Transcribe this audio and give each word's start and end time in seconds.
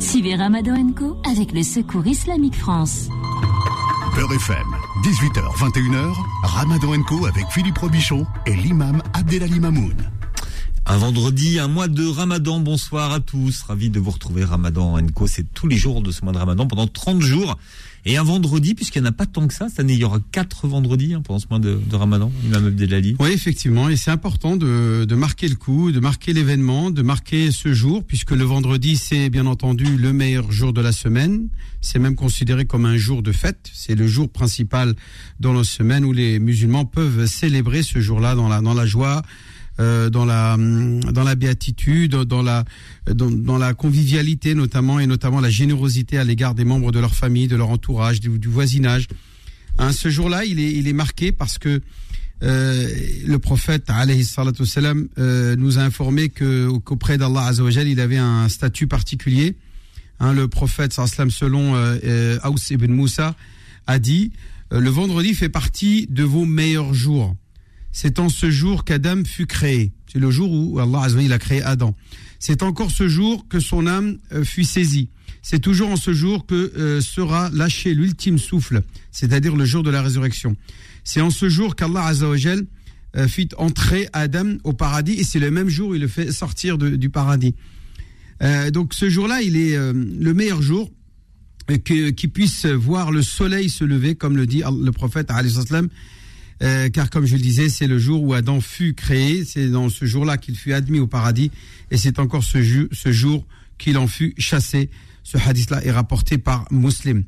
Suivez 0.00 0.34
Ramadan 0.34 0.92
Co 0.96 1.18
avec 1.30 1.52
le 1.52 1.62
Secours 1.62 2.06
Islamique 2.06 2.56
France. 2.56 3.08
Beurre 4.16 4.32
FM, 4.32 4.66
18h, 5.04 5.56
21h, 5.56 6.14
Ramadan 6.42 7.02
Co 7.02 7.26
avec 7.26 7.44
Philippe 7.50 7.76
Robichon 7.76 8.26
et 8.46 8.56
l'imam 8.56 9.02
Abdelali 9.12 9.60
Mamoun. 9.60 9.94
Un 10.86 10.96
vendredi, 10.96 11.58
un 11.58 11.68
mois 11.68 11.86
de 11.86 12.06
Ramadan. 12.06 12.60
Bonsoir 12.60 13.12
à 13.12 13.20
tous. 13.20 13.62
Ravi 13.62 13.90
de 13.90 14.00
vous 14.00 14.10
retrouver. 14.10 14.42
Ramadan 14.42 14.96
Co, 15.14 15.26
c'est 15.26 15.52
tous 15.52 15.68
les 15.68 15.76
jours 15.76 16.00
de 16.00 16.10
ce 16.10 16.24
mois 16.24 16.32
de 16.32 16.38
Ramadan 16.38 16.66
pendant 16.66 16.86
30 16.86 17.20
jours. 17.20 17.58
Et 18.06 18.16
un 18.16 18.22
vendredi, 18.22 18.74
puisqu'il 18.74 19.02
n'y 19.02 19.08
en 19.08 19.10
a 19.10 19.12
pas 19.12 19.26
tant 19.26 19.46
que 19.46 19.54
ça, 19.54 19.68
cette 19.68 19.80
année, 19.80 19.92
il 19.92 19.98
y 19.98 20.04
aura 20.04 20.20
quatre 20.32 20.66
vendredis 20.66 21.14
hein, 21.14 21.22
pendant 21.22 21.38
ce 21.38 21.46
mois 21.50 21.58
de, 21.58 21.78
de 21.78 21.96
Ramadan, 21.96 22.32
Imam 22.44 22.66
Abdelali. 22.66 23.16
Oui, 23.18 23.30
effectivement. 23.30 23.88
Et 23.88 23.96
c'est 23.96 24.10
important 24.10 24.56
de, 24.56 25.04
de 25.04 25.14
marquer 25.14 25.48
le 25.48 25.56
coup, 25.56 25.92
de 25.92 26.00
marquer 26.00 26.32
l'événement, 26.32 26.90
de 26.90 27.02
marquer 27.02 27.50
ce 27.50 27.74
jour, 27.74 28.02
puisque 28.04 28.30
le 28.30 28.44
vendredi, 28.44 28.96
c'est 28.96 29.28
bien 29.28 29.46
entendu 29.46 29.96
le 29.96 30.12
meilleur 30.12 30.50
jour 30.50 30.72
de 30.72 30.80
la 30.80 30.92
semaine. 30.92 31.48
C'est 31.82 31.98
même 31.98 32.14
considéré 32.14 32.64
comme 32.64 32.86
un 32.86 32.96
jour 32.96 33.22
de 33.22 33.32
fête. 33.32 33.70
C'est 33.72 33.94
le 33.94 34.06
jour 34.06 34.28
principal 34.30 34.94
dans 35.38 35.52
la 35.52 35.64
semaine 35.64 36.04
où 36.04 36.12
les 36.12 36.38
musulmans 36.38 36.84
peuvent 36.84 37.26
célébrer 37.26 37.82
ce 37.82 38.00
jour-là 38.00 38.34
dans 38.34 38.48
la, 38.48 38.60
dans 38.60 38.74
la 38.74 38.86
joie, 38.86 39.22
euh, 39.80 40.10
dans 40.10 40.24
la 40.24 40.56
dans 40.58 41.24
la 41.24 41.34
béatitude, 41.34 42.14
dans 42.14 42.42
la 42.42 42.64
dans, 43.10 43.58
la 43.58 43.74
convivialité 43.74 44.54
notamment 44.54 45.00
et 45.00 45.06
notamment 45.06 45.40
la 45.40 45.50
générosité 45.50 46.18
à 46.18 46.24
l'égard 46.24 46.54
des 46.54 46.64
membres 46.64 46.92
de 46.92 47.00
leur 47.00 47.14
famille, 47.14 47.48
de 47.48 47.56
leur 47.56 47.70
entourage, 47.70 48.20
du, 48.20 48.48
voisinage. 48.48 49.08
Hein, 49.78 49.92
ce 49.92 50.08
jour-là, 50.10 50.44
il 50.44 50.60
est 50.60 50.72
il 50.72 50.86
est 50.86 50.92
marqué 50.92 51.32
parce 51.32 51.58
que 51.58 51.80
euh, 52.42 52.88
le 53.26 53.38
prophète 53.38 53.84
alayhi 53.88 54.24
salam, 54.24 55.08
euh, 55.18 55.56
nous 55.56 55.78
a 55.78 55.82
informé 55.82 56.30
que 56.30 56.70
qu'auprès 56.78 57.18
d'Allah 57.18 57.46
azawajal, 57.46 57.86
il 57.88 58.00
avait 58.00 58.16
un 58.16 58.48
statut 58.48 58.86
particulier. 58.86 59.56
Hein, 60.20 60.32
le 60.32 60.48
prophète 60.48 60.92
sallam 60.92 61.30
selon 61.30 61.74
euh, 61.74 62.38
Aus 62.44 62.70
ibn 62.70 62.92
Moussa 62.92 63.34
a 63.86 63.98
dit 63.98 64.32
le 64.70 64.88
vendredi 64.88 65.34
fait 65.34 65.48
partie 65.48 66.06
de 66.10 66.22
vos 66.22 66.44
meilleurs 66.44 66.94
jours 66.94 67.34
c'est 67.92 68.18
en 68.18 68.28
ce 68.28 68.50
jour 68.50 68.84
qu'Adam 68.84 69.24
fut 69.24 69.46
créé. 69.46 69.92
C'est 70.12 70.18
le 70.18 70.30
jour 70.30 70.50
où 70.52 70.78
Allah 70.78 71.02
a 71.02 71.38
créé 71.38 71.62
Adam. 71.62 71.94
C'est 72.38 72.62
encore 72.62 72.90
ce 72.90 73.08
jour 73.08 73.46
que 73.48 73.60
son 73.60 73.86
âme 73.86 74.18
euh, 74.32 74.44
fut 74.44 74.64
saisie. 74.64 75.10
C'est 75.42 75.58
toujours 75.58 75.90
en 75.90 75.96
ce 75.96 76.12
jour 76.12 76.46
que 76.46 76.72
euh, 76.76 77.00
sera 77.00 77.50
lâché 77.50 77.94
l'ultime 77.94 78.38
souffle, 78.38 78.82
c'est-à-dire 79.10 79.56
le 79.56 79.64
jour 79.64 79.82
de 79.82 79.90
la 79.90 80.02
résurrection. 80.02 80.56
C'est 81.04 81.20
en 81.20 81.30
ce 81.30 81.48
jour 81.48 81.76
qu'Allah 81.76 82.06
Azzawajal 82.06 82.66
euh, 83.16 83.28
fit 83.28 83.48
entrer 83.58 84.08
Adam 84.12 84.56
au 84.64 84.72
paradis 84.72 85.14
et 85.14 85.24
c'est 85.24 85.38
le 85.38 85.50
même 85.50 85.68
jour 85.68 85.90
où 85.90 85.94
il 85.94 86.00
le 86.00 86.08
fait 86.08 86.32
sortir 86.32 86.78
du 86.78 87.10
paradis. 87.10 87.54
Donc 88.72 88.94
ce 88.94 89.10
jour-là, 89.10 89.42
il 89.42 89.58
est 89.58 89.76
le 89.76 90.32
meilleur 90.32 90.62
jour 90.62 90.90
qui 91.84 92.28
puisse 92.28 92.64
voir 92.64 93.12
le 93.12 93.20
soleil 93.20 93.68
se 93.68 93.84
lever, 93.84 94.14
comme 94.14 94.34
le 94.34 94.46
dit 94.46 94.62
le 94.82 94.90
prophète 94.92 95.30
euh, 96.62 96.88
car 96.90 97.10
comme 97.10 97.26
je 97.26 97.36
le 97.36 97.42
disais, 97.42 97.68
c'est 97.68 97.86
le 97.86 97.98
jour 97.98 98.22
où 98.22 98.34
Adam 98.34 98.60
fut 98.60 98.94
créé, 98.94 99.44
c'est 99.44 99.68
dans 99.68 99.88
ce 99.88 100.04
jour-là 100.04 100.36
qu'il 100.38 100.56
fut 100.56 100.72
admis 100.72 100.98
au 101.00 101.06
paradis, 101.06 101.50
et 101.90 101.96
c'est 101.96 102.18
encore 102.18 102.44
ce, 102.44 102.62
ju- 102.62 102.88
ce 102.92 103.12
jour 103.12 103.46
qu'il 103.78 103.96
en 103.98 104.06
fut 104.06 104.34
chassé. 104.38 104.90
Ce 105.22 105.36
hadith-là 105.36 105.84
est 105.84 105.90
rapporté 105.90 106.38
par 106.38 106.66
Muslim. 106.72 107.24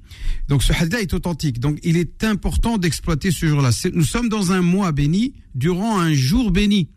Donc 0.49 0.63
ce 0.63 0.73
hadith-là 0.73 1.03
est 1.03 1.15
authentique. 1.15 1.61
Donc 1.61 1.79
il 1.83 1.97
est 1.97 2.25
important 2.25 2.79
d'exploiter 2.79 3.31
ce 3.31 3.47
jour-là. 3.47 3.71
Nous 3.93 4.05
sommes 4.05 4.29
dans 4.31 4.51
un 4.51 4.63
mois 4.63 4.93
béni, 4.93 5.35
durant 5.55 6.01
un 6.01 6.13
jour 6.15 6.51
béni. 6.51 6.89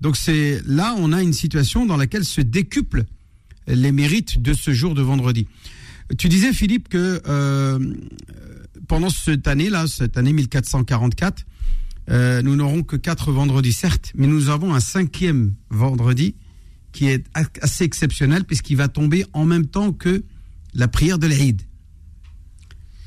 Donc 0.00 0.16
c'est 0.16 0.60
là, 0.66 0.94
on 0.98 1.12
a 1.12 1.22
une 1.22 1.32
situation 1.32 1.86
dans 1.86 1.96
laquelle 1.96 2.24
se 2.24 2.40
décuplent 2.40 3.06
les 3.68 3.92
mérites 3.92 4.42
de 4.42 4.52
ce 4.52 4.72
jour 4.72 4.94
de 4.94 5.02
vendredi. 5.02 5.46
Tu 6.18 6.28
disais, 6.28 6.52
Philippe, 6.52 6.88
que 6.88 7.22
euh, 7.26 7.78
pendant 8.88 9.10
cette 9.10 9.48
année-là, 9.48 9.86
cette 9.86 10.16
année 10.18 10.32
1444, 10.32 11.44
euh, 12.10 12.42
nous 12.42 12.56
n'aurons 12.56 12.82
que 12.82 12.96
quatre 12.96 13.32
vendredis, 13.32 13.72
certes, 13.72 14.12
mais 14.14 14.26
nous 14.26 14.48
avons 14.48 14.74
un 14.74 14.80
cinquième 14.80 15.54
vendredi 15.70 16.36
qui 16.92 17.08
est 17.08 17.26
assez 17.60 17.84
exceptionnel 17.84 18.44
puisqu'il 18.44 18.76
va 18.76 18.88
tomber 18.88 19.24
en 19.32 19.44
même 19.44 19.66
temps 19.66 19.92
que 19.92 20.24
la 20.74 20.88
prière 20.88 21.18
de 21.18 21.26
l'Aïd. 21.26 21.62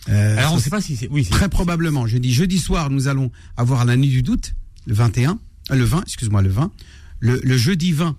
Euh, 0.09 0.37
Alors 0.37 0.53
on 0.53 0.55
ne 0.55 0.61
sait 0.61 0.69
pas 0.69 0.81
si 0.81 0.95
c'est. 0.95 1.07
Oui, 1.09 1.25
Très 1.25 1.49
probablement. 1.49 2.07
Je 2.07 2.17
dis 2.17 2.33
jeudi 2.33 2.57
soir, 2.57 2.89
nous 2.89 3.07
allons 3.07 3.31
avoir 3.57 3.85
la 3.85 3.95
nuit 3.95 4.09
du 4.09 4.21
doute, 4.21 4.55
le 4.85 4.93
21, 4.93 5.39
euh, 5.71 5.75
le 5.75 5.83
20, 5.83 6.01
excuse-moi, 6.01 6.41
le 6.41 6.49
20. 6.49 6.71
Le, 7.19 7.39
le 7.43 7.57
jeudi 7.57 7.91
20, 7.91 8.15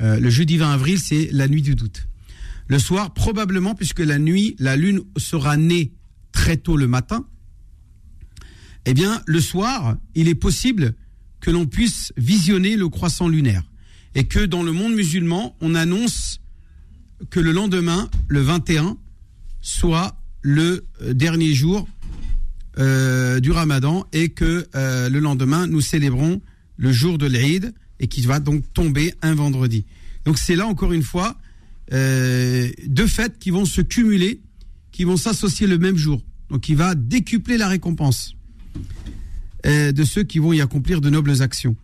euh, 0.00 0.18
le 0.18 0.30
jeudi 0.30 0.56
20 0.56 0.72
avril, 0.72 0.98
c'est 0.98 1.28
la 1.32 1.48
nuit 1.48 1.62
du 1.62 1.74
doute. 1.74 2.08
Le 2.66 2.78
soir, 2.78 3.12
probablement, 3.12 3.74
puisque 3.74 4.00
la 4.00 4.18
nuit, 4.18 4.56
la 4.58 4.76
lune 4.76 5.02
sera 5.16 5.56
née 5.56 5.92
très 6.32 6.56
tôt 6.56 6.76
le 6.76 6.86
matin, 6.88 7.24
eh 8.84 8.94
bien, 8.94 9.22
le 9.26 9.40
soir, 9.40 9.96
il 10.14 10.28
est 10.28 10.34
possible 10.34 10.94
que 11.40 11.50
l'on 11.50 11.66
puisse 11.66 12.12
visionner 12.16 12.76
le 12.76 12.88
croissant 12.88 13.28
lunaire. 13.28 13.62
Et 14.14 14.24
que 14.24 14.40
dans 14.40 14.62
le 14.62 14.72
monde 14.72 14.94
musulman, 14.94 15.56
on 15.60 15.74
annonce 15.74 16.40
que 17.30 17.40
le 17.40 17.52
lendemain, 17.52 18.10
le 18.28 18.40
21, 18.40 18.96
soit 19.60 20.20
le 20.42 20.84
euh, 21.00 21.14
dernier 21.14 21.54
jour 21.54 21.88
euh, 22.78 23.40
du 23.40 23.50
ramadan 23.50 24.06
et 24.12 24.30
que 24.30 24.66
euh, 24.74 25.08
le 25.08 25.20
lendemain, 25.20 25.66
nous 25.66 25.80
célébrons 25.80 26.40
le 26.76 26.92
jour 26.92 27.18
de 27.18 27.26
l'Eid 27.26 27.72
et 28.00 28.08
qui 28.08 28.22
va 28.22 28.40
donc 28.40 28.64
tomber 28.72 29.14
un 29.22 29.34
vendredi. 29.34 29.86
Donc 30.24 30.38
c'est 30.38 30.56
là, 30.56 30.66
encore 30.66 30.92
une 30.92 31.02
fois, 31.02 31.36
deux 31.90 33.06
fêtes 33.06 33.38
qui 33.38 33.50
vont 33.50 33.66
se 33.66 33.82
cumuler, 33.82 34.40
qui 34.92 35.04
vont 35.04 35.18
s'associer 35.18 35.66
le 35.66 35.78
même 35.78 35.96
jour. 35.96 36.22
Donc 36.48 36.68
il 36.68 36.76
va 36.76 36.94
décupler 36.94 37.58
la 37.58 37.68
récompense 37.68 38.34
euh, 39.64 39.92
de 39.92 40.04
ceux 40.04 40.24
qui 40.24 40.38
vont 40.38 40.52
y 40.52 40.60
accomplir 40.60 41.00
de 41.00 41.08
nobles 41.08 41.40
actions. 41.40 41.76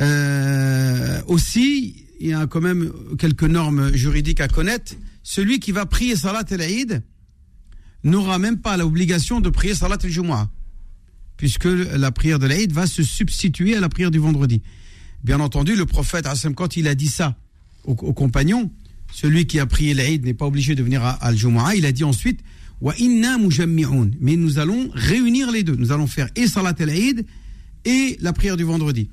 Euh, 0.00 1.20
aussi, 1.26 2.06
il 2.20 2.28
y 2.28 2.32
a 2.32 2.46
quand 2.46 2.60
même 2.60 2.90
quelques 3.18 3.44
normes 3.44 3.92
juridiques 3.94 4.40
à 4.40 4.48
connaître. 4.48 4.94
Celui 5.22 5.60
qui 5.60 5.72
va 5.72 5.86
prier 5.86 6.16
Salat 6.16 6.44
el-Eid 6.50 7.02
n'aura 8.04 8.38
même 8.38 8.58
pas 8.58 8.76
l'obligation 8.76 9.40
de 9.40 9.50
prier 9.50 9.74
Salat 9.74 9.98
el-Jumu'ah, 10.02 10.50
puisque 11.36 11.66
la 11.66 12.10
prière 12.12 12.38
de 12.38 12.46
l'Eid 12.46 12.72
va 12.72 12.86
se 12.86 13.02
substituer 13.02 13.76
à 13.76 13.80
la 13.80 13.88
prière 13.88 14.10
du 14.10 14.18
vendredi. 14.18 14.62
Bien 15.22 15.38
entendu, 15.38 15.76
le 15.76 15.86
prophète, 15.86 16.26
quand 16.56 16.76
il 16.76 16.88
a 16.88 16.94
dit 16.94 17.08
ça 17.08 17.36
aux, 17.84 17.94
compagnons, 17.94 18.70
celui 19.12 19.46
qui 19.46 19.60
a 19.60 19.66
prié 19.66 19.92
l'Eid 19.92 20.24
n'est 20.24 20.34
pas 20.34 20.46
obligé 20.46 20.74
de 20.74 20.82
venir 20.82 21.04
à, 21.04 21.10
à 21.10 21.26
al-Jumu'ah, 21.26 21.74
il 21.74 21.84
a 21.84 21.92
dit 21.92 22.04
ensuite 22.04 22.40
Mais 24.20 24.36
nous 24.36 24.58
allons 24.58 24.90
réunir 24.92 25.50
les 25.50 25.62
deux. 25.62 25.76
Nous 25.76 25.92
allons 25.92 26.06
faire 26.06 26.28
et 26.36 26.46
Salat 26.46 26.74
el-Eid 26.78 27.24
et 27.84 28.16
la 28.20 28.32
prière 28.32 28.56
du 28.56 28.64
vendredi. 28.64 29.08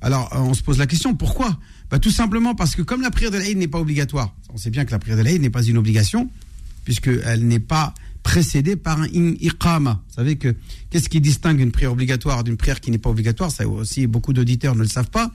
Alors, 0.00 0.34
euh, 0.34 0.38
on 0.38 0.54
se 0.54 0.62
pose 0.62 0.78
la 0.78 0.86
question, 0.86 1.14
pourquoi? 1.14 1.58
Bah, 1.90 1.98
Tout 1.98 2.10
simplement 2.10 2.54
parce 2.54 2.74
que 2.74 2.82
comme 2.82 3.02
la 3.02 3.10
prière 3.10 3.30
de 3.30 3.38
l'Aïd 3.38 3.58
n'est 3.58 3.68
pas 3.68 3.80
obligatoire, 3.80 4.34
on 4.52 4.56
sait 4.56 4.70
bien 4.70 4.84
que 4.84 4.92
la 4.92 4.98
prière 4.98 5.16
de 5.16 5.22
l'Aïd 5.22 5.42
n'est 5.42 5.50
pas 5.50 5.62
une 5.62 5.76
obligation, 5.76 6.30
puisqu'elle 6.84 7.46
n'est 7.46 7.60
pas 7.60 7.94
précédée 8.22 8.76
par 8.76 9.00
un 9.00 9.08
iqama. 9.08 10.02
Vous 10.08 10.14
savez 10.14 10.36
que 10.36 10.54
qu'est-ce 10.90 11.08
qui 11.08 11.20
distingue 11.20 11.60
une 11.60 11.72
prière 11.72 11.92
obligatoire 11.92 12.44
d'une 12.44 12.56
prière 12.56 12.80
qui 12.80 12.90
n'est 12.90 12.98
pas 12.98 13.10
obligatoire? 13.10 13.50
Ça 13.50 13.66
aussi, 13.66 14.06
beaucoup 14.06 14.32
d'auditeurs 14.32 14.74
ne 14.74 14.82
le 14.82 14.88
savent 14.88 15.10
pas. 15.10 15.32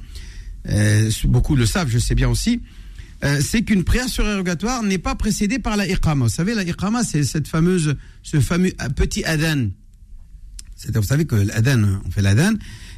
Euh, 0.67 1.11
beaucoup 1.25 1.55
le 1.55 1.65
savent, 1.65 1.89
je 1.89 1.99
sais 1.99 2.15
bien 2.15 2.29
aussi. 2.29 2.61
Euh, 3.25 3.41
c'est 3.41 3.63
qu'une 3.63 3.83
prière 3.83 4.07
surérogatoire 4.07 4.83
n'est 4.83 4.99
pas 4.99 5.15
précédée 5.15 5.57
par 5.57 5.75
la 5.77 5.87
iqama. 5.87 6.25
Vous 6.25 6.29
savez, 6.29 6.53
la 6.53 6.63
iqama, 6.63 7.03
c'est 7.03 7.23
cette 7.23 7.47
fameuse, 7.47 7.95
ce 8.21 8.39
fameux 8.39 8.71
euh, 8.81 8.89
petit 8.89 9.23
adhan. 9.23 9.69
Vous 10.93 11.03
savez 11.03 11.25
que 11.25 11.35
l'adhan, 11.35 12.01
on 12.05 12.11
fait 12.11 12.21
l'adhan, 12.21 12.53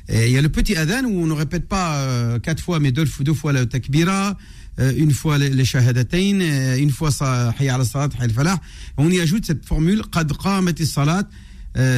et 0.09 0.27
il 0.27 0.33
y 0.33 0.37
a 0.37 0.41
le 0.41 0.49
petit 0.49 0.75
adhan 0.75 1.05
où 1.05 1.21
on 1.21 1.27
ne 1.27 1.33
répète 1.33 1.67
pas 1.67 1.97
euh, 1.99 2.39
quatre 2.39 2.61
fois, 2.61 2.79
mais 2.79 2.91
deux, 2.91 3.05
deux 3.21 3.33
fois 3.33 3.53
le 3.53 3.67
takbira, 3.67 4.35
une 4.79 5.11
fois 5.11 5.37
les, 5.37 5.49
les 5.49 5.65
shahadatayn, 5.65 6.41
euh, 6.41 6.77
une 6.77 6.91
fois 6.91 7.09
hayya 7.59 7.75
ala 7.75 7.85
salat, 7.85 8.09
hayya 8.15 8.23
al 8.23 8.31
falah. 8.31 8.59
On 8.97 9.09
y 9.09 9.19
ajoute 9.19 9.45
cette 9.45 9.65
formule 9.65 10.01
qad 10.11 10.31
salat. 10.83 11.27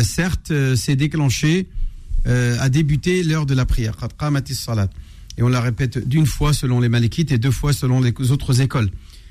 Certes, 0.04 0.52
c'est 0.76 0.98
déclenché, 0.98 1.70
a 2.26 2.70
débuté 2.70 3.24
l'heure 3.24 3.46
de 3.46 3.54
la 3.54 3.66
prière. 3.66 3.96
Qad 3.96 4.48
salat. 4.50 4.90
Et 5.40 5.42
on 5.42 5.48
la 5.48 5.62
répète 5.62 6.06
d'une 6.06 6.26
fois 6.26 6.52
selon 6.52 6.82
les 6.82 6.90
malikites 6.90 7.32
et 7.32 7.38
deux 7.38 7.50
fois 7.50 7.72
selon 7.72 8.02
les 8.02 8.14
autres 8.32 8.60
écoles. 8.60 8.90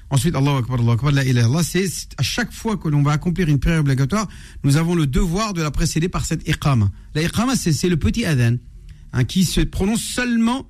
Ensuite, 0.08 0.34
Allahu 0.34 0.60
Akbar, 0.60 0.80
Allahu 0.80 0.92
Akbar, 0.92 1.12
la 1.12 1.22
ilaha 1.22 1.62
c'est 1.62 1.86
à 2.16 2.22
chaque 2.22 2.50
fois 2.50 2.78
que 2.78 2.88
l'on 2.88 3.02
va 3.02 3.12
accomplir 3.12 3.46
une 3.48 3.58
prière 3.58 3.80
obligatoire, 3.80 4.26
nous 4.64 4.78
avons 4.78 4.94
le 4.94 5.06
devoir 5.06 5.52
de 5.52 5.60
la 5.60 5.70
précéder 5.70 6.08
par 6.08 6.24
cette 6.24 6.48
iqama. 6.48 6.90
La 7.14 7.20
iqama, 7.20 7.56
c'est 7.56 7.90
le 7.90 7.98
petit 7.98 8.24
adhan, 8.24 8.56
hein, 9.12 9.24
qui 9.24 9.44
se 9.44 9.60
prononce 9.60 10.00
seulement 10.00 10.66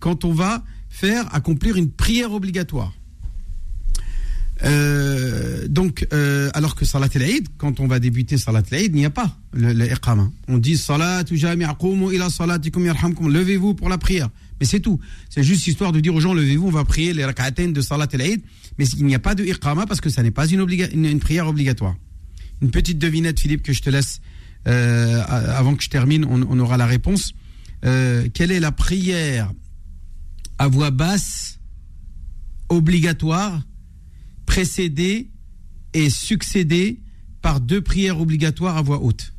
quand 0.00 0.24
on 0.24 0.32
va 0.32 0.64
faire 0.88 1.26
accomplir 1.34 1.76
une 1.76 1.90
prière 1.90 2.32
obligatoire. 2.32 2.94
Euh, 4.62 5.68
donc, 5.68 6.06
euh, 6.14 6.48
alors 6.54 6.74
que 6.74 6.86
Salat 6.86 7.08
al-Eid, 7.14 7.48
quand 7.58 7.80
on 7.80 7.86
va 7.86 7.98
débuter 7.98 8.38
Salat 8.38 8.62
al-Eid, 8.70 8.92
il 8.94 8.98
n'y 8.98 9.04
a 9.04 9.10
pas 9.10 9.36
le. 9.52 9.74
On 10.48 10.56
dit 10.56 10.78
Salat 10.78 11.24
ila 11.30 12.30
salatikum 12.30 12.86
yarhamkum. 12.86 13.30
Levez-vous 13.30 13.74
pour 13.74 13.90
la 13.90 13.98
prière. 13.98 14.30
Mais 14.60 14.66
c'est 14.66 14.80
tout. 14.80 15.00
C'est 15.30 15.42
juste 15.42 15.66
histoire 15.66 15.92
de 15.92 16.00
dire 16.00 16.14
aux 16.14 16.20
gens, 16.20 16.34
levez-vous, 16.34 16.68
on 16.68 16.70
va 16.70 16.84
prier 16.84 17.12
les 17.12 17.24
rak'atayn 17.24 17.72
de 17.72 17.80
Salat 17.80 18.08
al-Eid. 18.12 18.42
Mais 18.78 18.86
il 18.86 19.06
n'y 19.06 19.14
a 19.14 19.18
pas 19.18 19.34
de 19.34 19.44
iqama 19.44 19.86
parce 19.86 20.00
que 20.00 20.10
ça 20.10 20.22
n'est 20.22 20.30
pas 20.30 20.46
une, 20.46 21.20
prière 21.20 21.46
obligatoire. 21.48 21.96
Une 22.62 22.70
petite 22.70 22.98
devinette, 22.98 23.40
Philippe, 23.40 23.62
que 23.62 23.72
je 23.72 23.82
te 23.82 23.90
laisse 23.90 24.20
euh, 24.66 25.22
avant 25.26 25.74
que 25.74 25.82
je 25.82 25.90
termine, 25.90 26.24
on, 26.24 26.42
on 26.48 26.58
aura 26.58 26.76
la 26.76 26.86
réponse. 26.86 27.34
Euh, 27.84 28.28
quelle 28.32 28.50
est 28.50 28.60
la 28.60 28.72
prière 28.72 29.52
à 30.58 30.68
voix 30.68 30.90
basse 30.90 31.58
obligatoire 32.68 33.62
précédée 34.46 35.30
et 35.92 36.08
succédée 36.08 37.00
par 37.42 37.60
deux 37.60 37.82
prières 37.82 38.20
obligatoires 38.20 38.76
à 38.76 38.82
voix 38.82 39.02
haute? 39.02 39.33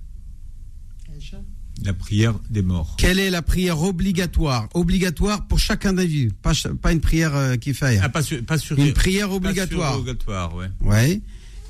La 1.84 1.94
prière 1.94 2.34
des 2.50 2.62
morts. 2.62 2.96
Quelle 2.98 3.20
est 3.20 3.30
la 3.30 3.42
prière 3.42 3.82
obligatoire? 3.82 4.70
Obligatoire 4.74 5.46
pour 5.46 5.60
chaque 5.60 5.86
individu, 5.86 6.32
pas, 6.42 6.54
pas 6.82 6.92
une 6.92 7.02
prière 7.02 7.36
euh, 7.36 7.56
qui 7.58 7.74
fait. 7.74 8.00
Ah, 8.02 8.10
pas 8.10 8.22
sur, 8.24 8.44
pas 8.44 8.58
sur 8.58 8.78
Une 8.80 8.94
prière 8.94 9.28
pas 9.28 9.32
sur 9.34 9.36
obligatoire. 9.38 9.96
obligatoire, 10.00 10.56
ouais. 10.56 10.68
Ouais. 10.82 11.22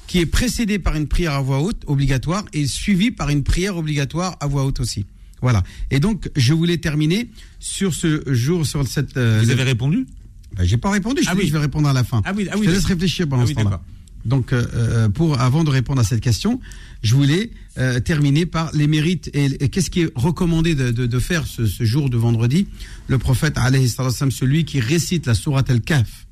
Qui 0.07 0.19
est 0.19 0.25
précédée 0.28 0.78
par 0.80 0.96
une 0.96 1.07
prière 1.07 1.34
à 1.34 1.42
voix 1.42 1.60
haute 1.62 1.81
obligatoire 1.88 2.46
et 2.54 2.68
suivie 2.68 3.10
par 3.12 3.30
une 3.30 3.44
prière 3.44 3.75
obligatoire 3.78 4.38
à 4.40 4.46
voix 4.48 4.63
haute 4.66 4.80
aussi. 4.80 5.06
Voilà. 5.42 5.63
Et 5.92 6.00
donc, 6.00 6.30
je 6.36 6.54
voulais 6.54 6.78
terminer 6.78 7.30
sur 7.60 7.94
ce 7.94 8.24
jour, 8.34 8.66
sur 8.66 8.88
cette. 8.88 9.18
euh, 9.18 9.42
Vous 9.44 9.50
avez 9.50 9.63
répondu? 9.63 10.06
Ben, 10.56 10.63
j'ai 10.63 10.78
pas 10.78 10.92
répondu, 10.92 11.22
je, 11.24 11.30
Ah 11.30 11.34
oui. 11.36 11.48
je 11.48 11.52
vais 11.52 11.60
répondre 11.60 11.90
à 11.90 11.94
la 11.94 12.04
fin. 12.04 12.22
Ah 12.25 12.31
oui, 12.36 12.48
ah 12.50 12.54
je 12.56 12.60
oui, 12.62 12.68
te 12.68 12.72
laisse 12.72 12.86
réfléchir 12.86 13.28
pendant 13.28 13.44
Ah 13.44 13.48
ce 13.48 13.54
temps-là. 13.54 13.81
Donc, 14.25 14.54
euh, 14.54 14.66
euh, 14.74 15.10
pour, 15.10 15.39
avant 15.39 15.63
de 15.63 15.69
répondre 15.69 16.01
à 16.01 16.04
cette 16.04 16.19
question, 16.19 16.60
je 17.04 17.16
voulais 17.16 17.51
euh, 17.77 18.00
terminer 18.00 18.48
par 18.48 18.72
les 18.74 18.88
mérites 18.88 19.30
et, 19.33 19.69
qu'est-ce 19.69 19.92
qui 19.92 20.01
est 20.01 20.12
recommandé 20.16 20.74
de, 20.74 21.19
faire 21.19 21.45
ce, 21.45 21.66
jour 21.86 22.10
de 22.10 22.18
vendredi. 22.18 22.68
Le 23.07 23.19
prophète, 23.19 23.57
celui 24.31 24.66
qui 24.66 24.80
récite 24.80 25.27
la 25.27 25.36
sourate 25.36 25.69
Al-Kaf, 25.69 26.25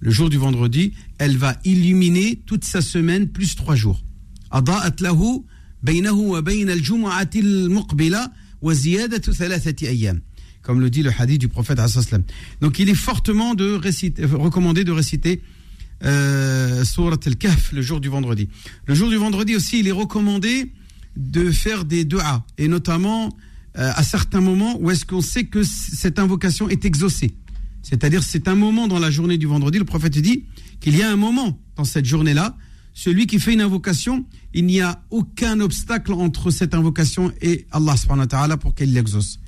le 0.00 0.10
jour 0.10 0.30
du 0.30 0.38
vendredi, 0.38 0.92
elle 1.18 1.36
va 1.36 1.56
illuminer 1.64 2.40
toute 2.46 2.64
sa 2.64 2.80
semaine 2.80 3.28
plus 3.28 3.56
trois 3.56 3.74
jours. 3.74 4.00
Comme 10.62 10.80
le 10.80 10.88
dit 10.88 11.02
le 11.02 11.10
hadith 11.18 11.40
du 11.40 11.48
prophète. 11.48 11.80
Donc, 12.60 12.78
il 12.78 12.88
est 12.88 12.94
fortement 12.94 13.54
de 13.54 13.78
recommandé 14.34 14.84
de 14.84 14.92
réciter 14.92 15.42
euh, 16.04 16.84
Surat 16.84 17.16
al-Kahf 17.24 17.72
le 17.72 17.82
jour 17.82 18.00
du 18.00 18.08
vendredi. 18.08 18.48
Le 18.86 18.94
jour 18.94 19.08
du 19.08 19.16
vendredi 19.16 19.56
aussi, 19.56 19.80
il 19.80 19.88
est 19.88 19.92
recommandé 19.92 20.72
de 21.16 21.50
faire 21.50 21.84
des 21.84 22.04
du'as, 22.04 22.42
et 22.58 22.68
notamment 22.68 23.28
euh, 23.78 23.92
à 23.94 24.02
certains 24.02 24.40
moments 24.40 24.76
où 24.80 24.90
est-ce 24.90 25.04
qu'on 25.04 25.20
sait 25.20 25.44
que 25.44 25.62
cette 25.62 26.18
invocation 26.18 26.68
est 26.68 26.84
exaucée. 26.84 27.34
C'est-à-dire, 27.82 28.22
c'est 28.22 28.48
un 28.48 28.54
moment 28.54 28.88
dans 28.88 28.98
la 28.98 29.10
journée 29.10 29.38
du 29.38 29.46
vendredi, 29.46 29.78
le 29.78 29.84
prophète 29.84 30.18
dit 30.18 30.44
qu'il 30.80 30.96
y 30.96 31.02
a 31.02 31.10
un 31.10 31.16
moment 31.16 31.58
dans 31.76 31.84
cette 31.84 32.06
journée-là, 32.06 32.56
celui 32.94 33.26
qui 33.26 33.40
fait 33.40 33.52
une 33.52 33.60
invocation, 33.60 34.24
il 34.54 34.66
n'y 34.66 34.80
a 34.80 35.02
aucun 35.10 35.60
obstacle 35.60 36.12
entre 36.12 36.50
cette 36.50 36.74
invocation 36.74 37.32
et 37.42 37.66
Allah 37.72 37.96
subhanahu 37.96 38.22
wa 38.22 38.26
ta'ala 38.26 38.56
pour 38.56 38.74
qu'elle 38.74 38.92
l'exauce. 38.92 39.40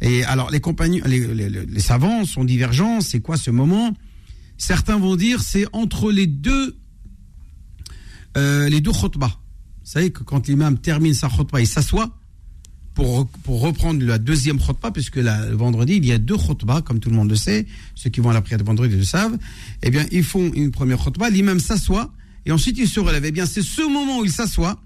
Et 0.00 0.24
alors, 0.24 0.50
les 0.50 0.60
compagnons, 0.60 1.02
les 1.06 1.80
savants 1.80 2.24
sont 2.24 2.44
divergents. 2.44 3.00
C'est 3.00 3.20
quoi 3.20 3.36
ce 3.36 3.50
moment? 3.50 3.94
Certains 4.58 4.98
vont 4.98 5.16
dire 5.16 5.40
c'est 5.42 5.66
entre 5.72 6.10
les 6.10 6.26
deux, 6.26 6.76
euh, 8.36 8.68
les 8.68 8.80
deux 8.80 8.92
khutbah. 8.92 9.38
Vous 9.84 9.90
savez 9.92 10.10
que 10.10 10.22
quand 10.22 10.48
l'imam 10.48 10.78
termine 10.78 11.14
sa 11.14 11.28
khutbah, 11.28 11.60
il 11.60 11.66
s'assoit 11.66 12.16
pour, 12.94 13.28
pour 13.28 13.60
reprendre 13.60 14.02
la 14.04 14.18
deuxième 14.18 14.58
khutbah, 14.58 14.90
puisque 14.90 15.16
le 15.16 15.54
vendredi, 15.54 15.96
il 15.96 16.06
y 16.06 16.12
a 16.12 16.18
deux 16.18 16.36
khutbahs, 16.36 16.82
comme 16.82 16.98
tout 16.98 17.10
le 17.10 17.16
monde 17.16 17.30
le 17.30 17.36
sait. 17.36 17.66
Ceux 17.94 18.10
qui 18.10 18.20
vont 18.20 18.30
à 18.30 18.34
la 18.34 18.40
prière 18.40 18.58
de 18.58 18.64
vendredi 18.64 18.96
le 18.96 19.04
savent. 19.04 19.36
Eh 19.82 19.90
bien, 19.90 20.06
ils 20.10 20.24
font 20.24 20.50
une 20.54 20.70
première 20.70 20.98
khutbah, 20.98 21.30
l'imam 21.30 21.60
s'assoit, 21.60 22.12
et 22.46 22.52
ensuite 22.52 22.78
il 22.78 22.88
se 22.88 22.98
relève. 22.98 23.24
Eh 23.24 23.32
bien, 23.32 23.46
c'est 23.46 23.62
ce 23.62 23.82
moment 23.82 24.20
où 24.20 24.24
il 24.24 24.32
s'assoit 24.32 24.80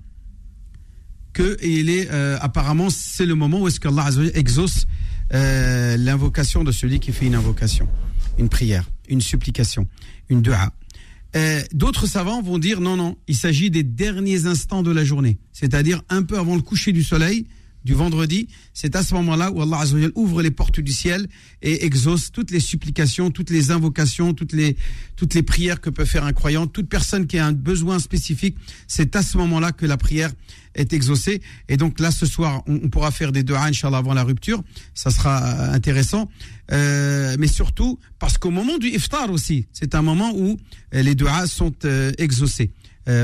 que 1.32 1.56
il 1.62 1.90
est 1.90 2.10
euh, 2.10 2.38
apparemment 2.40 2.90
c'est 2.90 3.26
le 3.26 3.34
moment 3.34 3.60
où 3.60 3.68
est-ce 3.68 3.80
qu'Allah 3.80 4.08
exauce 4.34 4.86
euh, 5.32 5.96
l'invocation 5.96 6.64
de 6.64 6.72
celui 6.72 6.98
qui 6.98 7.12
fait 7.12 7.26
une 7.26 7.36
invocation, 7.36 7.88
une 8.38 8.48
prière, 8.48 8.84
une 9.10 9.20
supplication, 9.20 9.86
une 10.28 10.40
dua. 10.40 10.72
Euh, 11.36 11.62
D'autres 11.72 12.06
savants 12.06 12.42
vont 12.42 12.58
dire 12.58 12.80
non 12.80 12.96
non, 12.96 13.16
il 13.28 13.36
s'agit 13.36 13.70
des 13.70 13.82
derniers 13.82 14.46
instants 14.46 14.82
de 14.82 14.90
la 14.90 15.04
journée, 15.04 15.38
c'est-à-dire 15.52 16.02
un 16.08 16.22
peu 16.22 16.38
avant 16.38 16.56
le 16.56 16.62
coucher 16.62 16.92
du 16.92 17.02
soleil 17.02 17.46
du 17.84 17.94
vendredi, 17.94 18.48
c'est 18.74 18.96
à 18.96 19.02
ce 19.02 19.14
moment-là 19.14 19.50
où 19.50 19.62
Allah 19.62 19.82
ouvre 20.14 20.42
les 20.42 20.50
portes 20.50 20.80
du 20.80 20.92
ciel 20.92 21.28
et 21.62 21.84
exauce 21.84 22.30
toutes 22.32 22.50
les 22.50 22.60
supplications, 22.60 23.30
toutes 23.30 23.50
les 23.50 23.70
invocations, 23.70 24.34
toutes 24.34 24.52
les 24.52 24.76
toutes 25.16 25.34
les 25.34 25.42
prières 25.42 25.80
que 25.80 25.90
peut 25.90 26.06
faire 26.06 26.24
un 26.24 26.32
croyant, 26.32 26.66
toute 26.66 26.88
personne 26.88 27.26
qui 27.26 27.38
a 27.38 27.46
un 27.46 27.52
besoin 27.52 27.98
spécifique, 27.98 28.56
c'est 28.86 29.16
à 29.16 29.22
ce 29.22 29.36
moment-là 29.36 29.72
que 29.72 29.84
la 29.84 29.98
prière 29.98 30.30
est 30.74 30.92
exaucée. 30.92 31.42
Et 31.68 31.76
donc 31.76 32.00
là, 32.00 32.10
ce 32.10 32.26
soir, 32.26 32.62
on, 32.66 32.88
pourra 32.88 33.10
faire 33.10 33.32
des 33.32 33.42
du'a, 33.42 33.64
Inch'Allah, 33.64 33.98
avant 33.98 34.14
la 34.14 34.22
rupture. 34.22 34.62
Ça 34.94 35.10
sera 35.10 35.42
euh, 35.42 35.72
intéressant. 35.74 36.30
Euh, 36.72 37.36
mais 37.38 37.48
surtout, 37.48 37.98
parce 38.18 38.38
qu'au 38.38 38.50
moment 38.50 38.78
du 38.78 38.88
iftar 38.88 39.30
aussi, 39.30 39.66
c'est 39.72 39.94
un 39.94 40.02
moment 40.02 40.32
où 40.34 40.56
euh, 40.94 41.02
les 41.02 41.14
du'a 41.14 41.46
sont 41.46 41.74
euh, 41.84 42.12
exaucés. 42.18 42.70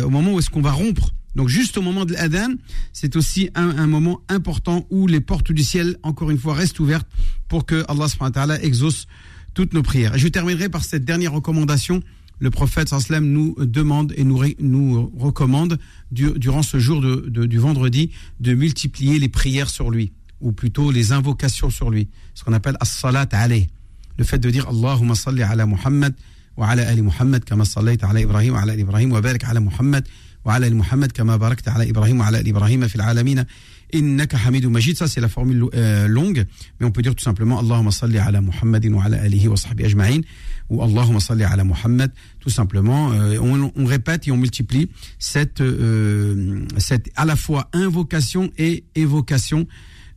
Au 0.04 0.10
moment 0.10 0.32
où 0.32 0.38
est-ce 0.40 0.50
qu'on 0.50 0.62
va 0.62 0.72
rompre 0.72 1.14
donc 1.36 1.48
juste 1.48 1.76
au 1.76 1.82
moment 1.82 2.06
de 2.06 2.14
l'adhan, 2.14 2.54
c'est 2.94 3.14
aussi 3.14 3.50
un, 3.54 3.86
moment 3.86 4.22
important 4.28 4.86
où 4.90 5.06
les 5.06 5.20
portes 5.20 5.52
du 5.52 5.62
ciel, 5.62 5.96
encore 6.02 6.30
une 6.30 6.38
fois, 6.38 6.54
restent 6.54 6.80
ouvertes 6.80 7.06
pour 7.46 7.66
que 7.66 7.84
Allah 7.88 8.08
subhanahu 8.08 8.30
wa 8.30 8.46
ta'ala 8.46 8.62
exauce 8.64 9.06
toutes 9.52 9.74
nos 9.74 9.82
prières. 9.82 10.14
Et 10.14 10.18
je 10.18 10.28
terminerai 10.28 10.70
par 10.70 10.82
cette 10.84 11.04
dernière 11.04 11.32
recommandation. 11.32 12.02
Le 12.38 12.50
prophète 12.50 12.88
sallam 12.88 13.26
nous 13.26 13.54
demande 13.58 14.12
et 14.16 14.24
nous, 14.24 15.12
recommande 15.18 15.78
du- 16.10 16.32
durant 16.36 16.62
ce 16.62 16.78
jour 16.78 17.00
de, 17.02 17.46
du 17.46 17.58
vendredi 17.58 18.10
de 18.40 18.54
multiplier 18.54 19.18
les 19.18 19.28
prières 19.28 19.70
sur 19.70 19.90
lui, 19.90 20.12
ou 20.40 20.52
plutôt 20.52 20.90
les 20.90 21.12
invocations 21.12 21.70
sur 21.70 21.90
lui, 21.90 22.08
ce 22.34 22.44
qu'on 22.44 22.52
appelle 22.54 22.76
as-salat 22.80 23.28
alayh. 23.32 23.68
Le 24.18 24.24
fait 24.24 24.38
de 24.38 24.50
dire 24.50 24.68
Allahumma 24.68 25.14
salli 25.14 25.42
ala 25.42 25.66
Muhammad 25.66 26.14
wa 26.56 26.68
ala 26.68 26.88
ali 26.88 27.02
Muhammad 27.02 27.44
kama 27.44 27.66
sallaita 27.66 28.08
ala 28.08 28.20
Ibrahim 28.20 28.54
wa 28.54 28.60
ala 28.62 28.74
Ibrahim 28.74 29.12
wa 29.12 29.20
barik 29.20 29.44
ala 29.44 29.60
Muhammad 29.60 30.06
وعلى 30.45 30.67
ال 30.67 30.75
محمد 30.75 31.11
كما 31.11 31.35
باركت 31.35 31.67
على 31.67 31.89
ابراهيم 31.89 32.19
وعلى 32.19 32.39
ال 32.39 32.47
ابراهيم 32.47 32.87
في 32.87 32.95
العالمين 32.95 33.45
انك 33.95 34.35
حميد 34.35 34.65
مجيد 34.65 34.97
ça 34.97 35.07
c'est 35.07 35.21
la 35.21 35.27
formule 35.29 35.65
euh, 35.73 36.07
longue 36.07 36.45
mais 36.79 36.85
on 36.87 36.91
peut 36.91 37.01
dire 37.01 37.15
tout 37.15 37.23
simplement 37.23 37.59
اللهم 37.59 37.89
صل 37.89 38.17
على 38.17 38.41
محمد 38.41 38.85
وعلى 38.85 39.25
اله 39.27 39.49
وصحبه 39.49 39.85
اجمعين 39.85 40.21
ou 40.71 40.83
اللهم 40.83 41.19
صل 41.19 41.41
على 41.41 41.63
محمد 41.63 42.11
tout 42.39 42.49
simplement 42.49 43.11
euh, 43.11 43.37
on, 43.41 43.71
on 43.75 43.85
répète 43.85 44.27
et 44.27 44.31
on 44.31 44.37
multiplie 44.37 44.89
cette 45.19 45.61
euh, 45.61 46.65
cette 46.77 47.09
à 47.15 47.25
la 47.25 47.35
fois 47.35 47.69
invocation 47.73 48.51
et 48.57 48.83
évocation 48.95 49.67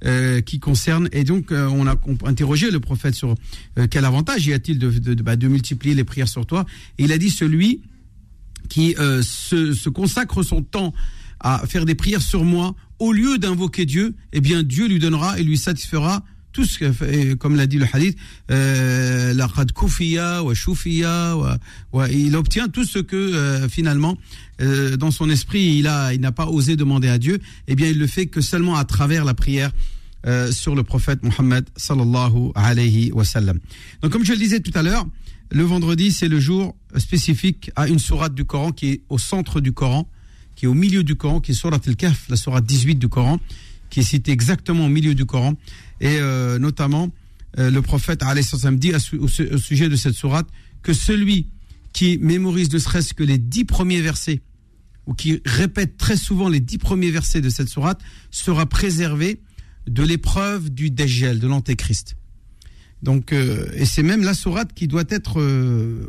euh, 0.07 0.41
qui 0.41 0.59
concerne 0.61 1.09
et 1.13 1.25
donc 1.25 1.51
euh, 1.51 1.67
on 1.69 1.87
a 1.87 1.95
on 2.07 2.15
a 2.25 2.29
interrogé 2.29 2.71
le 2.71 2.81
prophète 2.81 3.15
sur 3.15 3.31
euh, 3.79 3.87
quel 3.91 4.05
avantage 4.05 4.47
y 4.47 4.53
a-t-il 4.53 4.79
de, 4.79 4.91
de, 4.91 5.15
de, 5.15 5.23
bah, 5.23 5.37
de 5.37 5.49
multiplier 5.49 5.95
les 5.95 6.05
prières 6.05 6.29
sur 6.29 6.45
toi 6.47 6.65
et 6.99 7.05
il 7.05 7.13
a 7.13 7.19
dit 7.19 7.31
celui 7.31 7.81
qui 8.70 8.96
euh, 8.98 9.22
se, 9.22 9.74
se 9.74 9.90
consacre 9.90 10.44
son 10.44 10.62
temps 10.62 10.94
à 11.40 11.66
faire 11.68 11.86
des 11.86 11.96
prières 11.96 12.22
sur 12.22 12.44
moi, 12.44 12.76
au 13.00 13.12
lieu 13.12 13.38
d'invoquer 13.38 13.86
Dieu, 13.86 14.16
eh 14.34 14.42
bien 14.42 14.64
Dieu 14.64 14.88
lui 14.88 15.00
donnera 15.00 15.40
et 15.40 15.44
lui 15.44 15.58
satisfera 15.58 16.24
tout 16.52 16.66
ce 16.66 16.80
que, 16.80 17.34
comme 17.36 17.56
l'a 17.56 17.68
dit 17.68 17.78
le 17.78 17.86
hadith, 17.92 18.18
euh, 18.52 19.34
il 22.12 22.36
obtient 22.36 22.68
tout 22.68 22.86
ce 22.86 23.00
que 23.00 23.16
euh, 23.16 23.70
finalement 23.70 24.18
euh, 24.62 24.98
dans 24.98 25.12
son 25.12 25.30
esprit 25.30 25.78
il 25.78 25.88
a, 25.88 26.14
il 26.14 26.22
n'a 26.22 26.32
pas 26.32 26.48
osé 26.48 26.76
demander 26.76 27.08
à 27.08 27.18
Dieu, 27.18 27.40
eh 27.68 27.76
bien 27.76 27.88
il 27.88 28.00
le 28.00 28.08
fait 28.08 28.26
que 28.26 28.42
seulement 28.42 28.76
à 28.76 28.84
travers 28.84 29.26
la 29.26 29.34
prière 29.34 29.72
euh, 30.26 30.52
sur 30.52 30.76
le 30.76 30.84
prophète 30.84 31.24
Mohammed 31.24 31.66
sallallahu 31.78 32.52
alayhi 32.56 33.12
wa 33.12 33.24
sallam. 33.24 33.60
Donc 34.02 34.12
comme 34.12 34.26
je 34.26 34.34
le 34.34 34.40
disais 34.40 34.60
tout 34.60 34.74
à 34.74 34.82
l'heure, 34.82 35.06
le 35.52 35.64
vendredi 35.64 36.12
c'est 36.12 36.28
le 36.28 36.40
jour 36.40 36.76
spécifique 36.98 37.72
à 37.76 37.88
une 37.88 38.00
sourate 38.00 38.34
du 38.34 38.46
Coran 38.46 38.72
qui 38.72 38.90
est 38.90 39.02
au 39.10 39.18
centre 39.18 39.62
du 39.62 39.72
Coran, 39.72 40.08
qui 40.56 40.66
est 40.66 40.68
au 40.68 40.74
milieu 40.74 41.04
du 41.04 41.16
Coran, 41.16 41.40
qui 41.40 41.52
est 41.52 41.56
sourate 41.56 41.88
al-Kahf, 41.88 42.28
la 42.30 42.36
sourate 42.36 42.66
18 42.66 42.96
du 42.96 43.08
Coran, 43.08 43.40
qui 43.90 44.02
est 44.02 44.04
citée 44.04 44.32
exactement 44.32 44.86
au 44.86 44.90
milieu 44.90 45.16
du 45.16 45.26
Coran 45.26 45.56
et 46.02 46.18
euh, 46.20 46.60
notamment 46.60 47.10
euh, 47.58 47.72
le 47.72 47.82
prophète 47.82 48.24
sallam 48.24 48.78
dit 48.78 48.94
au 48.94 49.28
sujet 49.28 49.90
de 49.90 49.96
cette 49.96 50.16
sourate 50.16 50.48
que 50.84 50.94
celui 50.94 51.48
qui 51.94 52.18
mémorise 52.20 52.72
ne 52.72 52.78
serait-ce 52.78 53.14
que 53.14 53.24
les 53.24 53.38
dix 53.38 53.66
premiers 53.66 54.02
versets 54.02 54.42
ou 55.08 55.14
qui 55.14 55.42
répète 55.46 55.98
très 55.98 56.16
souvent 56.16 56.50
les 56.50 56.60
dix 56.60 56.78
premiers 56.78 57.10
versets 57.10 57.42
de 57.42 57.50
cette 57.50 57.70
sourate 57.70 58.00
sera 58.30 58.68
préservé 58.68 59.42
de 59.88 60.04
l'épreuve 60.04 60.70
du 60.70 60.92
Dajjal, 60.92 61.40
de 61.40 61.48
l'Antéchrist. 61.48 62.16
Donc, 63.02 63.32
euh, 63.32 63.68
et 63.76 63.86
c'est 63.86 64.04
même 64.04 64.24
la 64.24 64.34
sourate 64.34 64.74
qui 64.74 64.88
doit 64.88 65.06
être 65.10 65.40
euh, 65.40 66.06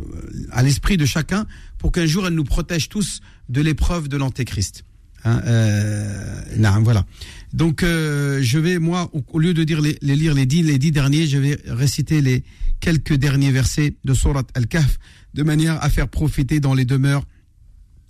à 0.50 0.62
l'esprit 0.62 0.96
de 0.96 1.06
chacun 1.06 1.46
pour 1.78 1.92
qu'un 1.92 2.06
jour 2.06 2.26
elle 2.26 2.34
nous 2.34 2.44
protège 2.44 2.88
tous 2.88 3.20
de 3.48 3.60
l'épreuve 3.60 4.08
de 4.08 4.16
l'antéchrist. 4.16 4.84
Hein, 5.24 5.40
euh, 5.44 6.40
non, 6.56 6.80
voilà. 6.82 7.04
Donc, 7.52 7.82
euh, 7.82 8.40
je 8.42 8.58
vais 8.58 8.78
moi, 8.78 9.10
au, 9.12 9.22
au 9.32 9.38
lieu 9.38 9.54
de 9.54 9.64
dire 9.64 9.80
les, 9.80 9.98
les 10.02 10.16
lire 10.16 10.34
les 10.34 10.46
dix, 10.46 10.62
les 10.62 10.78
dix 10.78 10.92
derniers, 10.92 11.26
je 11.26 11.38
vais 11.38 11.58
réciter 11.66 12.20
les 12.20 12.42
quelques 12.80 13.14
derniers 13.14 13.52
versets 13.52 13.94
de 14.04 14.14
sourate 14.14 14.48
Al-Kahf 14.54 14.98
de 15.34 15.42
manière 15.42 15.82
à 15.82 15.90
faire 15.90 16.08
profiter 16.08 16.60
dans 16.60 16.74
les 16.74 16.84
demeures 16.84 17.24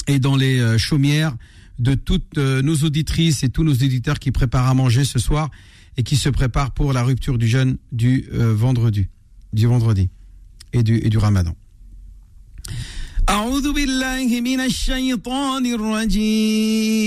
et 0.07 0.19
dans 0.19 0.37
les 0.37 0.61
euh, 0.61 0.79
chaumières 0.79 1.37
de 1.79 1.95
toutes 1.95 2.39
euh, 2.39 2.63
nos 2.63 2.77
auditrices 2.77 3.43
et 3.43 3.49
tous 3.49 3.65
nos 3.65 3.73
éditeurs 3.73 4.19
qui 4.19 4.31
préparent 4.31 4.69
à 4.69 4.75
manger 4.75 5.05
ce 5.05 5.19
soir 5.19 5.51
et 5.98 6.04
qui 6.04 6.16
se 6.18 6.30
préparent 6.30 6.72
pour 6.72 6.94
la 6.94 7.04
rupture 7.04 7.38
du 7.38 7.48
jeûne 7.48 7.78
du 7.92 8.28
euh, 8.34 8.54
vendredi, 8.54 9.08
du 9.54 9.66
vendredi 9.68 10.10
et 10.74 10.84
du, 10.84 10.98
et 10.98 11.10
du 11.10 11.18
ramadan. 11.18 11.54
أعوذ 13.30 13.74
بالله 13.74 14.42
من 14.42 14.60
الشيطان 14.60 15.66
الرجيم 15.66 17.06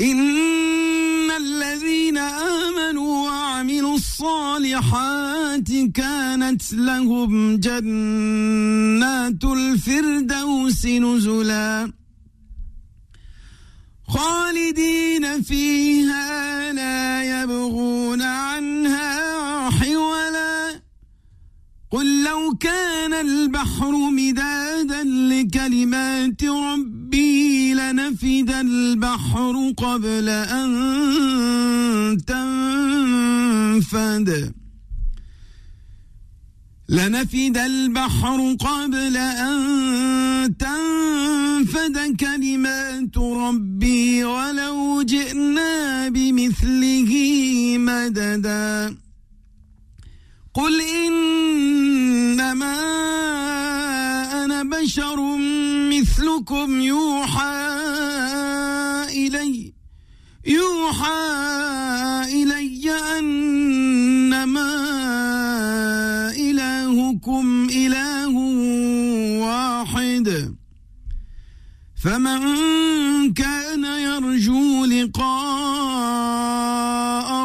إن 0.00 1.30
الذين 1.30 2.18
آمنوا 2.18 3.28
وعملوا 3.28 3.94
الصالحات 3.94 5.70
كانت 5.94 6.72
لهم 6.72 7.56
جنات 7.56 9.44
الفردوس 9.44 10.86
نزلا 10.86 11.92
خالدين 14.07 15.41
فيها 15.41 16.73
لا 16.73 17.23
يبغون 17.23 18.21
عنها 18.21 19.69
حولا. 19.69 20.81
قل 21.91 22.23
لو 22.23 22.55
كان 22.59 23.13
البحر 23.13 23.91
مدادا 23.91 25.03
لكلمات 25.03 26.43
ربي 26.43 27.73
لنفد 27.73 28.49
البحر 28.49 29.73
قبل 29.77 30.29
أن 30.29 30.71
تنفد. 33.87 34.54
لنفد 36.89 37.57
البحر 37.57 38.55
قبل 38.59 39.17
أن 39.17 40.57
تنفد 40.57 42.15
كلمات 42.19 43.17
ربي 43.17 44.23
ولو 44.23 45.01
جئنا 45.01 46.09
بمثله 46.09 47.11
مددا. 47.77 48.97
قل 50.53 50.81
إنما 50.81 52.75
أنا 54.45 54.63
بشر 54.63 55.37
مثلكم 55.89 56.81
يوحى 56.81 57.65
إلي 59.09 59.73
يوحى 60.45 61.21
إلي 62.29 62.91
أنما 62.91 63.44
فمن 72.05 73.33
كان 73.33 73.83
يرجو 73.83 74.85
لقاء 74.85 75.25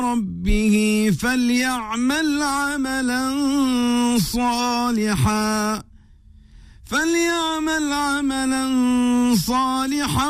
ربه 0.05 0.77
فليعمل 1.21 2.43
عملا 2.43 3.31
صالحا 4.19 5.83
فليعمل 6.87 7.93
عملا 7.93 8.65
صالحا 9.47 10.29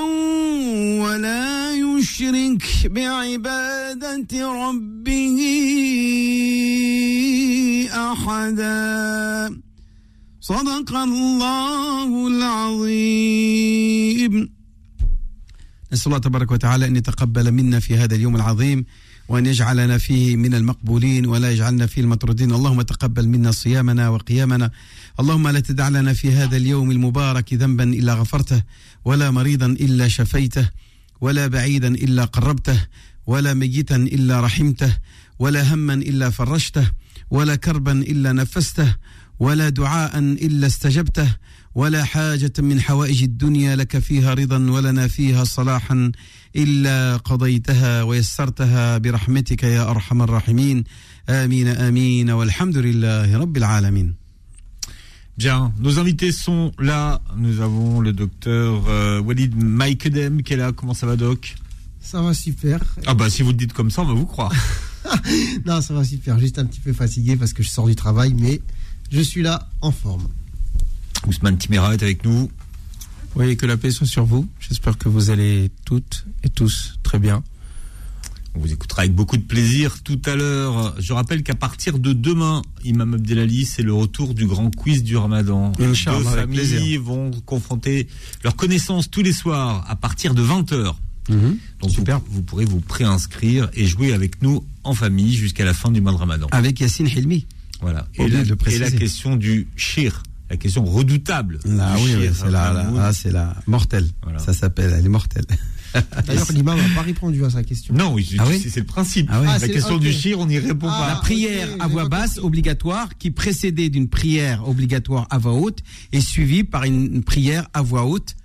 ولا 1.02 1.72
يشرك 1.72 2.62
بعبادة 2.84 4.52
ربه 4.52 5.38
أحدا. 7.92 9.69
صدق 10.40 10.96
الله 10.96 12.28
العظيم. 12.28 13.70
نسأل 15.92 16.06
الله 16.06 16.18
تبارك 16.18 16.50
وتعالى 16.50 16.86
أن 16.86 16.96
يتقبل 16.96 17.52
منا 17.52 17.80
في 17.80 17.96
هذا 17.96 18.14
اليوم 18.14 18.36
العظيم 18.36 18.84
وأن 19.28 19.46
يجعلنا 19.46 19.98
فيه 19.98 20.36
من 20.36 20.54
المقبولين 20.54 21.26
ولا 21.26 21.50
يجعلنا 21.50 21.86
فيه 21.86 22.02
المطرودين 22.02 22.52
اللهم 22.52 22.82
تقبل 22.82 23.28
منا 23.28 23.50
صيامنا 23.50 24.08
وقيامنا. 24.08 24.70
اللهم 25.20 25.48
لا 25.48 25.60
تدع 25.60 25.88
لنا 25.88 26.12
في 26.12 26.32
هذا 26.32 26.56
اليوم 26.56 26.90
المبارك 26.90 27.54
ذنبا 27.54 27.84
إلا 27.84 28.14
غفرته 28.14 28.62
ولا 29.04 29.30
مريضا 29.30 29.66
إلا 29.66 30.08
شفيته 30.08 30.68
ولا 31.20 31.46
بعيدا 31.46 31.88
إلا 31.88 32.24
قربته 32.24 32.86
ولا 33.26 33.54
ميتا 33.54 33.96
إلا 33.96 34.40
رحمته 34.40 34.96
ولا 35.38 35.74
هما 35.74 35.94
إلا 35.94 36.30
فرجته 36.30 36.90
ولا 37.30 37.56
كربا 37.56 37.92
إلا 37.92 38.32
نفسته 38.32 38.94
ولا 39.40 39.68
دعاء 39.68 40.18
إلا 40.18 40.66
استجبته 40.66 41.36
ولا 41.74 42.04
حاجة 42.04 42.52
من 42.58 42.80
حوائج 42.80 43.22
الدنيا 43.22 43.76
لك 43.76 43.98
فيها 43.98 44.34
رضا 44.34 44.70
ولنا 44.70 45.08
فيها 45.08 45.44
صلاحا 45.44 46.12
إلا 46.56 47.16
قضيتها 47.16 48.02
ويسرتها 48.02 48.98
برحمتك 48.98 49.62
يا 49.62 49.90
أرحم 49.90 50.22
الراحمين 50.22 50.84
آمين 51.28 51.68
آمين 51.68 52.30
والحمد 52.30 52.76
لله 52.76 53.38
رب 53.38 53.56
العالمين 53.56 54.14
Bien, 55.38 55.72
nos 55.78 55.98
invités 55.98 56.32
sont 56.32 56.70
là. 56.78 57.22
Nous 57.34 57.62
avons 57.62 58.00
le 58.02 58.12
docteur 58.12 58.84
euh, 58.88 59.22
Walid 59.22 59.56
Maikedem 59.56 60.42
qui 60.42 60.52
est 60.52 60.56
là. 60.58 60.72
Comment 60.72 60.92
ça 60.92 61.06
va, 61.06 61.16
doc 61.16 61.54
Ça 62.02 62.20
va 62.20 62.34
super. 62.34 62.78
Ah 63.06 63.14
bah 63.14 63.30
si 63.30 63.42
vous 63.42 63.48
le 63.48 63.56
dites 63.56 63.72
comme 63.72 63.90
ça, 63.90 64.02
on 64.02 64.04
va 64.04 64.12
vous 64.12 64.26
croire. 64.26 64.52
non, 65.66 65.80
ça 65.80 65.94
va 65.94 66.04
super. 66.04 66.38
Juste 66.38 66.58
un 66.58 66.66
petit 66.66 66.80
peu 66.80 66.92
fatigué 66.92 67.36
parce 67.36 67.54
que 67.54 67.62
je 67.62 67.70
sors 67.70 67.86
du 67.86 67.96
travail, 67.96 68.34
mais 68.38 68.60
je 69.10 69.20
suis 69.20 69.42
là 69.42 69.68
en 69.80 69.92
forme. 69.92 70.28
Ousmane 71.26 71.58
Timera 71.58 71.94
est 71.94 72.02
avec 72.02 72.24
nous. 72.24 72.50
Oui, 73.36 73.56
que 73.56 73.66
la 73.66 73.76
paix 73.76 73.90
soit 73.90 74.06
sur 74.06 74.24
vous. 74.24 74.48
J'espère 74.58 74.98
que 74.98 75.08
vous 75.08 75.30
allez 75.30 75.70
toutes 75.84 76.24
et 76.42 76.48
tous 76.48 76.98
très 77.02 77.18
bien. 77.18 77.42
On 78.56 78.60
vous 78.60 78.72
écoutera 78.72 79.02
avec 79.02 79.14
beaucoup 79.14 79.36
de 79.36 79.42
plaisir 79.42 80.02
tout 80.02 80.20
à 80.26 80.34
l'heure. 80.34 80.94
Je 80.98 81.12
rappelle 81.12 81.44
qu'à 81.44 81.54
partir 81.54 82.00
de 82.00 82.12
demain, 82.12 82.62
Imam 82.84 83.14
Abdelali, 83.14 83.64
c'est 83.64 83.82
le 83.82 83.94
retour 83.94 84.34
du 84.34 84.46
grand 84.46 84.74
quiz 84.74 85.04
du 85.04 85.16
Ramadan. 85.16 85.70
Deux 85.78 85.94
familles 85.94 86.96
vont 86.96 87.30
confronter 87.46 88.08
leurs 88.42 88.56
connaissances 88.56 89.08
tous 89.08 89.22
les 89.22 89.32
soirs 89.32 89.84
à 89.88 89.94
partir 89.94 90.34
de 90.34 90.42
20h. 90.42 90.94
Donc 91.80 91.90
Super. 91.90 92.18
Vous, 92.18 92.36
vous 92.36 92.42
pourrez 92.42 92.64
vous 92.64 92.80
préinscrire 92.80 93.70
et 93.74 93.86
jouer 93.86 94.12
avec 94.12 94.42
nous 94.42 94.64
en 94.82 94.94
famille 94.94 95.34
jusqu'à 95.34 95.64
la 95.64 95.74
fin 95.74 95.92
du 95.92 96.00
mois 96.00 96.10
de 96.10 96.16
Ramadan. 96.16 96.48
Avec 96.50 96.80
Yassine 96.80 97.06
Hilmi. 97.06 97.46
Voilà. 97.80 98.06
Et 98.14 98.28
la, 98.28 98.44
de 98.44 98.56
et 98.70 98.78
la 98.78 98.90
question 98.90 99.36
du 99.36 99.68
shir, 99.76 100.22
la 100.50 100.56
question 100.56 100.84
redoutable. 100.84 101.60
Ah 101.78 101.96
du 101.96 102.02
oui, 102.04 102.14
oui, 102.16 102.22
shir, 102.24 102.34
c'est 102.36 102.50
la, 102.50 102.72
la- 102.72 102.82
Mahmoud. 102.84 103.00
ah, 103.02 103.12
c'est 103.12 103.30
la 103.32 103.56
mortelle. 103.66 104.06
Voilà. 104.22 104.38
Ça 104.38 104.52
s'appelle, 104.52 104.94
elle 104.98 105.04
est 105.06 105.08
mortelle. 105.08 105.44
D'ailleurs, 106.26 106.52
l'imam 106.52 106.78
n'a 106.78 106.94
pas 106.94 107.02
répondu 107.02 107.44
à 107.44 107.50
sa 107.50 107.64
question. 107.64 107.94
Non, 107.94 108.12
oui, 108.14 108.36
Ah 108.38 108.44
oui 108.48 108.60
c'est 108.60 108.78
le 108.80 108.86
principe. 108.86 109.28
Ah 109.32 109.40
oui. 109.40 109.46
La 109.60 109.68
question 109.68 109.98
du 109.98 110.12
shir, 110.12 110.38
on 110.38 110.46
n'y 110.46 110.58
répond 110.58 110.86
Ah, 110.88 110.98
pas. 111.00 111.08
la 111.14 111.16
prière 111.16 111.68
à 111.80 111.88
voix 111.88 112.08
basse 112.08 112.38
obligatoire 112.38 113.16
qui 113.18 113.30
précédait 113.32 113.88
d'une 113.88 114.08
prière 114.08 114.68
obligatoire 114.68 115.26
à 115.30 115.38
voix 115.38 115.54
haute 115.54 115.80
et 116.12 116.20
suivie 116.20 116.62
par 116.64 116.84
une, 116.84 117.12
une 117.14 117.22
prière 117.24 117.66
à 117.74 117.82
voix 117.82 118.04
haute. 118.06 118.36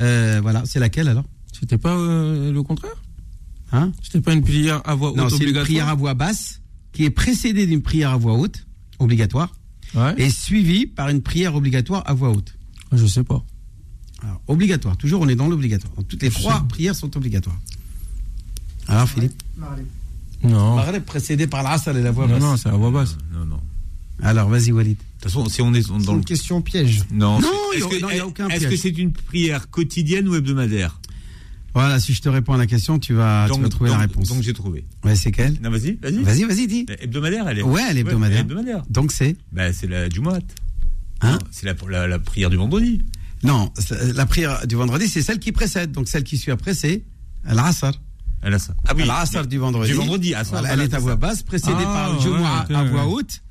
Euh, 0.00 0.38
voilà, 0.42 0.62
c'est 0.64 0.78
laquelle 0.78 1.08
alors? 1.08 1.24
C'était 1.52 1.78
pas 1.78 1.96
euh, 1.96 2.52
le 2.52 2.62
contraire? 2.62 3.02
Hein? 3.72 3.90
C'était 4.02 4.20
pas 4.20 4.32
une 4.34 4.42
prière 4.42 4.80
à 4.84 4.94
voix 4.94 5.12
Non, 5.16 5.24
haute 5.24 5.34
c'est 5.38 5.44
une 5.44 5.60
prière 5.60 5.88
à 5.88 5.94
voix 5.94 6.14
basse 6.14 6.60
qui 6.92 7.04
est 7.04 7.10
précédée 7.10 7.66
d'une 7.66 7.82
prière 7.82 8.10
à 8.10 8.16
voix 8.16 8.34
haute 8.34 8.66
obligatoire 9.02 9.54
Ouais. 9.94 10.14
et 10.16 10.30
suivie 10.30 10.86
par 10.86 11.08
une 11.10 11.20
prière 11.20 11.54
obligatoire 11.54 12.02
à 12.06 12.14
voix 12.14 12.30
haute. 12.30 12.54
Je 12.92 13.04
sais 13.06 13.24
pas. 13.24 13.44
Alors, 14.22 14.40
obligatoire, 14.46 14.96
toujours 14.96 15.20
on 15.22 15.28
est 15.28 15.34
dans 15.34 15.48
l'obligatoire. 15.48 15.92
Toutes 16.08 16.22
les 16.22 16.30
Je 16.30 16.34
trois 16.34 16.60
sais. 16.60 16.68
prières 16.68 16.94
sont 16.94 17.14
obligatoires. 17.16 17.58
Alors 18.88 19.08
Philippe 19.08 19.34
Non. 20.44 20.76
Maghreb 20.76 21.04
précédé 21.04 21.46
par 21.46 21.62
l'asr 21.62 21.90
et 21.96 22.02
la 22.02 22.10
voix 22.10 22.26
Non, 22.26 22.34
basse. 22.34 22.42
non, 22.42 22.56
c'est 22.56 22.68
à 22.68 22.72
voix 22.72 22.90
basse. 22.90 23.16
Non, 23.32 23.44
non. 23.44 23.60
Alors 24.22 24.48
vas-y 24.48 24.72
Walid. 24.72 24.96
De 24.96 25.02
toute 25.20 25.22
façon, 25.24 25.48
si 25.48 25.60
on 25.62 25.72
est 25.74 25.86
dans 25.88 26.12
le 26.12 26.18
une 26.18 26.24
question 26.24 26.62
piège. 26.62 27.02
Non, 27.12 27.40
Non, 27.40 27.48
c'est- 27.72 27.78
il 27.78 28.00
y 28.00 28.20
a- 28.20 28.54
est-ce 28.56 28.68
que 28.68 28.76
c'est 28.76 28.96
une 28.98 29.12
prière 29.12 29.68
quotidienne 29.70 30.28
ou 30.28 30.34
hebdomadaire 30.34 31.00
Voilà, 31.74 31.98
si 32.00 32.12
je 32.12 32.20
te 32.20 32.28
réponds 32.28 32.52
à 32.52 32.58
la 32.58 32.66
question, 32.66 32.98
tu 32.98 33.14
vas, 33.14 33.48
tu 33.50 33.60
vas 33.60 33.68
trouver 33.68 33.90
donc, 33.90 33.98
la 33.98 34.02
réponse. 34.02 34.28
Donc 34.28 34.42
j'ai 34.42 34.52
trouvé. 34.52 34.84
Ouais, 35.04 35.16
c'est 35.16 35.32
quelle? 35.32 35.58
Non, 35.62 35.70
vas-y, 35.70 35.98
vas-y. 36.02 36.22
Vas-y, 36.22 36.44
vas-y, 36.44 36.66
dis. 36.66 36.86
Hebdomadaire, 37.00 37.48
elle 37.48 37.60
est. 37.60 37.62
Ouais, 37.62 37.82
elle 37.88 37.96
est 37.96 38.00
hebdomadaire. 38.00 38.40
hebdomadaire. 38.40 38.82
Donc 38.90 39.12
c'est 39.12 39.36
Bah, 39.52 39.72
c'est 39.72 39.86
la 39.86 40.08
Jumat. 40.10 40.38
Hein? 41.22 41.38
C'est 41.50 41.66
la, 41.66 41.74
la, 41.88 42.06
la 42.08 42.18
prière 42.18 42.50
du 42.50 42.56
vendredi. 42.56 43.00
Non, 43.42 43.72
la 44.14 44.26
prière 44.26 44.66
du 44.66 44.74
vendredi, 44.76 45.08
c'est 45.08 45.22
celle 45.22 45.38
qui 45.38 45.52
précède. 45.52 45.92
Donc 45.92 46.08
celle 46.08 46.24
qui 46.24 46.36
suit 46.36 46.52
après, 46.52 46.74
c'est 46.74 47.02
l'Asr. 47.44 47.92
Elle 48.42 48.54
a 48.54 48.58
ça. 48.58 48.74
Ah 48.88 48.92
oui. 48.96 49.02
Al-Asr 49.02 49.46
du 49.46 49.58
vendredi. 49.58 49.90
Du 49.92 49.96
vendredi, 49.96 50.34
Asr, 50.34 50.50
Voilà, 50.50 50.72
elle 50.72 50.80
est 50.80 50.94
à 50.94 50.98
voix 50.98 51.14
basse, 51.16 51.42
précédée 51.44 51.74
Ah, 51.78 51.84
par 51.84 52.12
le 52.12 52.30
ouais, 52.32 52.74
à 52.76 52.84
voix 52.84 53.06
haute 53.06 53.41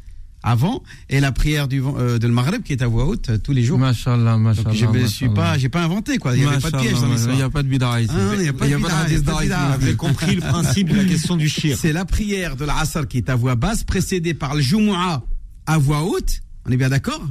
avant 0.44 0.84
et 1.10 1.20
la 1.20 1.32
prière 1.32 1.68
du 1.68 1.82
euh, 1.84 2.18
de 2.18 2.28
le 2.28 2.34
Maghreb 2.34 2.64
qui 2.64 2.74
est 2.74 2.82
à 2.82 2.88
voix 2.88 3.06
haute 3.06 3.30
euh, 3.30 3.38
tous 3.38 3.52
les 3.54 3.64
jours. 3.64 3.78
Machallah, 3.78 4.38
machallah. 4.38 4.64
Donc 4.70 4.76
je 4.76 4.86
me 4.86 5.06
suis 5.08 5.30
pas, 5.30 5.58
j'ai 5.58 5.70
pas 5.70 5.84
inventé 5.84 6.18
quoi. 6.18 6.36
Il 6.36 6.42
n'y 6.44 6.48
avait 6.48 6.60
pas 6.60 6.72
de 6.72 6.78
piège 6.78 6.94
dans 6.94 7.02
Il 7.04 7.10
n'y 7.10 7.14
l'histoire. 7.16 7.42
a 7.44 7.50
pas 7.50 7.64
de 7.64 7.68
bid'a 7.68 8.02
ici. 8.02 8.14
Il 8.40 8.46
y 8.46 8.48
a 8.48 8.54
pas 8.54 8.68
de 8.68 8.76
bid'a, 8.76 9.08
il 9.08 9.14
y 9.14 9.18
a 9.18 9.22
pas 9.22 9.34
de 9.38 9.42
bid'a. 9.44 9.78
Vous 9.78 9.84
avez 9.84 9.96
compris 9.96 10.36
le 10.36 10.42
principe 10.42 10.90
de 10.90 10.96
la 10.96 11.06
question 11.06 11.36
du 11.36 11.48
shir. 11.48 11.78
C'est 11.80 11.94
la 11.94 12.06
prière 12.06 12.56
de 12.56 12.66
l'Asr 12.66 13.08
qui 13.08 13.18
est 13.18 13.30
à 13.30 13.36
voix 13.36 13.56
basse, 13.56 13.84
précédée 13.84 14.34
par 14.34 14.56
le 14.56 14.62
Jumu'ah 14.62 15.24
à 15.68 15.78
voix 15.78 16.04
haute. 16.04 16.42
On 16.66 16.72
est 16.72 16.78
bien 16.78 16.90
d'accord? 16.90 17.22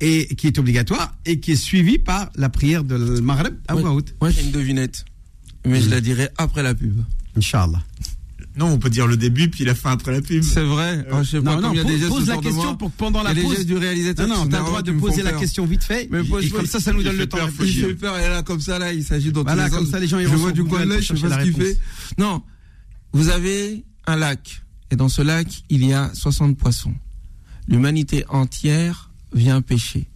Et 0.00 0.26
qui 0.36 0.46
est 0.46 0.58
obligatoire 0.58 1.14
et 1.26 1.40
qui 1.40 1.52
est 1.52 1.56
suivie 1.56 1.98
par 1.98 2.30
la 2.36 2.48
prière 2.48 2.84
de 2.84 2.94
le 2.94 3.20
Maghreb 3.20 3.54
à 3.66 3.74
voix 3.74 3.92
haute. 3.92 4.14
Moi, 4.20 4.30
j'ai 4.30 4.42
une 4.42 4.52
devinette. 4.52 5.04
Mais 5.66 5.80
je 5.80 5.90
la 5.90 6.00
dirai 6.00 6.28
après 6.36 6.62
la 6.62 6.74
pub. 6.74 7.02
Inch'Allah. 7.36 7.82
Non, 8.58 8.66
on 8.72 8.78
peut 8.78 8.90
dire 8.90 9.06
le 9.06 9.16
début 9.16 9.48
puis 9.48 9.64
la 9.64 9.74
fin 9.74 9.92
après 9.92 10.12
la 10.12 10.20
pub. 10.20 10.42
C'est 10.42 10.64
vrai. 10.64 11.06
Oh, 11.12 11.18
je 11.22 11.30
sais 11.30 11.40
pas 11.40 11.54
Non, 11.54 11.60
non, 11.60 11.68
combien 11.68 11.84
pose, 11.84 12.08
pose 12.08 12.26
la 12.28 12.36
question 12.38 12.76
pour 12.76 12.90
que 12.90 12.96
pendant 12.96 13.22
la 13.22 13.34
pause. 13.34 13.54
gestes 13.54 13.66
du 13.66 13.76
réalisateur. 13.76 14.26
Non, 14.26 14.38
non, 14.44 14.46
t'as 14.48 14.58
le 14.58 14.64
droit 14.64 14.82
de 14.82 14.92
poser 14.92 15.22
la 15.22 15.30
peur. 15.30 15.40
question 15.40 15.64
vite 15.64 15.84
fait. 15.84 16.08
Mais 16.10 16.24
pose- 16.24 16.44
et 16.44 16.50
comme 16.50 16.66
ça, 16.66 16.80
ça 16.80 16.92
nous 16.92 17.02
donne 17.02 17.16
le 17.16 17.26
temps 17.28 17.38
Il 17.38 17.44
réfléchir. 17.44 17.86
fait 17.88 17.94
peur, 17.94 18.14
là 18.18 18.42
comme 18.42 18.60
ça, 18.60 18.78
là, 18.78 18.92
il 18.92 19.04
s'agit 19.04 19.30
dans 19.32 19.42
Voilà, 19.44 19.70
comme 19.70 19.86
ça, 19.86 20.00
les 20.00 20.08
gens, 20.08 20.18
ils 20.18 20.24
Je 20.24 20.30
vont 20.30 20.36
vois 20.38 20.52
du 20.52 20.64
coin 20.64 20.80
de 20.84 20.86
l'œil, 20.90 21.02
je 21.02 21.14
sais 21.14 21.28
pas 21.28 21.38
ce 21.38 21.44
qu'il 21.44 21.54
fait. 21.54 21.78
Non, 22.18 22.42
vous 23.12 23.28
avez 23.28 23.84
un 24.06 24.16
lac, 24.16 24.62
et 24.90 24.96
dans 24.96 25.08
ce 25.08 25.22
lac, 25.22 25.46
il 25.70 25.84
y 25.86 25.92
a 25.92 26.10
60 26.14 26.56
poissons. 26.58 26.94
L'humanité 27.68 28.24
entière 28.28 29.10
vient 29.32 29.60
pêcher. 29.62 30.08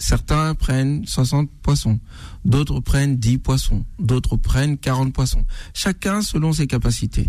Certains 0.00 0.54
prennent 0.54 1.04
60 1.06 1.50
poissons, 1.60 1.98
d'autres 2.44 2.78
prennent 2.80 3.16
10 3.16 3.38
poissons, 3.38 3.84
d'autres 3.98 4.36
prennent 4.36 4.78
40 4.78 5.12
poissons. 5.12 5.44
Chacun 5.74 6.22
selon 6.22 6.52
ses 6.52 6.68
capacités. 6.68 7.28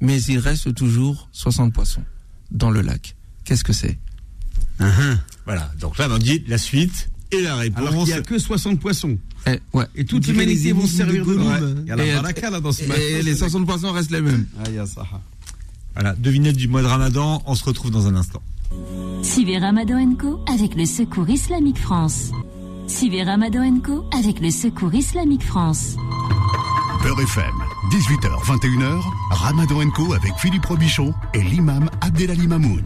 Mais 0.00 0.20
il 0.22 0.38
reste 0.38 0.74
toujours 0.74 1.28
60 1.32 1.72
poissons 1.72 2.04
dans 2.50 2.70
le 2.70 2.80
lac. 2.82 3.16
Qu'est-ce 3.44 3.64
que 3.64 3.72
c'est? 3.72 3.98
Uh-huh. 4.80 5.18
Voilà. 5.44 5.70
Donc 5.80 5.98
là, 5.98 6.08
on 6.10 6.18
dit 6.18 6.44
la 6.46 6.58
suite 6.58 7.10
et 7.32 7.40
la 7.42 7.54
Alors 7.54 7.62
qu'il 7.64 7.84
réponse. 7.84 8.06
n'y 8.08 8.12
a 8.14 8.20
que 8.22 8.38
60 8.38 8.78
poissons. 8.80 9.18
Eh, 9.46 9.58
ouais. 9.72 9.86
Et 9.94 10.04
toute 10.04 10.26
l'humanité 10.26 10.72
vont 10.72 10.86
servir 10.86 11.24
de. 11.24 11.34
Gollum. 11.34 11.82
Il 11.84 11.88
y 11.88 11.92
a 11.92 11.96
la 11.96 12.06
baraka 12.06 12.50
là 12.50 12.60
dans 12.60 12.72
ce 12.72 12.82
Et 12.82 13.22
les 13.22 13.34
60 13.36 13.66
poissons 13.66 13.92
restent 13.92 14.10
les 14.10 14.20
mêmes. 14.20 14.46
Ah, 14.58 14.64
il 14.68 14.74
y 14.74 14.78
a 14.78 14.86
ça. 14.86 15.06
Voilà. 15.94 16.14
Devinette 16.14 16.56
du 16.56 16.68
mois 16.68 16.82
de 16.82 16.86
Ramadan. 16.86 17.42
On 17.46 17.54
se 17.54 17.64
retrouve 17.64 17.90
dans 17.90 18.06
un 18.06 18.14
instant. 18.14 18.42
Suivez 19.22 19.58
Ramadan 19.58 20.14
Co 20.14 20.40
avec 20.52 20.74
le 20.74 20.84
Secours 20.86 21.28
Islamique 21.28 21.78
France. 21.78 22.30
Suivez 22.86 23.22
Ramadan 23.24 23.80
Co 23.80 24.08
avec 24.16 24.40
le 24.40 24.50
Secours 24.50 24.94
Islamique 24.94 25.42
France. 25.42 25.96
Beurre 27.02 27.20
FM, 27.20 27.44
18h, 27.90 28.44
21h, 28.44 29.00
Ramadan 29.30 29.88
Co 29.90 30.12
avec 30.12 30.32
Philippe 30.38 30.66
Robichon 30.66 31.14
et 31.32 31.42
l'imam 31.42 31.88
Abdelali 32.02 32.46
Mamoun. 32.46 32.82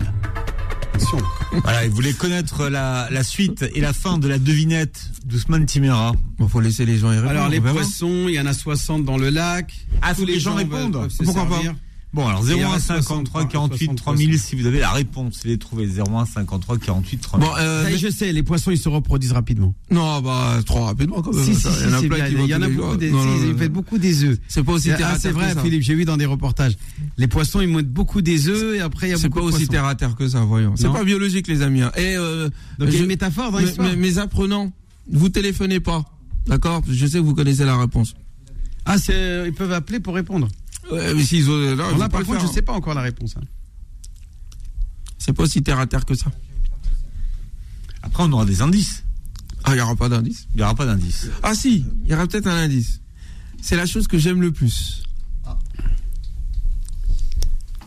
Attention. 0.94 1.18
Voilà. 1.64 1.88
Vous 1.88 1.94
voulez 1.94 2.12
connaître 2.12 2.68
la, 2.68 3.09
la 3.11 3.25
suite 3.25 3.64
et 3.75 3.80
la 3.80 3.92
fin 3.92 4.18
de 4.18 4.28
la 4.28 4.38
devinette 4.38 5.11
d'Ousmane 5.25 5.66
Timera. 5.66 6.12
Bon, 6.38 6.47
faut 6.47 6.61
laisser 6.61 6.85
les 6.85 6.99
gens 6.99 7.11
y 7.11 7.16
répondre. 7.16 7.30
Alors 7.30 7.49
les 7.49 7.61
poissons, 7.61 8.26
il 8.28 8.35
y 8.35 8.40
en 8.40 8.47
a 8.47 8.52
60 8.52 9.04
dans 9.04 9.16
le 9.18 9.30
lac. 9.30 9.75
Ah, 10.02 10.14
Tous 10.14 10.25
les 10.25 10.38
gens 10.38 10.54
répondent. 10.54 11.09
Pourquoi 11.25 11.47
pas. 11.47 11.61
Bon, 12.14 12.26
alors 12.28 12.47
Et 12.47 12.52
il 12.57 12.62
01 12.62 12.73
reste 12.73 12.87
53 12.88 13.47
48 13.47 13.78
60 13.87 13.97
3000 13.97 14.38
si 14.38 14.54
vous 14.54 14.66
avez 14.66 14.81
la 14.81 14.90
réponse. 14.90 15.45
Les 15.45 15.57
trouver 15.57 15.87
01 15.87 16.26
53 16.26 16.76
48 16.76 17.16
3000. 17.19 17.47
Bon, 17.49 17.54
euh, 17.59 17.85
Ça 17.85 17.88
y 17.88 17.92
est, 17.92 17.97
mais- 17.97 17.99
je 17.99 18.09
sais, 18.11 18.33
les 18.33 18.42
poissons 18.42 18.71
ils 18.71 18.76
se 18.78 18.90
reproduisent 18.90 19.33
rapidement. 19.33 19.75
non, 19.90 20.21
bah, 20.21 20.61
trop 20.66 20.85
rapidement 20.85 21.23
quand 21.23 21.33
même. 21.33 21.42
Si, 21.42 21.54
si, 21.54 21.66
il 21.69 21.87
y 21.87 21.88
en 21.88 21.92
a 21.95 22.00
c'est 22.00 22.09
plein 22.09 22.28
qui 22.28 22.35
Il 22.35 22.47
y 22.47 22.54
en 22.54 22.61
a 22.61 22.69
beaucoup 22.69 22.97
des, 22.97 23.11
Non, 23.11 23.25
non, 23.25 23.37
ils 23.42 23.57
non. 23.57 23.66
beaucoup 23.71 23.97
des 23.97 24.25
œufs. 24.25 24.38
C'est 24.47 24.62
pas 24.62 24.73
aussi 24.73 24.88
terre 24.88 24.99
Ah, 25.04 25.12
à 25.12 25.14
c'est 25.14 25.23
terre 25.28 25.33
vrai, 25.33 25.49
que 25.49 25.54
ça. 25.54 25.62
Philippe, 25.62 25.83
j'ai 25.83 25.95
vu 25.95 26.04
dans 26.04 26.19
des 26.19 26.26
reportages. 26.26 26.76
Les 27.16 27.28
poissons, 27.28 27.62
ils 27.62 27.69
mettent 27.69 27.90
beaucoup 27.90 28.21
des 28.21 28.47
œufs 28.49 28.76
et 28.76 28.81
après 28.81 29.07
il 29.09 29.11
y 29.12 29.14
a 29.14 29.16
C'est 29.16 29.28
beaucoup 29.31 29.47
pas 29.47 29.50
de 29.52 29.57
aussi 29.57 29.66
poissons. 29.66 29.73
terre 29.73 29.85
à 29.87 29.95
terre 29.95 30.14
que 30.14 30.28
ça, 30.28 30.40
voyons. 30.40 30.75
C'est 30.76 30.92
pas 30.92 31.04
biologique, 31.04 31.49
les 31.49 31.62
amis. 31.62 31.81
hein. 31.81 31.92
Et 31.97 32.14
euh, 32.16 32.50
Donc 32.78 32.88
il 32.90 32.95
y 32.95 32.99
a 32.99 33.00
une 33.00 33.07
métaphore 33.07 33.52
dans 33.52 33.59
mes, 33.59 33.64
l'histoire. 33.64 33.88
mes- 33.88 33.97
mes 33.97 34.19
apprenants, 34.19 34.71
vous 35.11 35.31
téléphonez 35.31 35.81
pas, 35.81 36.04
d'accord? 36.47 36.83
Je 36.87 37.07
sais 37.07 37.19
que 37.19 37.25
vous 37.25 37.35
connaissez 37.35 37.64
la 37.64 37.78
réponse. 37.78 38.14
Ah, 38.85 38.99
c'est- 38.99 39.45
ils 39.47 39.54
peuvent 39.54 39.73
appeler 39.73 39.99
pour 39.99 40.14
répondre. 40.14 40.49
Ouais, 40.90 41.14
mais 41.14 41.48
ont- 41.48 41.76
là, 41.96 42.08
par 42.08 42.24
contre, 42.24 42.40
je 42.40 42.52
sais 42.52 42.62
pas 42.62 42.72
encore 42.72 42.94
la 42.94 43.02
réponse. 43.02 43.34
hein. 43.36 43.44
C'est 45.18 45.32
pas 45.32 45.44
aussi 45.44 45.62
terre 45.62 45.78
à 45.78 45.86
terre 45.86 46.04
que 46.04 46.14
ça. 46.14 46.30
Après, 48.02 48.24
on 48.24 48.32
aura 48.32 48.44
des 48.44 48.60
indices. 48.62 49.04
Ah, 49.64 49.74
il 49.74 49.78
y 49.78 49.80
aura 49.80 49.94
pas 49.94 50.08
d'indice. 50.08 50.46
Il 50.54 50.56
n'y 50.56 50.62
aura 50.62 50.74
pas 50.74 50.86
d'indices. 50.86 51.28
Ah 51.42 51.54
si, 51.54 51.84
il 52.04 52.10
y 52.10 52.14
aura 52.14 52.26
peut-être 52.26 52.48
un 52.48 52.56
indice. 52.56 53.00
C'est 53.61 53.76
la 53.76 53.87
chose 53.87 54.09
que 54.09 54.18
j'aime 54.18 54.40
le 54.40 54.50
plus. 54.50 55.04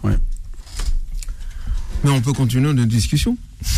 Ouais. 0.03 0.17
Mais 2.03 2.11
on 2.11 2.21
peut 2.21 2.31
continuer 2.33 2.71
notre 2.71 2.87
discussion. 2.87 3.37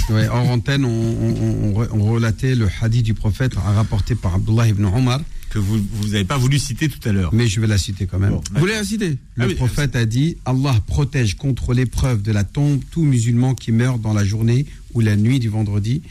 Ouais, 0.09 0.27
hors 0.27 0.49
antenne, 0.49 0.85
on, 0.85 0.89
on- 0.89 1.73
on- 1.81 1.87
on 2.01 2.11
relatait 2.11 2.53
le 2.55 2.69
hadith 2.81 3.03
du 3.05 3.13
prophète 3.13 3.55
rapporté 3.55 4.15
par 4.15 4.35
Abdullah 4.35 4.67
ibn 4.67 4.85
Omar, 4.85 5.21
Que 5.49 5.59
vous 5.59 5.79
vous 5.91 6.07
n'avez 6.09 6.25
pas 6.25 6.37
voulu 6.37 6.59
citer 6.59 6.89
tout 6.89 6.99
à 7.07 7.11
l'heure. 7.13 7.33
mais 7.33 7.47
je 7.47 7.59
vais 7.61 7.67
la 7.67 7.77
citer 7.77 8.05
quand 8.05 8.19
même. 8.19 8.31
Bon, 8.31 8.43
Vous 8.53 8.59
voulez 8.59 8.73
la 8.73 8.83
citer 8.83 9.11
Le 9.35 9.43
Ah 9.43 9.47
oui, 9.47 9.55
prophète 9.55 9.95
a 9.95 10.05
dit 10.05 10.35
Allah 10.45 10.75
protège 10.87 11.35
contre 11.35 11.73
l'épreuve 11.73 12.21
de 12.21 12.31
la 12.31 12.43
tombe 12.43 12.81
tout 12.91 13.03
musulman 13.03 13.55
qui 13.55 13.71
meurt 13.71 14.01
dans 14.01 14.13
la 14.13 14.25
journée 14.25 14.65
ou 14.93 14.99
la 14.99 15.15
nuit 15.15 15.39
du 15.39 15.47
vendredi. 15.49 16.01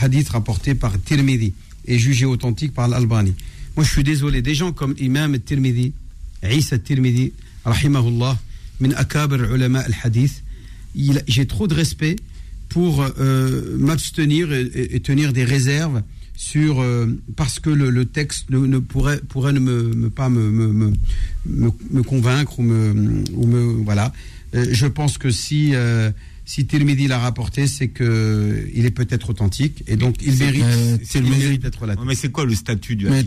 Hadith 0.00 0.30
rapporté 0.30 0.74
par 0.74 1.00
Tirmidhi 1.02 1.52
et 1.86 1.98
jugé 1.98 2.24
authentique 2.24 2.72
par 2.72 2.88
l'Albani. 2.88 3.34
Moi, 3.76 3.84
je 3.84 3.90
suis 3.90 4.04
désolé. 4.04 4.42
Des 4.42 4.54
gens 4.54 4.72
comme 4.72 4.94
Imam 4.98 5.38
Tirmidhi, 5.38 5.92
Isa 6.42 6.78
Tirmidhi, 6.78 7.32
rahimahullah, 7.64 8.38
min 8.80 8.90
akabir 8.92 9.54
ulama 9.54 9.80
al-hadith, 9.80 10.42
j'ai 11.26 11.46
trop 11.46 11.68
de 11.68 11.74
respect 11.74 12.16
pour 12.68 13.02
euh, 13.18 13.76
m'abstenir 13.78 14.52
et, 14.52 14.62
et- 14.62 14.96
et 14.96 15.00
tenir 15.00 15.32
des 15.32 15.44
réserves 15.44 16.02
sur 16.40 16.80
euh, 16.80 17.06
parce 17.34 17.58
que 17.58 17.68
le, 17.68 17.90
le 17.90 18.04
texte 18.04 18.48
ne, 18.50 18.58
ne 18.60 18.78
pourrait 18.78 19.20
pourrait 19.28 19.52
ne 19.52 19.58
me, 19.58 19.82
me- 19.92 20.08
pas 20.08 20.28
me, 20.28 20.48
me, 20.52 20.68
me, 20.68 20.92
me- 21.46 21.72
me 21.90 22.02
convaincre 22.04 22.60
ou 22.60 22.62
me 22.62 23.24
ou 23.34 23.46
me 23.48 23.82
voilà. 23.82 24.12
Euh, 24.54 24.66
je 24.70 24.86
pense 24.86 25.18
que 25.18 25.30
si 25.30 25.74
euh, 25.74 26.12
si 26.44 26.64
Tirmidhi 26.64 27.08
l'a 27.08 27.18
rapporté 27.18 27.66
c'est 27.66 27.88
que 27.88 28.64
il 28.72 28.86
est 28.86 28.92
peut-être 28.92 29.30
authentique 29.30 29.82
et 29.88 29.96
donc 29.96 30.14
il 30.22 30.30
mérite 30.44 30.62
euh, 30.64 30.96
il 31.18 31.22
mérite 31.40 31.62
d'être 31.62 31.86
là 31.86 31.94
mais 32.06 32.14
c'est 32.14 32.30
quoi 32.30 32.44
le 32.44 32.54
statut 32.54 32.94
du 32.94 33.06
Mais 33.10 33.24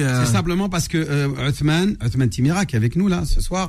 euh, 0.00 0.24
c'est 0.24 0.32
simplement 0.32 0.70
parce 0.70 0.88
que 0.88 0.96
euh, 0.96 1.50
Uthman, 1.50 1.96
Uthman 2.02 2.30
Timira, 2.30 2.64
qui 2.64 2.76
est 2.76 2.78
avec 2.78 2.96
nous 2.96 3.08
là 3.08 3.26
ce 3.26 3.42
soir, 3.42 3.68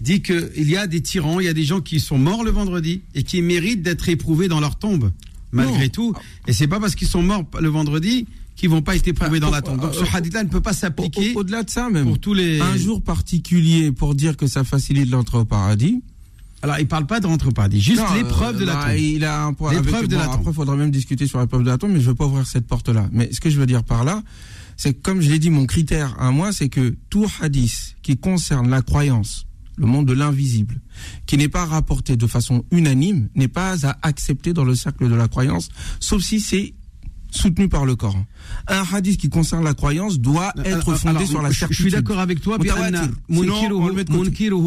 dit 0.00 0.22
qu'il 0.22 0.70
y 0.70 0.76
a 0.76 0.86
des 0.86 1.00
tyrans, 1.02 1.40
il 1.40 1.46
y 1.46 1.48
a 1.48 1.52
des 1.52 1.64
gens 1.64 1.80
qui 1.80 1.98
sont 1.98 2.16
morts 2.16 2.44
le 2.44 2.52
vendredi 2.52 3.02
et 3.16 3.24
qui 3.24 3.42
méritent 3.42 3.82
d'être 3.82 4.08
éprouvés 4.08 4.46
dans 4.46 4.60
leur 4.60 4.76
tombe, 4.78 5.10
malgré 5.52 5.84
Non. 5.84 5.88
tout. 5.92 6.14
Et 6.46 6.52
c'est 6.52 6.66
pas 6.68 6.80
parce 6.80 6.94
qu'ils 6.94 7.08
sont 7.08 7.22
morts 7.22 7.44
le 7.60 7.68
vendredi 7.68 8.26
qu'ils 8.56 8.68
vont 8.68 8.82
pas 8.82 8.94
être 8.96 9.08
éprouvés 9.08 9.38
Ah, 9.38 9.46
dans 9.46 9.50
la 9.50 9.62
tombe. 9.62 9.80
Donc 9.80 9.94
euh, 9.94 10.04
ce 10.04 10.16
hadith-là 10.16 10.44
ne 10.44 10.48
peut 10.50 10.60
pas 10.60 10.72
s'appliquer 10.74 11.34
au- 11.34 11.40
au-delà 11.40 11.62
de 11.62 11.70
ça 11.70 11.88
même, 11.88 12.04
pour 12.04 12.18
tous 12.18 12.34
les. 12.34 12.60
un 12.60 12.76
jour 12.76 13.02
particulier 13.02 13.90
pour 13.92 14.14
dire 14.14 14.36
que 14.36 14.46
ça 14.46 14.64
facilite 14.64 15.10
l'entrée 15.10 15.38
au 15.38 15.44
paradis. 15.44 16.02
Alors 16.62 16.78
il 16.78 16.86
parle 16.86 17.06
pas 17.06 17.20
de 17.20 17.26
rentre 17.26 17.48
au 17.48 17.52
paradis, 17.52 17.80
juste 17.80 18.02
l'épreuve 18.14 18.56
euh, 18.56 18.60
de 18.60 18.64
la 18.66 18.74
bah, 18.74 18.84
tombe. 18.90 18.98
Il 18.98 19.24
a 19.24 19.44
un 19.44 19.52
point. 19.54 19.72
L'épreuve 19.72 20.08
de 20.08 20.14
bon, 20.14 20.20
la 20.20 20.26
tombe. 20.26 20.34
Après, 20.34 20.50
il 20.50 20.54
faudra 20.54 20.76
même 20.76 20.90
discuter 20.90 21.26
sur 21.26 21.40
l'épreuve 21.40 21.62
de 21.62 21.68
la 21.70 21.78
tombe, 21.78 21.92
mais 21.92 22.00
je 22.00 22.08
veux 22.08 22.14
pas 22.14 22.26
ouvrir 22.26 22.46
cette 22.46 22.66
porte-là. 22.66 23.08
Mais 23.12 23.32
ce 23.32 23.40
que 23.40 23.48
je 23.48 23.58
veux 23.58 23.64
dire 23.64 23.82
par 23.82 24.04
là, 24.04 24.22
c'est 24.76 24.92
que, 24.92 25.00
comme 25.00 25.22
je 25.22 25.30
l'ai 25.30 25.38
dit, 25.38 25.48
mon 25.48 25.64
critère 25.64 26.14
à 26.20 26.30
moi, 26.30 26.52
c'est 26.52 26.68
que 26.68 26.94
tout 27.08 27.26
hadith 27.40 27.96
qui 28.02 28.18
concerne 28.18 28.68
la 28.68 28.82
croyance, 28.82 29.46
le 29.80 29.86
monde 29.86 30.06
de 30.06 30.12
l'invisible, 30.12 30.80
qui 31.26 31.36
n'est 31.36 31.48
pas 31.48 31.64
rapporté 31.64 32.16
de 32.16 32.26
façon 32.26 32.64
unanime, 32.70 33.28
n'est 33.34 33.48
pas 33.48 33.86
à 33.86 33.98
accepter 34.02 34.52
dans 34.52 34.64
le 34.64 34.74
cercle 34.74 35.08
de 35.08 35.14
la 35.14 35.26
croyance, 35.26 35.70
sauf 35.98 36.22
si 36.22 36.40
c'est 36.40 36.74
soutenu 37.30 37.68
par 37.68 37.84
le 37.86 37.96
Coran. 37.96 38.26
Un 38.68 38.82
hadith 38.92 39.18
qui 39.18 39.28
concerne 39.28 39.64
la 39.64 39.74
croyance 39.74 40.18
doit 40.18 40.52
euh, 40.58 40.64
être 40.64 40.94
fondé 40.94 41.26
sur 41.26 41.42
la 41.42 41.52
certitude. 41.52 41.76
Je 41.76 41.82
suis 41.82 41.92
d'accord 41.92 42.18
avec 42.18 42.40
toi. 42.40 42.58
Sinon, 42.60 43.54
on 43.70 43.88
le. 44.50 44.64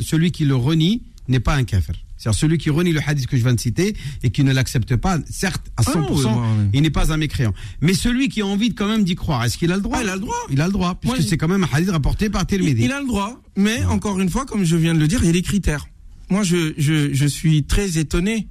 Celui 0.00 0.30
qui 0.30 0.44
le 0.44 0.56
renie 0.56 1.02
n'est 1.28 1.40
pas 1.40 1.54
un 1.54 1.64
kafir. 1.64 1.94
C'est-à-dire 2.20 2.38
celui 2.38 2.58
qui 2.58 2.68
renie 2.68 2.92
le 2.92 3.00
hadith 3.04 3.26
que 3.26 3.36
je 3.38 3.42
viens 3.42 3.54
de 3.54 3.58
citer 3.60 3.96
et 4.22 4.30
qui 4.30 4.44
ne 4.44 4.52
l'accepte 4.52 4.94
pas, 4.96 5.18
certes 5.30 5.66
à 5.78 5.82
Ah 5.86 5.90
100%, 5.92 5.96
non, 5.98 6.06
oui, 6.14 6.22
moi, 6.24 6.46
oui. 6.58 6.64
il 6.74 6.82
n'est 6.82 6.90
pas 6.90 7.12
un 7.12 7.16
mécréant. 7.16 7.54
Mais 7.80 7.94
celui 7.94 8.28
qui 8.28 8.42
a 8.42 8.46
envie 8.46 8.68
de 8.68 8.74
quand 8.74 8.88
même 8.88 9.04
d'y 9.04 9.14
croire, 9.14 9.42
est-ce 9.42 9.56
qu'il 9.56 9.72
a 9.72 9.76
le 9.76 9.80
droit? 9.82 9.96
Ah, 9.98 10.02
il 10.04 10.08
a 10.10 10.14
le 10.16 10.20
droit. 10.20 10.36
Il 10.50 10.60
a 10.60 10.66
le 10.66 10.72
droit, 10.72 10.94
puisque 11.00 11.22
c'est 11.22 11.38
quand 11.38 11.48
même 11.48 11.64
un 11.64 11.68
hadith 11.72 11.90
rapporté 11.90 12.28
par 12.28 12.42
Il, 12.42 12.46
Tirmidhi. 12.46 12.84
il 12.84 12.92
a 12.92 13.00
le 13.00 13.06
droit, 13.06 13.40
mais 13.56 13.82
encore 13.86 14.20
une 14.20 14.28
fois, 14.28 14.44
comme 14.44 14.64
je 14.64 14.76
viens 14.76 14.92
de 14.92 14.98
le 14.98 15.08
dire, 15.08 15.20
il 15.22 15.26
y 15.26 15.30
a 15.30 15.32
des 15.32 15.40
critères. 15.42 15.86
Moi, 16.28 16.42
je, 16.42 16.74
je, 16.76 17.12
je 17.14 17.26
suis 17.26 17.64
très 17.64 17.96
étonné 17.98 18.48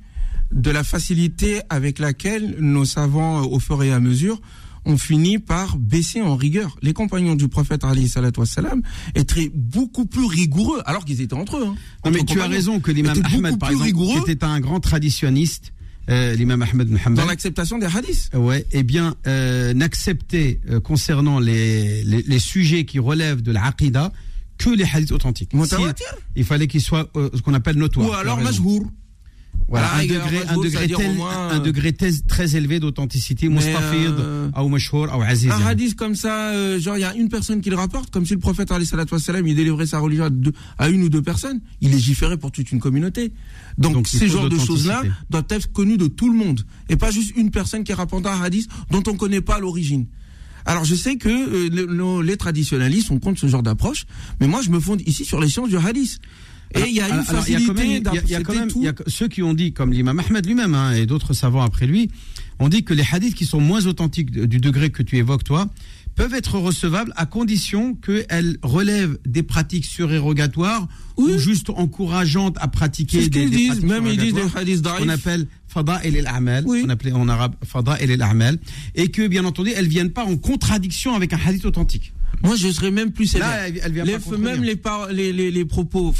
de 0.51 0.71
la 0.71 0.83
facilité 0.83 1.61
avec 1.69 1.99
laquelle 1.99 2.55
nos 2.59 2.85
savants, 2.85 3.43
euh, 3.43 3.45
au 3.45 3.59
fur 3.59 3.83
et 3.83 3.91
à 3.93 3.99
mesure, 3.99 4.41
ont 4.85 4.97
fini 4.97 5.39
par 5.39 5.77
baisser 5.77 6.21
en 6.21 6.35
rigueur. 6.35 6.77
Les 6.81 6.93
compagnons 6.93 7.35
du 7.35 7.47
prophète 7.47 7.83
Ali 7.83 8.11
wassalam 8.37 8.81
étaient 9.15 9.51
beaucoup 9.53 10.05
plus 10.05 10.25
rigoureux, 10.25 10.81
alors 10.85 11.05
qu'ils 11.05 11.21
étaient 11.21 11.33
entre 11.33 11.57
eux. 11.57 11.65
hein. 11.67 11.75
Non, 12.05 12.11
mais 12.11 12.23
tu 12.23 12.39
as 12.41 12.47
raison 12.47 12.79
que 12.79 12.91
l'imam 12.91 13.19
Ahmed, 13.23 13.57
par 13.59 13.69
exemple, 13.69 13.85
rigoureux. 13.85 14.23
qui 14.25 14.31
était 14.31 14.43
un 14.45 14.59
grand 14.59 14.79
traditionniste, 14.79 15.73
euh, 16.09 16.33
l'imam 16.33 16.61
Ahmed 16.61 16.87
bin 16.89 17.11
Dans 17.11 17.25
l'acceptation 17.25 17.77
des 17.77 17.85
hadiths. 17.85 18.29
ouais, 18.33 18.65
eh 18.71 18.83
bien, 18.83 19.15
euh, 19.27 19.73
n'accepter 19.73 20.59
euh, 20.69 20.79
concernant 20.79 21.39
les, 21.39 22.03
les, 22.03 22.21
les 22.23 22.39
sujets 22.39 22.85
qui 22.85 22.99
relèvent 22.99 23.41
de 23.41 23.51
l'aqida 23.51 24.11
que 24.57 24.69
les 24.71 24.85
hadiths 24.91 25.11
authentiques. 25.11 25.51
Si- 25.65 25.75
il 26.35 26.43
fallait 26.43 26.67
qu'ils 26.67 26.81
soient 26.81 27.09
euh, 27.15 27.29
ce 27.33 27.41
qu'on 27.41 27.53
appelle 27.53 27.77
notoires. 27.77 28.09
Ou 28.09 28.13
alors 28.13 28.41
majhour. 28.41 28.89
Voilà, 29.69 29.93
un 29.93 30.01
degré, 30.07 30.37
un 30.47 30.55
degré, 30.63 30.87
tel- 30.97 31.15
moins, 31.15 31.49
un 31.49 31.59
degré 31.59 31.93
très 32.27 32.55
élevé 32.55 32.79
d'authenticité, 32.79 33.49
mustafid, 33.49 34.09
euh, 34.19 34.49
ou 34.63 34.67
mashhour, 34.67 35.07
ou 35.15 35.21
aziz. 35.21 35.51
Un 35.51 35.65
hadith 35.65 35.95
comme 35.95 36.15
ça, 36.15 36.49
euh, 36.53 36.79
genre 36.79 36.97
il 36.97 37.01
y 37.01 37.03
a 37.03 37.13
une 37.15 37.29
personne 37.29 37.61
qui 37.61 37.69
le 37.69 37.75
rapporte, 37.75 38.09
comme 38.11 38.25
si 38.25 38.33
le 38.33 38.39
prophète 38.39 38.71
alayhi 38.71 38.87
salatu 38.87 39.13
wassalam, 39.13 39.45
il 39.45 39.55
délivrait 39.55 39.85
sa 39.85 39.99
religion 39.99 40.25
à, 40.25 40.29
deux- 40.31 40.53
à 40.79 40.89
une 40.89 41.03
ou 41.03 41.09
deux 41.09 41.21
personnes, 41.21 41.59
il 41.81 41.91
légiférait 41.91 42.37
pour 42.37 42.51
toute 42.51 42.71
une 42.71 42.79
communauté. 42.79 43.31
Donc, 43.77 43.93
Donc, 43.93 44.07
ces 44.07 44.27
genres 44.27 44.49
de 44.49 44.57
choses-là 44.67 45.01
doivent 45.29 45.45
être 45.49 45.71
connus 45.71 45.97
de 45.97 46.07
tout 46.07 46.31
le 46.31 46.37
monde, 46.37 46.61
et 46.89 46.95
pas 46.95 47.11
juste 47.11 47.33
une 47.37 47.51
personne 47.51 47.83
qui 47.83 47.93
rapporte 47.93 48.25
un 48.25 48.41
hadith 48.41 48.67
dont 48.89 49.03
on 49.07 49.13
ne 49.13 49.17
connaît 49.17 49.41
pas 49.41 49.59
l'origine. 49.59 50.07
Alors 50.65 50.83
je 50.83 50.93
sais 50.95 51.15
que 51.15 51.29
euh, 51.29 51.69
le- 51.71 51.85
le- 51.85 52.21
les 52.21 52.37
traditionnalistes 52.37 53.07
sont 53.07 53.17
contre 53.19 53.39
ce 53.39 53.47
genre 53.47 53.63
d'approche, 53.63 54.05
mais 54.41 54.47
moi 54.47 54.61
je 54.61 54.69
me 54.71 54.79
fonde 54.79 55.01
ici 55.07 55.25
sur 55.25 55.39
les 55.39 55.47
sciences 55.47 55.69
du 55.69 55.77
hadith. 55.77 56.19
Et 56.75 56.81
il 56.87 56.95
y 56.95 57.01
a 57.01 57.07
une 57.07 57.13
Alors, 57.13 57.25
facilité 57.25 57.71
il 57.83 57.91
y 57.91 58.07
a- 58.07 58.21
il 58.23 58.29
y 58.29 58.35
a 58.35 58.41
quand 58.41 58.53
d'accepter 58.53 58.59
même- 58.59 58.67
tout. 58.71 58.79
il 58.81 58.85
y 58.85 58.89
a 58.89 58.93
ceux 59.07 59.27
qui 59.27 59.41
ont 59.41 59.53
dit, 59.55 59.73
comme 59.73 59.91
l'imam 59.91 60.19
Ahmed 60.19 60.45
lui-même 60.45 60.75
hein, 60.75 60.91
et 60.93 61.05
d'autres 61.07 61.33
savants 61.33 61.63
après 61.63 61.87
lui, 61.87 62.11
ont 62.59 62.69
dit 62.69 62.83
que 62.83 62.93
les 62.93 63.03
hadiths 63.11 63.33
qui 63.35 63.45
sont 63.45 63.59
moins 63.59 63.85
authentiques 63.87 64.31
du 64.31 64.59
degré 64.59 64.89
que 64.91 65.01
tu 65.01 65.17
évoques 65.17 65.43
toi 65.43 65.67
peuvent 66.15 66.33
être 66.33 66.59
recevables 66.59 67.13
à 67.15 67.25
condition 67.25 67.95
qu'elles 67.95 68.57
relèvent 68.61 69.17
des 69.25 69.41
pratiques 69.41 69.85
surérogatoires 69.85 70.87
Oui. 71.17 71.33
ou 71.33 71.37
juste 71.39 71.69
encourageantes 71.69 72.57
à 72.59 72.67
pratiquer 72.67 73.29
des, 73.29 73.45
disent, 73.45 73.67
pratiques 73.69 73.85
même 73.85 74.05
ils 74.07 74.17
disent 74.17 74.33
des 74.33 74.41
hadiths 74.55 74.83
qu'on 74.83 75.07
appelle 75.09 75.47
fada 75.67 76.01
el 76.03 76.27
amal 76.27 76.65
Oui. 76.67 76.81
on 76.85 76.89
appelait 76.89 77.13
en 77.13 77.29
arabe 77.29 77.55
fada 77.63 77.97
el 78.01 78.21
amal 78.21 78.57
et 78.95 79.07
que 79.09 79.27
bien 79.27 79.45
entendu 79.45 79.71
elles 79.75 79.87
viennent 79.87 80.11
pas 80.11 80.25
en 80.25 80.35
contradiction 80.35 81.15
avec 81.15 81.31
un 81.33 81.39
hadith 81.43 81.65
authentique. 81.65 82.11
Moi, 82.43 82.55
je 82.55 82.69
serais 82.71 82.91
même 82.91 83.11
plus 83.11 83.25
sévère. 83.25 83.47
Là, 83.47 83.67
elle, 83.67 83.79
elle 83.83 83.91
vient 83.91 84.03
Les- 84.05 84.13
pas 84.13 84.19
contredire. 84.19 84.45
même 84.45 84.63
les, 84.63 84.75
par- 84.75 85.07
les, 85.09 85.33
les, 85.33 85.51
les 85.51 85.65
propos 85.65 86.13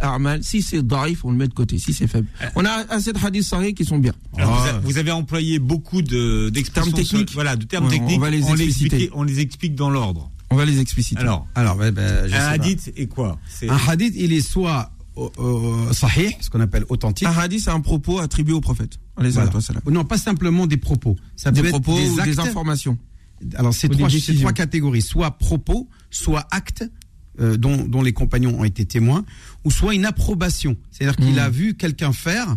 a'mal, 0.00 0.42
si 0.42 0.62
c'est 0.62 0.82
daif, 0.86 1.24
on 1.24 1.30
le 1.30 1.36
met 1.36 1.48
de 1.48 1.54
côté, 1.54 1.78
si 1.78 1.92
c'est 1.92 2.06
faible. 2.06 2.26
On 2.56 2.64
a 2.64 2.84
assez 2.88 3.12
de 3.12 3.18
hadiths 3.24 3.44
sahih 3.44 3.74
qui 3.74 3.84
sont 3.84 3.98
bien. 3.98 4.12
Alors, 4.36 4.50
vous, 4.52 4.66
Ah. 4.66 4.70
a- 4.76 4.78
vous 4.80 4.98
avez 4.98 5.10
employé 5.10 5.58
beaucoup 5.58 6.02
de 6.02 6.48
d'expressions 6.50 6.92
Termes 6.92 7.04
sur- 7.04 7.18
techniques. 7.18 7.34
voilà, 7.34 7.56
de 7.56 7.64
termes 7.64 7.86
Ouais, 7.86 7.94
on 7.94 7.98
techniques. 7.98 8.20
va 8.20 8.30
les 8.30 8.42
on, 8.44 8.54
les 8.54 8.64
expliciter. 8.64 8.96
explique, 8.96 9.10
on 9.14 9.22
les 9.22 9.40
explique 9.40 9.74
dans 9.74 9.90
l'ordre. 9.90 10.30
On 10.50 10.56
va 10.56 10.64
les 10.64 10.80
expliciter. 10.80 11.20
Alors, 11.20 11.46
Alors, 11.54 11.76
ben, 11.76 11.92
je 12.24 12.30
sais 12.30 12.36
un 12.36 12.38
pas. 12.38 12.48
hadith 12.48 12.92
est 12.96 13.06
quoi? 13.06 13.38
Un 13.68 13.76
hadith, 13.88 14.14
il 14.16 14.32
est 14.32 14.40
soit 14.40 14.90
euh, 15.16 15.28
euh, 15.38 15.92
sahih, 15.92 16.34
ce 16.40 16.48
qu'on 16.50 16.60
appelle 16.60 16.84
authentique. 16.88 17.28
un 17.28 17.32
hadith, 17.32 17.60
c'est 17.64 17.70
un 17.70 17.80
propos 17.80 18.18
attribué 18.20 18.52
au 18.54 18.60
prophète. 18.60 18.98
Voilà. 19.16 19.50
Non, 19.90 20.04
pas 20.04 20.16
simplement 20.16 20.66
des 20.66 20.78
propos. 20.78 21.14
Ça 21.36 21.50
Des 21.50 21.60
peut 21.62 21.68
propos 21.68 21.98
être 21.98 22.10
ou 22.10 22.14
des 22.14 22.20
actes. 22.20 22.30
des 22.30 22.38
informations. 22.40 22.96
Alors, 23.56 23.72
des 23.72 23.88
trois, 24.36 24.52
catégories. 24.52 25.02
Soit 25.02 25.30
propos, 25.38 25.88
soit 26.10 26.46
actes 26.50 26.84
euh, 27.40 27.56
dont, 27.56 27.84
dont 27.86 28.02
les 28.02 28.12
compagnons 28.12 28.60
ont 28.60 28.64
été 28.64 28.84
témoins, 28.84 29.24
ou 29.64 29.70
soit 29.70 29.94
une 29.94 30.04
approbation. 30.04 30.76
C'est-à-dire 30.90 31.16
qu'il 31.16 31.34
Hmm. 31.34 31.38
a 31.38 31.48
vu 31.50 31.74
quelqu'un 31.74 32.12
faire 32.12 32.56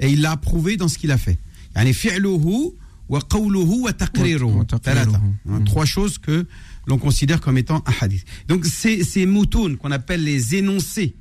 et 0.00 0.10
il 0.10 0.20
l'a 0.22 0.32
approuvé 0.32 0.76
dans 0.76 0.88
ce 0.88 0.96
qu'il 0.98 1.10
a 1.10 1.18
fait. 1.18 1.38
Yani 1.74 1.92
fi'luhu 1.92 2.72
wa 3.08 3.20
qawluhu 3.20 3.82
wa 3.82 3.92
taqriruhu. 3.92 4.50
Wa- 4.52 4.58
wa 4.58 4.64
taqriruhu. 4.64 5.04
Thalatha. 5.04 5.20
Hein, 5.48 5.58
Hmm. 5.60 5.64
Trois 5.64 5.84
choses 5.84 6.18
que 6.18 6.46
l'on 6.86 6.98
considère 6.98 7.40
comme 7.40 7.58
étant 7.58 7.82
un 7.86 7.92
hadith. 8.00 8.24
Donc, 8.48 8.64
c'est 8.64 9.02
ces 9.04 9.26
moutons 9.26 9.76
qu'on 9.76 9.90
appelle 9.90 10.22
les 10.24 10.54
énoncés 10.54 11.14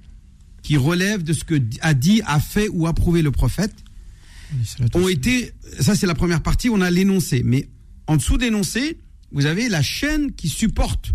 qui 0.61 0.77
relèvent 0.77 1.23
de 1.23 1.33
ce 1.33 1.43
que 1.43 1.61
a 1.81 1.93
dit, 1.93 2.21
a 2.25 2.39
fait 2.39 2.69
ou 2.69 2.87
approuvé 2.87 3.21
le 3.21 3.31
prophète 3.31 3.73
ont 4.93 5.07
été, 5.09 5.51
ça 5.79 5.95
c'est 5.95 6.05
la 6.07 6.15
première 6.15 6.41
partie, 6.41 6.69
on 6.69 6.81
a 6.81 6.89
l'énoncé. 6.91 7.41
Mais 7.43 7.67
en 8.07 8.17
dessous 8.17 8.37
d'énoncé, 8.37 8.99
vous 9.31 9.45
avez 9.45 9.69
la 9.69 9.81
chaîne 9.81 10.31
qui 10.31 10.49
supporte 10.49 11.11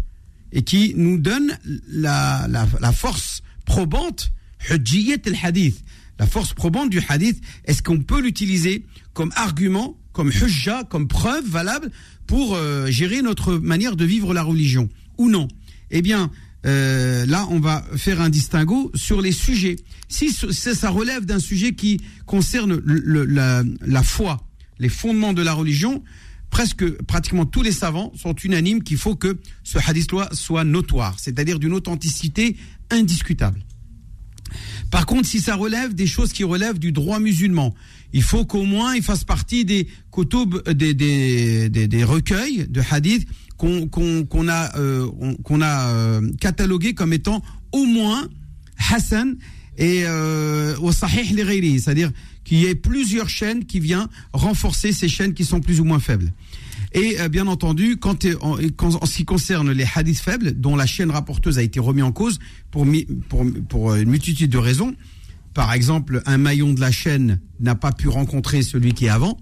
et 0.52 0.62
qui 0.62 0.94
nous 0.96 1.18
donne 1.18 1.56
la, 1.88 2.46
la, 2.48 2.68
la 2.80 2.92
force 2.92 3.42
probante, 3.64 4.32
hujjiyat 4.70 5.18
al-hadith, 5.26 5.82
la 6.18 6.26
force 6.26 6.52
probante 6.54 6.90
du 6.90 7.00
hadith. 7.08 7.40
Est-ce 7.64 7.82
qu'on 7.82 8.00
peut 8.00 8.20
l'utiliser 8.20 8.84
comme 9.14 9.32
argument, 9.36 9.96
comme 10.12 10.30
hujja, 10.30 10.84
comme 10.84 11.08
preuve 11.08 11.46
valable 11.46 11.90
pour 12.26 12.54
euh, 12.54 12.88
gérer 12.90 13.22
notre 13.22 13.54
manière 13.54 13.96
de 13.96 14.04
vivre 14.04 14.34
la 14.34 14.42
religion 14.42 14.88
ou 15.16 15.30
non? 15.30 15.48
Eh 15.90 16.02
bien, 16.02 16.30
euh, 16.66 17.24
là, 17.26 17.46
on 17.50 17.58
va 17.58 17.84
faire 17.96 18.20
un 18.20 18.28
distinguo 18.28 18.90
sur 18.94 19.22
les 19.22 19.32
sujets. 19.32 19.76
Si 20.08 20.30
ça, 20.30 20.90
relève 20.90 21.24
d'un 21.24 21.38
sujet 21.38 21.72
qui 21.72 22.00
concerne 22.26 22.82
la, 22.84 23.62
la 23.80 24.02
foi, 24.02 24.46
les 24.78 24.88
fondements 24.88 25.32
de 25.32 25.42
la 25.42 25.52
religion, 25.52 26.02
presque 26.50 26.90
pratiquement 27.02 27.46
tous 27.46 27.62
les 27.62 27.72
savants 27.72 28.12
sont 28.16 28.34
unanimes 28.34 28.82
qu'il 28.82 28.98
faut 28.98 29.16
que 29.16 29.38
ce 29.64 29.78
hadith-là 29.78 30.28
soit 30.32 30.64
notoire, 30.64 31.18
c'est-à-dire 31.18 31.58
d'une 31.58 31.72
authenticité 31.72 32.56
indiscutable. 32.90 33.60
Par 34.90 35.06
contre, 35.06 35.28
si 35.28 35.40
ça 35.40 35.54
relève 35.54 35.94
des 35.94 36.08
choses 36.08 36.32
qui 36.32 36.42
relèvent 36.42 36.78
du 36.78 36.90
droit 36.90 37.20
musulman, 37.20 37.74
il 38.12 38.22
faut 38.22 38.44
qu'au 38.44 38.64
moins 38.64 38.96
il 38.96 39.02
fasse 39.02 39.22
partie 39.22 39.64
des 39.64 39.86
kutub, 40.10 40.56
euh, 40.66 40.74
des, 40.74 40.94
des, 40.94 41.68
des, 41.68 41.86
des 41.86 42.04
recueils 42.04 42.66
de 42.68 42.82
hadith 42.90 43.28
qu'on 43.56 44.48
a, 44.48 44.76
euh, 44.78 45.08
a 45.62 45.88
euh, 45.90 46.32
catalogués 46.40 46.94
comme 46.94 47.12
étant 47.12 47.42
au 47.72 47.84
moins 47.84 48.26
Hassan 48.90 49.36
et 49.76 50.02
euh, 50.04 50.76
au 50.78 50.92
Sahih 50.92 51.34
ghayrihi, 51.34 51.80
c'est-à-dire 51.80 52.10
qu'il 52.50 52.58
y 52.58 52.66
ait 52.66 52.74
plusieurs 52.74 53.28
chaînes 53.28 53.64
qui 53.64 53.78
viennent 53.78 54.08
renforcer 54.32 54.92
ces 54.92 55.06
chaînes 55.06 55.34
qui 55.34 55.44
sont 55.44 55.60
plus 55.60 55.78
ou 55.78 55.84
moins 55.84 56.00
faibles. 56.00 56.32
Et 56.92 57.20
euh, 57.20 57.28
bien 57.28 57.46
entendu, 57.46 57.96
en, 58.40 58.56
ce 59.06 59.16
qui 59.16 59.24
concerne 59.24 59.70
les 59.70 59.86
hadiths 59.94 60.18
faibles, 60.18 60.58
dont 60.58 60.74
la 60.74 60.84
chaîne 60.84 61.12
rapporteuse 61.12 61.58
a 61.58 61.62
été 61.62 61.78
remise 61.78 62.02
en 62.02 62.10
cause 62.10 62.40
pour, 62.72 62.82
euh, 62.82 64.00
une 64.02 64.10
multitude 64.10 64.50
de 64.50 64.58
raisons, 64.58 64.96
par 65.54 65.72
exemple, 65.72 66.22
un 66.26 66.38
maillon 66.38 66.72
de 66.72 66.80
la 66.80 66.90
chaîne 66.90 67.38
n'a 67.60 67.76
pas 67.76 67.92
pu 67.92 68.08
rencontrer 68.08 68.62
celui 68.62 68.94
qui 68.94 69.04
est 69.04 69.10
avant. 69.10 69.38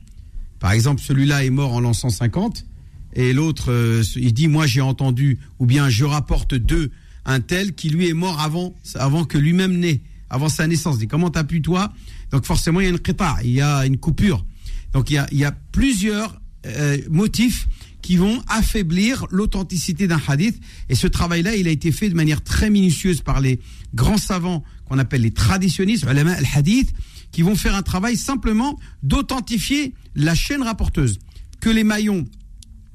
Par 0.60 0.72
exemple, 0.72 1.00
celui-là 1.00 1.46
est 1.46 1.50
mort 1.50 1.72
en 1.72 1.80
l'an 1.80 1.94
150 1.94 2.66
et 3.14 3.32
l'autre, 3.32 3.72
euh, 3.72 4.02
il 4.16 4.34
dit, 4.34 4.48
moi 4.48 4.66
j'ai 4.66 4.82
entendu, 4.82 5.38
ou 5.58 5.64
bien 5.64 5.88
je 5.88 6.04
rapporte 6.04 6.54
d'eux 6.54 6.90
un 7.24 7.40
tel 7.40 7.72
qui 7.72 7.88
lui 7.88 8.06
est 8.06 8.12
mort 8.12 8.38
avant, 8.38 9.24
que 9.24 9.38
lui-même 9.38 9.78
naît, 9.78 10.02
avant 10.30 10.48
sa 10.48 10.66
naissance. 10.66 10.98
Dit, 10.98 11.08
comment 11.08 11.30
t'as 11.30 11.44
pu 11.44 11.62
toi? 11.62 11.92
Donc 12.30 12.44
forcément, 12.44 12.80
il 12.80 12.84
y 12.84 12.86
a 12.86 12.90
une 12.90 12.98
qita, 12.98 13.36
il 13.42 13.50
y 13.50 13.60
a 13.60 13.86
une 13.86 13.98
coupure. 13.98 14.44
Donc 14.92 15.10
il 15.10 15.14
y 15.14 15.18
a, 15.18 15.26
il 15.32 15.38
y 15.38 15.44
a 15.44 15.52
plusieurs 15.52 16.40
euh, 16.66 16.98
motifs 17.10 17.68
qui 18.02 18.16
vont 18.16 18.42
affaiblir 18.48 19.26
l'authenticité 19.30 20.06
d'un 20.06 20.20
hadith. 20.26 20.60
Et 20.88 20.94
ce 20.94 21.06
travail-là, 21.06 21.56
il 21.56 21.68
a 21.68 21.70
été 21.70 21.92
fait 21.92 22.08
de 22.08 22.14
manière 22.14 22.42
très 22.42 22.70
minutieuse 22.70 23.20
par 23.20 23.40
les 23.40 23.60
grands 23.94 24.18
savants 24.18 24.64
qu'on 24.86 24.98
appelle 24.98 25.22
les 25.22 25.30
traditionnistes, 25.30 26.04
ulama 26.04 26.32
al-hadith, 26.32 26.92
qui 27.32 27.42
vont 27.42 27.56
faire 27.56 27.74
un 27.74 27.82
travail 27.82 28.16
simplement 28.16 28.78
d'authentifier 29.02 29.94
la 30.14 30.34
chaîne 30.34 30.62
rapporteuse. 30.62 31.18
Que 31.60 31.68
les 31.68 31.84
maillons, 31.84 32.24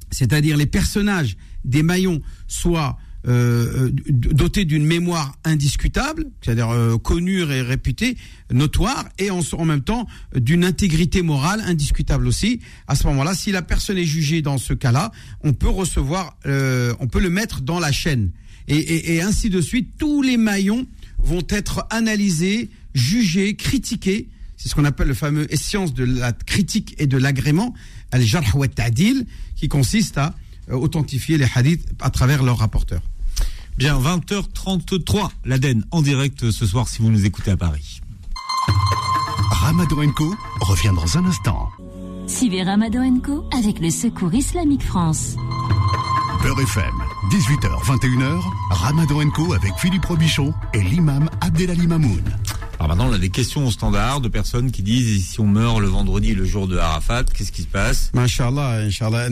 c'est-à-dire 0.10 0.58
les 0.58 0.65
personnages 0.65 1.38
des 1.65 1.84
maillons, 1.84 2.22
soient 2.48 2.98
euh, 3.28 3.90
d- 3.90 4.30
dotés 4.34 4.66
d'une 4.66 4.86
mémoire 4.86 5.36
indiscutable, 5.44 6.26
c'est-à-dire 6.42 6.70
euh, 6.70 6.98
connue 6.98 7.42
et 7.42 7.62
réputée, 7.62 8.18
notoire, 8.52 9.06
et 9.18 9.30
en, 9.32 9.42
même 9.66 9.82
temps 9.82 10.08
d'une 10.36 10.66
intégrité 10.66 11.22
morale 11.22 11.62
indiscutable 11.66 12.28
aussi. 12.28 12.60
À 12.88 12.96
ce 12.96 13.08
moment-là, 13.08 13.34
si 13.34 13.52
la 13.52 13.62
personne 13.62 13.98
est 13.98 14.06
jugée 14.06 14.42
dans 14.42 14.58
ce 14.58 14.74
cas-là, 14.74 15.12
on 15.42 15.54
peut 15.54 15.70
recevoir, 15.70 16.38
euh, 16.46 16.94
on 17.00 17.08
peut 17.08 17.22
le 17.22 17.30
mettre 17.30 17.62
dans 17.62 17.80
la 17.80 17.92
chaîne. 17.92 18.32
Et, 18.68 18.76
et- 18.78 19.16
et 19.16 19.22
ainsi 19.22 19.50
de 19.50 19.62
suite, 19.62 19.92
tous 19.98 20.22
les 20.22 20.38
maillons 20.38 20.86
vont 21.18 21.44
être 21.50 21.86
analysés, 21.90 22.70
jugés, 22.94 23.56
critiqués. 23.56 24.30
C'est 24.58 24.70
ce 24.70 24.76
qu'on 24.76 24.86
appelle 24.86 25.08
le 25.08 25.14
fameux 25.14 25.48
science 25.56 25.94
de 25.94 26.04
la 26.04 26.32
critique 26.32 26.96
et 26.98 27.08
de 27.08 27.18
l'agrément, 27.18 27.74
al-jarh 28.12 28.56
wa 28.56 28.68
qui 29.56 29.68
consiste 29.68 30.18
à 30.18 30.36
euh, 30.70 30.76
authentifier 30.76 31.38
les 31.38 31.48
hadiths 31.56 31.86
à 32.00 32.10
travers 32.10 32.44
leurs 32.44 32.60
rapporteurs. 32.60 33.02
Bien, 33.78 34.00
20h33, 34.00 35.30
l'Aden 35.46 35.84
en 35.90 36.04
direct 36.04 36.52
ce 36.52 36.66
soir 36.68 36.88
si 36.88 37.02
vous 37.02 37.10
nous 37.10 37.26
écoutez 37.26 37.50
à 37.50 37.58
Paris. 37.58 38.02
Ramadan 39.50 40.12
Co 40.16 40.36
revient 40.62 40.92
dans 40.96 41.18
un 41.18 41.26
instant. 41.26 41.70
Suivez 42.28 42.62
Ramadan 42.62 43.02
avec 43.52 43.80
le 43.80 43.90
Secours 43.90 44.34
Islamique 44.34 44.84
France. 44.84 45.36
Beurre 46.44 46.62
FM, 46.62 46.94
18h, 47.32 47.84
21h, 47.84 48.42
Ramadan 48.70 49.22
avec 49.56 49.74
Philippe 49.80 50.06
Robichon 50.06 50.54
et 50.76 50.82
l'imam 50.82 51.28
Abdelali 51.42 51.88
Mamoun. 51.88 52.24
Alors 52.76 52.90
maintenant, 52.90 53.10
on 53.10 53.14
a 53.14 53.18
des 53.18 53.30
questions 53.30 53.66
au 53.66 53.72
standard 53.72 54.22
de 54.22 54.28
personnes 54.28 54.72
qui 54.72 54.84
disent 54.84 55.26
si 55.26 55.40
on 55.40 55.48
meurt 55.48 55.80
le 55.80 55.88
vendredi, 55.88 56.36
le 56.36 56.46
jour 56.46 56.68
de 56.68 56.78
Arafat, 56.78 57.24
qu'est-ce 57.24 57.52
qui 57.52 57.64
se 57.64 57.68
passe? 57.68 58.12
Masha'Allah, 58.14 58.82
Inch'Allah. 58.86 59.30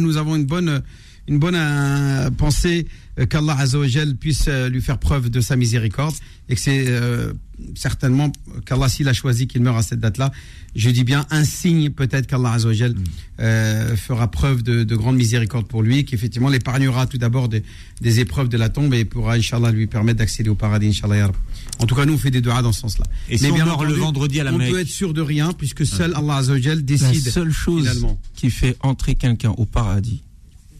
Nous 0.00 0.16
avons 0.16 0.36
une 0.36 0.46
bonne 0.46 0.82
une 1.28 1.38
bonne 1.38 1.54
euh, 1.56 2.30
pensée 2.30 2.86
euh, 3.18 3.26
qu'Allah 3.26 3.56
Azzawajal 3.58 4.16
puisse 4.16 4.44
euh, 4.48 4.68
lui 4.68 4.82
faire 4.82 4.98
preuve 4.98 5.30
de 5.30 5.40
sa 5.40 5.56
miséricorde 5.56 6.14
et 6.48 6.54
que 6.54 6.60
c'est 6.60 6.84
euh, 6.88 7.32
certainement 7.74 8.30
qu'Allah 8.66 8.88
s'il 8.88 9.08
a 9.08 9.12
choisi 9.14 9.46
qu'il 9.46 9.62
meure 9.62 9.76
à 9.76 9.82
cette 9.82 10.00
date-là, 10.00 10.32
je 10.74 10.90
dis 10.90 11.04
bien 11.04 11.24
un 11.30 11.44
signe 11.44 11.88
peut-être 11.90 12.26
qu'Allah 12.26 12.52
Azzawajal 12.52 12.94
euh, 13.40 13.96
fera 13.96 14.30
preuve 14.30 14.62
de, 14.62 14.84
de 14.84 14.96
grande 14.96 15.16
miséricorde 15.16 15.66
pour 15.66 15.82
lui, 15.82 16.04
qu'effectivement 16.04 16.48
l'épargnera 16.50 17.06
tout 17.06 17.16
d'abord 17.16 17.48
des, 17.48 17.62
des 18.02 18.20
épreuves 18.20 18.48
de 18.48 18.58
la 18.58 18.68
tombe 18.68 18.92
et 18.92 19.04
pourra 19.04 19.34
Inch'Allah 19.34 19.70
lui 19.70 19.86
permettre 19.86 20.18
d'accéder 20.18 20.50
au 20.50 20.54
paradis 20.56 20.88
Inch'Allah. 20.88 21.30
En 21.78 21.86
tout 21.86 21.94
cas, 21.94 22.04
nous 22.04 22.14
on 22.14 22.18
fait 22.18 22.30
des 22.32 22.40
doigts 22.42 22.60
dans 22.60 22.72
ce 22.72 22.80
sens-là. 22.80 23.06
Et 23.30 23.38
si 23.38 23.44
Mais 23.44 23.50
on 23.52 23.54
bien 23.54 23.64
le 23.64 23.70
entendu, 23.70 23.94
vendredi 23.94 24.40
à 24.40 24.44
la 24.44 24.52
on 24.52 24.58
Mecque 24.58 24.72
peut 24.72 24.80
être 24.80 24.88
sûr 24.88 25.14
de 25.14 25.22
rien 25.22 25.52
puisque 25.52 25.86
seul 25.86 26.12
Allah 26.16 26.36
Azzawajal 26.36 26.76
La 26.78 26.82
décide 26.82 27.28
seule 27.30 27.52
chose 27.52 27.82
finalement. 27.88 28.20
qui 28.34 28.50
fait 28.50 28.76
entrer 28.80 29.14
quelqu'un 29.14 29.50
au 29.56 29.64
paradis 29.64 30.22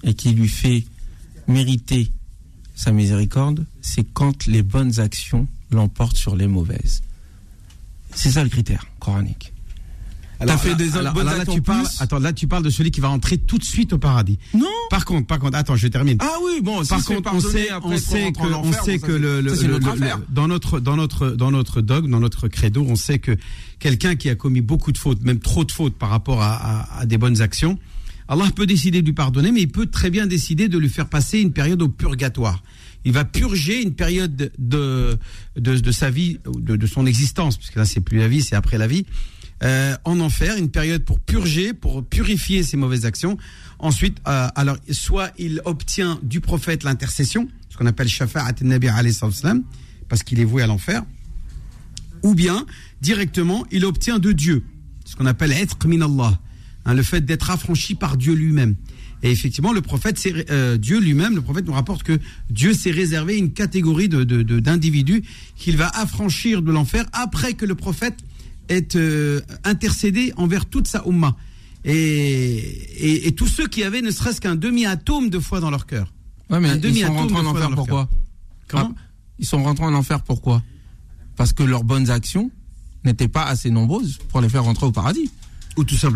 et 0.05 0.14
qui 0.14 0.31
lui 0.33 0.49
fait 0.49 0.85
mériter 1.49 2.11
sa 2.75 2.93
miséricorde, 2.93 3.64
c'est 3.81 4.05
quand 4.12 4.47
les 4.47 4.62
bonnes 4.62 5.01
actions 5.01 5.47
l'emportent 5.71 6.17
sur 6.17 6.37
les 6.37 6.47
mauvaises. 6.47 7.03
C'est 8.14 8.31
ça 8.31 8.43
le 8.45 8.51
critère 8.51 8.87
coranique. 9.01 9.53
T'as 10.40 10.59
fait 10.59 10.71
là- 10.71 10.75
des 10.75 10.97
alors- 10.97 11.14
bonnes 11.14 11.23
alors 11.23 11.35
là, 11.37 11.40
actions 11.43 11.55
tu 11.55 11.62
parles, 11.62 11.87
attends, 12.01 12.19
là 12.19 12.33
tu 12.33 12.47
parles 12.49 12.64
de 12.64 12.69
celui 12.71 12.90
qui 12.90 13.01
va 13.01 13.09
entrer 13.09 13.38
tout 13.38 13.57
de 13.57 13.64
suite 13.64 13.93
au 13.93 13.99
paradis. 13.99 14.38
Non 14.53 14.67
Par 14.90 15.05
contre, 15.05 15.27
par 15.27 15.38
contre, 15.38 15.57
attends, 15.57 15.77
je 15.77 15.87
termine. 15.88 16.19
Ah 16.21 16.35
oui, 16.45 16.61
bon, 16.61 16.83
si 16.83 16.90
Par 16.90 17.05
contre, 17.05 17.33
on 17.33 17.40
sait, 17.40 17.69
on 17.83 17.97
sait 17.97 18.33
que, 18.33 18.43
on 18.43 18.73
sait 18.73 18.99
que 18.99 19.12
le, 19.12 19.40
le- 19.40 19.79
dans 20.29 20.47
notre, 20.49 20.81
dans 20.81 20.97
notre, 20.97 21.31
dans 21.31 21.51
notre 21.51 21.81
dogme, 21.81 22.11
dans 22.11 22.21
notre 22.21 22.49
credo, 22.49 22.85
on 22.87 22.97
sait 22.97 23.21
que 23.21 23.37
quelqu'un 23.79 24.17
qui 24.17 24.29
a 24.29 24.35
commis 24.35 24.61
beaucoup 24.61 24.93
de 24.93 24.99
fautes, 24.99 25.23
même 25.23 25.38
trop 25.38 25.64
de 25.64 25.73
fautes 25.73 25.95
par 25.95 26.11
rapport 26.11 26.43
à, 26.43 26.55
à- 26.57 26.99
à 27.01 27.07
des 27.07 27.17
bonnes 27.17 27.40
actions, 27.40 27.79
Allah 28.29 28.47
peut 28.55 28.67
décider 28.67 29.03
de 29.03 29.07
lui 29.07 29.13
pardonner, 29.13 29.53
mais 29.53 29.63
il 29.63 29.71
peut 29.71 29.87
très 29.87 30.11
bien 30.11 30.27
décider 30.27 30.69
de 30.69 30.79
lui 30.79 30.89
faire 30.89 31.09
passer 31.09 31.41
une 31.41 31.53
période 31.53 31.83
au 31.83 31.89
purgatoire. 31.89 32.63
Il 33.05 33.13
va 33.13 33.25
purger 33.25 33.83
une 33.83 33.95
période 33.95 34.51
de, 34.59 35.19
de, 35.57 35.93
sa 35.93 36.11
vie, 36.11 36.39
de, 36.47 36.87
son 36.87 37.05
existence, 37.05 37.59
puisque 37.59 37.77
là 37.77 37.85
c'est 37.85 38.01
plus 38.01 38.19
la 38.19 38.29
vie, 38.29 38.43
c'est 38.43 38.57
après 38.57 38.79
la 38.79 38.87
vie, 38.87 39.05
euh, 39.63 39.95
en 40.05 40.21
enfer, 40.21 40.57
une 40.57 40.71
période 40.71 41.05
pour 41.05 41.21
purger, 41.21 41.75
pour 41.75 42.05
purifier 42.05 42.63
ses 42.63 42.77
mauvaises 42.77 43.05
actions. 43.05 43.37
Ensuite, 43.79 44.19
euh, 44.27 44.49
alors 44.55 44.79
soit 44.91 45.33
il 45.39 45.61
obtient 45.67 46.19
du 46.23 46.41
prophète 46.41 46.83
l'intercession, 46.83 47.49
ce 47.69 47.77
qu'on 47.77 47.87
appelle 47.87 48.09
shafa'at 48.09 48.55
salam, 49.33 49.63
parce 50.09 50.23
qu'il 50.23 50.41
est 50.41 50.45
voué 50.45 50.63
à 50.63 50.67
l'enfer, 50.67 51.05
ou 52.23 52.35
bien 52.35 52.65
directement 53.03 53.67
il 53.71 53.85
obtient 53.85 54.19
de 54.19 54.33
Dieu, 54.33 54.65
ce 55.05 55.15
qu'on 55.15 55.27
appelle 55.27 55.53
être 55.53 55.77
min 55.87 56.01
Allah, 56.01 56.41
hein, 56.85 56.94
le 56.94 57.03
fait 57.03 57.25
d'être 57.25 57.51
affranchi 57.51 57.94
par 57.94 58.16
Dieu 58.16 58.35
lui-même. 58.35 58.77
Et 59.23 59.31
effectivement, 59.31 59.73
le 59.73 59.81
prophète, 59.81 60.20
euh, 60.51 60.77
Dieu 60.77 61.01
lui-même, 61.01 61.35
le 61.35 61.40
prophète 61.40 61.66
nous 61.66 61.73
rapporte 61.73 62.03
que 62.03 62.18
Dieu 62.51 62.75
s'est 62.75 62.90
réservé 62.90 63.38
une 63.38 63.53
catégorie 63.53 64.09
de, 64.09 64.23
de- 64.25 64.42
de- 64.42 64.61
d'individus 64.61 65.23
qu'il 65.57 65.77
va 65.79 65.88
affranchir 65.94 66.61
de 66.61 66.70
l'enfer 66.70 67.07
après 67.12 67.55
que 67.55 67.64
le 67.64 67.75
prophète 67.75 68.16
ait 68.68 68.87
euh, 68.97 69.40
intercédé 69.64 70.33
envers 70.37 70.66
toute 70.66 70.88
sa 70.88 71.05
umma. 71.07 71.37
Et, 71.87 71.94
et, 71.97 73.29
et 73.29 73.33
tous 73.33 73.47
ceux 73.47 73.66
qui 73.66 73.83
avaient 73.85 74.03
ne 74.03 74.11
serait-ce 74.11 74.40
qu'un 74.40 74.57
demi-atome 74.57 75.31
de 75.31 75.38
foi 75.38 75.61
dans 75.61 75.70
leur 75.70 75.87
cœur. 75.87 76.12
Ouais, 76.51 76.61
mais 76.61 76.68
Un 76.70 76.75
ils 76.77 76.81
demi-atome 76.81 77.29
sont 77.31 77.35
rentrés 77.35 77.42
de 77.42 77.47
en 77.47 77.51
foi 77.51 77.51
enfer 77.51 77.62
dans 77.62 77.68
leur 77.68 77.77
pourquoi 77.77 78.09
Comment 78.68 78.94
Ah, 78.97 79.01
Ils 79.38 79.47
sont 79.47 79.62
rentrés 79.62 79.85
en 79.85 79.94
enfer 79.94 80.23
pourquoi 80.23 80.62
Parce 81.37 81.53
que 81.53 81.62
leurs 81.62 81.85
bonnes 81.85 82.11
actions 82.11 82.51
n'étaient 83.05 83.29
pas 83.29 83.44
assez 83.44 83.70
nombreuses 83.70 84.18
pour 84.29 84.40
les 84.40 84.49
faire 84.49 84.64
rentrer 84.64 84.87
au 84.87 84.92
paradis. 84.92 85.31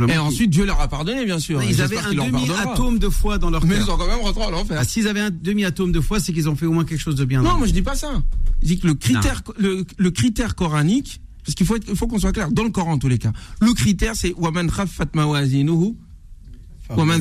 Et 0.09 0.19
ensuite, 0.19 0.51
Dieu 0.51 0.65
leur 0.65 0.81
a 0.81 0.89
pardonné, 0.89 1.25
bien 1.25 1.39
sûr. 1.39 1.63
Ils 1.63 1.83
avaient 1.83 1.99
un 1.99 2.13
demi-atome 2.13 2.99
de 2.99 3.09
foi 3.09 3.39
dans 3.39 3.51
leur 3.51 3.61
cœur. 3.61 3.71
Mais 3.71 3.77
ils 3.77 3.91
ont 3.91 3.97
quand 3.97 4.07
même 4.07 4.21
rentré 4.21 4.45
en 4.45 4.53
enfer. 4.53 4.77
Ah, 4.81 4.85
S'ils 4.85 5.09
avaient 5.09 5.21
un 5.21 5.31
demi-atome 5.31 5.93
de 5.93 6.01
foi, 6.01 6.21
c'est 6.21 6.33
qu'ils 6.33 6.49
ont 6.49 6.57
fait 6.57 6.67
au 6.67 6.73
moins 6.73 6.85
quelque 6.85 7.01
chose 7.01 7.17
de 7.17 7.25
bien. 7.25 7.43
Non, 7.43 7.59
moi 7.59 7.67
je 7.67 7.73
dis 7.73 7.83
pas 7.83 7.95
ça. 7.95 8.23
Je 8.63 8.67
dis 8.67 8.79
que 8.79 8.87
le 8.87 8.95
critère, 8.95 9.43
le, 9.59 10.11
critère 10.11 10.55
coranique, 10.55 11.21
parce 11.45 11.55
qu'il 11.55 11.67
faut, 11.67 12.07
qu'on 12.07 12.19
soit 12.19 12.33
clair, 12.33 12.51
dans 12.51 12.65
le 12.65 12.71
Coran 12.71 12.93
en 12.93 12.99
tous 12.99 13.09
les 13.09 13.19
cas, 13.19 13.33
le 13.61 13.73
critère 13.73 14.15
c'est 14.15 14.35
Waman. 14.37 14.71
Waman 16.97 17.21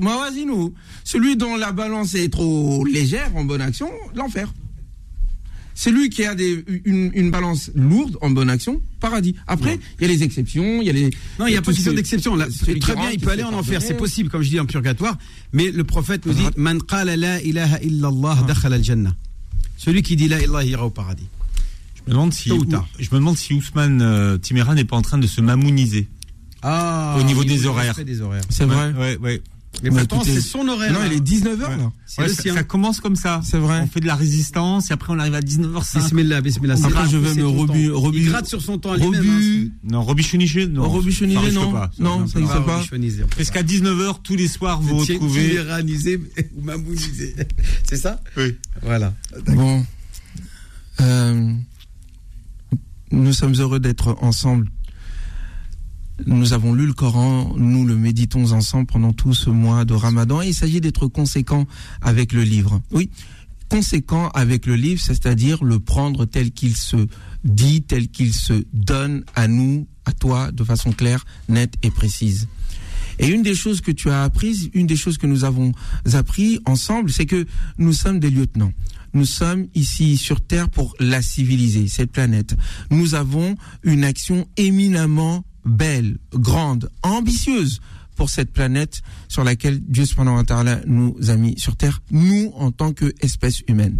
mawazinuhu. 0.00 0.72
Celui 1.04 1.36
dont 1.36 1.56
la 1.56 1.72
balance 1.72 2.14
est 2.14 2.32
trop 2.32 2.84
légère 2.84 3.36
en 3.36 3.44
bonne 3.44 3.60
action, 3.60 3.90
l'enfer. 4.14 4.52
C'est 5.76 5.90
lui 5.90 6.08
qui 6.08 6.24
a 6.24 6.34
des, 6.36 6.64
une, 6.84 7.10
une 7.14 7.30
balance 7.32 7.70
lourde 7.74 8.16
en 8.20 8.30
bonne 8.30 8.48
action, 8.48 8.80
paradis. 9.00 9.34
Après, 9.48 9.78
il 9.98 10.02
y 10.02 10.04
a 10.04 10.12
les 10.12 10.22
exceptions, 10.22 10.80
il 10.80 10.86
y 10.86 10.90
a 10.90 10.92
les. 10.92 11.10
Non, 11.40 11.46
il 11.48 11.50
n'y 11.50 11.56
a 11.56 11.62
que- 11.62 11.90
d'exception. 11.90 12.36
Très 12.38 12.74
bien, 12.94 12.94
rentre, 12.94 13.12
il 13.12 13.18
peut 13.20 13.30
aller 13.30 13.42
en 13.42 13.52
enfer, 13.54 13.82
c'est 13.82 13.96
possible, 13.96 14.30
comme 14.30 14.42
je 14.42 14.50
dis 14.50 14.60
en 14.60 14.66
purgatoire. 14.66 15.18
Mais 15.52 15.70
le 15.72 15.82
prophète 15.84 16.26
nous 16.26 16.32
dit 16.34 16.44
Man 16.56 16.80
qala 16.80 17.16
la 17.16 17.42
ilaha 17.42 17.80
illallah 17.82 18.44
dakhala 18.46 18.76
al-jannah. 18.76 19.14
Celui 19.76 20.02
qui 20.02 20.14
dit 20.16 20.28
la 20.28 20.40
ilaha 20.40 20.64
ira 20.64 20.86
au 20.86 20.90
paradis. 20.90 21.26
Je 21.96 22.02
me 22.06 22.10
demande 22.10 22.32
si, 22.34 22.48
Tôt 22.50 22.56
ou 22.58 22.64
tard. 22.66 22.86
je 23.00 23.08
me 23.10 23.16
demande 23.16 23.36
si 23.36 23.54
Ousmane 23.54 24.00
euh, 24.02 24.38
Timera 24.38 24.74
n'est 24.74 24.84
pas 24.84 24.96
en 24.96 25.02
train 25.02 25.18
de 25.18 25.26
se 25.26 25.40
mamouniser. 25.40 26.06
Ah, 26.62 27.16
Au 27.18 27.22
niveau 27.24 27.40
horaires. 27.40 27.94
des 28.04 28.20
horaires. 28.20 28.42
C'est 28.48 28.64
vrai. 28.64 28.92
Ouais, 28.92 29.16
ouais. 29.18 29.42
Mais 29.82 29.90
Mais 29.90 29.98
pourtant, 30.06 30.22
c'est 30.24 30.40
son 30.40 30.66
horaire. 30.68 30.92
Non, 30.92 31.00
là. 31.00 31.06
il 31.08 31.12
est 31.14 31.20
19h 31.20 31.58
là. 31.58 31.92
C'est 32.06 32.22
Ouais, 32.22 32.28
le 32.28 32.34
ça, 32.34 32.42
sien. 32.42 32.54
ça 32.54 32.62
commence 32.62 33.00
comme 33.00 33.16
ça. 33.16 33.40
C'est 33.44 33.58
vrai. 33.58 33.80
On 33.82 33.86
fait 33.86 34.00
de 34.00 34.06
la 34.06 34.14
résistance 34.14 34.90
et 34.90 34.94
après 34.94 35.12
on 35.12 35.18
arrive 35.18 35.34
à 35.34 35.40
19h05. 35.42 35.98
Bismillah, 36.04 36.40
bismillah. 36.40 36.76
c'est 36.76 36.84
Après, 36.86 37.00
rare 37.00 37.08
je 37.10 37.18
vais 37.18 37.34
me 37.34 37.46
rebu- 37.46 37.90
rebu- 37.90 38.18
Il 38.18 38.28
gratte 38.30 38.46
sur 38.46 38.62
son 38.62 38.78
temps. 38.78 38.92
Rebut. 38.92 39.72
Non, 39.82 40.02
robichoniché, 40.02 40.66
non. 40.66 40.84
Ça 40.84 40.98
risque 41.00 41.54
non. 41.54 41.72
pas, 41.72 41.90
Non, 41.98 42.20
non, 42.20 42.26
ça 42.26 42.38
n'existe 42.40 43.26
pas. 43.26 43.36
Parce 43.36 43.50
qu'à 43.50 43.62
19h, 43.62 44.20
tous 44.22 44.36
les 44.36 44.48
soirs, 44.48 44.80
vous 44.80 44.96
retrouvez. 44.98 45.50
Tyrannisé 45.50 46.20
ou 46.56 46.62
mamounisé. 46.62 47.34
C'est 47.88 47.96
ça 47.96 48.20
Oui. 48.36 48.56
Voilà. 48.82 49.12
Bon. 49.48 49.84
Euh, 51.00 51.52
nous 53.10 53.32
sommes 53.32 53.54
heureux 53.58 53.80
d'être 53.80 54.16
ensemble. 54.22 54.68
Nous 56.26 56.52
avons 56.52 56.72
lu 56.74 56.86
le 56.86 56.92
Coran, 56.92 57.54
nous 57.56 57.84
le 57.84 57.96
méditons 57.96 58.52
ensemble 58.52 58.86
pendant 58.86 59.12
tout 59.12 59.34
ce 59.34 59.50
mois 59.50 59.84
de 59.84 59.94
Ramadan 59.94 60.42
et 60.42 60.48
il 60.48 60.54
s'agit 60.54 60.80
d'être 60.80 61.08
conséquent 61.08 61.66
avec 62.00 62.32
le 62.32 62.42
livre. 62.42 62.80
Oui, 62.92 63.10
conséquent 63.68 64.28
avec 64.28 64.66
le 64.66 64.76
livre, 64.76 65.00
c'est-à-dire 65.00 65.64
le 65.64 65.80
prendre 65.80 66.24
tel 66.24 66.52
qu'il 66.52 66.76
se 66.76 67.08
dit, 67.42 67.82
tel 67.82 68.08
qu'il 68.08 68.32
se 68.32 68.64
donne 68.72 69.24
à 69.34 69.48
nous, 69.48 69.88
à 70.04 70.12
toi, 70.12 70.52
de 70.52 70.62
façon 70.62 70.92
claire, 70.92 71.24
nette 71.48 71.74
et 71.82 71.90
précise. 71.90 72.46
Et 73.18 73.26
une 73.26 73.42
des 73.42 73.54
choses 73.54 73.80
que 73.80 73.90
tu 73.90 74.08
as 74.08 74.22
apprises, 74.22 74.70
une 74.72 74.86
des 74.86 74.96
choses 74.96 75.18
que 75.18 75.26
nous 75.26 75.42
avons 75.44 75.72
appris 76.12 76.60
ensemble, 76.64 77.10
c'est 77.10 77.26
que 77.26 77.44
nous 77.78 77.92
sommes 77.92 78.20
des 78.20 78.30
lieutenants. 78.30 78.72
Nous 79.14 79.24
sommes 79.24 79.66
ici 79.74 80.16
sur 80.16 80.40
Terre 80.40 80.68
pour 80.68 80.94
la 81.00 81.22
civiliser, 81.22 81.88
cette 81.88 82.12
planète. 82.12 82.56
Nous 82.90 83.14
avons 83.14 83.56
une 83.82 84.04
action 84.04 84.46
éminemment 84.56 85.44
belle, 85.64 86.18
grande, 86.32 86.90
ambitieuse 87.02 87.80
pour 88.16 88.30
cette 88.30 88.52
planète 88.52 89.02
sur 89.28 89.44
laquelle 89.44 89.80
Dieu 89.80 90.06
subhanahu 90.06 90.44
wa 90.48 90.64
nous 90.86 91.16
a 91.28 91.36
mis 91.36 91.58
sur 91.58 91.76
Terre, 91.76 92.00
nous 92.10 92.52
en 92.54 92.70
tant 92.70 92.92
qu'espèce 92.92 93.62
humaine. 93.66 93.98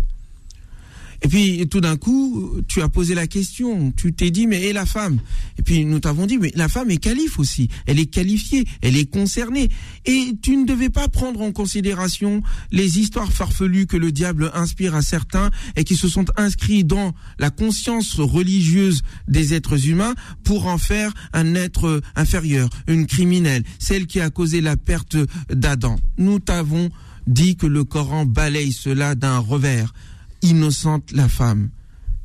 Et 1.25 1.29
puis 1.29 1.67
tout 1.69 1.81
d'un 1.81 1.97
coup, 1.97 2.61
tu 2.69 2.83
as 2.83 2.89
posé 2.91 3.15
la 3.15 3.27
question, 3.27 3.93
tu 3.93 4.13
t'es 4.13 4.31
dit 4.31 4.47
mais 4.47 4.63
et 4.65 4.75
la 4.75 4.85
femme? 4.85 5.19
Et 5.59 5.63
puis 5.63 5.87
nous 5.87 5.99
t'avons 5.99 6.27
dit 6.27 6.37
mais 6.37 6.53
la 6.55 6.69
femme 6.69 6.91
est 6.91 6.99
calife 6.99 7.39
aussi, 7.39 7.71
elle 7.87 7.99
est 7.99 8.07
qualifiée, 8.07 8.67
elle 8.83 8.97
est 8.97 9.11
concernée. 9.11 9.71
Et 10.05 10.33
tu 10.43 10.55
ne 10.55 10.67
devais 10.67 10.91
pas 10.91 11.09
prendre 11.09 11.41
en 11.41 11.51
considération 11.51 12.43
les 12.73 12.99
histoires 12.99 13.33
farfelues 13.33 13.87
que 13.87 13.97
le 13.97 14.13
diable 14.13 14.51
inspire 14.53 14.95
à 14.95 15.01
certains 15.01 15.51
et 15.77 15.85
qui 15.85 15.97
se 15.97 16.09
sont 16.09 16.27
inscrits 16.37 16.85
dans 16.85 17.15
la 17.39 17.49
conscience 17.49 18.21
religieuse 18.21 19.03
des 19.27 19.55
êtres 19.55 19.89
humains 19.89 20.15
pour 20.45 20.67
en 20.67 20.77
faire 20.77 21.15
un 21.33 21.55
être 21.55 22.03
inférieur, 22.17 22.69
une 22.87 23.07
criminelle, 23.07 23.65
celle 23.79 24.07
qui 24.07 24.21
a 24.21 24.29
causé 24.29 24.61
la 24.61 24.77
perte 24.77 25.17
d'Adam. 25.49 25.97
Nous 26.19 26.39
t'avons 26.39 26.91
dit 27.27 27.57
que 27.57 27.67
le 27.67 27.85
Coran 27.85 28.27
balaye 28.27 28.73
cela 28.73 29.15
d'un 29.15 29.39
revers 29.39 29.95
innocente 30.45 31.11
la 31.13 31.29
femme. 31.29 31.71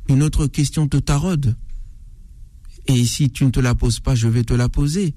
Une 0.10 0.24
autre 0.24 0.48
question 0.48 0.88
te 0.88 0.98
taraude. 0.98 1.56
Et 2.88 3.06
si 3.06 3.30
tu 3.30 3.46
ne 3.46 3.52
te 3.52 3.60
la 3.60 3.76
poses 3.76 4.00
pas, 4.00 4.16
je 4.16 4.28
vais 4.28 4.44
te 4.44 4.54
la 4.54 4.68
poser. 4.68 5.14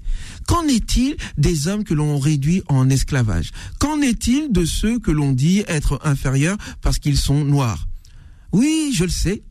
Qu'en 0.47 0.63
est-il 0.67 1.17
des 1.37 1.67
hommes 1.67 1.83
que 1.83 1.93
l'on 1.93 2.19
réduit 2.19 2.61
en 2.67 2.89
esclavage? 2.89 3.51
Qu'en 3.79 3.99
est-il 3.99 4.51
de 4.51 4.63
ceux 4.63 4.99
que 4.99 5.11
l'on 5.11 5.31
dit 5.31 5.63
être 5.67 5.99
inférieurs 6.03 6.57
parce 6.81 6.99
qu'ils 6.99 7.17
sont 7.17 7.43
noirs? 7.43 7.87
Oui, 8.51 8.93
je 8.95 9.03
le 9.03 9.09
sais. 9.09 9.43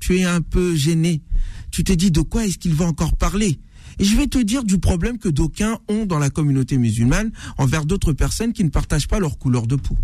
Tu 0.00 0.18
es 0.18 0.24
un 0.24 0.40
peu 0.40 0.74
gêné. 0.74 1.22
Tu 1.70 1.84
te 1.84 1.92
dis 1.92 2.10
de 2.10 2.20
quoi 2.20 2.46
est-ce 2.46 2.58
qu'il 2.58 2.74
va 2.74 2.84
encore 2.86 3.16
parler? 3.16 3.60
Et 4.00 4.04
je 4.04 4.16
vais 4.16 4.26
te 4.26 4.38
dire 4.38 4.64
du 4.64 4.78
problème 4.78 5.18
que 5.18 5.28
d'aucuns 5.28 5.78
ont 5.88 6.04
dans 6.04 6.18
la 6.18 6.30
communauté 6.30 6.78
musulmane 6.78 7.30
envers 7.58 7.84
d'autres 7.84 8.12
personnes 8.12 8.52
qui 8.52 8.64
ne 8.64 8.70
partagent 8.70 9.08
pas 9.08 9.18
leur 9.20 9.38
couleur 9.38 9.66
de 9.66 9.76
peau. 9.76 9.96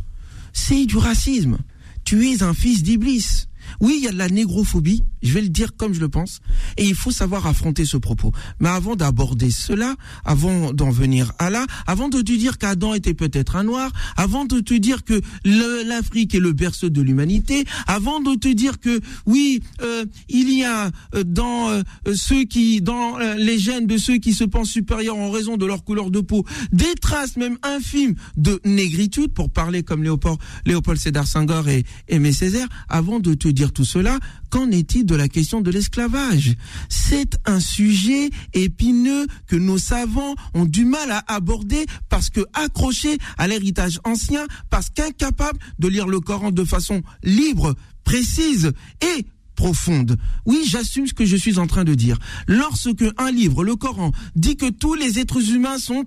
C'est 0.53 0.87
du 0.87 0.97
racisme 0.97 1.59
tu 2.05 2.31
es 2.31 2.43
un 2.43 2.55
fils 2.55 2.83
d'Iblis. 2.83 3.49
Oui, 3.81 3.95
il 3.99 4.05
y 4.05 4.09
a 4.09 4.13
de 4.13 4.19
la 4.19 4.29
négrophobie, 4.29 5.03
je 5.23 5.33
vais 5.33 5.41
le 5.41 5.49
dire 5.49 5.77
comme 5.77 5.95
je 5.95 6.01
le 6.01 6.09
pense, 6.09 6.41
et 6.77 6.87
il 6.87 6.95
faut 6.95 7.11
savoir 7.11 7.47
affronter 7.47 7.85
ce 7.85 7.97
propos. 7.97 8.33
Mais 8.61 8.69
avant 8.69 8.97
d'aborder 8.97 9.51
cela, 9.51 9.97
avant 10.25 10.73
d'en 10.73 10.91
venir 10.91 11.33
à 11.39 11.51
là, 11.51 11.67
avant 11.87 12.09
de 12.09 12.21
te 12.21 12.33
dire 12.33 12.59
qu'Adam 12.59 12.95
était 12.95 13.15
peut-être 13.15 13.57
un 13.57 13.65
noir, 13.65 13.91
avant 14.17 14.45
de 14.45 14.61
te 14.61 14.75
dire 14.75 15.05
que 15.05 15.21
l'Afrique 15.45 16.35
est 16.35 16.41
le 16.41 16.53
berceau 16.53 16.91
de 16.91 17.01
l'humanité, 17.01 17.65
avant 17.87 18.21
de 18.21 18.35
te 18.35 18.49
dire 18.49 18.81
que 18.81 19.01
oui, 19.27 19.63
euh, 19.83 20.05
il 20.29 20.53
y 20.53 20.65
a 20.65 20.91
euh, 21.15 21.25
dans 21.25 21.71
euh, 21.71 21.83
ceux 22.15 22.45
qui, 22.45 22.81
dans 22.81 23.19
les 23.37 23.59
gènes 23.59 23.87
de 23.87 23.97
ceux 23.97 24.19
qui 24.19 24.33
se 24.33 24.45
pensent 24.45 24.71
supérieurs 24.71 25.17
en 25.17 25.31
raison 25.31 25.57
de 25.57 25.67
leur 25.67 25.85
couleur 25.85 26.11
de 26.11 26.21
peau, 26.21 26.45
des 26.73 26.95
traces 27.01 27.37
même 27.37 27.59
infimes 27.63 28.15
de 28.37 28.61
négritude, 28.65 29.33
pour 29.33 29.51
parler 29.51 29.83
comme 29.83 30.03
Léopold, 30.03 30.39
Léopold 30.67 30.99
Sédar 30.99 31.27
Senghor 31.27 31.69
et 31.69 31.85
Aimé 32.09 32.33
Césaire, 32.33 32.69
avant 32.89 33.21
de 33.21 33.35
te 33.35 33.49
dire 33.55 33.73
tout 33.73 33.85
cela, 33.85 34.19
qu'en 34.51 34.71
est-il 34.71 35.07
de 35.07 35.15
la 35.15 35.29
question 35.29 35.61
de 35.61 35.71
l'esclavage? 35.71 36.55
C'est 36.89 37.39
un 37.47 37.61
sujet 37.61 38.31
épineux 38.53 39.27
que 39.47 39.57
nos 39.57 39.79
savants 39.79 40.35
ont 40.53 40.67
du 40.67 40.85
mal 40.85 41.11
à 41.11 41.25
aborder 41.33 41.87
parce 42.09 42.31
que 42.31 42.41
accrochés 42.53 43.19
à 43.39 43.49
l'héritage 43.49 44.01
ancien, 44.05 44.47
parce 44.71 44.91
qu'incapables 44.91 45.59
de 45.79 45.89
lire 45.89 46.07
le 46.07 46.21
Coran 46.21 46.51
de 46.51 46.65
façon 46.65 47.03
libre, 47.23 47.75
précise 48.05 48.73
et 49.01 49.27
profonde. 49.55 50.17
Oui, 50.47 50.65
j'assume 50.67 51.07
ce 51.07 51.15
que 51.15 51.25
je 51.25 51.37
suis 51.37 51.59
en 51.59 51.67
train 51.67 51.85
de 51.85 51.95
dire. 51.95 52.19
Lorsque 52.47 53.05
un 53.19 53.31
livre, 53.31 53.65
le 53.65 53.77
Coran, 53.77 54.13
dit 54.37 54.57
que 54.57 54.69
tous 54.69 54.95
les 54.95 55.19
êtres 55.19 55.51
humains 55.51 55.79
sont 55.79 56.05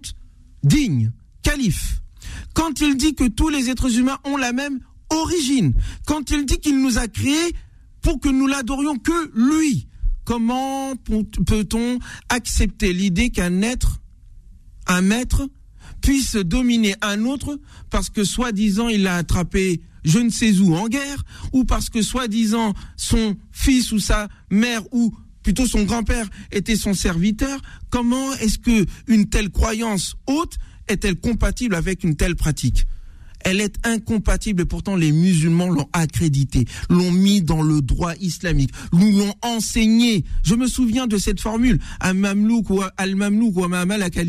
dignes, 0.64 1.12
qualifs, 1.44 2.02
quand 2.54 2.82
il 2.82 2.98
dit 2.98 3.16
que 3.16 3.28
tous 3.28 3.50
les 3.50 3.70
êtres 3.70 3.98
humains 3.98 4.20
ont 4.26 4.38
la 4.38 4.52
même 4.52 4.80
origine, 5.10 5.74
quand 6.06 6.30
il 6.32 6.46
dit 6.46 6.58
qu'il 6.58 6.82
nous 6.82 6.98
a 6.98 7.08
créés 7.08 7.54
pour 8.02 8.20
que 8.20 8.30
nous 8.30 8.48
l'adorions 8.48 8.98
que 8.98 9.32
lui, 9.36 9.88
comment 10.26 10.96
peut-on 11.46 12.00
accepter 12.30 12.94
l'idée 12.94 13.30
qu'un 13.30 13.62
être, 13.62 14.00
un 14.88 15.02
maître, 15.02 15.48
puisse 16.02 16.36
dominer 16.36 16.96
un 17.02 17.26
autre 17.26 17.60
parce 17.90 18.10
que 18.10 18.24
soi-disant 18.24 18.88
il 18.88 19.04
l'a 19.04 19.16
attrapé 19.16 19.82
je 20.08 20.20
ne 20.20 20.30
sais 20.30 20.58
où 20.60 20.74
en 20.74 20.88
guerre, 20.88 21.24
ou 21.52 21.66
parce 21.66 21.90
que 21.90 22.02
soi-disant 22.02 22.74
son 22.96 23.36
fils 23.52 23.92
ou 23.92 24.00
sa 24.00 24.30
mère 24.50 24.82
ou 24.94 25.14
plutôt 25.44 25.66
son 25.66 25.84
grand-père 25.84 26.30
était 26.52 26.78
son 26.78 26.94
serviteur, 26.94 27.62
comment 27.90 28.34
est-ce 28.36 28.58
que 28.58 28.86
une 29.08 29.30
telle 29.30 29.50
croyance 29.50 30.16
haute 30.26 30.58
est-elle 30.88 31.18
compatible 31.18 31.76
avec 31.76 32.04
une 32.04 32.16
telle 32.16 32.36
pratique? 32.36 32.86
Elle 33.48 33.62
est 33.62 33.78
incompatible 33.86 34.64
et 34.64 34.66
pourtant 34.66 34.98
les 34.98 35.14
musulmans 35.14 35.70
l'ont 35.70 35.88
accrédité, 35.94 36.66
l'ont 36.90 37.14
mis 37.14 37.42
dans 37.42 37.62
le 37.62 37.82
droit 37.82 38.14
islamique, 38.20 38.72
nous 38.92 39.20
l'ont 39.20 39.34
enseigné. 39.42 40.26
Je 40.44 40.54
me 40.54 40.68
souviens 40.68 41.08
de 41.08 41.18
cette 41.18 41.40
formule, 41.40 41.80
Al-Mamlouk 42.02 42.70
ou 42.70 42.82
Al-Mamlouk 42.98 43.56
ou. 43.56 43.66
Magnifique 43.70 44.20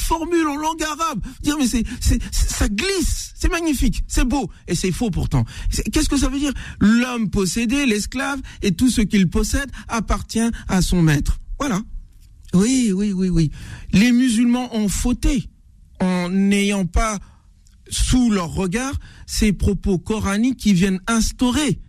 formule 0.00 0.46
en 0.46 0.56
langue 0.56 0.82
arabe. 0.82 1.24
Dire 1.42 1.56
mais 1.58 1.66
c'est, 1.66 1.84
c'est, 1.98 2.20
ça 2.30 2.68
glisse, 2.68 3.32
c'est 3.34 3.50
magnifique, 3.50 4.04
c'est 4.06 4.26
beau 4.26 4.50
et 4.68 4.74
c'est 4.74 4.92
faux 4.92 5.10
pourtant. 5.10 5.46
Qu'est-ce 5.92 6.10
que 6.10 6.18
ça 6.18 6.28
veut 6.28 6.38
dire? 6.38 6.52
L'homme 6.80 7.30
possédé, 7.30 7.86
l'esclave 7.86 8.38
et 8.60 8.72
tout 8.72 8.90
ce 8.90 9.00
qu'il 9.00 9.30
possède 9.30 9.70
appartient 9.88 10.50
à 10.68 10.82
son 10.82 11.00
maître. 11.00 11.40
Voilà. 11.58 11.80
Oui, 12.52 12.92
oui, 12.94 13.14
oui, 13.14 13.30
oui. 13.30 13.50
Les 13.92 14.12
musulmans 14.12 14.76
ont 14.76 14.90
fauté 14.90 15.48
en 16.00 16.28
n'ayant 16.28 16.84
pas 16.84 17.18
sous 17.88 18.30
leur 18.30 18.52
regard 18.52 18.94
ces 19.26 19.52
propos 19.52 19.98
coraniques 19.98 20.58
qui 20.58 20.72
viennent 20.72 21.00
instaurer 21.06 21.80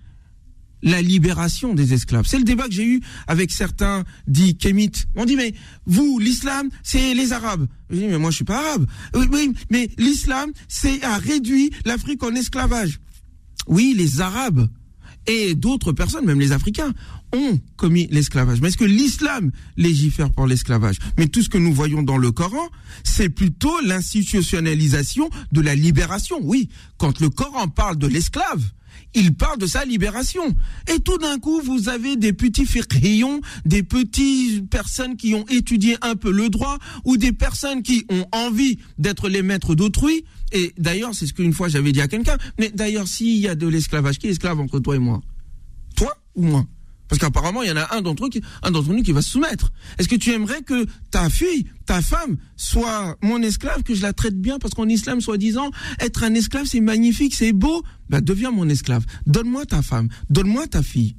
la 0.83 1.01
libération 1.01 1.73
des 1.73 1.93
esclaves. 1.93 2.25
C'est 2.27 2.37
le 2.37 2.43
débat 2.43 2.67
que 2.67 2.73
j'ai 2.73 2.85
eu 2.85 3.01
avec 3.25 3.51
certains 3.51 4.03
dits 4.27 4.57
kémites. 4.57 5.07
On 5.15 5.25
dit 5.25 5.35
mais 5.35 5.53
vous 5.85 6.19
l'islam 6.19 6.69
c'est 6.83 7.13
les 7.13 7.33
arabes. 7.33 7.67
Je 7.89 7.97
dis 7.97 8.05
mais 8.05 8.19
moi 8.19 8.31
je 8.31 8.37
suis 8.37 8.45
pas 8.45 8.59
arabe. 8.59 8.85
Oui, 9.15 9.27
oui 9.31 9.53
mais 9.69 9.89
l'islam 9.97 10.51
c'est 10.67 11.03
a 11.03 11.17
réduit 11.17 11.71
l'Afrique 11.85 12.23
en 12.23 12.33
esclavage. 12.35 12.99
Oui, 13.67 13.93
les 13.97 14.21
arabes 14.21 14.69
et 15.27 15.55
d'autres 15.55 15.91
personnes, 15.91 16.25
même 16.25 16.39
les 16.39 16.53
Africains, 16.53 16.93
ont 17.33 17.59
commis 17.75 18.07
l'esclavage. 18.11 18.61
Mais 18.61 18.69
est-ce 18.69 18.77
que 18.77 18.85
l'islam 18.85 19.51
légifère 19.75 20.31
pour 20.31 20.47
l'esclavage? 20.47 20.97
Mais 21.17 21.27
tout 21.27 21.41
ce 21.41 21.49
que 21.49 21.57
nous 21.57 21.73
voyons 21.73 22.03
dans 22.03 22.17
le 22.17 22.31
Coran, 22.31 22.67
c'est 23.03 23.29
plutôt 23.29 23.79
l'institutionnalisation 23.81 25.29
de 25.51 25.61
la 25.61 25.75
libération. 25.75 26.39
Oui, 26.41 26.69
quand 26.97 27.19
le 27.19 27.29
Coran 27.29 27.67
parle 27.67 27.97
de 27.97 28.07
l'esclave, 28.07 28.63
il 29.13 29.33
parle 29.35 29.57
de 29.57 29.67
sa 29.67 29.85
libération. 29.85 30.55
Et 30.93 30.99
tout 30.99 31.17
d'un 31.17 31.39
coup, 31.39 31.61
vous 31.61 31.89
avez 31.89 32.17
des 32.17 32.33
petits 32.33 32.65
fiqhiyons, 32.65 33.41
des 33.65 33.83
petites 33.83 34.69
personnes 34.69 35.15
qui 35.15 35.33
ont 35.33 35.45
étudié 35.47 35.97
un 36.01 36.15
peu 36.15 36.31
le 36.31 36.49
droit, 36.49 36.77
ou 37.05 37.17
des 37.17 37.31
personnes 37.31 37.83
qui 37.83 38.05
ont 38.09 38.25
envie 38.31 38.77
d'être 38.97 39.29
les 39.29 39.41
maîtres 39.41 39.75
d'autrui. 39.75 40.25
Et 40.51 40.73
d'ailleurs, 40.77 41.13
c'est 41.13 41.27
ce 41.27 41.33
qu'une 41.33 41.53
fois 41.53 41.67
j'avais 41.67 41.91
dit 41.91 42.01
à 42.01 42.07
quelqu'un, 42.07 42.37
mais 42.59 42.69
d'ailleurs, 42.69 43.07
s'il 43.07 43.37
y 43.37 43.47
a 43.47 43.55
de 43.55 43.67
l'esclavage, 43.67 44.17
qui 44.17 44.27
est 44.27 44.31
esclave 44.31 44.59
entre 44.59 44.79
toi 44.79 44.95
et 44.95 44.99
moi? 44.99 45.21
Toi 45.95 46.15
ou 46.35 46.43
moi? 46.43 46.65
Parce 47.07 47.19
qu'apparemment, 47.19 47.63
il 47.63 47.69
y 47.69 47.71
en 47.71 47.77
a 47.77 47.95
un 47.95 48.01
d'entre 48.01 48.25
eux 48.25 48.29
qui, 48.29 48.41
un 48.63 48.71
d'entre 48.71 48.89
nous 48.89 49.03
qui 49.03 49.11
va 49.11 49.21
se 49.21 49.31
soumettre. 49.31 49.71
Est-ce 49.97 50.07
que 50.07 50.15
tu 50.15 50.31
aimerais 50.31 50.61
que 50.61 50.85
ta 51.11 51.29
fille, 51.29 51.65
ta 51.85 52.01
femme, 52.01 52.37
soit 52.55 53.17
mon 53.21 53.41
esclave, 53.41 53.83
que 53.83 53.95
je 53.95 54.01
la 54.01 54.13
traite 54.13 54.39
bien, 54.39 54.59
parce 54.59 54.73
qu'en 54.73 54.87
islam, 54.87 55.21
soi-disant, 55.21 55.71
être 55.99 56.23
un 56.23 56.33
esclave, 56.33 56.65
c'est 56.65 56.81
magnifique, 56.81 57.35
c'est 57.35 57.53
beau. 57.53 57.83
Ben, 58.09 58.21
deviens 58.21 58.51
mon 58.51 58.67
esclave. 58.69 59.05
Donne-moi 59.25 59.65
ta 59.65 59.81
femme. 59.81 60.09
Donne-moi 60.29 60.67
ta 60.67 60.83
fille. 60.83 61.15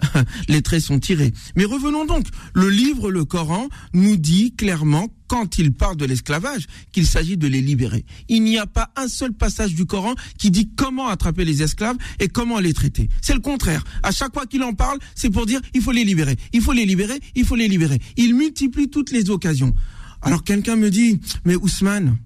Les 0.48 0.62
traits 0.62 0.82
sont 0.82 0.98
tirés. 0.98 1.32
Mais 1.56 1.64
revenons 1.64 2.04
donc. 2.04 2.26
Le 2.54 2.68
livre, 2.68 3.10
le 3.10 3.24
Coran, 3.24 3.68
nous 3.92 4.16
dit 4.16 4.54
clairement, 4.54 5.08
quand 5.26 5.58
il 5.58 5.72
parle 5.72 5.96
de 5.96 6.04
l'esclavage, 6.04 6.66
qu'il 6.92 7.06
s'agit 7.06 7.36
de 7.36 7.46
les 7.46 7.60
libérer. 7.60 8.04
Il 8.28 8.42
n'y 8.42 8.58
a 8.58 8.66
pas 8.66 8.90
un 8.96 9.08
seul 9.08 9.32
passage 9.32 9.74
du 9.74 9.84
Coran 9.84 10.14
qui 10.38 10.50
dit 10.50 10.70
comment 10.74 11.08
attraper 11.08 11.44
les 11.44 11.62
esclaves 11.62 11.96
et 12.18 12.28
comment 12.28 12.58
les 12.58 12.72
traiter. 12.72 13.08
C'est 13.20 13.34
le 13.34 13.40
contraire. 13.40 13.84
À 14.02 14.10
chaque 14.10 14.32
fois 14.32 14.46
qu'il 14.46 14.62
en 14.62 14.72
parle, 14.72 14.98
c'est 15.14 15.30
pour 15.30 15.46
dire 15.46 15.60
il 15.74 15.82
faut 15.82 15.92
les 15.92 16.04
libérer, 16.04 16.36
il 16.52 16.62
faut 16.62 16.72
les 16.72 16.86
libérer, 16.86 17.20
il 17.34 17.44
faut 17.44 17.56
les 17.56 17.68
libérer. 17.68 18.00
Il 18.16 18.34
multiplie 18.34 18.88
toutes 18.88 19.10
les 19.10 19.30
occasions. 19.30 19.74
Alors 20.22 20.42
quelqu'un 20.42 20.76
me 20.76 20.90
dit, 20.90 21.20
mais 21.44 21.54
Ousmane, 21.54 22.18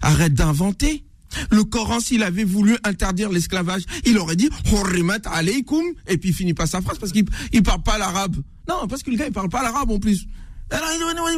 arrête 0.00 0.34
d'inventer. 0.34 1.04
Le 1.50 1.64
Coran, 1.64 2.00
s'il 2.00 2.22
avait 2.22 2.44
voulu 2.44 2.76
interdire 2.84 3.30
l'esclavage, 3.30 3.82
il 4.04 4.18
aurait 4.18 4.36
dit 4.36 4.48
Hurrimat 4.72 5.20
alaykum 5.24 5.84
et 6.06 6.18
puis 6.18 6.30
il 6.30 6.34
finit 6.34 6.54
pas 6.54 6.66
sa 6.66 6.80
phrase 6.80 6.98
parce 6.98 7.12
qu'il 7.12 7.24
il 7.52 7.62
parle 7.62 7.82
pas 7.82 7.98
l'arabe. 7.98 8.36
Non, 8.68 8.86
parce 8.88 9.02
que 9.02 9.10
le 9.10 9.16
gars 9.16 9.26
il 9.26 9.32
parle 9.32 9.48
pas 9.48 9.62
l'arabe 9.62 9.90
en 9.90 9.98
plus. 9.98 10.26
Alors 10.70 10.88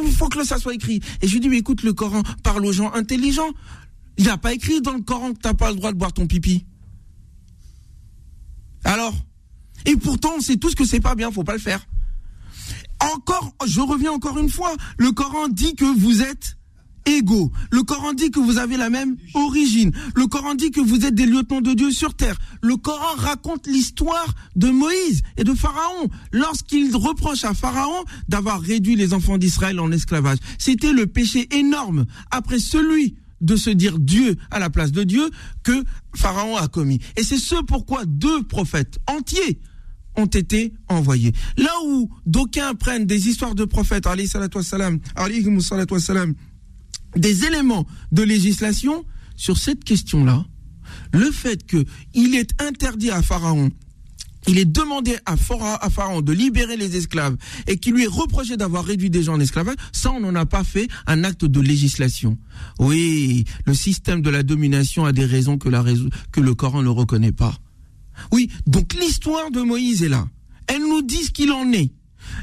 il 0.05 0.11
faut 0.11 0.29
que 0.29 0.43
ça 0.43 0.57
soit 0.57 0.73
écrit. 0.73 1.01
Et 1.21 1.27
je 1.27 1.33
lui 1.33 1.39
dis 1.39 1.49
mais 1.49 1.57
écoute, 1.57 1.83
le 1.83 1.93
Coran 1.93 2.23
parle 2.43 2.65
aux 2.65 2.73
gens 2.73 2.91
intelligents. 2.93 3.51
Il 4.17 4.25
n'y 4.25 4.29
a 4.29 4.37
pas 4.37 4.53
écrit 4.53 4.81
dans 4.81 4.93
le 4.93 5.01
Coran 5.01 5.33
que 5.33 5.39
t'as 5.39 5.53
pas 5.53 5.71
le 5.71 5.77
droit 5.77 5.91
de 5.91 5.97
boire 5.97 6.13
ton 6.13 6.27
pipi. 6.27 6.65
Alors? 8.83 9.15
Et 9.85 9.95
pourtant, 9.97 10.33
on 10.37 10.41
sait 10.41 10.57
tous 10.57 10.75
que 10.75 10.85
c'est 10.85 10.99
pas 10.99 11.15
bien, 11.15 11.31
faut 11.31 11.43
pas 11.43 11.53
le 11.53 11.59
faire. 11.59 11.85
Encore, 13.13 13.53
je 13.65 13.81
reviens 13.81 14.11
encore 14.11 14.37
une 14.37 14.49
fois, 14.49 14.73
le 14.97 15.11
Coran 15.11 15.49
dit 15.49 15.75
que 15.75 15.85
vous 15.85 16.21
êtes 16.21 16.57
égaux. 17.05 17.51
Le 17.71 17.83
Coran 17.83 18.13
dit 18.13 18.31
que 18.31 18.39
vous 18.39 18.57
avez 18.57 18.77
la 18.77 18.89
même 18.89 19.17
origine. 19.33 19.91
Le 20.15 20.27
Coran 20.27 20.55
dit 20.55 20.71
que 20.71 20.81
vous 20.81 21.05
êtes 21.05 21.15
des 21.15 21.25
lieutenants 21.25 21.61
de 21.61 21.73
Dieu 21.73 21.91
sur 21.91 22.15
terre. 22.15 22.37
Le 22.61 22.77
Coran 22.77 23.15
raconte 23.17 23.67
l'histoire 23.67 24.33
de 24.55 24.69
Moïse 24.69 25.21
et 25.37 25.43
de 25.43 25.53
Pharaon 25.53 26.09
lorsqu'il 26.31 26.95
reproche 26.95 27.43
à 27.43 27.53
Pharaon 27.53 28.03
d'avoir 28.29 28.61
réduit 28.61 28.95
les 28.95 29.13
enfants 29.13 29.37
d'Israël 29.37 29.79
en 29.79 29.91
esclavage. 29.91 30.37
C'était 30.57 30.93
le 30.93 31.07
péché 31.07 31.47
énorme 31.55 32.05
après 32.31 32.59
celui 32.59 33.15
de 33.41 33.55
se 33.55 33.69
dire 33.69 33.99
Dieu 33.99 34.35
à 34.51 34.59
la 34.59 34.69
place 34.69 34.91
de 34.91 35.03
Dieu 35.03 35.29
que 35.63 35.83
Pharaon 36.15 36.55
a 36.55 36.67
commis. 36.67 36.99
Et 37.17 37.23
c'est 37.23 37.37
ce 37.37 37.55
pourquoi 37.63 38.05
deux 38.05 38.43
prophètes 38.43 38.99
entiers 39.07 39.59
ont 40.15 40.25
été 40.25 40.73
envoyés. 40.89 41.33
Là 41.57 41.71
où 41.85 42.09
d'aucuns 42.25 42.75
prennent 42.75 43.05
des 43.05 43.27
histoires 43.27 43.55
de 43.55 43.65
prophètes, 43.65 44.07
alayhi 44.07 44.27
salatu 44.27 44.57
wassalam, 44.57 44.99
alayhi 45.15 45.61
salatu 45.61 45.95
wassalam, 45.95 46.35
des 47.15 47.45
éléments 47.45 47.85
de 48.11 48.23
législation 48.23 49.05
sur 49.35 49.57
cette 49.57 49.83
question-là, 49.83 50.45
le 51.11 51.31
fait 51.31 51.65
qu'il 51.65 52.35
est 52.35 52.61
interdit 52.61 53.11
à 53.11 53.21
Pharaon, 53.21 53.71
il 54.47 54.57
est 54.57 54.65
demandé 54.65 55.15
à, 55.25 55.37
Pharaon 55.37 56.21
de 56.21 56.33
libérer 56.33 56.75
les 56.75 56.97
esclaves 56.97 57.37
et 57.67 57.77
qu'il 57.77 57.93
lui 57.93 58.03
est 58.03 58.07
reproché 58.07 58.57
d'avoir 58.57 58.83
réduit 58.83 59.09
des 59.09 59.23
gens 59.23 59.35
en 59.35 59.39
esclavage, 59.39 59.75
ça 59.93 60.11
on 60.11 60.19
n'en 60.19 60.35
a 60.35 60.45
pas 60.45 60.63
fait 60.63 60.87
un 61.07 61.23
acte 61.23 61.45
de 61.45 61.61
législation. 61.61 62.37
Oui, 62.79 63.45
le 63.65 63.73
système 63.73 64.21
de 64.21 64.29
la 64.29 64.43
domination 64.43 65.05
a 65.05 65.13
des 65.13 65.25
raisons 65.25 65.57
que, 65.57 65.69
que 66.31 66.41
le 66.41 66.55
Coran 66.55 66.83
ne 66.83 66.89
reconnaît 66.89 67.31
pas. 67.31 67.55
Oui, 68.31 68.49
donc 68.67 68.93
l'histoire 68.93 69.49
de 69.49 69.61
Moïse 69.61 70.03
est 70.03 70.09
là. 70.09 70.27
Elle 70.67 70.81
nous 70.81 71.01
dit 71.01 71.23
ce 71.23 71.31
qu'il 71.31 71.51
en 71.51 71.71
est. 71.71 71.91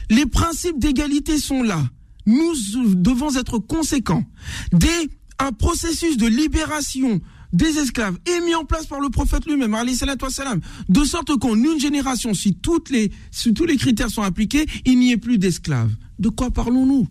Les 0.08 0.26
principes 0.26 0.78
d'égalité 0.78 1.38
sont 1.38 1.62
là 1.62 1.82
nous 2.26 2.54
devons 2.94 3.36
être 3.36 3.58
conséquents. 3.58 4.24
Dès 4.72 5.08
un 5.38 5.52
processus 5.52 6.16
de 6.16 6.26
libération 6.26 7.20
des 7.52 7.78
esclaves 7.78 8.16
est 8.26 8.40
mis 8.44 8.54
en 8.54 8.64
place 8.64 8.86
par 8.86 9.00
le 9.00 9.10
prophète 9.10 9.46
lui-même, 9.46 9.76
de 10.88 11.04
sorte 11.04 11.36
qu'en 11.38 11.56
une 11.56 11.80
génération, 11.80 12.34
si, 12.34 12.56
si 13.30 13.54
tous 13.54 13.64
les 13.66 13.76
critères 13.76 14.10
sont 14.10 14.22
appliqués, 14.22 14.66
il 14.84 14.98
n'y 14.98 15.12
ait 15.12 15.16
plus 15.16 15.38
d'esclaves. 15.38 15.90
De 16.18 16.28
quoi 16.28 16.50
parlons-nous? 16.50 17.08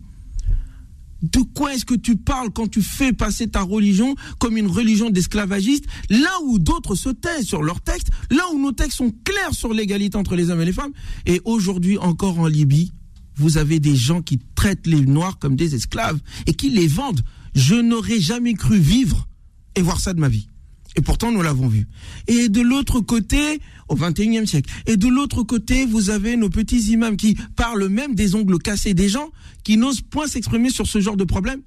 De 1.22 1.40
quoi 1.40 1.74
est-ce 1.74 1.84
que 1.84 1.94
tu 1.94 2.16
parles 2.16 2.50
quand 2.50 2.66
tu 2.66 2.80
fais 2.80 3.12
passer 3.12 3.48
ta 3.48 3.60
religion 3.60 4.14
comme 4.38 4.56
une 4.56 4.68
religion 4.68 5.10
d'esclavagiste, 5.10 5.84
là 6.08 6.30
où 6.44 6.58
d'autres 6.58 6.94
se 6.94 7.10
taisent 7.10 7.44
sur 7.44 7.62
leurs 7.62 7.82
textes, 7.82 8.10
là 8.30 8.44
où 8.54 8.58
nos 8.58 8.72
textes 8.72 8.96
sont 8.96 9.12
clairs 9.24 9.52
sur 9.52 9.74
l'égalité 9.74 10.16
entre 10.16 10.34
les 10.34 10.48
hommes 10.48 10.62
et 10.62 10.64
les 10.64 10.72
femmes, 10.72 10.92
et 11.26 11.42
aujourd'hui 11.44 11.98
encore 11.98 12.38
en 12.38 12.46
Libye, 12.46 12.92
vous 13.40 13.58
avez 13.58 13.80
des 13.80 13.96
gens 13.96 14.22
qui 14.22 14.38
traitent 14.54 14.86
les 14.86 15.00
Noirs 15.00 15.38
comme 15.38 15.56
des 15.56 15.74
esclaves 15.74 16.20
et 16.46 16.54
qui 16.54 16.70
les 16.70 16.86
vendent. 16.86 17.22
Je 17.54 17.74
n'aurais 17.74 18.20
jamais 18.20 18.54
cru 18.54 18.78
vivre 18.78 19.26
et 19.74 19.82
voir 19.82 19.98
ça 19.98 20.12
de 20.12 20.20
ma 20.20 20.28
vie. 20.28 20.46
Et 20.96 21.00
pourtant, 21.00 21.32
nous 21.32 21.42
l'avons 21.42 21.68
vu. 21.68 21.86
Et 22.26 22.48
de 22.48 22.60
l'autre 22.60 23.00
côté, 23.00 23.60
au 23.88 23.94
XXIe 23.94 24.46
siècle, 24.46 24.70
et 24.86 24.96
de 24.96 25.08
l'autre 25.08 25.42
côté, 25.42 25.86
vous 25.86 26.10
avez 26.10 26.36
nos 26.36 26.50
petits 26.50 26.92
imams 26.92 27.16
qui 27.16 27.36
parlent 27.56 27.88
même 27.88 28.14
des 28.14 28.34
ongles 28.34 28.58
cassés 28.58 28.94
des 28.94 29.08
gens, 29.08 29.30
qui 29.62 29.76
n'osent 29.76 30.00
point 30.00 30.26
s'exprimer 30.26 30.70
sur 30.70 30.86
ce 30.86 31.00
genre 31.00 31.16
de 31.16 31.24
problème. 31.24 31.62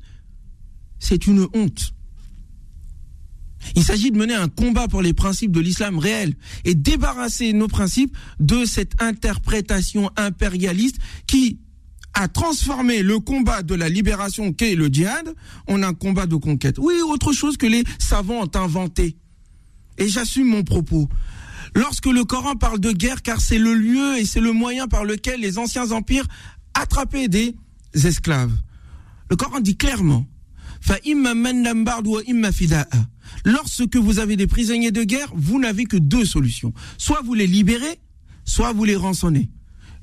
C'est 0.99 1.25
une 1.25 1.47
honte. 1.53 1.93
Il 3.75 3.83
s'agit 3.83 4.11
de 4.11 4.17
mener 4.17 4.35
un 4.35 4.49
combat 4.49 4.87
pour 4.89 5.01
les 5.01 5.13
principes 5.13 5.51
de 5.51 5.61
l'islam 5.61 5.97
réel 5.97 6.35
et 6.65 6.75
débarrasser 6.75 7.53
nos 7.53 7.67
principes 7.67 8.15
de 8.39 8.65
cette 8.65 9.01
interprétation 9.01 10.11
impérialiste 10.17 10.97
qui 11.27 11.59
a 12.13 12.27
transformé 12.27 13.01
le 13.01 13.19
combat 13.19 13.63
de 13.63 13.75
la 13.75 13.89
libération 13.89 14.53
qu'est 14.53 14.75
le 14.75 14.87
djihad 14.87 15.33
en 15.67 15.81
un 15.83 15.93
combat 15.93 16.27
de 16.27 16.35
conquête. 16.35 16.77
Oui, 16.77 16.95
autre 17.05 17.33
chose 17.33 17.57
que 17.57 17.65
les 17.65 17.83
savants 17.99 18.43
ont 18.43 18.51
inventé. 18.55 19.17
Et 19.97 20.07
j'assume 20.07 20.47
mon 20.47 20.63
propos. 20.63 21.09
Lorsque 21.75 22.05
le 22.05 22.23
Coran 22.23 22.55
parle 22.55 22.79
de 22.79 22.91
guerre, 22.91 23.21
car 23.21 23.41
c'est 23.41 23.57
le 23.57 23.73
lieu 23.73 24.17
et 24.17 24.25
c'est 24.25 24.41
le 24.41 24.51
moyen 24.51 24.87
par 24.87 25.05
lequel 25.05 25.39
les 25.39 25.57
anciens 25.57 25.91
empires 25.91 26.27
attrapaient 26.75 27.27
des 27.27 27.55
esclaves. 27.93 28.53
Le 29.29 29.35
Coran 29.35 29.59
dit 29.59 29.75
clairement, 29.75 30.27
Lorsque 33.45 33.95
vous 33.95 34.19
avez 34.19 34.35
des 34.35 34.47
prisonniers 34.47 34.91
de 34.91 35.03
guerre, 35.03 35.31
vous 35.33 35.59
n'avez 35.59 35.85
que 35.85 35.97
deux 35.97 36.25
solutions. 36.25 36.73
Soit 36.97 37.21
vous 37.23 37.33
les 37.33 37.47
libérez, 37.47 37.99
soit 38.43 38.73
vous 38.73 38.83
les 38.83 38.95
rançonnez. 38.95 39.49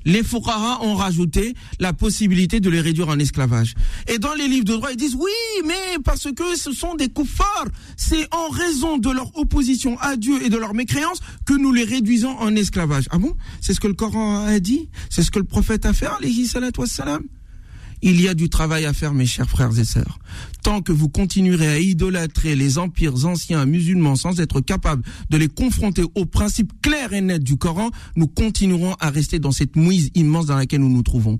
Les 0.05 0.23
Fuqaha 0.23 0.79
ont 0.81 0.95
rajouté 0.95 1.53
la 1.79 1.93
possibilité 1.93 2.59
de 2.59 2.69
les 2.69 2.81
réduire 2.81 3.09
en 3.09 3.19
esclavage. 3.19 3.75
Et 4.07 4.17
dans 4.17 4.33
les 4.33 4.47
livres 4.47 4.65
de 4.65 4.73
droit, 4.73 4.91
ils 4.91 4.97
disent 4.97 5.15
oui, 5.15 5.31
mais 5.65 5.97
parce 6.03 6.27
que 6.31 6.55
ce 6.55 6.71
sont 6.71 6.95
des 6.95 7.09
kuffars. 7.09 7.67
C'est 7.97 8.27
en 8.33 8.49
raison 8.49 8.97
de 8.97 9.09
leur 9.09 9.37
opposition 9.37 9.99
à 9.99 10.15
Dieu 10.15 10.43
et 10.43 10.49
de 10.49 10.57
leur 10.57 10.73
mécréance 10.73 11.19
que 11.45 11.53
nous 11.53 11.71
les 11.71 11.83
réduisons 11.83 12.37
en 12.39 12.55
esclavage. 12.55 13.05
Ah 13.11 13.17
bon? 13.17 13.35
C'est 13.61 13.73
ce 13.73 13.79
que 13.79 13.87
le 13.87 13.93
Coran 13.93 14.45
a 14.45 14.59
dit? 14.59 14.89
C'est 15.09 15.23
ce 15.23 15.31
que 15.31 15.39
le 15.39 15.45
prophète 15.45 15.85
a 15.85 15.93
fait, 15.93 16.07
salatu 16.45 16.81
wassalam? 16.81 17.23
Il 18.01 18.21
y 18.21 18.27
a 18.27 18.33
du 18.33 18.49
travail 18.49 18.85
à 18.85 18.93
faire, 18.93 19.13
mes 19.13 19.25
chers 19.25 19.49
frères 19.49 19.77
et 19.77 19.85
sœurs. 19.85 20.19
Tant 20.63 20.81
que 20.81 20.91
vous 20.91 21.09
continuerez 21.09 21.67
à 21.67 21.79
idolâtrer 21.79 22.55
les 22.55 22.77
empires 22.77 23.25
anciens 23.25 23.65
musulmans 23.65 24.15
sans 24.15 24.39
être 24.39 24.61
capables 24.61 25.03
de 25.29 25.37
les 25.37 25.47
confronter 25.47 26.03
aux 26.15 26.25
principes 26.25 26.73
clairs 26.81 27.13
et 27.13 27.21
nets 27.21 27.43
du 27.43 27.57
Coran, 27.57 27.91
nous 28.15 28.27
continuerons 28.27 28.95
à 28.99 29.09
rester 29.09 29.39
dans 29.39 29.51
cette 29.51 29.75
mouise 29.75 30.09
immense 30.15 30.47
dans 30.47 30.57
laquelle 30.57 30.81
nous 30.81 30.89
nous 30.89 31.03
trouvons. 31.03 31.37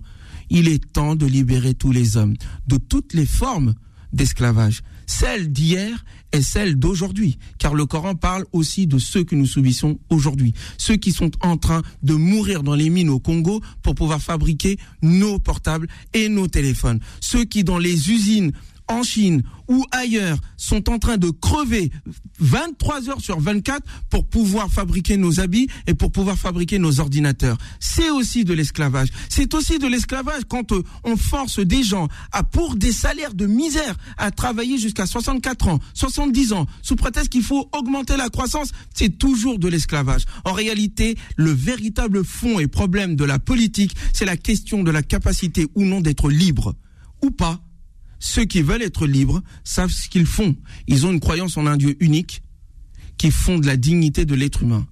Il 0.49 0.67
est 0.67 0.91
temps 0.91 1.15
de 1.15 1.25
libérer 1.25 1.73
tous 1.73 1.91
les 1.91 2.17
hommes 2.17 2.35
de 2.67 2.77
toutes 2.77 3.13
les 3.13 3.25
formes 3.25 3.73
d'esclavage, 4.13 4.83
celle 5.07 5.51
d'hier 5.51 6.03
et 6.33 6.41
celle 6.41 6.75
d'aujourd'hui, 6.75 7.37
car 7.57 7.73
le 7.73 7.85
Coran 7.85 8.15
parle 8.15 8.45
aussi 8.51 8.87
de 8.87 8.97
ceux 8.97 9.23
que 9.23 9.35
nous 9.35 9.45
subissons 9.45 9.99
aujourd'hui, 10.09 10.53
ceux 10.77 10.95
qui 10.95 11.11
sont 11.11 11.31
en 11.41 11.57
train 11.57 11.81
de 12.03 12.13
mourir 12.13 12.63
dans 12.63 12.75
les 12.75 12.89
mines 12.89 13.09
au 13.09 13.19
Congo 13.19 13.61
pour 13.81 13.95
pouvoir 13.95 14.21
fabriquer 14.21 14.77
nos 15.01 15.39
portables 15.39 15.87
et 16.13 16.29
nos 16.29 16.47
téléphones, 16.47 16.99
ceux 17.19 17.43
qui 17.43 17.63
dans 17.63 17.77
les 17.77 18.11
usines 18.11 18.51
en 18.91 19.03
Chine 19.03 19.43
ou 19.67 19.85
ailleurs 19.91 20.37
sont 20.57 20.89
en 20.89 20.99
train 20.99 21.17
de 21.17 21.29
crever 21.29 21.91
23 22.39 23.09
heures 23.09 23.21
sur 23.21 23.39
24 23.39 23.81
pour 24.09 24.27
pouvoir 24.27 24.69
fabriquer 24.69 25.15
nos 25.15 25.39
habits 25.39 25.67
et 25.87 25.93
pour 25.93 26.11
pouvoir 26.11 26.37
fabriquer 26.37 26.77
nos 26.77 26.99
ordinateurs. 26.99 27.57
C'est 27.79 28.09
aussi 28.09 28.43
de 28.43 28.53
l'esclavage. 28.53 29.07
C'est 29.29 29.53
aussi 29.53 29.79
de 29.79 29.87
l'esclavage 29.87 30.43
quand 30.49 30.73
euh, 30.73 30.83
on 31.03 31.15
force 31.15 31.59
des 31.59 31.83
gens 31.83 32.09
à, 32.31 32.43
pour 32.43 32.75
des 32.75 32.91
salaires 32.91 33.33
de 33.33 33.45
misère, 33.45 33.95
à 34.17 34.31
travailler 34.31 34.77
jusqu'à 34.77 35.05
64 35.05 35.69
ans, 35.69 35.79
70 35.93 36.53
ans, 36.53 36.67
sous 36.81 36.95
prétexte 36.95 37.29
qu'il 37.31 37.43
faut 37.43 37.69
augmenter 37.71 38.17
la 38.17 38.29
croissance. 38.29 38.71
C'est 38.93 39.17
toujours 39.17 39.57
de 39.57 39.69
l'esclavage. 39.69 40.25
En 40.43 40.53
réalité, 40.53 41.17
le 41.37 41.51
véritable 41.51 42.25
fond 42.25 42.59
et 42.59 42.67
problème 42.67 43.15
de 43.15 43.23
la 43.23 43.39
politique, 43.39 43.95
c'est 44.13 44.25
la 44.25 44.37
question 44.37 44.83
de 44.83 44.91
la 44.91 45.01
capacité 45.01 45.67
ou 45.75 45.85
non 45.85 46.01
d'être 46.01 46.29
libre 46.29 46.75
ou 47.21 47.31
pas 47.31 47.61
ceux 48.21 48.45
qui 48.45 48.61
veulent 48.61 48.83
être 48.83 49.07
libres 49.07 49.41
savent 49.63 49.91
ce 49.91 50.07
qu'ils 50.07 50.27
font. 50.27 50.55
Ils 50.87 51.05
ont 51.05 51.11
une 51.11 51.19
croyance 51.19 51.57
en 51.57 51.65
un 51.65 51.75
Dieu 51.75 51.97
unique 51.99 52.43
qui 53.17 53.31
fonde 53.31 53.65
la 53.65 53.75
dignité 53.75 54.25
de 54.25 54.35
l'être 54.35 54.61
humain 54.61 54.87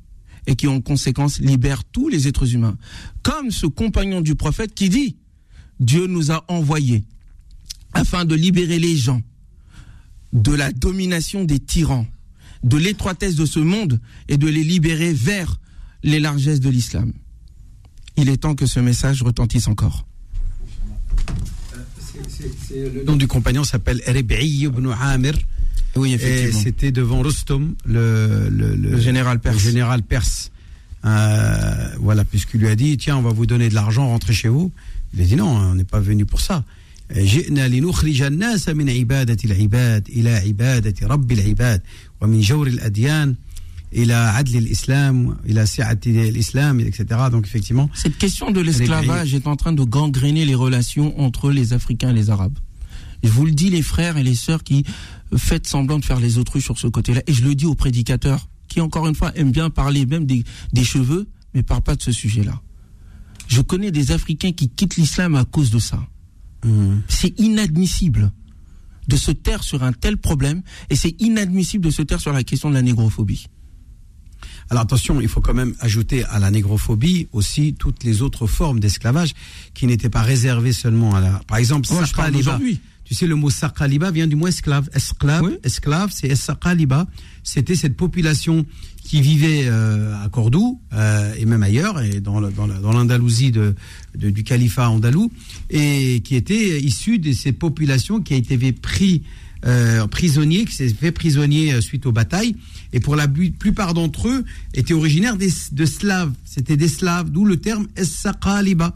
et 0.48 0.56
qui 0.56 0.68
en 0.68 0.82
conséquence 0.82 1.40
libère 1.40 1.84
tous 1.84 2.10
les 2.10 2.28
êtres 2.28 2.56
humains. 2.56 2.76
Comme 3.22 3.52
ce 3.52 3.68
compagnon 3.68 4.22
du 4.22 4.34
prophète 4.34 4.74
qui 4.74 4.90
dit, 4.90 5.16
Dieu 5.80 6.08
nous 6.08 6.32
a 6.32 6.44
envoyés 6.48 7.06
afin 7.94 8.26
de 8.26 8.34
libérer 8.34 8.80
les 8.80 8.98
gens 8.98 9.22
de 10.34 10.52
la 10.52 10.72
domination 10.72 11.44
des 11.44 11.60
tyrans, 11.60 12.08
de 12.64 12.78
l'étroitesse 12.78 13.36
de 13.36 13.46
ce 13.46 13.60
monde 13.60 14.02
et 14.28 14.38
de 14.38 14.48
les 14.48 14.64
libérer 14.64 15.14
vers 15.14 15.60
les 16.02 16.20
largesses 16.20 16.62
de 16.62 16.70
l'islam. 16.70 17.14
Il 18.18 18.28
est 18.28 18.38
temps 18.38 18.56
que 18.56 18.66
ce 18.66 18.80
message 18.80 19.22
retentisse 19.22 19.68
encore 19.68 20.09
le 22.76 23.04
nom 23.04 23.16
du 23.16 23.28
compagnon 23.28 23.64
s'appelle 23.64 24.02
Rebi'i 24.08 24.66
ibn 24.66 24.92
Amir. 25.02 25.34
Oui, 25.96 26.14
effectivement. 26.14 26.60
C'était 26.60 26.92
devant 26.92 27.22
Rustum, 27.22 27.76
le, 27.86 28.50
le, 28.50 29.00
général 29.00 29.40
perse. 29.40 29.58
général 29.58 30.04
perse. 30.04 30.52
Euh, 31.06 31.90
voilà, 32.00 32.24
puisqu'il 32.24 32.60
lui 32.60 32.68
a 32.68 32.76
dit 32.76 32.98
Tiens, 32.98 33.18
on 33.18 33.22
va 33.22 33.32
vous 33.32 33.46
donner 33.46 33.70
de 33.70 33.74
l'argent, 33.74 34.08
rentrez 34.08 34.34
chez 34.34 34.50
vous. 34.50 34.72
Il 35.14 35.22
a 35.22 35.26
dit 35.26 35.36
Non, 35.36 35.50
on 35.50 35.76
n'est 35.76 35.84
pas 35.84 36.00
venu 36.00 36.26
pour 36.26 36.42
ça. 36.42 36.64
Il 43.92 44.12
a 44.12 44.42
l'islam, 44.44 45.38
il 45.48 45.58
a 45.58 45.66
l'islam, 46.06 46.80
etc. 46.80 47.06
Donc 47.32 47.46
effectivement. 47.46 47.90
Cette 47.94 48.18
question 48.18 48.52
de 48.52 48.60
l'esclavage 48.60 49.34
est 49.34 49.48
en 49.48 49.56
train 49.56 49.74
de 49.74 49.84
gangréner 49.84 50.46
les 50.46 50.56
relations 50.56 51.20
entre 51.20 51.52
les 51.52 51.74
Africains 51.74 52.12
et 52.12 52.14
les 52.14 52.30
Arabes. 52.30 52.58
Je 53.24 53.30
vous 53.30 53.46
le 53.46 53.52
dis, 53.52 53.70
les 53.70 53.82
frères 53.82 54.18
et 54.18 54.24
les 54.24 54.36
sœurs 54.36 54.64
qui 54.64 54.86
faites 55.36 55.68
semblant 55.68 56.00
de 56.00 56.06
faire 56.06 56.20
les 56.20 56.38
autruches 56.38 56.64
sur 56.64 56.78
ce 56.78 56.88
côté-là, 56.88 57.22
et 57.28 57.34
je 57.34 57.44
le 57.44 57.56
dis 57.56 57.66
aux 57.66 57.76
prédicateurs 57.76 58.48
qui, 58.68 58.82
encore 58.82 59.08
une 59.08 59.16
fois, 59.16 59.36
aiment 59.36 59.52
bien 59.52 59.70
parler 59.70 60.06
même 60.06 60.26
des, 60.26 60.44
cheveux, 60.84 61.28
mais 61.54 61.64
parlent 61.64 61.82
pas 61.82 61.96
de 61.96 62.02
ce 62.02 62.12
sujet-là. 62.12 62.62
Je 63.48 63.62
connais 63.62 63.92
des 63.92 64.12
Africains 64.12 64.52
qui 64.52 64.70
quittent 64.70 64.96
l'islam 64.96 65.36
à 65.36 65.44
cause 65.44 65.72
de 65.72 65.80
ça. 65.80 66.08
Mmh. 66.64 66.98
C'est 67.08 67.40
inadmissible 67.40 68.32
de 69.08 69.16
se 69.18 69.32
taire 69.32 69.64
sur 69.64 69.84
un 69.84 69.92
tel 69.92 70.18
problème, 70.18 70.62
et 70.90 70.96
c'est 70.96 71.20
inadmissible 71.20 71.86
de 71.86 71.92
se 71.92 72.04
taire 72.04 72.22
sur 72.22 72.32
la 72.32 72.44
question 72.44 72.70
de 72.70 72.76
la 72.76 72.84
négrophobie. 72.84 73.48
Alors 74.70 74.84
attention, 74.84 75.22
il 75.22 75.28
faut 75.28 75.42
quand 75.42 75.54
même 75.54 75.74
ajouter 75.80 76.24
à 76.26 76.40
la 76.40 76.52
négrophobie 76.52 77.28
aussi 77.32 77.74
toutes 77.74 78.04
les 78.04 78.22
autres 78.22 78.48
formes 78.48 78.80
d'esclavage 78.80 79.34
qui 79.74 79.88
n'étaient 79.88 80.10
pas 80.10 80.22
réservées 80.22 80.74
seulement 80.74 81.16
à 81.16 81.22
la. 81.22 81.42
Par 81.48 81.58
exemple, 81.58 81.88
Sakaliba. 81.88 82.60
Tu 83.10 83.16
sais, 83.16 83.26
le 83.26 83.34
mot 83.34 83.50
Sakaliba 83.50 84.12
vient 84.12 84.28
du 84.28 84.36
mot 84.36 84.46
esclave. 84.46 84.88
Esclave, 84.94 85.58
esclave, 85.64 86.12
c'est 86.14 86.36
Sakaliba. 86.36 87.08
C'était 87.42 87.76
cette 87.76 87.98
population 87.98 88.68
qui 89.04 89.22
vivait 89.22 89.64
euh, 89.66 90.14
à 90.24 90.30
Cordoue 90.30 90.80
euh, 90.94 91.34
et 91.36 91.46
même 91.46 91.64
ailleurs, 91.64 92.00
et 92.00 92.22
dans, 92.22 92.40
dans 92.40 92.92
l'Andalousie 92.92 93.52
de, 93.52 93.74
du 94.14 94.44
califat 94.44 94.92
andalou, 94.92 95.32
et 95.72 96.22
qui 96.24 96.36
était 96.36 96.80
issue 96.80 97.18
de 97.18 97.32
ces 97.32 97.52
populations 97.52 98.22
qui 98.22 98.36
a 98.36 98.38
été 98.38 98.72
pris 98.74 99.24
euh, 99.66 100.08
prisonniers, 100.08 100.66
qui 100.66 100.74
s'est 100.74 100.90
fait 100.90 101.12
prisonnier 101.12 101.74
euh, 101.74 101.82
suite 101.82 102.06
aux 102.06 102.12
batailles. 102.12 102.56
Et 102.94 103.00
pour 103.00 103.16
la 103.16 103.28
plupart 103.28 103.94
d'entre 103.94 104.28
eux, 104.28 104.46
étaient 104.74 104.94
originaires 104.94 105.36
des, 105.38 105.52
de 105.72 105.86
Slaves. 105.86 106.32
C'était 106.46 106.78
des 106.78 106.88
Slaves, 106.88 107.30
d'où 107.30 107.46
le 107.46 107.58
terme 107.58 107.88
Essaqaliba. 107.96 108.96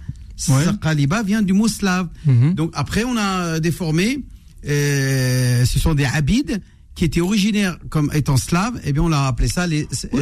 Ouais. 0.49 1.23
vient 1.25 1.41
du 1.41 1.53
mot 1.53 1.67
slave. 1.67 2.09
Mhm. 2.25 2.55
Donc 2.55 2.71
après, 2.73 3.03
on 3.03 3.15
a 3.17 3.59
déformé. 3.59 4.23
Euh, 4.67 5.65
ce 5.65 5.79
sont 5.79 5.93
des 5.93 6.05
Abides 6.05 6.61
qui 6.95 7.05
étaient 7.05 7.21
originaires 7.21 7.77
comme 7.89 8.11
étant 8.13 8.37
slaves, 8.37 8.75
et 8.77 8.89
eh 8.89 8.93
bien 8.93 9.01
on 9.01 9.11
a 9.11 9.21
appelé 9.21 9.47
ça 9.47 9.65
les 9.65 9.87
oui. 10.11 10.21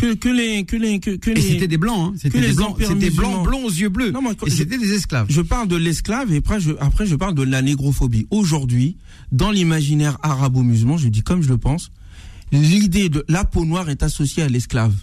Que, 0.00 0.14
que, 0.14 0.28
les 0.28 0.64
que 0.64 0.76
les 0.76 1.00
que, 1.00 1.16
que 1.16 1.30
et 1.30 1.40
c'était 1.40 1.68
des 1.68 1.78
blancs, 1.78 2.12
hein. 2.12 2.18
c'était 2.20 2.40
des 2.40 2.52
blancs, 2.52 2.76
c'était 2.78 3.10
blancs 3.10 3.44
blonds 3.44 3.64
aux 3.64 3.70
yeux 3.70 3.88
bleus. 3.88 4.12
et 4.46 4.50
c'était 4.50 4.78
des 4.78 4.92
esclaves. 4.92 5.26
Je 5.30 5.40
parle 5.40 5.68
de 5.68 5.76
l'esclave 5.76 6.32
et 6.32 6.38
après 6.38 6.60
je 6.60 6.72
après 6.80 7.06
je 7.06 7.14
parle 7.16 7.34
de 7.34 7.42
la 7.42 7.62
négrophobie. 7.62 8.26
Aujourd'hui, 8.30 8.96
dans 9.32 9.50
l'imaginaire 9.50 10.18
arabo-musulman, 10.22 10.98
je 10.98 11.08
dis 11.08 11.22
comme 11.22 11.42
je 11.42 11.48
le 11.48 11.58
pense, 11.58 11.90
l'idée 12.52 13.08
de 13.08 13.24
la 13.28 13.44
peau 13.44 13.64
noire 13.64 13.88
est 13.88 14.02
associée 14.02 14.42
à 14.42 14.48
l'esclave. 14.48 14.94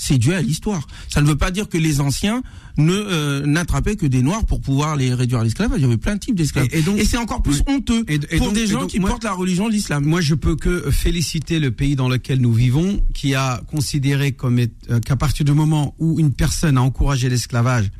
C'est 0.00 0.18
dû 0.18 0.32
à 0.32 0.40
l'histoire. 0.40 0.86
Ça 1.08 1.20
ne 1.20 1.26
veut 1.26 1.36
pas 1.36 1.50
dire 1.50 1.68
que 1.68 1.76
les 1.76 2.00
anciens 2.00 2.42
ne 2.78 2.92
euh, 2.92 3.44
n'attrapaient 3.44 3.96
que 3.96 4.06
des 4.06 4.22
noirs 4.22 4.46
pour 4.46 4.60
pouvoir 4.60 4.96
les 4.96 5.12
réduire 5.12 5.40
à 5.40 5.44
l'esclavage. 5.44 5.78
Il 5.80 5.82
y 5.82 5.84
avait 5.84 5.96
plein 5.96 6.14
de 6.14 6.20
types 6.20 6.34
d'esclaves. 6.36 6.68
Et- 6.72 6.78
et 6.78 7.04
c'est 7.04 7.16
encore 7.18 7.42
plus 7.42 7.62
honteux 7.66 8.04
Et- 8.08 8.14
et 8.14 8.36
pour 8.38 8.46
donc- 8.46 8.54
des 8.54 8.66
gens 8.66 8.80
donc, 8.82 8.90
qui 8.90 9.00
moi- 9.00 9.10
portent 9.10 9.24
la 9.24 9.32
religion 9.34 9.66
de 9.68 9.72
l'islam. 9.72 10.04
Moi, 10.04 10.20
je 10.20 10.34
peux 10.34 10.56
que 10.56 10.90
féliciter 10.90 11.58
le 11.58 11.70
pays 11.72 11.96
dans 11.96 12.08
lequel 12.08 12.40
nous 12.40 12.52
vivons, 12.52 13.04
qui 13.14 13.34
a 13.34 13.60
considéré 13.70 14.32
comme 14.32 14.58
euh, 14.60 15.00
qu'à 15.00 15.16
partir 15.16 15.44
du 15.44 15.52
moment 15.52 15.94
où 15.98 16.18
une 16.20 16.32
personne 16.32 16.78
a 16.78 16.82
encouragé 16.82 17.28
l'esclavage, 17.28 17.90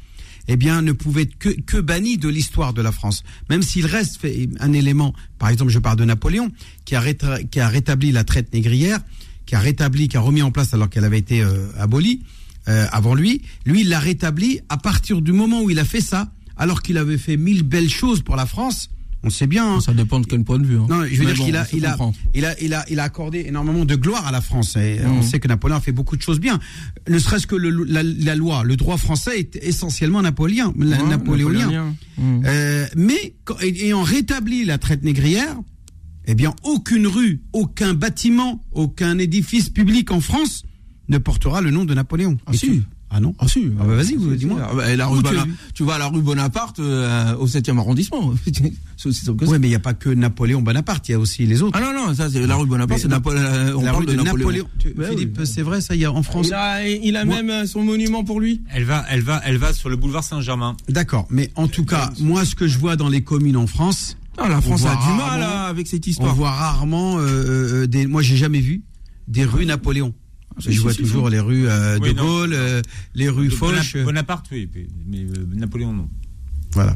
eh 0.50 0.56
bien, 0.56 0.80
ne 0.80 0.92
pouvait 0.92 1.22
être 1.22 1.36
que, 1.38 1.48
que 1.50 1.76
banni 1.78 2.16
de 2.16 2.28
l'histoire 2.28 2.72
de 2.72 2.80
la 2.80 2.92
France. 2.92 3.22
Même 3.50 3.62
s'il 3.62 3.84
reste 3.84 4.16
fait 4.20 4.48
un 4.60 4.72
élément, 4.72 5.12
par 5.38 5.48
exemple, 5.50 5.70
je 5.70 5.78
parle 5.78 5.96
de 5.98 6.04
Napoléon, 6.04 6.50
qui 6.84 6.94
a, 6.94 7.00
réta- 7.00 7.42
qui 7.50 7.60
a 7.60 7.68
rétabli 7.68 8.12
la 8.12 8.24
traite 8.24 8.54
négrière, 8.54 9.00
qui 9.44 9.56
a 9.56 9.58
rétabli, 9.58 10.08
qui 10.08 10.16
a 10.16 10.20
remis 10.20 10.40
en 10.42 10.50
place 10.50 10.72
alors 10.72 10.88
qu'elle 10.88 11.04
avait 11.04 11.18
été 11.18 11.42
euh, 11.42 11.66
abolie 11.78 12.22
euh, 12.68 12.86
avant 12.92 13.14
lui. 13.14 13.42
Lui, 13.66 13.80
il 13.82 13.88
l'a 13.88 13.98
rétabli 13.98 14.60
à 14.68 14.76
partir 14.76 15.20
du 15.22 15.32
moment 15.32 15.62
où 15.62 15.70
il 15.70 15.78
a 15.78 15.84
fait 15.84 16.00
ça, 16.00 16.30
alors 16.56 16.82
qu'il 16.82 16.98
avait 16.98 17.18
fait 17.18 17.36
mille 17.36 17.62
belles 17.62 17.88
choses 17.88 18.22
pour 18.22 18.36
la 18.36 18.46
France. 18.46 18.90
On 19.24 19.30
sait 19.30 19.48
bien. 19.48 19.66
hein. 19.74 19.80
Ça 19.80 19.94
dépend 19.94 20.20
de 20.20 20.26
quel 20.26 20.44
point 20.44 20.60
de 20.60 20.66
vue. 20.66 20.76
hein. 20.78 20.86
Non, 20.88 21.02
je 21.04 21.16
veux 21.16 21.24
Mais 21.26 21.32
dire 21.32 21.36
bon, 21.38 21.44
qu'il 21.46 21.56
a, 21.56 21.66
on 21.72 21.76
il 21.76 21.86
a, 21.86 21.96
il 22.34 22.44
a, 22.44 22.60
il 22.62 22.72
a, 22.74 22.84
il 22.88 23.00
a 23.00 23.02
accordé 23.02 23.44
énormément 23.48 23.84
de 23.84 23.96
gloire 23.96 24.24
à 24.28 24.30
la 24.30 24.40
France. 24.40 24.76
Et 24.76 25.00
Mhm. 25.00 25.10
on 25.10 25.22
sait 25.22 25.40
que 25.40 25.48
Napoléon 25.48 25.76
a 25.76 25.80
fait 25.80 25.90
beaucoup 25.90 26.16
de 26.16 26.22
choses 26.22 26.38
bien. 26.38 26.60
Ne 27.08 27.18
serait-ce 27.18 27.48
que 27.48 27.56
le- 27.56 27.82
la, 27.84 28.04
la 28.04 28.36
loi, 28.36 28.62
le 28.62 28.76
droit 28.76 28.96
français 28.96 29.40
est 29.40 29.56
essentiellement 29.56 30.22
napoléonien, 30.22 30.72
la- 30.78 31.02
Ouais, 31.02 31.08
napoléonien. 31.08 31.58
napoléonien. 31.66 31.94
Euh, 32.44 32.86
mais 32.96 33.34
quand- 33.44 33.58
ayant 33.60 34.02
rétabli 34.02 34.64
la 34.64 34.78
traite 34.78 35.02
négrière, 35.02 35.56
eh 36.26 36.34
bien, 36.36 36.54
aucune 36.62 37.08
rue, 37.08 37.40
aucun 37.52 37.94
bâtiment, 37.94 38.64
aucun 38.70 39.18
édifice 39.18 39.68
public 39.68 40.12
en 40.12 40.20
France 40.20 40.62
ne 41.09 41.18
portera 41.18 41.61
le 41.61 41.70
nom 41.70 41.84
de 41.84 41.94
Napoléon. 41.94 42.36
Ah, 42.46 42.50
Et 42.52 42.56
si. 42.56 42.66
tu- 42.66 42.82
Ah 43.11 43.20
non 43.20 43.34
Ah 43.38 43.48
si, 43.48 43.70
Ah 43.80 43.84
bah 43.86 43.94
vas-y, 43.96 44.16
vous, 44.16 44.34
dis-moi. 44.36 44.61
Ah 44.70 44.74
bah, 44.74 44.94
la 44.94 45.06
rue 45.06 45.20
Où 45.20 45.22
tu 45.22 45.30
Bona- 45.32 45.46
vas 45.86 45.94
à 45.94 45.98
la 45.98 46.09
rue 46.09 46.20
Bonaparte 46.20 46.78
euh, 46.78 47.34
au 47.36 47.46
7e 47.46 47.78
arrondissement. 47.78 48.34
C'est 48.98 49.09
aussi 49.09 49.24
simple 49.24 49.38
que 49.38 49.46
ça. 49.46 49.52
Ouais, 49.52 49.59
mais 49.59 49.68
il 49.68 49.70
n'y 49.70 49.76
a 49.76 49.80
pas 49.80 49.94
que 49.94 50.11
Napoléon 50.11 50.61
Bonaparte, 50.61 51.09
il 51.09 51.12
y 51.12 51.14
a 51.14 51.18
aussi 51.18 51.46
les 51.46 51.62
autres. 51.62 51.78
Ah 51.80 51.80
non, 51.80 51.94
non, 52.09 52.14
ça 52.14 52.28
c'est 52.28 52.46
la 52.46 52.56
rue 52.56 52.66
Bonaparte, 52.66 53.00
c'est 53.00 53.09
Napo- 53.09 53.30
euh, 53.32 53.72
on 53.74 53.80
la 53.82 53.92
parle 53.92 54.04
rue 54.04 54.14
de, 54.14 54.22
Napoléon. 54.22 54.66
Tu- 54.78 54.88
Ouais, 54.92 55.09
Philippe, 55.09 55.36
oui. 55.40 55.46
c'est 55.46 55.62
vrai, 55.62 55.80
ça, 55.80 55.94
il 55.94 56.02
y 56.02 56.04
a 56.04 56.12
en 56.12 56.22
France. 56.22 56.48
Il 56.48 56.52
a, 56.54 56.86
il 56.86 57.16
a 57.16 57.24
Moi- 57.24 57.36
même 57.36 57.48
euh, 57.50 57.66
son 57.66 57.82
monument 57.82 58.24
pour 58.24 58.40
lui. 58.40 58.61
Elle 58.74 58.84
va, 58.84 59.06
elle 59.09 59.22
va, 59.22 59.40
elle 59.46 59.56
va 59.56 59.72
sur 59.72 59.88
le 59.88 59.96
boulevard 59.96 60.24
Saint-Germain. 60.24 60.76
D'accord, 60.90 61.26
mais 61.30 61.50
en 61.54 61.66
tout 61.68 61.86
cas, 61.86 62.11
moi, 62.20 62.44
ce 62.44 62.54
que 62.56 62.66
je 62.68 62.76
vois 62.78 62.96
dans 62.96 63.09
les 63.09 63.22
communes 63.22 63.56
en 63.56 63.66
France, 63.66 64.18
Ah, 64.36 64.48
la 64.50 64.61
France 64.61 64.84
a 64.84 64.94
du 64.96 65.16
mal 65.16 65.40
là, 65.40 65.64
avec 65.64 65.86
cette 65.86 66.06
on 66.06 66.11
histoire. 66.11 66.34
voit 66.34 66.50
rarement 66.50 67.16
euh, 67.20 67.86
des. 67.86 68.06
Moi, 68.06 68.20
j'ai 68.20 68.36
jamais 68.36 68.61
vu 68.61 68.82
des 69.28 69.44
rues 69.46 69.64
Napoléon. 69.64 70.12
Si, 70.61 70.68
je 70.68 70.76
si, 70.76 70.78
vois 70.78 70.92
si, 70.92 70.98
toujours 71.02 71.26
si. 71.26 71.32
les 71.32 71.40
rues 71.40 71.68
euh, 71.68 71.98
Oui, 72.00 72.11
de 72.11 72.14
non. 72.16 72.22
Gaulle, 72.24 72.52
euh, 72.52 72.82
les 73.14 73.28
rues 73.28 73.50
Foch. 73.50 73.70
Bona- 73.94 74.04
Bonaparte, 74.04 74.46
oui, 74.52 74.68
mais 75.06 75.18
euh, 75.20 75.46
Napoléon 75.54 75.92
non. 75.92 76.09
Voilà. 76.72 76.94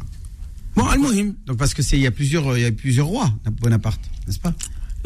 Bon, 0.75 0.85
Al-Muhim, 0.87 1.33
Donc 1.45 1.57
parce 1.57 1.73
que 1.73 1.81
c'est 1.83 1.97
il 1.97 2.01
y 2.01 2.07
a 2.07 2.11
plusieurs 2.11 2.57
il 2.57 2.61
y 2.61 2.65
a 2.65 2.71
plusieurs 2.71 3.05
rois 3.07 3.31
Bonaparte, 3.61 4.01
n'est-ce 4.27 4.39
pas? 4.39 4.53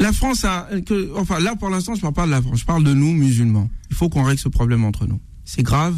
La 0.00 0.12
France 0.12 0.44
a 0.44 0.68
que 0.86 1.10
enfin 1.16 1.40
là 1.40 1.56
pour 1.56 1.68
l'instant 1.70 1.94
je 1.94 2.00
parle 2.00 2.14
pas 2.14 2.26
de 2.26 2.30
la 2.30 2.40
France, 2.40 2.60
je 2.60 2.64
parle 2.64 2.84
de 2.84 2.94
nous 2.94 3.12
musulmans. 3.12 3.68
Il 3.90 3.96
faut 3.96 4.08
qu'on 4.08 4.22
règle 4.24 4.40
ce 4.40 4.48
problème 4.48 4.84
entre 4.84 5.06
nous. 5.06 5.20
C'est 5.44 5.62
grave 5.62 5.96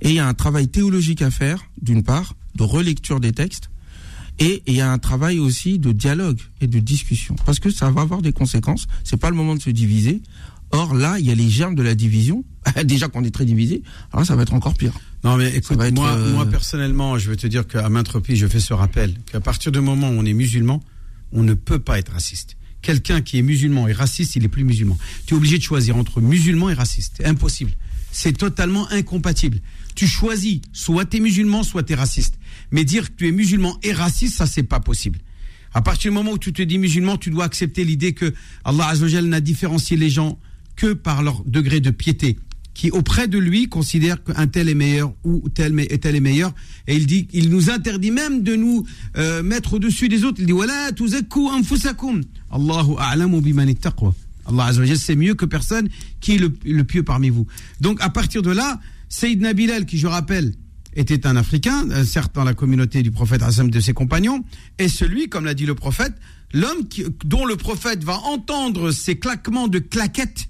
et 0.00 0.08
il 0.10 0.14
y 0.14 0.18
a 0.20 0.26
un 0.26 0.34
travail 0.34 0.68
théologique 0.68 1.20
à 1.22 1.30
faire 1.30 1.64
d'une 1.82 2.02
part, 2.02 2.34
de 2.54 2.62
relecture 2.62 3.20
des 3.20 3.32
textes 3.32 3.68
et 4.38 4.62
il 4.66 4.74
y 4.74 4.80
a 4.80 4.90
un 4.90 4.98
travail 4.98 5.38
aussi 5.38 5.78
de 5.78 5.92
dialogue 5.92 6.40
et 6.60 6.66
de 6.66 6.78
discussion 6.78 7.34
parce 7.44 7.58
que 7.60 7.70
ça 7.70 7.90
va 7.90 8.00
avoir 8.02 8.22
des 8.22 8.32
conséquences, 8.32 8.86
c'est 9.04 9.16
pas 9.18 9.30
le 9.30 9.36
moment 9.36 9.54
de 9.54 9.60
se 9.62 9.70
diviser. 9.70 10.22
Or 10.74 10.92
là, 10.92 11.20
il 11.20 11.26
y 11.26 11.30
a 11.30 11.36
les 11.36 11.48
germes 11.48 11.76
de 11.76 11.82
la 11.82 11.94
division. 11.94 12.44
Déjà 12.84 13.08
qu'on 13.08 13.22
est 13.22 13.30
très 13.30 13.44
divisé, 13.44 13.82
alors 14.12 14.26
ça 14.26 14.34
va 14.34 14.42
être 14.42 14.54
encore 14.54 14.74
pire. 14.74 14.92
Non 15.22 15.36
mais 15.36 15.54
écoute, 15.54 15.80
être, 15.80 15.94
moi, 15.94 16.10
euh, 16.10 16.32
moi 16.32 16.46
personnellement, 16.46 17.16
je 17.16 17.30
veux 17.30 17.36
te 17.36 17.46
dire 17.46 17.66
qu'à 17.66 17.88
maintes 17.88 18.08
reprises, 18.08 18.38
je 18.38 18.46
fais 18.46 18.58
ce 18.58 18.74
rappel 18.74 19.14
qu'à 19.30 19.40
partir 19.40 19.70
du 19.70 19.80
moment 19.80 20.08
où 20.08 20.14
on 20.14 20.24
est 20.24 20.32
musulman, 20.32 20.82
on 21.32 21.42
ne 21.42 21.54
peut 21.54 21.78
pas 21.78 21.98
être 21.98 22.12
raciste. 22.12 22.56
Quelqu'un 22.82 23.20
qui 23.20 23.38
est 23.38 23.42
musulman 23.42 23.86
et 23.86 23.92
raciste, 23.92 24.34
il 24.34 24.44
est 24.44 24.48
plus 24.48 24.64
musulman. 24.64 24.98
Tu 25.26 25.34
es 25.34 25.36
obligé 25.36 25.58
de 25.58 25.62
choisir 25.62 25.96
entre 25.96 26.20
musulman 26.20 26.70
et 26.70 26.74
raciste. 26.74 27.14
C'est 27.18 27.26
impossible. 27.26 27.70
C'est 28.10 28.36
totalement 28.36 28.90
incompatible. 28.90 29.60
Tu 29.94 30.06
choisis, 30.06 30.60
soit 30.72 31.04
tu 31.04 31.18
es 31.18 31.20
musulman, 31.20 31.62
soit 31.62 31.84
tu 31.84 31.92
es 31.92 31.96
raciste. 31.96 32.34
Mais 32.72 32.84
dire 32.84 33.10
que 33.10 33.16
tu 33.16 33.28
es 33.28 33.32
musulman 33.32 33.78
et 33.82 33.92
raciste, 33.92 34.36
ça 34.36 34.46
c'est 34.46 34.64
pas 34.64 34.80
possible. 34.80 35.20
À 35.72 35.82
partir 35.82 36.10
du 36.10 36.14
moment 36.16 36.32
où 36.32 36.38
tu 36.38 36.52
te 36.52 36.62
dis 36.62 36.78
musulman, 36.78 37.16
tu 37.16 37.30
dois 37.30 37.44
accepter 37.44 37.84
l'idée 37.84 38.12
que 38.12 38.34
Allah 38.64 38.88
Azzawajal 38.88 39.26
n'a 39.26 39.40
différencié 39.40 39.96
les 39.96 40.10
gens 40.10 40.38
que 40.76 40.92
par 40.92 41.22
leur 41.22 41.42
degré 41.44 41.80
de 41.80 41.90
piété, 41.90 42.38
qui 42.74 42.90
auprès 42.90 43.28
de 43.28 43.38
lui 43.38 43.68
considère 43.68 44.22
qu'un 44.22 44.46
tel 44.46 44.68
est 44.68 44.74
meilleur 44.74 45.12
ou 45.22 45.48
tel 45.48 45.86
tel 46.00 46.16
est 46.16 46.20
meilleur. 46.20 46.52
Et 46.88 46.96
il 46.96 47.06
dit, 47.06 47.28
il 47.32 47.50
nous 47.50 47.70
interdit 47.70 48.10
même 48.10 48.42
de 48.42 48.56
nous 48.56 48.84
euh, 49.16 49.42
mettre 49.42 49.74
au-dessus 49.74 50.08
des 50.08 50.24
autres. 50.24 50.40
Il 50.40 50.46
dit, 50.46 50.52
voilà, 50.52 50.90
anfusakum. 51.34 52.22
Allahu 52.50 52.94
a'lamu 52.98 53.40
biman. 53.40 53.72
Allah 54.46 54.64
Azzawajal, 54.66 54.98
c'est 54.98 55.16
mieux 55.16 55.34
que 55.34 55.46
personne 55.46 55.88
qui 56.20 56.34
est 56.34 56.38
le, 56.38 56.52
le 56.64 56.84
pieux 56.84 57.02
parmi 57.02 57.30
vous. 57.30 57.46
Donc 57.80 57.98
à 58.02 58.10
partir 58.10 58.42
de 58.42 58.50
là, 58.50 58.80
Sayyidina 59.08 59.54
Bilal, 59.54 59.86
qui 59.86 59.96
je 59.96 60.06
rappelle, 60.06 60.52
était 60.96 61.26
un 61.26 61.36
Africain, 61.36 61.88
euh, 61.90 62.04
certes 62.04 62.34
dans 62.34 62.44
la 62.44 62.54
communauté 62.54 63.02
du 63.02 63.10
prophète 63.10 63.42
Hassan 63.42 63.68
de 63.68 63.80
ses 63.80 63.92
compagnons, 63.92 64.44
et 64.78 64.88
celui, 64.88 65.28
comme 65.28 65.44
l'a 65.44 65.54
dit 65.54 65.66
le 65.66 65.74
prophète, 65.74 66.12
l'homme 66.52 66.86
dont 67.24 67.46
le 67.46 67.56
prophète 67.56 68.04
va 68.04 68.18
entendre 68.18 68.90
ces 68.92 69.16
claquements 69.16 69.68
de 69.68 69.78
claquettes 69.78 70.48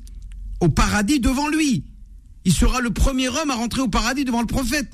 au 0.60 0.68
paradis 0.68 1.20
devant 1.20 1.48
lui. 1.48 1.84
Il 2.44 2.52
sera 2.52 2.80
le 2.80 2.90
premier 2.90 3.28
homme 3.28 3.50
à 3.50 3.54
rentrer 3.54 3.80
au 3.80 3.88
paradis 3.88 4.24
devant 4.24 4.40
le 4.40 4.46
prophète. 4.46 4.88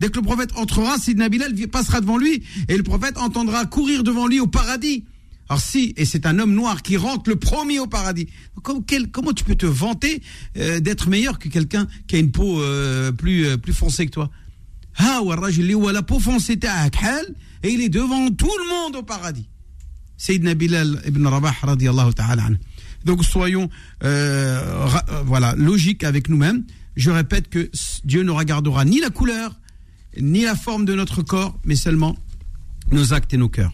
Dès 0.00 0.08
que 0.08 0.16
le 0.16 0.22
prophète 0.22 0.50
entrera, 0.56 0.98
Sidna 0.98 1.28
Bilal 1.28 1.54
passera 1.68 2.00
devant 2.00 2.18
lui 2.18 2.42
et 2.68 2.76
le 2.76 2.82
prophète 2.82 3.16
entendra 3.18 3.64
courir 3.66 4.02
devant 4.02 4.26
lui 4.26 4.40
au 4.40 4.46
paradis. 4.46 5.04
Alors 5.48 5.60
si, 5.60 5.92
et 5.96 6.04
c'est 6.04 6.26
un 6.26 6.38
homme 6.38 6.54
noir 6.54 6.82
qui 6.82 6.96
rentre 6.96 7.28
le 7.28 7.36
premier 7.36 7.78
au 7.78 7.86
paradis, 7.86 8.28
comment, 8.62 9.32
tu 9.32 9.44
peux 9.44 9.54
te 9.54 9.66
vanter 9.66 10.22
euh, 10.56 10.80
d'être 10.80 11.08
meilleur 11.08 11.38
que 11.38 11.48
quelqu'un 11.48 11.86
qui 12.06 12.16
a 12.16 12.18
une 12.18 12.32
peau 12.32 12.60
euh, 12.60 13.12
plus, 13.12 13.46
euh, 13.46 13.56
plus 13.56 13.72
foncée 13.72 14.06
que 14.06 14.12
toi? 14.12 14.30
Ah, 14.98 15.20
la 15.24 16.02
peau 16.02 16.20
foncée 16.20 16.58
et 17.64 17.70
il 17.70 17.80
est 17.80 17.88
devant 17.88 18.30
tout 18.30 18.46
le 18.46 18.68
monde 18.68 18.96
au 18.96 19.02
paradis. 19.02 19.48
Sayyidina 20.16 20.54
Bilal 20.54 21.02
ibn 21.06 21.26
Rabah 21.26 21.54
radiallahu 21.62 22.14
ta'ala. 22.14 22.48
Donc 23.04 23.24
soyons 23.24 23.68
euh, 24.04 24.60
euh, 25.10 25.22
voilà 25.24 25.54
logiques 25.56 26.04
avec 26.04 26.28
nous-mêmes. 26.28 26.64
Je 26.96 27.10
répète 27.10 27.48
que 27.48 27.70
Dieu 28.04 28.22
ne 28.22 28.30
regardera 28.30 28.84
ni 28.84 29.00
la 29.00 29.10
couleur, 29.10 29.58
ni 30.20 30.42
la 30.42 30.54
forme 30.54 30.84
de 30.84 30.94
notre 30.94 31.22
corps, 31.22 31.58
mais 31.64 31.76
seulement 31.76 32.16
nos 32.90 33.14
actes 33.14 33.32
et 33.32 33.38
nos 33.38 33.48
cœurs. 33.48 33.72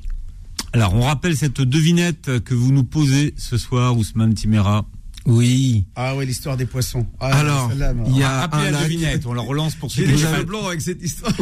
Alors, 0.72 0.94
on 0.94 1.00
rappelle 1.00 1.36
cette 1.36 1.60
devinette 1.60 2.40
que 2.44 2.54
vous 2.54 2.72
nous 2.72 2.84
posez 2.84 3.34
ce 3.36 3.56
soir, 3.56 3.96
Ousmane 3.96 4.34
Timera. 4.34 4.86
Oui. 5.24 5.84
Ah 5.96 6.14
oui, 6.16 6.26
l'histoire 6.26 6.56
des 6.56 6.66
poissons. 6.66 7.06
Alors, 7.20 7.70
il 8.06 8.16
y 8.16 8.22
a 8.22 8.40
Rappelez 8.40 8.62
un 8.62 8.64
la 8.66 8.70
lac. 8.72 8.82
devinette, 8.84 9.26
on 9.26 9.32
la 9.34 9.42
relance 9.42 9.74
pour 9.74 9.90
ceux 9.92 10.06
J'ai 10.06 10.14
qui 10.14 10.20
cheveux 10.20 10.44
blancs 10.44 10.66
avec 10.66 10.80
cette 10.80 11.02
histoire. 11.02 11.32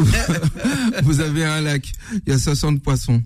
Vous 1.03 1.19
avez 1.19 1.45
un 1.45 1.61
lac, 1.61 1.91
il 2.25 2.31
y 2.31 2.35
a 2.35 2.39
60 2.39 2.81
poissons. 2.81 3.21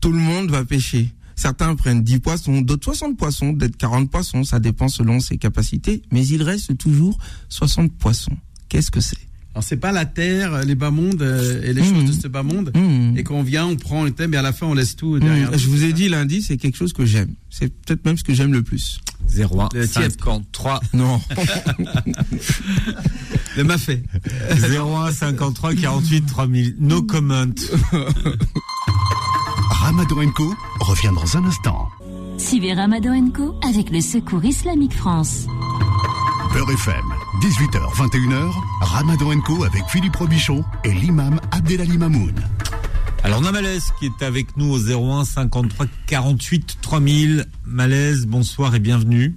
Tout 0.00 0.12
le 0.12 0.18
monde 0.18 0.50
va 0.50 0.64
pêcher. 0.64 1.10
Certains 1.36 1.74
prennent 1.74 2.02
10 2.02 2.20
poissons, 2.20 2.60
d'autres 2.60 2.84
60 2.84 3.16
poissons, 3.16 3.52
d'autres 3.52 3.76
40 3.76 4.10
poissons, 4.10 4.44
ça 4.44 4.60
dépend 4.60 4.88
selon 4.88 5.20
ses 5.20 5.36
capacités, 5.38 6.02
mais 6.12 6.26
il 6.26 6.42
reste 6.42 6.76
toujours 6.78 7.18
60 7.48 7.92
poissons. 7.92 8.36
Qu'est-ce 8.68 8.90
que 8.90 9.00
c'est? 9.00 9.18
Alors 9.54 9.62
c'est 9.62 9.76
pas 9.76 9.92
la 9.92 10.04
terre, 10.04 10.64
les 10.64 10.74
bas 10.74 10.90
mondes 10.90 11.22
euh, 11.22 11.62
et 11.62 11.72
les 11.72 11.82
Mmh. 11.82 11.94
choses 11.94 12.16
de 12.16 12.22
ce 12.22 12.26
bas 12.26 12.42
monde. 12.42 12.72
Mmh. 12.74 13.16
Et 13.16 13.22
quand 13.22 13.36
on 13.36 13.44
vient, 13.44 13.66
on 13.66 13.76
prend 13.76 14.02
le 14.02 14.10
thème 14.10 14.34
et 14.34 14.36
à 14.36 14.42
la 14.42 14.52
fin 14.52 14.66
on 14.66 14.74
laisse 14.74 14.96
tout 14.96 15.20
derrière. 15.20 15.52
Mmh, 15.52 15.58
Je 15.58 15.68
vous 15.68 15.84
ai 15.84 15.92
dit 15.92 16.08
lundi, 16.08 16.42
c'est 16.42 16.56
quelque 16.56 16.76
chose 16.76 16.92
que 16.92 17.04
j'aime. 17.04 17.34
C'est 17.50 17.68
peut-être 17.68 18.04
même 18.04 18.18
ce 18.18 18.24
que 18.24 18.34
j'aime 18.34 18.52
le 18.52 18.64
plus. 18.64 18.98
01 19.36 19.68
Le 19.72 19.86
tiep. 19.86 20.02
53 20.02 20.80
Non. 20.92 21.20
le 23.56 23.62
mafé. 23.64 24.02
01 24.50 25.12
53 25.12 25.74
48 25.76 26.26
3000. 26.26 26.76
No 26.80 27.02
comment. 27.02 27.46
Ramadan 29.70 30.30
Co 30.32 30.54
revient 30.80 31.10
dans 31.14 31.36
un 31.36 31.44
instant. 31.44 31.88
Suivez 32.38 32.74
Ramadan 32.74 33.30
Co 33.30 33.54
avec 33.66 33.90
le 33.90 34.00
Secours 34.00 34.44
Islamique 34.44 34.94
France. 34.94 35.46
Beurre 36.52 36.70
FM, 36.70 37.04
18h, 37.40 37.94
21h, 37.96 38.52
Ramadan 38.80 39.40
Co 39.40 39.64
avec 39.64 39.82
Philippe 39.88 40.16
Robichon 40.16 40.64
et 40.84 40.92
l'imam 40.92 41.40
Abdelali 41.50 41.98
Mamoun. 41.98 42.34
Alors, 43.22 43.40
on 43.42 43.46
a 43.46 43.52
Malaise 43.52 43.90
qui 43.98 44.06
est 44.06 44.22
avec 44.22 44.56
nous 44.56 44.70
au 44.70 44.78
01 44.78 45.24
53 45.24 45.86
48 46.06 46.78
3000. 46.82 47.46
Malaise, 47.64 48.26
bonsoir 48.26 48.74
et 48.74 48.80
bienvenue. 48.80 49.34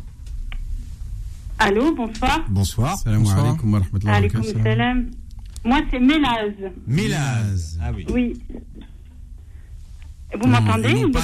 Allô, 1.60 1.96
bonsoir. 1.96 2.42
Bonsoir. 2.50 2.98
Salam 2.98 3.24
Bonsoir. 3.24 3.46
alaikum 3.46 3.74
wa 3.74 3.80
rahmatullahi. 3.80 5.06
Moi, 5.64 5.80
c'est 5.90 6.00
Mélaz. 6.00 6.54
Mélaz. 6.86 7.80
Ah 7.82 7.92
oui. 7.96 8.06
Oui. 8.14 8.34
Vous 10.36 10.48
m'entendez 10.50 10.94
coupe, 11.04 11.18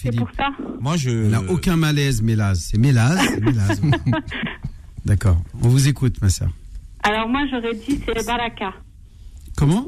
c'est 0.00 0.16
pour 0.16 0.28
ça. 0.36 0.48
Moi, 0.80 0.96
je. 0.96 1.10
Il 1.10 1.28
n'a 1.30 1.42
aucun 1.42 1.76
malaise, 1.76 2.22
Mélaz. 2.22 2.68
C'est 2.70 2.78
Mélaz. 2.78 3.18
D'accord. 5.04 5.42
On 5.62 5.68
vous 5.68 5.88
écoute, 5.88 6.16
ma 6.22 6.28
sœur. 6.28 6.48
Alors 7.02 7.28
moi, 7.28 7.40
j'aurais 7.50 7.74
dit 7.74 8.00
c'est 8.06 8.26
baraka. 8.26 8.72
Comment 9.56 9.86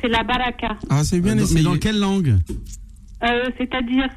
C'est 0.00 0.08
la 0.08 0.22
baraka. 0.24 0.76
Ah, 0.90 1.02
c'est 1.04 1.20
bien 1.20 1.34
Dans- 1.36 1.42
essayé. 1.42 1.58
Mais 1.60 1.62
dans 1.64 1.78
quelle 1.78 1.98
langue 1.98 2.36
Euh, 3.24 3.26
C'est-à-dire 3.56 4.08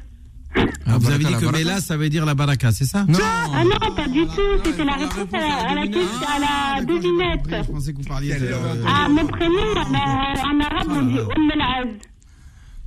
Ah, 0.86 0.98
Vous 0.98 1.08
avez 1.10 1.24
dit 1.24 1.32
que 1.32 1.40
baraka. 1.40 1.58
Mélaz, 1.58 1.84
ça 1.84 1.96
veut 1.96 2.08
dire 2.08 2.24
la 2.26 2.34
baraka, 2.34 2.72
c'est 2.72 2.84
ça 2.84 3.04
Non. 3.08 3.18
Ah 3.22 3.62
non, 3.64 3.94
pas 3.94 4.08
du 4.08 4.24
tout. 4.26 4.64
C'était 4.64 4.84
la 4.84 4.94
réponse 4.94 5.32
à 5.32 5.38
la, 5.40 6.76
la 6.76 6.84
devinette. 6.84 7.64
Je 7.66 7.72
pensais 7.72 7.92
que 7.92 7.98
vous 7.98 8.04
parliez 8.08 8.34
de... 8.38 8.50
Ah, 8.86 9.08
mon 9.08 9.26
prénom, 9.26 9.54
en, 9.76 10.60
arabe, 10.60 10.88
on 10.90 11.02
dit 11.02 11.18
Umm 11.18 11.50
el-Az. 11.54 11.88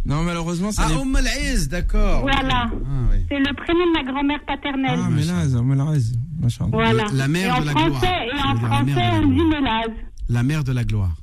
Non, 0.06 0.22
malheureusement, 0.24 0.72
ça 0.72 0.84
Ah, 0.86 0.90
n'est 0.94 1.02
Umm 1.02 1.16
al-Aïz, 1.16 1.68
d'accord. 1.68 2.22
Voilà. 2.22 2.70
Ah, 2.72 2.72
oui. 3.12 3.18
C'est 3.30 3.40
le 3.40 3.54
prénom 3.56 3.86
de 3.88 3.92
ma 3.94 4.12
grand-mère 4.12 4.40
paternelle. 4.46 5.00
Ah, 5.04 5.10
Melaz, 5.10 5.56
Melaz. 5.64 6.14
Machallah. 6.42 6.70
Voilà. 6.72 7.06
La 7.14 7.28
mère 7.28 7.48
et 7.48 7.52
en 7.58 7.62
de 7.62 7.66
la 7.66 7.72
français, 7.72 7.90
gloire. 7.92 8.06
Et 8.30 8.38
Ça 8.38 8.46
en 8.46 8.54
veut 8.54 8.58
dire 8.60 8.68
la 8.68 8.84
mère 8.84 8.86
de 8.86 8.92
français, 8.92 9.12
la 9.12 9.18
on 9.18 9.28
dit 9.30 9.36
gloire. 9.36 9.62
Melaz. 9.62 9.96
La 10.30 10.44
mère 10.44 10.64
de 10.64 10.72
la 10.74 10.84
gloire 10.84 11.16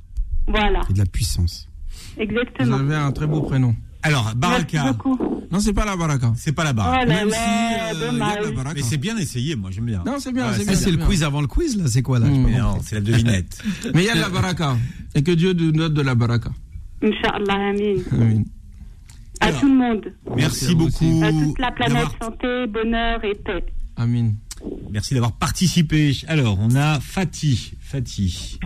Voilà, 0.48 0.80
et 0.90 0.92
de 0.92 0.98
la 0.98 1.06
puissance. 1.06 1.68
Vous 2.16 2.22
exactement. 2.22 2.76
avez 2.78 2.96
un 2.96 3.12
très 3.12 3.26
beau 3.26 3.42
prénom. 3.42 3.74
Alors, 4.04 4.24
Merci 4.24 4.38
Baraka, 4.76 4.92
beaucoup. 4.92 5.18
Non, 5.52 5.60
c'est 5.60 5.72
pas 5.72 5.84
la 5.84 5.96
baraka. 5.96 6.32
c'est 6.36 6.52
pas 6.52 6.64
la 6.64 6.70
Oh 6.70 6.74
baraka. 6.74 7.04
là 7.04 7.14
Même 7.14 7.30
si, 7.30 7.36
euh, 7.36 7.92
il 7.92 8.18
y 8.18 8.20
a 8.20 8.36
de 8.40 8.44
la 8.46 8.50
baraka. 8.52 8.72
Mais 8.74 8.82
c'est 8.82 8.96
bien 8.96 9.16
essayé, 9.16 9.54
moi, 9.54 9.70
j'aime 9.70 9.84
bien. 9.86 10.02
Non, 10.04 10.16
c'est 10.18 10.32
bien, 10.32 10.46
Ouais, 10.48 10.54
c'est 10.56 10.64
Ça, 10.64 10.72
bien. 10.72 10.80
c'est 10.80 10.90
le 10.90 10.96
bien. 10.96 11.06
quiz 11.06 11.22
avant 11.22 11.40
le 11.40 11.46
quiz, 11.46 11.76
là 11.76 11.84
C'est 11.86 12.02
quoi, 12.02 12.18
là 12.18 12.26
Mais 12.26 12.58
non, 12.58 12.78
c'est 12.82 12.96
la 12.96 13.00
devinette. 13.02 13.62
Mais 13.94 14.02
il 14.02 14.06
y 14.06 14.10
a 14.10 14.16
de 14.16 14.20
la 14.20 14.28
baraka. 14.28 14.76
Et 15.14 15.22
que 15.22 15.30
Dieu 15.30 15.52
nous 15.52 15.70
donne 15.70 15.94
de 15.94 16.02
la 16.02 16.14
baraka. 16.16 16.50
Inch'Allah, 17.02 17.68
amin. 17.70 18.02
Amin. 18.12 18.42
À 19.44 19.52
tout 19.52 19.66
le 19.66 19.74
monde. 19.76 20.12
Merci 20.36 20.74
beaucoup. 20.74 21.20
À 21.24 21.32
toute 21.32 21.58
la 21.58 21.72
planète, 21.72 22.06
santé, 22.22 22.66
bonheur 22.68 23.24
et 23.24 23.34
paix. 23.34 23.64
Amin. 23.96 24.32
Merci 24.90 25.14
d'avoir 25.14 25.32
participé. 25.32 26.12
Alors, 26.28 26.56
on 26.60 26.74
a 26.76 27.00
Fatih. 27.00 27.72
Fatih. 27.80 28.58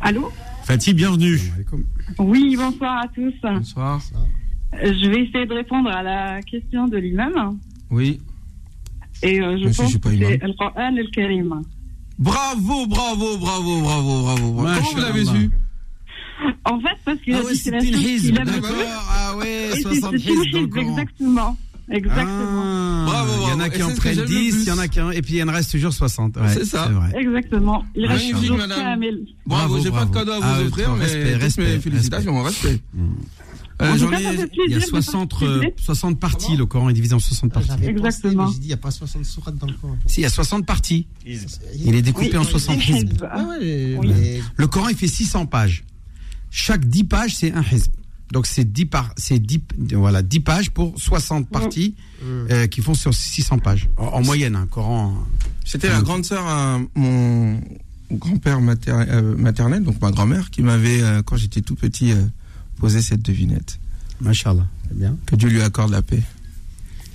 Allô 0.00 0.30
Fatih, 0.64 0.92
bienvenue. 0.94 1.38
Oui, 2.18 2.56
bonsoir 2.56 3.04
à 3.04 3.08
tous. 3.08 3.32
Bonsoir. 3.42 4.00
Euh, 4.74 4.92
Je 4.92 5.08
vais 5.08 5.22
essayer 5.24 5.46
de 5.46 5.54
répondre 5.54 5.88
à 5.90 6.02
la 6.02 6.42
question 6.42 6.86
de 6.88 6.96
l'imam. 6.98 7.58
Oui. 7.90 8.20
Et 9.22 9.40
euh, 9.40 9.56
je 9.58 9.64
Monsieur, 9.68 9.70
je 9.72 9.76
pense 9.82 9.90
suis 9.90 9.98
pas 10.00 10.10
que 10.10 10.16
c'est 10.16 10.34
imam. 10.34 10.38
Al-Qur'an 10.42 10.96
al-Karim. 10.96 11.62
Bravo, 12.18 12.86
bravo, 12.86 13.38
bravo, 13.38 13.80
bravo, 13.82 14.22
bravo. 14.22 14.52
bravo. 14.52 14.80
Comment 14.80 14.90
vous 14.92 15.00
l'avez 15.00 15.24
su 15.24 15.50
En 16.64 16.80
fait, 16.80 16.96
parce 17.04 17.18
qu'il 17.20 17.34
Ah 17.34 17.38
a 17.38 17.42
ouais, 17.42 17.52
dit 17.52 17.58
que 17.58 17.64
c'est 17.64 17.70
la 17.70 17.78
une 17.82 17.92
chose 17.92 18.02
hizb, 18.04 18.22
qu'il 18.26 18.38
aime 18.38 18.44
le 18.46 18.52
d'accord. 18.52 18.70
plus. 18.70 18.84
Ah 19.40 19.44
ouais, 19.44 19.68
Et 19.68 19.72
c'est 19.76 19.82
60 19.82 20.14
c'est 20.18 20.32
une 20.32 20.42
hizb 20.42 20.52
dans 20.52 20.60
le 20.60 20.66
Coran. 20.68 20.90
exactement. 20.90 21.56
Exactement. 21.88 22.62
Ah, 22.64 23.04
Bravo, 23.06 23.32
Il 23.36 23.40
y 23.42 23.44
en 23.44 23.56
bravo. 23.58 23.60
a 23.62 23.68
qui 23.70 23.82
en 23.84 23.94
prennent 23.94 24.14
j'aime 24.16 24.24
le 24.24 24.28
10, 24.28 24.56
il 24.62 24.66
y 24.66 24.70
en 24.72 24.78
a 24.78 24.88
qui 24.88 25.00
en... 25.00 25.10
Et 25.12 25.22
puis 25.22 25.34
il 25.36 25.42
en 25.48 25.52
reste 25.52 25.70
toujours 25.70 25.92
60. 25.92 26.36
Ouais, 26.36 26.42
C'est 26.52 26.64
ça. 26.64 26.88
vrai. 26.88 27.12
Exactement. 27.20 27.84
Il 27.94 28.06
reste 28.06 28.22
Magnifique, 28.24 28.40
toujours 28.42 28.56
madame. 28.58 28.78
Bravo, 28.98 29.14
Bravo, 29.46 29.76
j'ai 29.84 29.90
pas 29.92 30.04
de 30.04 30.10
bravo. 30.10 30.12
cadeau 30.12 30.32
à 30.32 30.38
vous 30.40 30.44
Ah, 30.46 30.62
offrir, 30.66 30.90
mais 30.96 31.04
respect, 31.04 31.34
respect, 31.36 31.62
mes 31.74 31.78
félicitations, 31.80 32.42
respect. 32.42 32.80
Euh, 32.98 33.92
En 33.92 34.10
cas, 34.10 34.18
ai. 34.18 34.22
Il 34.34 34.40
y 34.40 34.42
a 34.42 34.46
plaisir 34.48 34.78
de 34.80 34.84
60, 34.84 35.30
participer. 35.30 35.66
euh, 35.66 35.70
60 35.84 36.18
parties, 36.18 36.56
le 36.56 36.66
Coran 36.66 36.88
est 36.88 36.92
divisé 36.92 37.14
en 37.14 37.20
60 37.20 37.52
parties. 37.52 37.68
Pensé, 37.68 37.86
Exactement. 37.88 38.46
mais 38.46 38.52
j'ai 38.52 38.58
dit, 38.58 38.64
il 38.64 38.68
n'y 38.68 38.72
a 38.72 38.78
pas 38.78 38.90
60 38.90 39.24
sourates 39.24 39.56
dans 39.58 39.66
le 39.68 39.74
Coran. 39.74 39.96
Si, 40.06 40.20
il 40.20 40.22
y 40.24 40.26
a 40.26 40.30
60 40.30 40.66
parties. 40.66 41.06
Il 41.24 41.94
est 41.94 42.02
découpé 42.02 42.30
Oui, 42.32 42.36
en 42.38 42.42
60 42.42 42.80
c'est 42.80 42.90
une 42.90 42.96
hizb. 42.96 43.22
Ouais, 43.22 43.96
Oui. 44.00 44.08
mais 44.12 44.40
Le 44.56 44.66
Coran, 44.66 44.88
il 44.88 44.96
fait 44.96 45.06
600 45.06 45.46
pages. 45.46 45.84
Chaque 46.50 46.84
10 46.86 47.04
pages, 47.04 47.36
c'est 47.36 47.52
un 47.52 47.62
hizb. 47.62 47.92
Donc 48.32 48.46
c'est 48.46 48.64
10 48.64 48.86
par, 48.86 49.12
c'est 49.16 49.38
10, 49.38 49.60
voilà, 49.92 50.20
10 50.22 50.40
pages 50.40 50.70
pour 50.70 50.94
60 51.00 51.48
parties 51.48 51.94
euh, 52.24 52.66
qui 52.66 52.80
font 52.82 52.94
sur 52.94 53.14
600 53.14 53.58
pages. 53.58 53.88
En, 53.96 54.06
en 54.06 54.22
moyenne, 54.24 54.56
un 54.56 54.66
Coran. 54.66 55.14
C'était 55.64 55.88
la 55.88 56.00
grande 56.02 56.24
sœur 56.24 56.44
à 56.46 56.80
mon 56.96 57.60
grand-père 58.10 58.60
mater- 58.60 58.90
euh, 58.92 59.36
maternel, 59.36 59.82
donc 59.84 60.00
ma 60.00 60.10
grand-mère, 60.10 60.50
qui 60.50 60.62
m'avait, 60.62 61.02
euh, 61.02 61.22
quand 61.22 61.36
j'étais 61.36 61.60
tout 61.60 61.76
petit, 61.76 62.12
euh, 62.12 62.22
posé 62.78 63.00
cette 63.02 63.22
devinette. 63.22 63.78
Machallah. 64.20 64.66
C'est 64.88 64.98
bien. 64.98 65.16
Que 65.26 65.36
Dieu 65.36 65.48
lui 65.48 65.60
accorde 65.62 65.90
la 65.92 66.02
paix. 66.02 66.22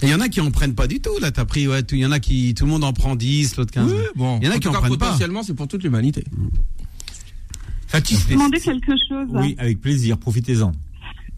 Et 0.01 0.07
il 0.07 0.09
y 0.09 0.14
en 0.16 0.20
a 0.22 0.30
qui 0.30 0.41
en 0.41 0.49
prennent 0.51 0.74
pas 0.76 0.88
du 0.88 0.99
tout. 0.99 1.18
Là, 1.22 1.32
t'as 1.32 1.45
pris, 1.45 1.68
ouais, 1.68 1.84
tout- 1.84 1.95
il 1.95 2.01
y 2.01 2.05
en 2.05 2.12
a 2.12 2.20
qui, 2.20 2.53
tout 2.53 2.66
le 2.66 2.72
monde 2.72 2.84
en 2.84 2.91
prend 2.93 3.16
10, 3.16 3.55
l'autre 3.57 3.72
15. 3.72 3.91
Oui, 3.91 3.99
bon. 4.16 4.39
Il 4.41 4.45
y 4.45 4.49
en 4.49 4.51
a 4.53 4.55
en 4.55 4.59
qui 4.59 4.68
en 4.68 4.72
cas, 4.72 4.80
prennent 4.80 4.97
pas. 4.97 5.05
potentiellement, 5.07 5.43
c'est 5.43 5.53
pour 5.53 5.68
toute 5.68 5.84
l'humanité. 5.84 6.24
Fatih, 7.88 8.16
Je 8.16 8.20
c'est- 8.20 8.28
vais 8.30 8.34
demander 8.36 8.59
quelque 8.59 8.93
chose. 9.09 9.28
Oui, 9.32 9.55
avec 9.59 9.82
plaisir, 9.82 10.18
profitez-en. 10.18 10.72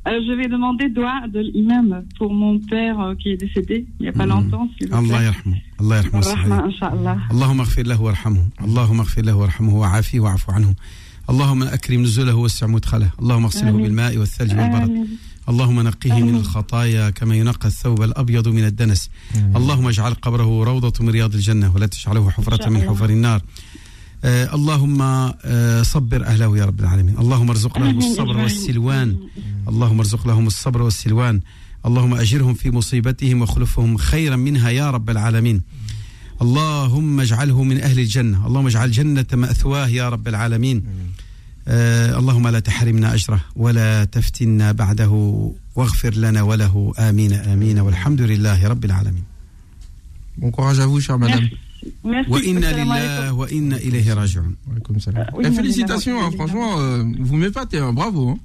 Euh, 0.07 0.11
je 0.27 0.33
vais 0.39 0.49
demander 0.57 0.87
doigt 0.99 1.21
de 1.35 1.41
l'imam 1.41 1.91
pour 2.19 2.31
mon 2.43 2.55
père 2.73 2.99
euh, 3.01 3.15
qui 3.21 3.29
est 3.33 3.37
décédé 3.47 3.77
il 3.99 4.03
n'y 4.05 4.09
a 4.09 4.13
pas 4.21 4.27
Mhm. 4.27 4.33
longtemps. 4.35 4.67
s'il 4.79 4.89
vous 4.89 4.95
Allah 4.97 5.17
plaît. 5.17 5.25
yarhamou. 5.29 5.57
Allah 5.81 5.97
yarhamou. 6.01 6.25
Rahma, 6.41 6.59
Inch'Allah. 6.71 7.17
اللهم 7.35 7.61
اغفر 7.61 7.83
له 7.93 7.99
وارحمه 8.03 8.43
اللهم 8.67 8.99
اغفر 9.01 9.23
له 9.29 9.35
وارحمه 9.41 9.75
وعافيه 9.81 10.21
واعف 10.21 10.51
عنه 10.51 10.75
اللهم 11.31 11.63
اكرم 11.63 12.03
نزله 12.03 12.35
ووسع 12.35 12.67
مدخله 12.67 13.11
اللهم 13.21 13.45
اغسله 13.45 13.71
آمين. 13.71 13.83
بالماء 13.83 14.17
والثلج 14.19 14.51
والبرد 14.59 14.91
آمين. 14.91 15.07
اللهم 15.49 15.81
نقه 15.81 16.17
من 16.17 16.23
آمين. 16.23 16.37
الخطايا 16.37 17.11
كما 17.11 17.35
ينقى 17.37 17.69
الثوب 17.69 18.03
الابيض 18.03 18.49
من 18.49 18.65
الدنس 18.65 19.11
اللهم 19.57 19.87
اجعل 19.89 20.15
قبره 20.15 20.65
روضه 20.65 20.93
من 21.05 21.09
رياض 21.11 21.35
الجنه 21.35 21.75
ولا 21.75 21.87
تجعله 21.87 22.31
حفره 22.31 22.57
شاء 22.57 22.71
من 22.71 22.77
الله. 22.81 22.91
حفر 22.95 23.11
النار 23.11 23.41
آه 24.25 24.55
اللهم 24.55 24.99
آه 25.03 25.83
صبر 25.83 26.21
اهله 26.27 26.59
يا 26.59 26.65
رب 26.65 26.81
العالمين 26.81 27.15
اللهم 27.19 27.49
ارزق 27.51 27.79
لهم 27.79 27.89
آمين 27.89 27.99
الصبر 27.99 28.23
أجمعين. 28.31 28.43
والسلوان 28.43 29.17
اللهم 29.68 30.00
ارزق 30.00 30.28
لهم 30.28 30.48
الصبر 30.48 30.82
والسلوان 30.82 31.42
اللهم 31.86 32.14
أجرهم 32.14 32.54
في 32.54 32.72
مصيبتهم 32.72 33.42
وخلفهم 33.42 33.98
خيرا 33.98 34.36
منها 34.36 34.70
يا 34.70 34.92
رب 34.92 35.10
العالمين 35.10 35.62
اللهم 36.42 37.20
اجعله 37.20 37.64
من 37.64 37.82
أهل 37.82 38.00
الجنة 38.00 38.48
اللهم 38.48 38.68
اجعل 38.68 38.92
جنه 38.92 39.26
مأثواه 39.34 39.88
يا 39.88 40.10
رب 40.10 40.28
العالمين 40.28 40.84
آه 41.68 42.20
اللهم 42.20 42.48
لا 42.48 42.60
تحرمنا 42.60 43.14
أجره 43.14 43.42
ولا 43.56 44.04
تفتنا 44.04 44.72
بعده 44.72 45.12
واغفر 45.76 46.14
لنا 46.14 46.42
وله 46.42 46.94
آمين 47.00 47.34
آمين 47.34 47.80
والحمد 47.80 48.22
لله 48.22 48.68
رب 48.68 48.86
العالمين 48.86 49.24
Bon 50.42 50.50
courage 50.52 50.80
à 50.80 50.88
vous, 50.88 51.00
chère 51.00 51.20
madame. 51.20 51.48
Merci. 52.04 52.30
وأنا 52.30 52.70
Assalamu 52.72 52.76
لله. 52.76 53.32
وإنا 53.34 53.78
إليه 53.78 54.14
راجعون 54.14 54.56
Eh, 54.68 55.42
mais 55.44 55.52
félicitations, 55.52 56.18
hein, 56.24 56.32
franchement, 56.38 56.72
euh, 56.80 57.04
vous 57.20 57.36
m'épatez, 57.38 57.78
hein, 57.78 57.94
bravo. 57.94 58.30
Hein. 58.30 58.38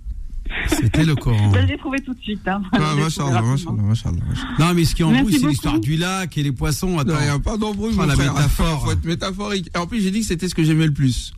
C'était 0.68 1.04
le 1.04 1.14
Coran 1.14 1.52
Je 1.54 1.60
l'ai 1.66 1.76
trouvé 1.78 1.98
tout 2.00 2.14
de 2.14 2.20
suite. 2.20 2.46
Hein. 2.46 2.62
Ah, 2.72 2.94
machallah, 2.96 3.42
machallah, 3.42 3.82
machallah, 3.82 4.16
machallah. 4.28 4.54
non 4.58 4.74
mais 4.74 4.84
ce 4.84 4.94
qui 4.94 5.02
Merci 5.04 5.18
embrouille 5.20 5.38
c'est 5.40 5.46
l'histoire 5.46 5.80
du 5.80 5.96
lac 5.96 6.36
et 6.38 6.42
les 6.42 6.52
poissons 6.52 6.98
attends 6.98 7.14
Il 7.20 7.24
n'y 7.24 7.30
a 7.30 7.38
pas 7.38 7.56
d'embrouille, 7.56 7.94
mon 7.94 8.06
la 8.06 8.14
frère. 8.14 8.34
métaphore. 8.34 8.84
faut 8.84 8.92
être 8.92 9.04
métaphorique. 9.04 9.70
Et 9.74 9.78
en 9.78 9.86
plus, 9.86 10.00
j'ai 10.00 10.10
dit 10.10 10.20
que 10.20 10.26
c'était 10.26 10.48
ce 10.48 10.54
que 10.54 10.64
j'aimais 10.64 10.86
le 10.86 10.92
plus. 10.92 11.32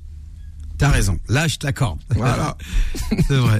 t'as 0.78 0.88
raison 0.90 1.18
là 1.28 1.46
je 1.48 1.56
t'accorde 1.56 1.98
Voilà. 2.14 2.56
c'est 3.28 3.36
vrai 3.36 3.58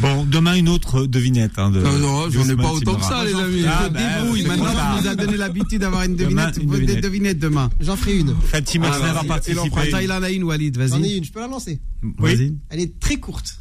Bon, 0.00 0.24
demain 0.26 0.54
une 0.54 0.68
autre 0.68 1.06
devinette. 1.06 1.58
Hein, 1.58 1.70
de, 1.70 1.80
Non, 1.80 1.98
non, 1.98 2.30
j'en 2.30 2.46
ai 2.48 2.54
pas 2.56 2.70
autant 2.70 2.96
que 2.96 3.04
ça, 3.04 3.24
les 3.24 3.34
amis. 3.34 3.64
Ah, 3.66 3.84
Je 3.84 3.88
bah, 3.88 4.00
débrouille. 4.20 4.42
maintenant 4.42 4.66
tu 4.70 5.02
nous 5.02 5.08
as 5.08 5.14
donné 5.14 5.36
l'habitude 5.38 5.80
d'avoir 5.80 6.02
une 6.02 6.16
Demain, 6.16 6.50
devinette 6.50 6.56
une 6.58 6.70
des 6.70 6.76
devinette. 6.80 7.02
devinettes 7.02 7.38
demain 7.38 7.70
j'en 7.80 7.96
ferai 7.96 8.18
une. 8.18 8.34
Fatih, 8.42 8.78
merci 8.78 8.98
Ah, 9.00 9.06
d'avoir 9.06 9.22
vas-y. 9.24 9.28
participé. 9.28 10.04
Il 10.04 10.12
en 10.12 10.22
a 10.22 10.30
une 10.30 10.44
Walid 10.44 10.74
J'en 10.76 10.96
ai 10.98 11.00
vas-y 11.00 11.16
une, 11.16 11.24
je 11.24 11.32
peux 11.32 11.40
la 11.40 11.48
lancer. 11.48 11.80
Oui. 12.02 12.12
vas-y 12.18 12.54
Elle 12.70 12.80
est 12.80 12.98
très 13.00 13.16
courte. 13.16 13.58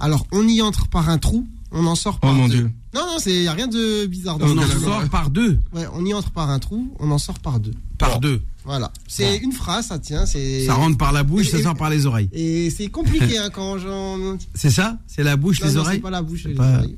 Alors, 0.00 0.26
on 0.32 0.46
y 0.48 0.60
entre 0.62 0.88
par 0.88 1.08
un 1.08 1.18
trou, 1.18 1.46
on 1.70 1.86
en 1.86 1.94
sort 1.94 2.18
par 2.18 2.30
Oh 2.30 2.34
mon 2.34 2.48
deux. 2.48 2.54
Dieu. 2.54 2.70
Non, 2.94 3.02
non, 3.06 3.18
il 3.26 3.40
n'y 3.40 3.48
a 3.48 3.52
rien 3.52 3.68
de 3.68 4.06
bizarre 4.06 4.38
dans 4.38 4.46
on 4.48 4.58
en 4.58 4.66
sort 4.66 5.08
par 5.08 5.30
deux 5.30 5.58
Ouais, 5.72 5.84
on 5.92 6.04
y 6.04 6.14
entre 6.14 6.30
par 6.30 6.50
un 6.50 6.58
trou, 6.58 6.94
on 6.98 7.10
en 7.10 7.18
sort 7.18 7.38
par 7.38 7.60
deux. 7.60 7.74
par 7.98 8.18
deux 8.20 8.40
voilà. 8.64 8.92
C'est 9.06 9.38
ah. 9.38 9.42
une 9.42 9.52
phrase, 9.52 9.86
ça 9.86 9.98
tient. 9.98 10.26
Ça 10.26 10.74
rentre 10.74 10.98
par 10.98 11.12
la 11.12 11.22
bouche, 11.22 11.48
ça 11.48 11.62
sort 11.62 11.74
par 11.74 11.90
les 11.90 12.06
oreilles. 12.06 12.28
Et 12.32 12.70
c'est 12.70 12.88
compliqué 12.88 13.38
hein, 13.38 13.50
quand 13.52 13.78
j'en. 13.78 14.36
C'est 14.54 14.70
ça? 14.70 14.98
C'est 15.06 15.22
la 15.22 15.36
bouche, 15.36 15.60
non, 15.60 15.68
les 15.68 15.74
non, 15.74 15.80
oreilles? 15.80 15.96
C'est 15.96 16.02
pas 16.02 16.10
la 16.10 16.22
bouche, 16.22 16.44
les 16.44 16.58
oreilles. 16.58 16.96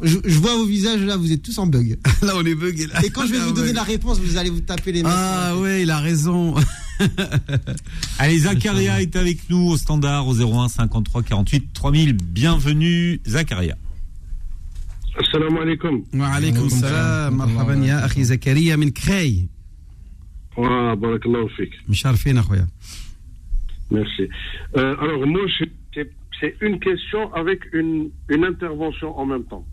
Je, 0.00 0.18
je, 0.24 0.38
vois 0.38 0.56
vos 0.56 0.66
visages 0.66 1.00
là, 1.00 1.16
vous 1.16 1.32
êtes 1.32 1.42
tous 1.42 1.58
en 1.58 1.66
bug. 1.66 1.98
là, 2.22 2.32
on 2.36 2.44
est 2.44 2.54
bugué. 2.54 2.86
Et 3.04 3.10
quand 3.10 3.26
je 3.26 3.32
vais 3.32 3.38
vous 3.40 3.52
donner 3.52 3.72
la 3.72 3.82
réponse, 3.82 4.20
vous 4.20 4.36
allez 4.36 4.50
vous 4.50 4.60
taper 4.60 4.92
les 4.92 5.02
mains. 5.02 5.10
Ah 5.12 5.56
ouais, 5.56 5.82
il 5.82 5.90
a 5.90 5.98
raison. 5.98 6.54
allez, 8.18 8.38
Zakaria 8.40 9.00
est 9.00 9.16
avec 9.16 9.48
nous 9.48 9.70
au 9.70 9.76
standard 9.76 10.26
au 10.28 10.34
01 10.34 10.68
53 10.68 11.22
48 11.22 11.72
3000. 11.72 12.12
Bienvenue, 12.12 13.20
Zakaria. 13.26 13.76
Assalamu 15.18 15.58
alaikum. 15.60 16.02
Wa 16.14 16.28
alaikum 16.28 16.70
salam. 16.70 17.36
Marhaban 17.36 17.82
ya 17.82 18.04
akhi 18.04 18.76
min 18.76 18.90
وبارك 20.57 21.25
الله 21.25 21.47
فيك 21.47 21.71
مشرفين 21.89 22.37
اخويا 22.37 22.67
merci 23.93 24.25
Euh, 24.75 24.95
alors 25.03 25.25
moi 25.33 25.45
je- 25.55 25.73
c'est 25.93 26.09
c'est 26.39 26.53
une 26.67 26.77
question 26.87 27.21
avec 27.41 27.59
une 27.79 27.93
une 28.35 28.43
intervention 28.53 29.09
en 29.21 29.25
même 29.31 29.45
temps 29.51 29.65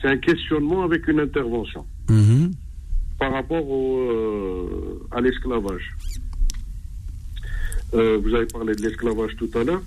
c'est 0.00 0.08
un 0.16 0.20
questionnement 0.28 0.80
avec 0.88 1.02
une 1.12 1.20
intervention 1.28 1.82
Mhm. 2.18 2.50
par 3.20 3.30
rapport 3.38 3.66
au, 3.78 3.86
euh, 3.98 5.16
à 5.16 5.18
l'esclavage. 5.24 5.86
Euh, 7.94 8.18
vous 8.22 8.32
avez 8.34 8.46
parlé 8.46 8.72
de 8.74 8.82
l'esclavage 8.82 9.32
tout 9.40 9.50
à 9.60 9.62
l'heure. 9.66 9.82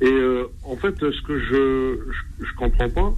Et 0.00 0.06
euh, 0.06 0.44
en 0.72 0.76
fait, 0.82 0.94
ce 1.00 1.20
que 1.28 1.36
je 1.48 1.62
je, 2.14 2.44
je 2.48 2.52
comprends 2.62 2.90
pas, 3.00 3.10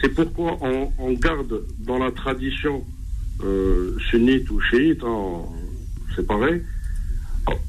c'est 0.00 0.12
pourquoi 0.18 0.50
on, 0.60 0.90
on 0.98 1.12
garde 1.26 1.54
dans 1.88 1.98
la 2.04 2.10
tradition 2.22 2.76
euh, 3.44 3.96
sunnite 4.10 4.46
ou 4.50 4.58
chiite, 4.68 5.02
hein, 5.04 5.42
pareil, 6.23 6.61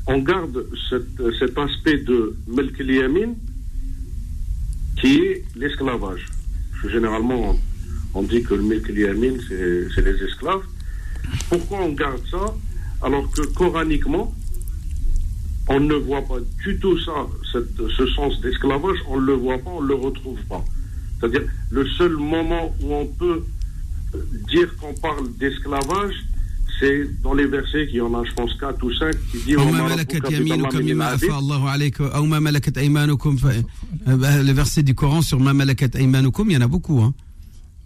on 0.07 0.18
garde 0.18 0.66
cet, 0.88 1.59
aspect 1.59 1.98
de 1.98 2.36
Melk 2.46 2.78
Yamin 2.78 3.34
qui 5.01 5.18
est 5.18 5.44
l'esclavage. 5.57 6.26
Généralement, 6.88 7.57
on, 8.14 8.22
dit 8.22 8.42
que 8.42 8.55
le 8.55 8.62
Melk 8.62 8.88
Yamin, 8.88 9.38
c'est 9.48 10.05
les 10.05 10.22
esclaves. 10.24 10.62
Pourquoi 11.48 11.80
on 11.80 11.92
garde 11.92 12.22
ça 12.30 12.55
alors 13.03 13.30
que 13.30 13.42
coraniquement, 13.55 14.34
on 15.68 15.80
ne 15.80 15.94
voit 15.94 16.22
pas 16.22 16.38
du 16.64 16.78
tout 16.78 16.98
ça, 17.01 17.26
ce 17.53 18.07
sens 18.09 18.40
d'esclavage, 18.40 18.98
on 19.09 19.20
ne 19.20 19.26
le 19.26 19.34
voit 19.34 19.59
pas, 19.59 19.70
on 19.70 19.82
ne 19.82 19.88
le 19.88 19.94
retrouve 19.94 20.40
pas. 20.48 20.64
C'est-à-dire, 21.18 21.42
le 21.70 21.86
seul 21.86 22.12
moment 22.16 22.74
où 22.82 22.94
on 22.94 23.07
peut 23.07 23.42
dire 24.48 24.74
qu'on 24.76 24.94
parle 24.94 25.32
d'esclavage, 25.36 26.14
c'est 26.80 27.22
dans 27.22 27.34
les 27.34 27.46
versets 27.46 27.86
qui 27.86 28.00
en 28.00 28.12
a, 28.14 28.24
je 28.24 28.32
pense, 28.32 28.54
4 28.54 28.82
ou 28.82 28.92
5, 28.92 29.10
qui 29.10 29.36
oh, 29.36 29.40
dit 29.46 29.54
euh, 34.08 34.16
bah, 34.16 34.42
Les 34.42 34.52
versets 34.52 34.82
du 34.82 34.94
Coran 34.94 35.20
sur 35.22 35.38
Ma 35.38 35.52
Malakat 35.52 35.90
Aymanukum, 35.94 36.50
il 36.50 36.54
y 36.54 36.56
en 36.56 36.62
a 36.62 36.68
beaucoup. 36.68 37.00
Hein. 37.00 37.12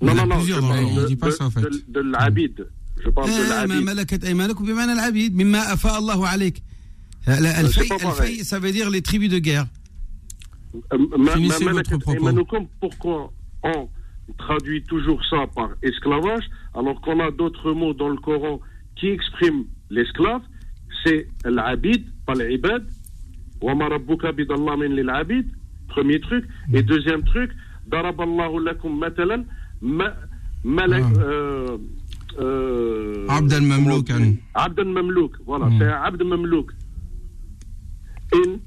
Non, 0.00 0.12
il 0.12 0.16
y 0.16 0.20
en 0.20 0.22
a 0.22 0.26
non, 0.26 0.36
plusieurs 0.36 0.62
non, 0.62 0.68
dans 0.68 0.74
le 0.74 0.82
Coran. 0.82 1.00
Je 1.00 1.06
dis 1.06 1.16
pas 1.16 1.30
ça, 1.32 1.44
en 1.46 1.50
fait. 1.50 1.60
De, 1.60 1.68
de. 1.88 2.68
Je 3.04 3.10
parle 3.10 3.28
de 3.28 3.34
ah, 3.50 3.66
l'abid. 3.66 3.76
Ma 3.76 3.82
Malakat 3.82 4.18
Aymanukum, 4.22 4.64
bimana 4.64 4.94
l'abid, 4.94 5.54
afa 5.54 5.96
Allahu. 5.96 6.24
Al-Fay, 7.26 8.40
euh, 8.40 8.44
ça 8.44 8.58
veut 8.58 8.70
dire 8.70 8.90
les 8.90 9.02
tribus 9.02 9.30
de 9.30 9.38
guerre. 9.38 9.66
Euh, 10.92 10.98
pourquoi 12.80 13.32
on 13.62 13.88
traduit 14.38 14.82
toujours 14.84 15.20
ça 15.28 15.46
par 15.54 15.70
esclavage, 15.82 16.44
alors 16.74 17.00
qu'on 17.00 17.20
a 17.20 17.30
d'autres 17.30 17.72
mots 17.72 17.94
dans 17.94 18.08
le 18.08 18.16
Coran 18.16 18.60
qui 18.96 19.08
exprime 19.08 19.64
l'esclave, 19.90 20.42
c'est 21.04 21.28
l'abid, 21.44 22.06
pas 22.26 22.34
l'ibad. 22.34 22.84
Wama 23.60 23.88
rabbuka 23.88 24.32
bidallamin 24.32 24.88
lil 24.88 25.10
abid. 25.10 25.46
Premier 25.88 26.20
truc. 26.20 26.44
Et 26.72 26.82
mm. 26.82 26.86
deuxième 26.86 27.22
truc, 27.24 27.50
daraballahu 27.86 28.64
lakum 28.64 28.98
matalan, 28.98 29.44
malak. 29.80 31.04
Ah. 31.16 31.20
Euh, 31.20 31.78
euh, 32.40 33.26
abd 33.28 33.52
al-Mamlouk. 33.52 34.10
Hein. 34.10 34.34
Abd 34.54 34.80
al-Mamlouk, 34.80 35.36
voilà, 35.46 35.66
mm. 35.66 35.78
c'est 35.78 35.86
Abd 35.86 36.22
al-Mamlouk. 36.22 36.72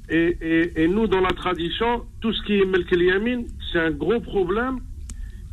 Et, 0.08 0.88
nous, 0.88 1.06
dans 1.06 1.20
la 1.20 1.32
tradition, 1.32 2.04
tout 2.20 2.32
ce 2.32 2.42
qui 2.44 2.54
est 2.54 2.64
Melkel 2.64 3.44
c'est 3.70 3.78
un 3.78 3.90
gros 3.90 4.20
problème. 4.20 4.78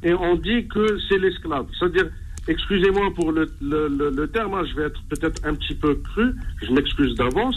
Et 0.03 0.13
on 0.13 0.35
dit 0.35 0.67
que 0.67 0.97
c'est 1.09 1.17
l'esclave. 1.17 1.67
C'est-à-dire, 1.77 2.09
excusez-moi 2.47 3.13
pour 3.15 3.31
le, 3.31 3.51
le, 3.61 3.87
le, 3.87 4.09
le 4.09 4.27
terme, 4.27 4.53
hein, 4.53 4.63
je 4.69 4.75
vais 4.75 4.87
être 4.87 5.01
peut-être 5.09 5.41
un 5.45 5.55
petit 5.55 5.75
peu 5.75 5.95
cru, 5.95 6.33
je 6.61 6.71
m'excuse 6.71 7.15
d'avance, 7.15 7.55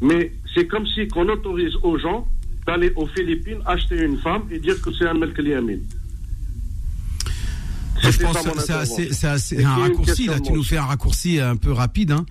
mais 0.00 0.32
c'est 0.54 0.66
comme 0.66 0.86
si 0.86 1.08
qu'on 1.08 1.28
autorise 1.28 1.74
aux 1.82 1.98
gens 1.98 2.26
d'aller 2.66 2.92
aux 2.96 3.06
Philippines 3.06 3.58
acheter 3.66 4.02
une 4.02 4.18
femme 4.18 4.42
et 4.50 4.58
dire 4.58 4.80
que 4.80 4.92
c'est 4.92 5.06
un 5.06 5.14
Melk 5.14 5.38
el 5.38 5.48
Yamin. 5.48 5.78
je 8.00 8.18
pense 8.22 8.42
que 8.42 8.60
c'est 9.12 9.26
assez, 9.26 9.64
un 9.64 9.74
raccourci 9.76 10.26
là 10.26 10.40
tu 10.40 10.52
nous 10.52 10.64
fais 10.64 10.78
un 10.78 10.86
raccourci 10.86 11.40
un 11.40 11.56
peu 11.56 11.72
rapide 11.72 12.12
hein. 12.12 12.24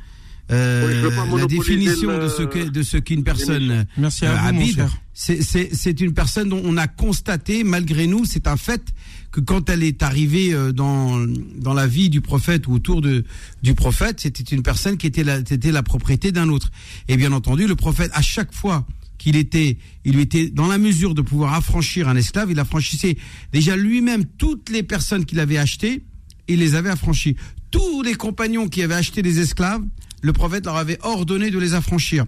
Euh, 0.52 1.10
Oui, 1.32 1.39
la 1.39 1.46
définition 1.48 2.12
le- 2.12 2.24
de 2.26 2.28
ce 2.30 2.44
que 2.44 2.70
de 2.70 2.84
ce 2.84 2.98
qu'une 2.98 3.24
personne 3.24 3.86
Merci 3.98 4.26
à 4.26 4.52
vous, 4.52 4.66
cher. 4.72 4.89
c'est 5.14 6.02
une 6.02 6.14
personne 6.14 6.50
dont 6.50 6.62
on 6.66 6.76
a 6.76 6.88
constaté 6.88 7.64
malgré 7.64 8.08
nous 8.08 8.26
c'est 8.26 8.46
un 8.48 8.58
fait 8.58 8.84
que 9.32 9.39
quand 9.39 9.70
elle 9.70 9.84
est 9.84 10.04
arrivée 10.04 10.54
euh, 10.54 10.74
dans 10.74 11.18
dans 11.58 11.74
la 11.74 11.88
vie 11.88 12.10
du 12.10 12.20
prophète 12.20 12.68
ou 12.68 12.74
autour 12.74 13.02
de 13.02 13.24
du 13.64 13.74
prophète 13.74 14.20
c'était 14.20 14.44
une 14.44 14.64
personne 14.64 14.98
qui 14.98 15.08
était 15.08 15.24
la 15.24 15.39
c'était 15.46 15.72
la 15.72 15.82
propriété 15.82 16.34
d'un 16.34 16.50
autre 16.50 16.72
et 17.08 17.16
bien 17.16 17.32
entendu 17.32 17.66
le 17.66 17.76
prophète 17.76 18.12
à 18.14 18.22
chaque 18.22 18.54
fois 18.54 18.86
qu'il 19.18 19.38
était, 19.38 19.78
il 20.04 20.16
lui 20.16 20.24
était 20.24 20.50
dans 20.50 20.68
la 20.68 20.78
mesure 20.78 21.14
de 21.16 21.22
pouvoir 21.22 21.54
affranchir 21.54 22.10
un 22.10 22.16
esclave, 22.18 22.52
il 22.52 22.60
affranchissait 22.60 23.16
déjà 23.54 23.78
lui-même 23.78 24.26
toutes 24.38 24.70
les 24.70 24.84
personnes 24.84 25.24
qu'il 25.24 25.39
avait 25.39 25.58
achetées, 25.58 26.04
il 26.50 26.60
les 26.60 26.76
avait 26.76 26.89
affranchis. 26.89 27.38
Tous 27.72 28.02
les 28.02 28.16
compagnons 28.16 28.68
qui 28.68 28.82
avaient 28.84 28.96
acheté 28.96 29.22
des 29.22 29.39
esclaves, 29.39 29.82
le 30.24 30.34
prophète 30.34 30.65
leur 30.65 30.78
avait 30.78 30.97
ordonné 31.03 31.51
de 31.51 31.59
les 31.59 31.74
affranchir. 31.76 32.26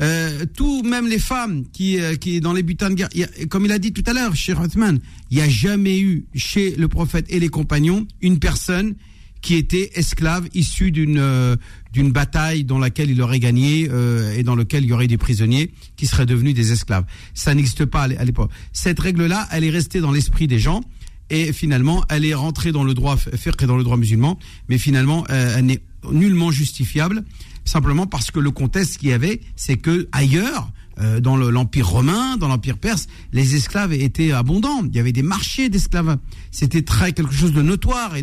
Euh, 0.00 0.46
tout, 0.54 0.82
même 0.82 1.08
les 1.08 1.18
femmes 1.18 1.64
qui, 1.72 1.98
euh, 2.00 2.14
qui 2.14 2.40
dans 2.40 2.52
les 2.54 2.62
butins 2.62 2.88
de 2.90 2.94
guerre, 2.94 3.08
a- 3.14 3.46
comme 3.46 3.64
il 3.66 3.72
a 3.72 3.78
dit 3.78 3.92
tout 3.92 4.04
à 4.06 4.12
l'heure, 4.14 4.34
chez 4.34 4.52
Rothman, 4.54 4.98
il 5.30 5.36
n'y 5.36 5.42
a 5.42 5.48
jamais 5.48 5.98
eu 6.00 6.24
chez 6.34 6.74
le 6.76 6.88
prophète 6.88 7.26
et 7.28 7.38
les 7.40 7.48
compagnons 7.48 8.06
une 8.22 8.38
personne 8.38 8.94
qui 9.42 9.56
était 9.56 9.90
esclave 9.94 10.48
issue 10.54 10.90
d'une 10.90 11.18
euh, 11.18 11.56
d'une 11.92 12.12
bataille 12.12 12.64
dans 12.64 12.78
laquelle 12.78 13.10
il 13.10 13.20
aurait 13.20 13.40
gagné 13.40 13.88
euh, 13.90 14.34
et 14.36 14.42
dans 14.42 14.54
lequel 14.54 14.84
il 14.84 14.90
y 14.90 14.92
aurait 14.92 15.06
des 15.08 15.18
prisonniers 15.18 15.70
qui 15.96 16.06
seraient 16.06 16.26
devenus 16.26 16.54
des 16.54 16.72
esclaves. 16.72 17.04
Ça 17.34 17.54
n'existe 17.54 17.84
pas 17.84 18.02
à 18.02 18.08
l'é- 18.08 18.16
à 18.16 18.24
l'époque. 18.24 18.50
Cette 18.72 19.00
règle-là, 19.00 19.48
elle 19.50 19.64
est 19.64 19.70
restée 19.70 20.00
dans 20.00 20.12
l'esprit 20.12 20.46
des 20.46 20.58
gens 20.58 20.82
et 21.30 21.52
finalement, 21.52 22.04
elle 22.08 22.24
est 22.24 22.34
rentrée 22.34 22.72
dans 22.72 22.84
le 22.84 22.92
droit 22.94 23.16
fiqh 23.16 23.62
et 23.62 23.66
dans 23.66 23.76
le 23.76 23.84
droit 23.84 23.96
musulman, 23.96 24.38
mais 24.68 24.78
finalement, 24.78 25.24
euh, 25.30 25.54
elle 25.58 25.66
n'est 25.66 25.80
nullement 26.10 26.50
justifiable, 26.50 27.24
simplement 27.64 28.06
parce 28.06 28.30
que 28.30 28.40
le 28.40 28.50
contexte 28.50 28.98
qu'il 28.98 29.10
y 29.10 29.12
avait, 29.12 29.40
c'est 29.56 29.76
que 29.76 30.08
ailleurs, 30.12 30.70
euh, 30.98 31.20
dans 31.20 31.36
le- 31.36 31.50
l'empire 31.50 31.88
romain, 31.88 32.36
dans 32.36 32.48
l'empire 32.48 32.76
perse, 32.76 33.06
les 33.32 33.54
esclaves 33.54 33.92
étaient 33.92 34.32
abondants. 34.32 34.82
Il 34.84 34.94
y 34.94 34.98
avait 35.00 35.12
des 35.12 35.22
marchés 35.22 35.68
d'esclaves. 35.68 36.18
C'était 36.50 36.82
très 36.82 37.12
quelque 37.12 37.32
chose 37.32 37.52
de 37.52 37.62
notoire 37.62 38.16
et 38.16 38.22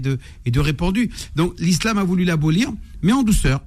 de 0.51 0.59
répandu. 0.59 1.09
Donc 1.35 1.53
l'islam 1.59 1.97
a 1.97 2.03
voulu 2.03 2.23
l'abolir, 2.23 2.69
mais 3.01 3.13
en 3.13 3.23
douceur. 3.23 3.61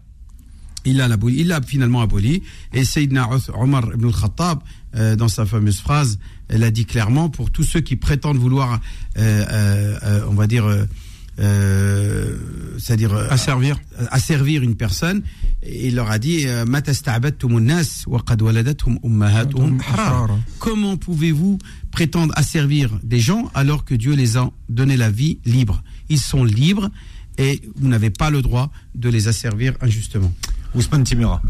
Il 0.87 0.97
l'a 0.97 1.09
l'a 1.09 1.61
finalement 1.63 2.01
aboli. 2.01 2.43
Et 2.73 2.85
Sayyidina 2.85 3.29
Omar 3.55 3.85
ibn 3.95 4.07
al-Khattab, 4.07 4.61
euh, 4.97 5.15
dans 5.15 5.29
sa 5.29 5.45
fameuse 5.45 5.79
phrase, 5.81 6.19
elle 6.49 6.65
a 6.65 6.71
dit 6.71 6.87
clairement 6.87 7.29
pour 7.29 7.51
tous 7.51 7.65
ceux 7.65 7.81
qui 7.81 7.97
prétendent 7.97 8.39
vouloir, 8.39 8.81
euh, 9.19 10.21
on 10.29 10.35
va 10.35 10.47
dire, 10.47 10.65
euh, 11.41 12.37
euh, 12.41 12.79
c'est-à-dire 12.79 13.13
euh, 13.13 13.29
Asservir. 13.31 13.81
asservir 14.11 14.63
une 14.63 14.75
personne, 14.75 15.23
et 15.63 15.89
il 15.89 15.95
leur 15.95 16.11
a 16.11 16.19
dit 16.19 16.47
euh. 16.47 16.65
Comment 20.59 20.97
pouvez-vous 20.97 21.59
prétendre 21.91 22.33
asservir 22.37 22.99
des 23.03 23.21
gens 23.21 23.51
alors 23.55 23.85
que 23.85 23.95
Dieu 23.95 24.15
les 24.15 24.37
a 24.37 24.51
donné 24.69 24.97
la 24.97 25.11
vie 25.11 25.39
libre? 25.45 25.83
Ils 26.09 26.21
sont 26.21 26.45
libres 26.45 26.91
et 27.39 27.61
vous 27.77 27.89
n'avez 27.89 28.11
pas 28.11 28.31
le 28.31 28.43
droit 28.43 28.71
de 28.95 29.09
les 29.09 29.29
asservir 29.29 29.75
injustement. 29.81 30.33
Ousmane 30.75 31.05
Timura. 31.05 31.43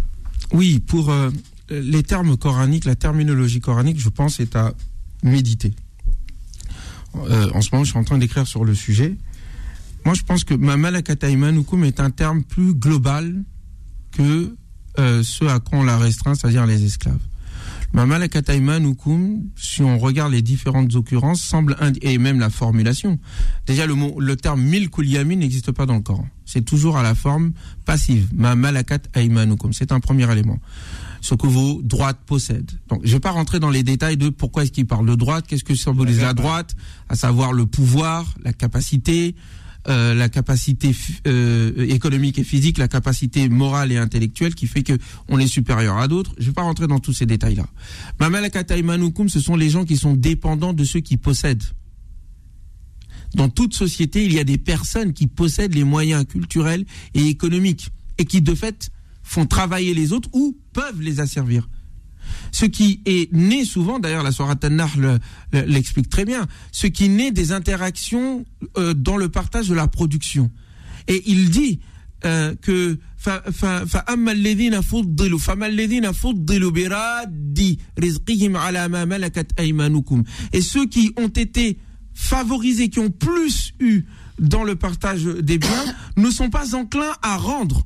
Oui, 0.53 0.81
pour 0.81 1.11
euh, 1.11 1.31
les 1.71 2.03
termes 2.03 2.37
coraniques, 2.37 2.85
la 2.85 2.97
terminologie 2.97 3.61
coranique, 3.61 4.01
je 4.01 4.09
pense, 4.09 4.41
est 4.41 4.57
à 4.57 4.75
méditer. 5.23 5.73
Euh, 7.17 7.51
en 7.55 7.61
ce 7.61 7.71
moment, 7.73 7.85
je 7.85 7.91
suis 7.91 7.99
en 7.99 8.05
train 8.05 8.19
d'écrire 8.19 8.47
sur 8.47 8.65
le 8.65 8.75
sujet. 8.75 9.17
Moi, 10.05 10.15
je 10.15 10.23
pense 10.23 10.45
que 10.45 10.55
ma 10.55 10.77
malakata 10.77 11.29
imanukum 11.29 11.85
est 11.85 12.01
un 12.01 12.11
terme 12.11 12.43
plus 12.43 12.75
global 12.75 13.45
que 14.13 14.57
euh, 14.99 15.23
ce 15.23 15.45
à 15.45 15.61
quoi 15.61 15.79
on 15.79 15.83
l'a 15.83 15.99
restreint, 15.99 16.35
c'est-à-dire 16.35 16.67
les 16.67 16.85
esclaves. 16.85 17.21
Ma 17.93 18.07
malakata 18.07 18.55
imanukum, 18.55 19.43
si 19.57 19.83
on 19.83 19.99
regarde 19.99 20.33
les 20.33 20.43
différentes 20.43 20.95
occurrences, 20.95 21.43
semble 21.43 21.77
et 22.03 22.19
même 22.19 22.39
la 22.39 22.49
formulation. 22.49 23.19
Déjà, 23.67 23.85
le 23.87 23.95
mot, 23.95 24.21
le 24.21 24.37
terme 24.37 24.65
yamin 24.99 25.37
n'existe 25.37 25.73
pas 25.73 25.87
dans 25.87 25.97
le 25.97 26.01
Coran. 26.01 26.29
C'est 26.45 26.65
toujours 26.65 26.97
à 26.97 27.03
la 27.03 27.17
forme 27.17 27.53
passive. 27.85 28.29
Ma 28.33 28.55
malakat 28.55 29.01
aimanukum. 29.15 29.73
C'est 29.73 29.91
un 29.91 29.99
premier 29.99 30.31
élément. 30.31 30.59
Ce 31.21 31.35
que 31.35 31.49
vos 31.49 31.81
droites 31.83 32.21
possèdent. 32.25 32.71
Donc, 32.89 33.01
je 33.05 33.13
vais 33.13 33.21
pas 33.21 33.33
rentrer 33.33 33.59
dans 33.59 33.71
les 33.71 33.83
détails 33.83 34.17
de 34.17 34.29
pourquoi 34.29 34.63
est-ce 34.63 34.73
qu'il 34.73 34.87
parle 34.87 35.07
de 35.07 35.17
droite, 35.17 35.47
qu'est-ce 35.49 35.65
que 35.65 35.75
symbolise 35.75 36.21
la 36.21 36.33
droite, 36.33 36.75
à 37.09 37.17
savoir 37.17 37.53
le 37.53 37.67
pouvoir, 37.67 38.25
la 38.43 38.53
capacité, 38.53 39.35
euh, 39.89 40.15
la 40.15 40.29
capacité 40.29 40.95
euh, 41.27 41.87
économique 41.89 42.39
et 42.39 42.45
physique, 42.45 42.77
la 42.79 42.89
capacité 42.89 43.49
morale 43.49 43.93
et 43.93 43.97
intellectuelle 43.97 44.55
qui 44.55 44.67
fait 44.67 44.83
que 44.83 44.93
on 45.29 45.39
est 45.39 45.47
supérieur 45.47 45.97
à 45.97 46.07
d'autres. 46.07 46.35
Je 46.39 46.47
vais 46.47 46.53
pas 46.53 46.63
rentrer 46.63 46.87
dans 46.87 46.99
tous 46.99 47.13
ces 47.13 47.27
détails-là. 47.27 47.67
Ma 48.19 48.29
malakat 48.29 48.65
aimanukum, 48.71 49.29
ce 49.29 49.41
sont 49.41 49.57
les 49.57 49.71
gens 49.71 49.85
qui 49.85 49.97
sont 49.97 50.15
dépendants 50.15 50.73
de 50.73 50.85
ceux 50.85 51.01
qui 51.01 51.17
possèdent. 51.17 51.65
Dans 53.35 53.49
toute 53.49 53.75
société, 53.75 54.25
il 54.25 54.33
y 54.33 54.39
a 54.39 54.45
des 54.45 54.59
personnes 54.59 55.13
qui 55.13 55.27
possèdent 55.27 55.75
les 55.75 55.85
moyens 55.85 56.27
culturels 56.27 56.85
et 57.15 57.27
économiques 57.27 57.89
et 58.19 58.25
qui, 58.25 58.43
de 58.43 58.55
fait, 58.55 58.91
font 59.23 59.47
travailler 59.47 59.95
les 59.95 60.13
autres 60.13 60.29
ou 60.33 60.59
peuvent 60.73 61.01
les 61.01 61.21
asservir. 61.21 61.69
Ce 62.52 62.66
qui 62.66 63.02
est 63.06 63.32
né 63.34 63.66
souvent, 63.66 64.00
d'ailleurs 64.00 64.24
la 64.24 64.32
Sourate 64.32 64.64
An-Nahl 64.66 65.20
le- 65.54 65.62
l'explique 65.68 66.10
très 66.10 66.26
bien, 66.26 66.48
ce 66.72 66.88
qui 66.88 67.10
naît 67.10 67.32
des 67.32 67.52
interactions 67.52 68.46
euh, 68.78 68.94
dans 68.94 69.18
le 69.18 69.30
partage 69.30 69.68
de 69.68 69.76
la 69.76 69.88
production. 69.88 70.50
Et 71.08 71.22
il 71.28 71.50
dit, 71.50 71.80
euh, 72.26 72.56
que 72.62 72.98
fa- 73.18 73.44
fa- 73.52 73.86
فأما 73.86 74.32
الذين 74.32 74.82
فضلوا 74.82 75.40
فما 75.40 75.68
الذين 75.68 76.12
فضلوا 76.12 76.72
براد 76.72 77.78
رزقهم 78.00 78.58
على 78.58 78.88
ما 78.88 79.06
ملكت 79.06 79.60
أيمانكم 79.60 80.24
et 80.54 80.62
ceux 80.62 80.86
qui 80.88 81.12
ont 81.18 81.28
été 81.28 81.78
favorisés 82.14 82.90
qui 82.90 83.00
ont 83.00 83.12
plus 83.12 83.74
eu 83.80 84.06
dans 84.40 84.64
le 84.64 84.76
partage 84.76 85.24
des 85.26 85.58
biens 85.58 85.86
ne 86.18 86.30
sont 86.32 86.50
pas 86.50 86.76
enclins 86.76 87.14
à 87.22 87.38
rendre 87.38 87.86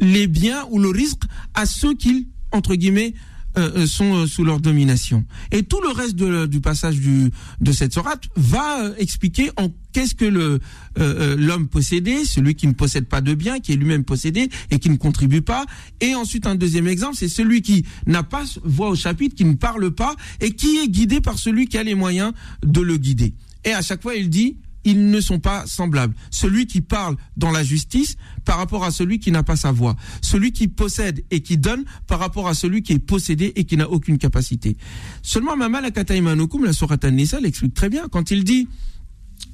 les 0.00 0.26
biens 0.26 0.64
ou 0.70 0.78
le 0.78 0.88
risque 0.88 1.22
à 1.54 1.66
ceux 1.66 1.94
qui 1.94 2.28
entre 2.52 2.74
guillemets 2.74 3.14
euh, 3.58 3.78
euh, 3.78 3.86
sont 3.86 4.14
euh, 4.14 4.26
sous 4.26 4.44
leur 4.44 4.60
domination. 4.60 5.24
Et 5.50 5.64
tout 5.64 5.80
le 5.80 5.88
reste 5.88 6.14
du 6.14 6.60
passage 6.60 7.00
de 7.00 7.72
cette 7.72 7.92
sourate 7.92 8.22
va 8.36 8.92
expliquer 8.96 9.50
en 9.56 9.70
qu'est-ce 9.92 10.14
que 10.14 10.60
l'homme 10.94 11.66
possédé, 11.66 12.24
celui 12.24 12.54
qui 12.54 12.68
ne 12.68 12.74
possède 12.74 13.06
pas 13.06 13.20
de 13.20 13.34
biens, 13.34 13.58
qui 13.58 13.72
est 13.72 13.76
lui-même 13.76 14.04
possédé 14.04 14.48
et 14.70 14.78
qui 14.78 14.88
ne 14.88 14.94
contribue 14.96 15.42
pas. 15.42 15.66
Et 16.00 16.14
ensuite 16.14 16.46
un 16.46 16.54
deuxième 16.54 16.86
exemple, 16.86 17.16
c'est 17.16 17.28
celui 17.28 17.60
qui 17.60 17.84
n'a 18.06 18.22
pas 18.22 18.44
voix 18.62 18.90
au 18.90 18.94
chapitre, 18.94 19.34
qui 19.34 19.44
ne 19.44 19.54
parle 19.54 19.90
pas 19.90 20.14
et 20.40 20.52
qui 20.52 20.78
est 20.78 20.88
guidé 20.88 21.20
par 21.20 21.36
celui 21.36 21.66
qui 21.66 21.76
a 21.76 21.82
les 21.82 21.96
moyens 21.96 22.32
de 22.64 22.80
le 22.80 22.98
guider. 22.98 23.34
Et 23.64 23.72
à 23.72 23.82
chaque 23.82 24.02
fois, 24.02 24.14
il 24.14 24.30
dit 24.30 24.58
ils 24.85 25.09
ne 25.09 25.19
sont 25.19 25.39
pas 25.39 25.65
semblables. 25.65 26.13
Celui 26.29 26.67
qui 26.67 26.81
parle 26.81 27.17
dans 27.35 27.51
la 27.51 27.63
justice 27.63 28.15
par 28.45 28.57
rapport 28.57 28.83
à 28.83 28.91
celui 28.91 29.19
qui 29.19 29.31
n'a 29.31 29.43
pas 29.43 29.55
sa 29.55 29.71
voix. 29.71 29.95
Celui 30.21 30.51
qui 30.51 30.67
possède 30.67 31.25
et 31.31 31.41
qui 31.41 31.57
donne 31.57 31.85
par 32.07 32.19
rapport 32.19 32.47
à 32.47 32.53
celui 32.53 32.83
qui 32.83 32.93
est 32.93 32.99
possédé 32.99 33.51
et 33.55 33.65
qui 33.65 33.77
n'a 33.77 33.89
aucune 33.89 34.19
capacité. 34.19 34.77
Seulement, 35.23 35.57
Mama 35.57 35.81
la 35.81 35.91
Kataimanukum, 35.91 36.63
la 36.63 36.73
Surat 36.73 36.97
An-Nisa 37.03 37.39
l'explique 37.39 37.73
très 37.73 37.89
bien 37.89 38.07
quand 38.07 38.31
il 38.31 38.43
dit 38.43 38.67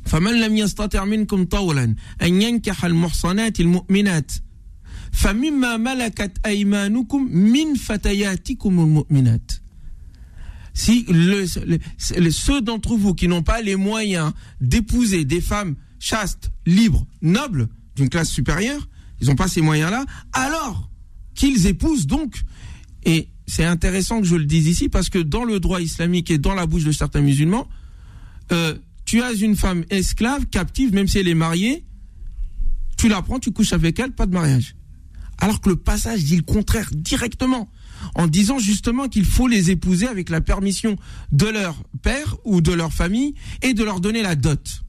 فمن 0.05 0.41
لم 0.41 0.57
يستطع 0.57 1.05
منكم 1.05 1.45
طولا 1.45 1.95
أن 2.21 2.41
ينكح 2.41 2.85
المحصنات 2.85 3.59
المؤمنات 3.59 4.31
فمما 5.11 5.77
ملكت 5.77 6.37
أيمانكم 6.45 7.23
من 7.31 7.75
فتياتكم 7.75 8.79
المؤمنات 8.79 9.51
si 10.76 11.06
ceux 12.30 12.60
d'entre 12.60 12.96
vous 12.96 13.14
qui 13.14 13.28
n'ont 13.28 13.42
pas 13.42 13.62
les 13.62 13.76
moyens 13.76 14.34
d'épouser 14.60 15.24
des 15.24 15.40
femmes 15.40 15.74
chastes, 15.98 16.50
libres, 16.66 17.06
nobles, 17.22 17.68
d'une 17.96 18.10
classe 18.10 18.28
supérieure, 18.28 18.86
ils 19.22 19.28
n'ont 19.28 19.36
pas 19.36 19.48
ces 19.48 19.62
moyens-là, 19.62 20.04
alors 20.34 20.90
qu'ils 21.34 21.66
épousent 21.66 22.06
donc. 22.06 22.42
Et 23.04 23.30
c'est 23.46 23.64
intéressant 23.64 24.20
que 24.20 24.26
je 24.26 24.36
le 24.36 24.44
dise 24.44 24.66
ici 24.66 24.90
parce 24.90 25.08
que 25.08 25.18
dans 25.18 25.44
le 25.44 25.60
droit 25.60 25.80
islamique 25.80 26.30
et 26.30 26.36
dans 26.36 26.54
la 26.54 26.66
bouche 26.66 26.84
de 26.84 26.92
certains 26.92 27.22
musulmans, 27.22 27.66
euh, 28.52 28.74
tu 29.06 29.22
as 29.22 29.32
une 29.32 29.56
femme 29.56 29.82
esclave, 29.88 30.44
captive, 30.44 30.92
même 30.92 31.08
si 31.08 31.18
elle 31.18 31.28
est 31.28 31.34
mariée, 31.34 31.86
tu 32.98 33.08
la 33.08 33.22
prends, 33.22 33.38
tu 33.38 33.50
couches 33.50 33.72
avec 33.72 33.98
elle, 33.98 34.12
pas 34.12 34.26
de 34.26 34.34
mariage. 34.34 34.76
Alors 35.38 35.62
que 35.62 35.70
le 35.70 35.76
passage 35.76 36.22
dit 36.22 36.36
le 36.36 36.42
contraire 36.42 36.90
directement, 36.92 37.70
en 38.14 38.26
disant 38.26 38.58
justement 38.58 39.08
qu'il 39.08 39.24
faut 39.24 39.48
les 39.48 39.70
épouser 39.70 40.06
avec 40.06 40.30
la 40.30 40.40
permission 40.40 40.96
de 41.32 41.46
leur 41.46 41.82
père 42.02 42.36
ou 42.44 42.60
de 42.60 42.72
leur 42.72 42.92
famille 42.92 43.34
et 43.62 43.74
de 43.74 43.84
leur 43.84 44.00
donner 44.00 44.22
la 44.22 44.36
dot. 44.36 44.82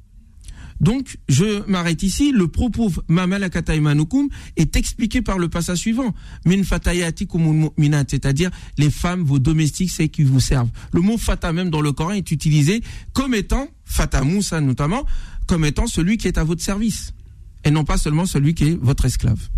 Donc, 0.79 1.17
je 1.27 1.67
m'arrête 1.67 2.03
ici. 2.03 2.31
Le 2.31 2.47
propos 2.47 2.91
Mamalakata 3.07 3.75
Imanukum 3.75 4.29
est 4.57 4.75
expliqué 4.75 5.21
par 5.21 5.39
le 5.39 5.49
passage 5.49 5.79
suivant. 5.79 6.13
Min 6.45 6.61
mu'minat, 6.61 8.03
c'est-à-dire 8.07 8.51
les 8.77 8.89
femmes, 8.89 9.23
vos 9.23 9.39
domestiques, 9.39 9.91
c'est 9.91 10.09
qui 10.09 10.23
vous 10.23 10.39
servent. 10.39 10.69
Le 10.91 11.01
mot 11.01 11.17
fata, 11.17 11.51
même 11.51 11.69
dans 11.69 11.81
le 11.81 11.91
Coran, 11.91 12.11
est 12.11 12.31
utilisé 12.31 12.83
comme 13.13 13.33
étant, 13.33 13.67
fata 13.85 14.23
Moussa 14.23 14.61
notamment, 14.61 15.05
comme 15.47 15.65
étant 15.65 15.87
celui 15.87 16.17
qui 16.17 16.27
est 16.27 16.37
à 16.37 16.43
votre 16.43 16.61
service. 16.61 17.13
Et 17.63 17.71
non 17.71 17.83
pas 17.83 17.97
seulement 17.97 18.25
celui 18.25 18.53
qui 18.53 18.65
est 18.65 18.77
votre 18.79 19.05
esclave. 19.05 19.49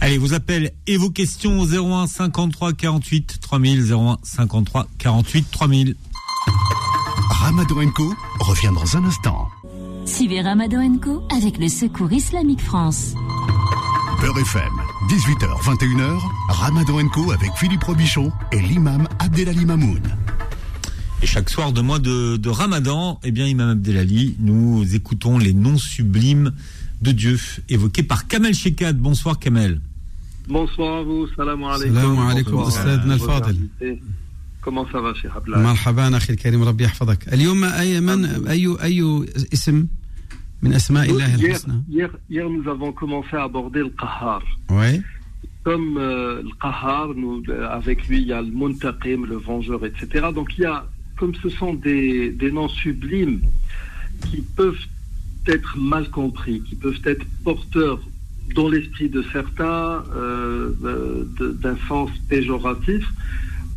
Allez, 0.00 0.18
vos 0.18 0.34
appels 0.34 0.72
et 0.86 0.96
vos 0.96 1.10
questions 1.10 1.60
au 1.60 1.66
01 1.66 2.06
53 2.06 2.74
48 2.74 3.38
3000, 3.40 3.92
01 3.92 4.18
53 4.22 4.86
48 4.98 5.50
3000. 5.50 5.96
Ramadan 7.30 7.90
Co 7.94 8.14
revient 8.40 8.72
dans 8.74 8.96
un 8.96 9.04
instant. 9.04 9.48
Suivez 10.04 10.42
Ramadan 10.42 10.98
Co 10.98 11.22
avec 11.34 11.58
le 11.58 11.68
Secours 11.68 12.12
Islamique 12.12 12.60
France. 12.60 13.14
Beurre 14.20 14.38
FM, 14.38 14.72
18h, 15.08 15.62
21h, 15.62 16.20
Ramadan 16.48 17.08
Co 17.08 17.32
avec 17.32 17.50
Philippe 17.56 17.84
Robichon 17.84 18.30
et 18.52 18.60
l'imam 18.60 19.08
Abdelali 19.18 19.64
Mamoun. 19.64 20.02
Et 21.22 21.26
chaque 21.26 21.48
soir 21.48 21.72
de 21.72 21.80
mois 21.80 21.98
de, 21.98 22.36
de 22.36 22.48
Ramadan, 22.50 23.18
eh 23.24 23.30
bien, 23.30 23.46
Imam 23.46 23.70
Abdelali, 23.70 24.36
nous 24.38 24.94
écoutons 24.94 25.38
les 25.38 25.54
noms 25.54 25.78
sublimes 25.78 26.52
de 27.01 27.11
Dieu 27.11 27.37
évoqués 27.69 28.03
par 28.03 28.27
Kamel 28.27 28.53
Shekad. 28.53 28.97
Bonsoir 28.97 29.39
Kamel. 29.39 29.81
Bonsoir 30.47 30.97
à 30.99 31.03
vous, 31.03 31.27
salam 31.35 31.63
alaikum. 31.63 31.95
Salam 31.95 32.19
alaikum, 32.19 32.53
Bonsoir 32.53 32.67
أستاذنا 32.85 33.13
à 33.13 33.17
vos 33.17 33.23
الفاضل. 33.23 33.55
invités. 33.81 34.01
Comment 34.61 34.85
ça 34.91 35.01
va, 35.01 35.13
Cheikh 35.13 35.31
Abdallah 35.35 35.57
مرحبا 35.57 36.17
اخي 36.17 36.33
الكريم 36.33 36.63
ربي 36.63 36.83
يحفظك 36.83 37.33
اليوم 37.33 37.63
اي 37.63 37.99
من 38.01 38.47
اي 38.47 38.67
اي 38.83 39.25
اسم 39.53 39.87
من 40.61 40.73
اسماء 40.73 41.09
الله 41.09 41.37
hier, 41.37 41.39
الحسنى 41.45 41.83
hier, 41.89 42.09
hier, 42.29 42.49
nous 42.49 42.69
avons 42.69 42.91
commencé 42.91 43.35
à 43.35 43.43
aborder 43.43 43.79
le 43.79 43.89
Qahar. 43.89 44.41
oui 44.69 45.01
Comme 45.63 45.97
euh, 45.97 46.41
le 46.41 46.53
Qahar, 46.61 47.07
nous, 47.15 47.43
euh, 47.49 47.67
avec 47.79 48.07
lui, 48.07 48.17
il 48.23 48.27
y 48.27 48.33
a 48.33 48.41
le 48.41 48.51
Muntaqim, 48.61 49.19
le 49.33 49.37
vengeur, 49.49 49.81
etc. 49.85 50.05
Donc, 50.37 50.49
il 50.57 50.61
y 50.61 50.65
a, 50.65 50.77
comme 51.19 51.33
ce 51.43 51.49
sont 51.59 51.73
des, 51.87 52.31
des 52.41 52.51
noms 52.51 52.71
sublimes 52.83 53.41
qui 54.25 54.39
peuvent 54.57 54.83
être 55.46 55.76
mal 55.78 56.10
compris, 56.10 56.62
qui 56.62 56.76
peuvent 56.76 57.00
être 57.04 57.26
porteurs 57.44 58.00
dans 58.54 58.68
l'esprit 58.68 59.08
de 59.08 59.22
certains 59.32 60.04
euh, 60.14 60.72
de- 61.38 61.52
d'un 61.52 61.76
sens 61.88 62.10
péjoratif. 62.28 63.04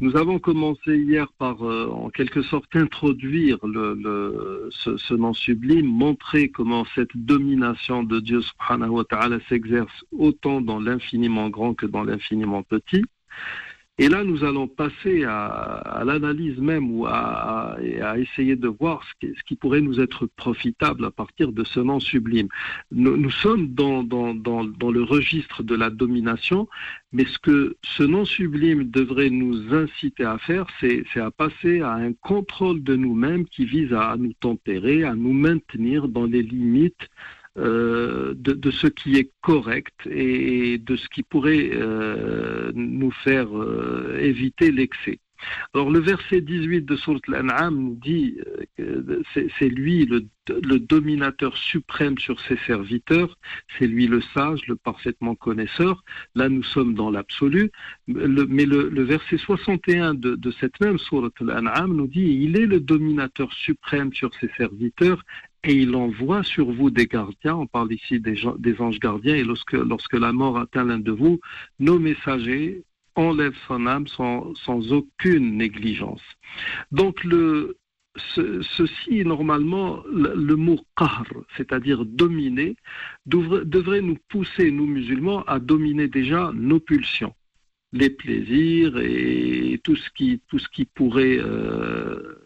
Nous 0.02 0.16
avons 0.16 0.40
commencé 0.40 0.98
hier 0.98 1.28
par, 1.38 1.62
euh, 1.62 1.90
en 1.92 2.10
quelque 2.10 2.42
sorte, 2.42 2.74
introduire 2.74 3.58
ce, 4.72 5.14
nom 5.14 5.34
sublime, 5.34 5.88
montrer 5.88 6.50
comment 6.50 6.86
cette 6.96 7.16
domination 7.16 8.04
de 8.04 8.22
Dieu 8.22 8.42
subhanahu 8.42 8.92
wa 8.92 9.06
s'exerce 9.50 10.06
autant 10.18 10.62
dans 10.62 10.80
l'infiniment 10.80 11.50
grand 11.50 11.74
que 11.74 11.86
dans 11.86 12.04
l'infiniment 12.04 12.64
petit. 12.64 13.04
Et 14.02 14.08
là, 14.08 14.24
nous 14.24 14.46
allons 14.46 14.70
passer 14.70 15.26
à, 15.26 16.04
l'analyse 16.06 16.58
même 16.58 16.90
ou 16.90 17.06
à, 17.06 17.76
essayer 18.18 18.56
de 18.56 18.70
voir 18.70 19.04
ce 19.04 19.44
qui, 19.46 19.56
pourrait 19.58 19.82
nous 19.82 20.00
être 20.00 20.26
profitable 20.26 21.04
à 21.04 21.12
partir 21.12 21.52
de 21.52 21.66
ce 21.66 21.82
nom 21.82 22.00
sublime. 22.00 22.48
Nous, 22.92 23.30
sommes 23.30 23.68
dans, 23.68 24.02
dans, 24.04 24.32
le 24.92 25.04
registre 25.04 25.64
de 25.64 25.76
la 25.76 25.90
domination, 25.90 26.70
mais 27.12 27.26
ce 27.26 27.40
que 27.40 27.76
ce 27.84 28.04
nom 28.04 28.24
sublime 28.24 28.90
devrait 28.90 29.30
nous 29.30 29.76
inciter 29.76 30.24
à 30.24 30.38
faire, 30.38 30.68
c'est 30.80 31.04
à 31.18 31.30
passer 31.30 31.82
à 31.82 31.92
un 31.92 32.14
contrôle 32.14 32.82
de 32.82 32.96
nous-mêmes 32.96 33.46
qui 33.48 33.66
vise 33.66 33.92
à 33.92 34.16
nous 34.18 34.34
tempérer, 34.40 35.04
à 35.04 35.14
nous 35.14 35.34
maintenir 35.34 36.08
dans 36.08 36.26
les 36.26 36.42
limites 36.42 37.10
de, 37.56 38.34
de 38.34 38.72
ce 38.72 38.88
qui 38.88 39.18
est 39.18 39.32
correct 39.42 40.08
et 40.10 40.78
de 40.78 40.96
ce 40.96 41.08
qui 41.10 41.24
pourrait 41.24 41.72
euh, 41.74 42.72
nous 42.74 43.12
faire 43.12 43.56
euh, 43.58 44.18
éviter 44.20 44.72
l'excès. 44.72 45.20
Alors 45.74 45.90
le 45.90 46.00
verset 46.00 46.42
18 46.42 46.82
de 46.82 46.96
Surat 46.96 47.20
Al-An'am 47.28 47.96
dit 47.96 48.38
euh, 48.80 49.22
que 49.28 49.50
c'est 49.58 49.70
lui 49.70 50.06
le, 50.06 50.28
dominateur 50.80 51.56
suprême 51.56 52.18
sur 52.18 52.40
ses 52.42 52.58
serviteurs, 52.66 53.38
c'est 53.78 53.88
lui 53.88 54.08
le 54.08 54.20
sage, 54.34 54.66
le 54.68 54.76
parfaitement 54.76 55.36
connaisseur. 55.36 56.04
Là 56.36 56.50
nous 56.50 56.64
sommes 56.64 56.94
dans 56.94 57.10
l'absolu, 57.10 57.72
mais 58.08 58.66
le, 58.66 59.04
verset 59.04 59.38
61 59.38 60.16
de, 60.16 60.52
cette 60.60 60.80
même 60.82 60.98
Surat 60.98 61.30
Al-An'am 61.40 61.96
nous 61.96 62.08
dit 62.08 62.40
il 62.42 62.60
est 62.60 62.66
le 62.66 62.80
dominateur 62.80 63.54
suprême 63.54 64.12
sur 64.14 64.34
ses 64.36 64.50
serviteurs 64.58 65.24
et 65.64 65.74
il 65.74 65.94
envoie 65.96 66.44
sur 66.44 66.72
vous 66.72 66.90
des 66.90 67.06
gardiens, 67.08 67.56
on 67.56 67.68
parle 67.68 67.92
ici 67.94 68.20
des, 68.20 68.36
des 68.60 68.80
anges 68.80 69.00
gardiens, 69.00 69.36
et 69.36 69.44
lorsque, 69.44 69.74
lorsque 69.74 70.14
la 70.14 70.32
mort 70.32 70.58
atteint 70.58 70.86
l'un 70.86 71.00
de 71.00 71.12
vous, 71.12 71.40
nos 71.80 72.00
messagers 72.00 72.84
enlèvent 73.16 73.58
son 73.68 73.86
âme 73.86 74.08
sans, 74.08 74.56
sans 74.56 74.94
aucune 74.94 75.58
négligence. 75.58 76.22
Donc 76.94 77.22
le, 77.26 77.76
ce- 78.16 78.62
ceci, 78.62 79.26
normalement, 79.26 80.02
le, 80.14 80.56
mot 80.56 80.80
qahr, 80.96 81.26
c'est-à-dire 81.58 82.06
dominer, 82.06 82.78
devrait, 83.26 83.66
devrait 83.66 84.02
nous 84.02 84.18
pousser, 84.30 84.72
nous 84.72 84.88
musulmans, 84.88 85.44
à 85.44 85.60
dominer 85.60 86.08
déjà 86.08 86.52
nos 86.56 86.80
pulsions, 86.80 87.36
les 87.92 88.10
plaisirs 88.10 88.98
et 88.98 89.82
tout 89.84 89.98
ce 89.98 90.10
qui, 90.12 90.42
tout 90.48 90.60
ce 90.60 90.70
qui 90.70 90.86
pourrait... 90.86 91.38
euh, 91.40 92.39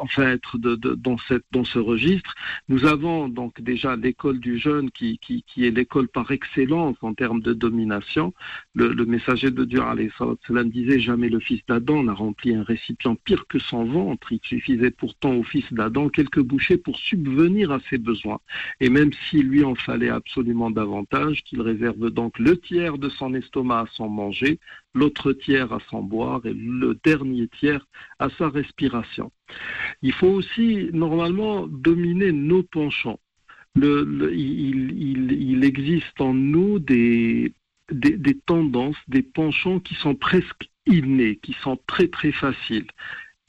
enfin 0.00 0.28
être 0.30 0.58
de, 0.58 0.76
de- 0.76 0.94
dans, 0.94 1.18
cette, 1.28 1.44
dans 1.52 1.64
ce 1.64 1.78
registre. 1.78 2.34
Nous 2.68 2.84
avons 2.86 3.28
donc 3.28 3.60
déjà 3.60 3.96
l'école 3.96 4.40
du 4.40 4.58
jeûne 4.58 4.90
qui, 4.90 5.18
qui, 5.18 5.42
qui 5.46 5.66
est 5.66 5.70
l'école 5.70 6.08
par 6.08 6.30
excellence 6.30 6.96
en 7.02 7.14
termes 7.14 7.40
de 7.40 7.52
domination. 7.52 8.32
Le, 8.74 8.88
le 8.92 9.06
messager 9.06 9.50
de 9.50 9.64
Dieu 9.64 9.80
wassalam, 9.80 10.70
disait 10.70 11.00
jamais 11.00 11.28
le 11.28 11.40
fils 11.40 11.60
d'Adam 11.68 12.02
n'a 12.02 12.12
rempli 12.14 12.54
un 12.54 12.62
récipient 12.62 13.16
pire 13.16 13.46
que 13.48 13.58
son 13.58 13.84
ventre. 13.84 14.32
Il 14.32 14.40
suffisait 14.42 14.90
pourtant 14.90 15.34
au 15.34 15.42
fils 15.42 15.72
d'Adam 15.72 16.08
quelques 16.08 16.40
bouchées 16.40 16.76
pour 16.78 16.98
subvenir 16.98 17.70
à 17.72 17.80
ses 17.88 17.98
besoins. 17.98 18.40
Et 18.80 18.90
même 18.90 19.10
s'il 19.12 19.48
lui 19.48 19.64
en 19.64 19.74
fallait 19.74 20.10
absolument 20.10 20.70
davantage, 20.70 21.42
qu'il 21.44 21.60
réserve 21.62 22.10
donc 22.10 22.38
le 22.38 22.56
tiers 22.58 22.98
de 22.98 23.08
son 23.08 23.34
estomac 23.34 23.80
à 23.80 23.86
son 23.92 24.08
manger, 24.08 24.58
l'autre 24.94 25.32
tiers 25.32 25.72
à 25.72 25.78
son 25.90 26.02
boire 26.02 26.44
et 26.44 26.54
le 26.54 26.98
dernier 27.04 27.48
tiers 27.48 27.86
à 28.18 28.28
sa 28.30 28.48
respiration. 28.48 29.30
Il 30.02 30.12
faut 30.12 30.28
aussi 30.28 30.90
normalement 30.92 31.66
dominer 31.66 32.32
nos 32.32 32.62
penchants. 32.62 33.20
Il, 33.76 35.60
existe 35.64 36.20
en 36.20 36.34
nous 36.34 36.78
des, 36.78 37.52
tendances, 38.46 38.96
des 39.06 39.22
penchants 39.22 39.80
qui 39.80 39.94
sont 39.94 40.14
presque 40.14 40.68
innés, 40.86 41.36
qui 41.36 41.54
sont 41.62 41.78
très 41.86 42.08
très 42.08 42.32
faciles. 42.32 42.86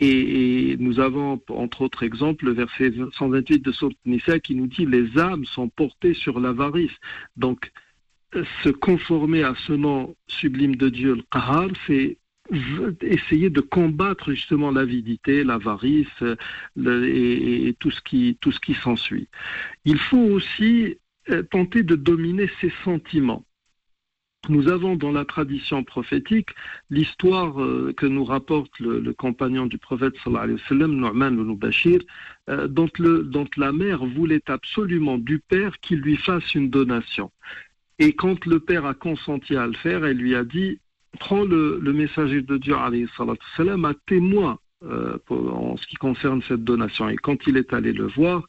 Et, 0.01 0.77
nous 0.79 0.99
avons, 0.99 1.41
entre 1.49 1.81
autres 1.81 2.03
exemples, 2.03 2.45
le 2.45 2.51
verset 2.51 2.93
128 3.17 3.59
de 3.59 3.71
Sourate 3.71 3.97
Nisa 4.05 4.39
qui 4.39 4.55
nous 4.55 4.67
dit 4.67 4.85
les 4.85 5.17
âmes 5.17 5.45
sont 5.45 5.67
portées 5.67 6.13
sur 6.13 6.39
l'avarice. 6.39 6.95
Donc, 7.35 7.71
se 8.63 8.69
conformer 8.69 9.43
à 9.43 9.55
ce 9.67 9.73
nom 9.73 10.15
sublime 10.27 10.75
de 10.75 10.89
Dieu, 10.89 11.15
le 11.15 11.23
Qahar, 11.31 11.69
c'est 11.87 12.17
essayer 13.01 13.49
de 13.49 13.61
combattre 13.61 14.31
justement 14.31 14.71
l'avidité, 14.71 15.43
l'avarice 15.43 16.07
et, 16.77 17.75
tout 17.79 17.91
ce 17.91 18.01
qui, 18.01 18.37
tout 18.41 18.51
ce 18.51 18.59
qui 18.59 18.73
s'ensuit. 18.73 19.27
Il 19.85 19.99
faut 19.99 20.17
aussi 20.17 20.97
euh, 21.29 21.43
tenter 21.43 21.83
de 21.83 21.95
dominer 21.95 22.49
ses 22.59 22.73
sentiments. 22.83 23.45
Nous 24.47 24.69
avons 24.69 24.95
dans 24.95 25.11
la 25.11 25.25
tradition 25.25 25.83
prophétique 25.83 26.49
l'histoire 26.89 27.61
euh, 27.61 27.93
que 27.95 28.05
nous 28.05 28.23
rapporte 28.23 28.71
le, 28.79 29.13
compagnon 29.13 29.65
du 29.65 29.77
prophète 29.77 30.15
sallallahu 30.23 30.43
alayhi 30.43 30.61
wa 30.61 30.67
sallam, 30.67 30.91
Nu'man 30.95 31.33
ibn 31.33 31.99
euh, 32.49 32.67
dont, 32.67 32.89
le- 32.97 33.23
dont 33.23 33.47
la 33.57 33.73
mère 33.73 34.05
voulait 34.05 34.41
absolument 34.47 35.17
du 35.17 35.39
père 35.39 35.79
qu'il 35.81 35.99
lui 35.99 36.15
fasse 36.15 36.55
une 36.55 36.69
donation. 36.69 37.31
Et 37.99 38.13
quand 38.13 38.45
le 38.45 38.59
père 38.59 38.85
a 38.85 38.93
consenti 38.93 39.55
à 39.55 39.67
le 39.67 39.73
faire, 39.73 40.05
elle 40.05 40.17
lui 40.17 40.35
a 40.35 40.43
dit 40.43 40.79
Prends 41.19 41.43
le, 41.43 41.79
messager 41.91 42.41
de 42.41 42.57
Dieu 42.57 42.75
sallam, 43.57 43.85
à 43.85 43.93
témoin 44.07 44.59
euh, 44.83 45.17
en 45.29 45.75
ce 45.75 45.85
qui 45.87 45.95
concerne 45.95 46.41
cette 46.47 46.63
donation. 46.63 47.09
Et 47.09 47.15
quand 47.15 47.47
il 47.47 47.57
est 47.57 47.73
allé 47.73 47.91
le 47.91 48.05
voir, 48.07 48.47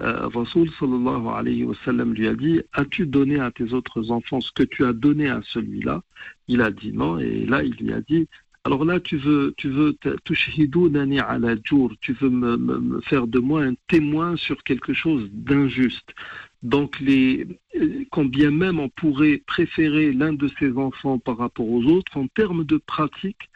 euh, 0.00 0.28
alayhi 0.28 1.64
wa 1.64 1.74
lui 2.04 2.28
a 2.28 2.34
dit 2.34 2.60
As-tu 2.72 3.06
donné 3.06 3.40
à 3.40 3.50
tes 3.50 3.72
autres 3.72 4.10
enfants 4.10 4.40
ce 4.40 4.52
que 4.52 4.62
tu 4.62 4.84
as 4.84 4.92
donné 4.92 5.28
à 5.28 5.40
celui-là? 5.42 6.02
Il 6.48 6.60
a 6.60 6.70
dit 6.70 6.92
non, 6.92 7.18
et 7.18 7.46
là 7.46 7.62
il 7.62 7.74
lui 7.74 7.92
a 7.92 8.00
dit 8.00 8.28
alors 8.64 8.84
là, 8.84 9.00
tu 9.00 9.16
veux, 9.16 9.54
tu 9.56 9.68
veux, 9.68 9.96
tu 10.24 12.12
veux 12.12 12.30
me 12.30 13.00
faire 13.00 13.26
de 13.26 13.38
moi 13.40 13.64
un 13.64 13.74
témoin 13.88 14.36
sur 14.36 14.62
quelque 14.62 14.92
chose 14.92 15.28
d'injuste. 15.32 16.14
Donc, 16.62 17.00
les, 17.00 17.46
euh, 17.76 18.04
quand 18.10 18.24
bien 18.24 18.50
même 18.50 18.78
on 18.78 18.88
pourrait 18.88 19.42
préférer 19.46 20.12
l'un 20.12 20.32
de 20.32 20.48
ses 20.58 20.72
enfants 20.76 21.18
par 21.18 21.38
rapport 21.38 21.68
aux 21.68 21.82
autres, 21.84 22.16
en 22.16 22.28
termes 22.28 22.64
de 22.64 22.76
pratique, 22.76 23.50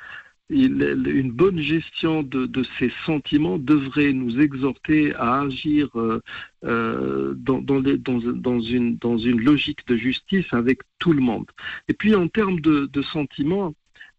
une 0.49 1.33
bonne 1.33 1.59
gestion 1.59 2.23
de, 2.23 2.63
ces 2.79 2.93
sentiments 3.05 3.59
devrait 3.59 4.13
nous 4.13 4.41
exhorter 4.41 5.13
à 5.15 5.41
agir 5.41 5.89
euh, 5.97 6.21
euh, 6.65 7.35
dans, 7.37 8.61
une, 8.61 8.99
logique 9.41 9.87
de 9.89 9.97
justice 9.97 10.47
avec 10.53 10.81
tout 10.99 11.13
le 11.13 11.21
monde. 11.21 11.47
Et 11.89 11.95
puis 11.95 12.15
en 12.15 12.29
termes 12.29 12.61
de, 12.61 13.03
sentiments, 13.13 13.75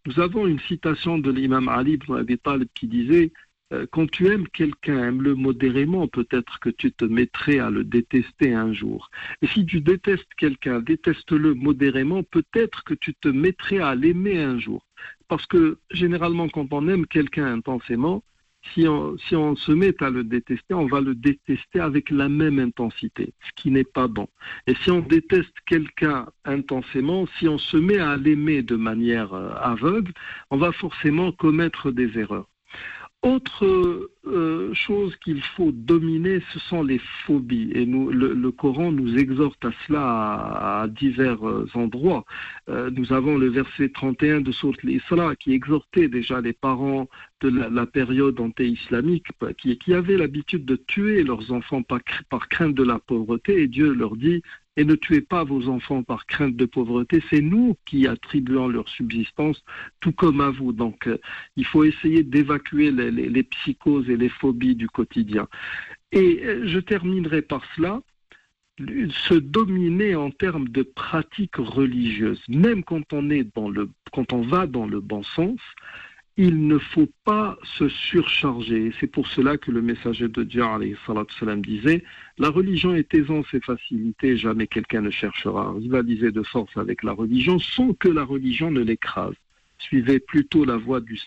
nous 0.05 0.19
avons 0.19 0.47
une 0.47 0.59
citation 0.59 1.17
de 1.17 1.31
l'imam 1.31 1.69
Ali 1.69 1.93
ibn 1.93 2.15
Abi 2.15 2.37
Talib 2.37 2.67
qui 2.73 2.87
disait 2.87 3.31
Quand 3.91 4.09
tu 4.09 4.27
aimes 4.27 4.47
quelqu'un, 4.47 5.09
aime-le 5.09 5.35
modérément, 5.35 6.07
peut-être 6.07 6.59
que 6.59 6.69
tu 6.69 6.91
te 6.93 7.03
mettrais 7.03 7.59
à 7.59 7.69
le 7.69 7.83
détester 7.83 8.53
un 8.53 8.71
jour. 8.71 9.09
Et 9.41 9.47
si 9.47 9.65
tu 9.65 9.81
détestes 9.81 10.33
quelqu'un, 10.37 10.79
déteste-le 10.79 11.53
modérément, 11.53 12.23
peut-être 12.23 12.83
que 12.85 12.93
tu 12.93 13.13
te 13.15 13.27
mettrais 13.27 13.79
à 13.79 13.93
l'aimer 13.95 14.39
un 14.39 14.57
jour. 14.57 14.85
Parce 15.27 15.45
que 15.45 15.79
généralement, 15.91 16.47
quand 16.47 16.71
on 16.71 16.87
aime 16.87 17.05
quelqu'un 17.07 17.53
intensément, 17.53 18.23
si 18.73 18.87
on, 18.87 19.17
si 19.17 19.35
on 19.35 19.55
se 19.55 19.71
met 19.71 20.01
à 20.01 20.09
le 20.09 20.23
détester, 20.23 20.73
on 20.73 20.87
va 20.87 21.01
le 21.01 21.15
détester 21.15 21.79
avec 21.79 22.09
la 22.09 22.29
même 22.29 22.59
intensité, 22.59 23.33
ce 23.45 23.61
qui 23.61 23.71
n'est 23.71 23.83
pas 23.83 24.07
bon. 24.07 24.27
Et 24.65 24.75
si 24.75 24.91
on 24.91 24.99
déteste 24.99 25.53
quelqu'un 25.65 26.27
intensément, 26.45 27.27
si 27.37 27.47
on 27.47 27.57
se 27.57 27.77
met 27.77 27.99
à 27.99 28.17
l'aimer 28.17 28.63
de 28.63 28.75
manière 28.75 29.33
euh, 29.33 29.51
aveugle, 29.55 30.13
on 30.51 30.57
va 30.57 30.71
forcément 30.71 31.31
commettre 31.31 31.91
des 31.91 32.17
erreurs. 32.17 32.47
Autre 33.23 33.65
euh, 34.27 34.73
chose 34.73 35.15
qu'il 35.17 35.41
faut 35.41 35.71
dominer, 35.71 36.39
ce 36.53 36.59
sont 36.59 36.83
les 36.83 37.01
phobies. 37.25 37.71
Et 37.73 37.87
nous, 37.87 38.11
le, 38.11 38.51
Coran 38.51 38.91
nous 38.91 39.17
exhorte 39.17 39.65
à 39.65 39.71
cela 39.85 40.81
à, 40.81 40.87
divers 40.87 41.47
euh, 41.47 41.67
endroits. 41.73 42.25
Euh, 42.69 42.91
nous 42.91 43.11
avons 43.13 43.37
le 43.37 43.47
verset 43.49 43.89
31 43.89 44.41
de 44.41 44.51
Sourate 44.51 45.37
qui 45.39 45.53
exhortait 45.53 46.09
déjà 46.09 46.41
les 46.41 46.53
parents 46.53 47.09
de 47.41 47.49
la, 47.49 47.85
période 47.87 48.39
anté-islamique 48.39 49.27
qui, 49.57 49.77
qui 49.79 49.93
avaient 49.95 50.17
l'habitude 50.17 50.65
de 50.65 50.75
tuer 50.75 51.23
leurs 51.23 51.51
enfants 51.51 51.81
par 51.81 52.49
crainte 52.49 52.75
de 52.75 52.83
la 52.83 52.99
pauvreté. 52.99 53.63
Et 53.63 53.67
Dieu 53.67 53.93
leur 53.93 54.15
dit 54.15 54.43
et 54.77 54.85
ne 54.85 54.95
tuez 54.95 55.21
pas 55.21 55.43
vos 55.43 55.67
enfants 55.67 56.03
par 56.03 56.27
crainte 56.27 56.55
de 56.55 56.65
pauvreté. 56.65 57.21
C'est 57.29 57.41
nous 57.41 57.75
qui 57.85 58.07
attribuons 58.07 58.67
leur 58.67 58.87
subsistance, 58.87 59.63
tout 59.99 60.11
comme 60.11 60.39
à 60.39 60.51
vous. 60.51 60.71
Donc, 60.71 61.07
euh, 61.07 61.17
il 61.55 61.65
faut 61.65 61.83
essayer 61.83 62.23
d'évacuer 62.23 62.91
les, 62.91 63.43
psychoses 63.43 64.09
et 64.09 64.15
les 64.15 64.29
phobies 64.29 64.75
du 64.75 64.87
quotidien. 64.87 65.47
Et 66.11 66.41
euh, 66.43 66.67
je 66.67 66.79
terminerai 66.79 67.41
par 67.41 67.63
cela 67.75 68.01
se 68.79 69.33
dominer 69.33 70.13
en 70.13 70.29
termes 70.29 70.69
de 70.69 70.83
pratiques 70.83 71.55
religieuses, 71.55 72.43
même 72.47 72.83
quand 72.83 73.11
on 73.11 73.31
est 73.31 73.47
dans 73.55 73.69
le, 73.69 73.89
quand 74.11 74.33
on 74.33 74.41
va 74.41 74.67
dans 74.67 74.85
le 74.85 74.99
bon 74.99 75.23
sens, 75.23 75.59
il 76.37 76.67
ne 76.67 76.77
faut 76.77 77.09
pas 77.25 77.57
se 77.63 77.89
surcharger. 77.89 78.93
C'est 78.99 79.07
pour 79.07 79.27
cela 79.27 79.57
que 79.57 79.71
le 79.71 79.81
messager 79.81 80.27
de 80.27 80.43
Dieu 80.43 80.63
salam, 81.39 81.61
disait 81.61 82.03
La 82.39 82.49
religion 82.49 82.93
est 82.93 83.11
aisance 83.15 83.51
et 83.53 83.61
facilité, 83.61 84.37
jamais 84.37 84.67
quelqu'un 84.67 85.01
ne 85.01 85.09
cherchera 85.09 85.69
à 85.69 85.71
rivaliser 85.71 86.31
de 86.31 86.43
force 86.43 86.77
avec 86.77 87.01
la 87.01 87.11
religion 87.11 87.57
sans 87.57 87.93
que 87.93 88.09
la 88.09 88.23
religion 88.23 88.69
ne 88.69 88.81
l'écrase. 88.81 89.33
Suivez 89.79 90.19
plutôt 90.19 90.63
la 90.63 90.77
voie 90.77 91.01
du, 91.01 91.19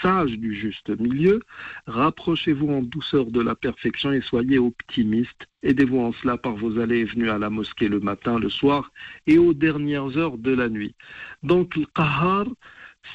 sage 0.00 0.32
du 0.32 0.54
juste 0.54 0.88
milieu, 0.98 1.42
rapprochez-vous 1.86 2.68
en 2.68 2.82
douceur 2.82 3.26
de 3.26 3.40
la 3.40 3.54
perfection 3.54 4.12
et 4.12 4.22
soyez 4.22 4.58
optimiste. 4.58 5.46
Aidez-vous 5.62 5.98
en 5.98 6.12
cela 6.12 6.38
par 6.38 6.56
vos 6.56 6.78
allées 6.78 7.00
et 7.00 7.04
venues 7.04 7.30
à 7.30 7.38
la 7.38 7.50
mosquée 7.50 7.88
le 7.88 8.00
matin, 8.00 8.38
le 8.38 8.48
soir 8.48 8.92
et 9.26 9.36
aux 9.36 9.52
dernières 9.52 10.16
heures 10.16 10.38
de 10.38 10.52
la 10.52 10.70
nuit. 10.70 10.94
Donc, 11.42 11.76
le 11.76 11.84
qahar, 11.94 12.46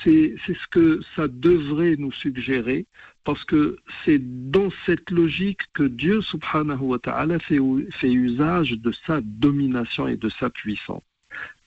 c'est 0.04 0.36
ce 0.48 0.68
que 0.70 1.00
ça 1.16 1.28
devrait 1.28 1.96
nous 1.98 2.12
suggérer, 2.12 2.86
parce 3.24 3.44
que 3.46 3.78
c'est 4.04 4.20
dans 4.52 4.70
cette 4.86 5.10
logique 5.12 5.62
que 5.74 5.84
Dieu, 5.84 6.22
subhanahu 6.22 6.82
wa 6.82 7.00
ta'ala, 7.00 7.40
fait, 7.40 7.60
fait 8.00 8.12
usage 8.12 8.72
de 8.72 8.92
sa 9.06 9.20
domination 9.22 10.08
et 10.08 10.18
de 10.18 10.30
sa 10.40 10.50
puissance. 10.50 11.04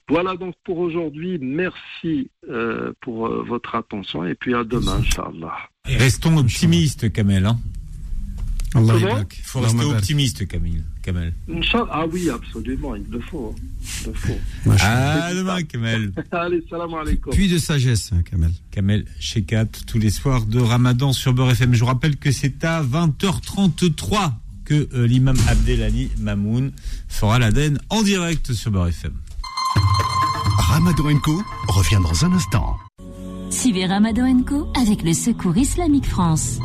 Voilà 0.07 0.35
donc 0.35 0.55
pour 0.63 0.77
aujourd'hui. 0.79 1.39
Merci 1.39 2.29
euh, 2.47 2.93
pour 3.01 3.27
euh, 3.27 3.43
votre 3.43 3.73
attention 3.75 4.23
et 4.23 4.35
puis 4.35 4.53
à 4.53 4.63
demain, 4.63 4.97
Inch'Allah. 4.99 5.57
Et 5.89 5.97
restons 5.97 6.37
optimistes, 6.37 7.11
Kamel. 7.11 7.45
Hein. 7.45 7.57
Allah. 8.75 9.23
Il 9.37 9.43
faut 9.43 9.59
rester 9.61 9.83
optimiste, 9.85 10.47
Kamel. 10.47 11.33
Ah 11.91 12.05
oui, 12.11 12.29
absolument, 12.29 12.95
il 12.95 13.05
le 13.09 13.19
faut. 13.19 13.53
hein. 13.55 13.61
Il 14.05 14.07
le 14.07 14.13
faut. 14.13 14.37
À 14.81 15.33
demain, 15.33 15.63
Kamel. 15.63 16.11
Allez, 16.31 16.63
salam 16.69 16.93
alaikum. 16.93 17.33
Puis 17.33 17.47
de 17.47 17.57
sagesse, 17.57 18.11
hein, 18.13 18.21
Kamel. 18.29 18.51
Kamel 18.71 19.05
Shekat, 19.19 19.65
tous 19.87 19.97
les 19.99 20.09
soirs 20.09 20.45
de 20.45 20.59
Ramadan 20.59 21.13
sur 21.13 21.33
Beurre 21.33 21.51
FM. 21.51 21.73
Je 21.73 21.79
vous 21.79 21.85
rappelle 21.85 22.17
que 22.17 22.31
c'est 22.31 22.63
à 22.63 22.83
20h33 22.83 24.31
que 24.65 24.87
euh, 24.93 25.05
l'imam 25.07 25.37
Abdelali 25.47 26.09
Mamoun 26.19 26.71
fera 27.07 27.37
l'Aden 27.39 27.77
en 27.89 28.01
direct 28.01 28.51
sur 28.53 28.71
Beurre 28.71 28.87
FM. 28.87 29.13
Ramadan 30.57 31.19
Co 31.19 31.41
revient 31.67 31.99
dans 32.01 32.25
un 32.25 32.33
instant. 32.33 32.77
Suivez 33.51 33.85
Ramadan 33.85 34.41
Co 34.43 34.67
avec 34.75 35.03
le 35.03 35.13
Secours 35.13 35.55
Islamique 35.55 36.07
France. 36.07 36.59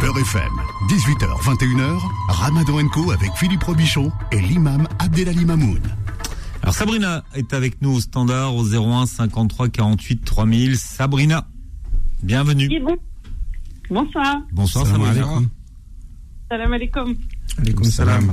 Beurre 0.00 0.18
FM, 0.18 0.52
18h, 0.90 1.40
21h, 1.44 2.00
Ramadan 2.28 2.88
Co 2.88 3.12
avec 3.12 3.30
Philippe 3.36 3.62
Robichon 3.62 4.10
et 4.32 4.40
l'imam 4.40 4.88
Abdelali 4.98 5.44
Mamoun. 5.44 5.78
Alors 6.62 6.74
Sabrina 6.74 7.22
est 7.34 7.52
avec 7.54 7.80
nous 7.80 7.92
au 7.92 8.00
standard 8.00 8.56
au 8.56 8.64
01 8.64 9.06
53 9.06 9.68
48 9.68 10.24
3000. 10.24 10.76
Sabrina, 10.76 11.46
bienvenue. 12.24 12.66
Oui, 12.68 12.80
bon- 12.80 12.98
Bonsoir. 13.88 14.40
Bonsoir, 14.50 14.84
Salam 14.86 15.02
Sabrina. 15.04 15.26
alaikum. 15.26 15.48
Salam 16.50 16.72
alaikum. 16.72 17.16
Alaikum 17.58 17.84
salam. 17.84 18.32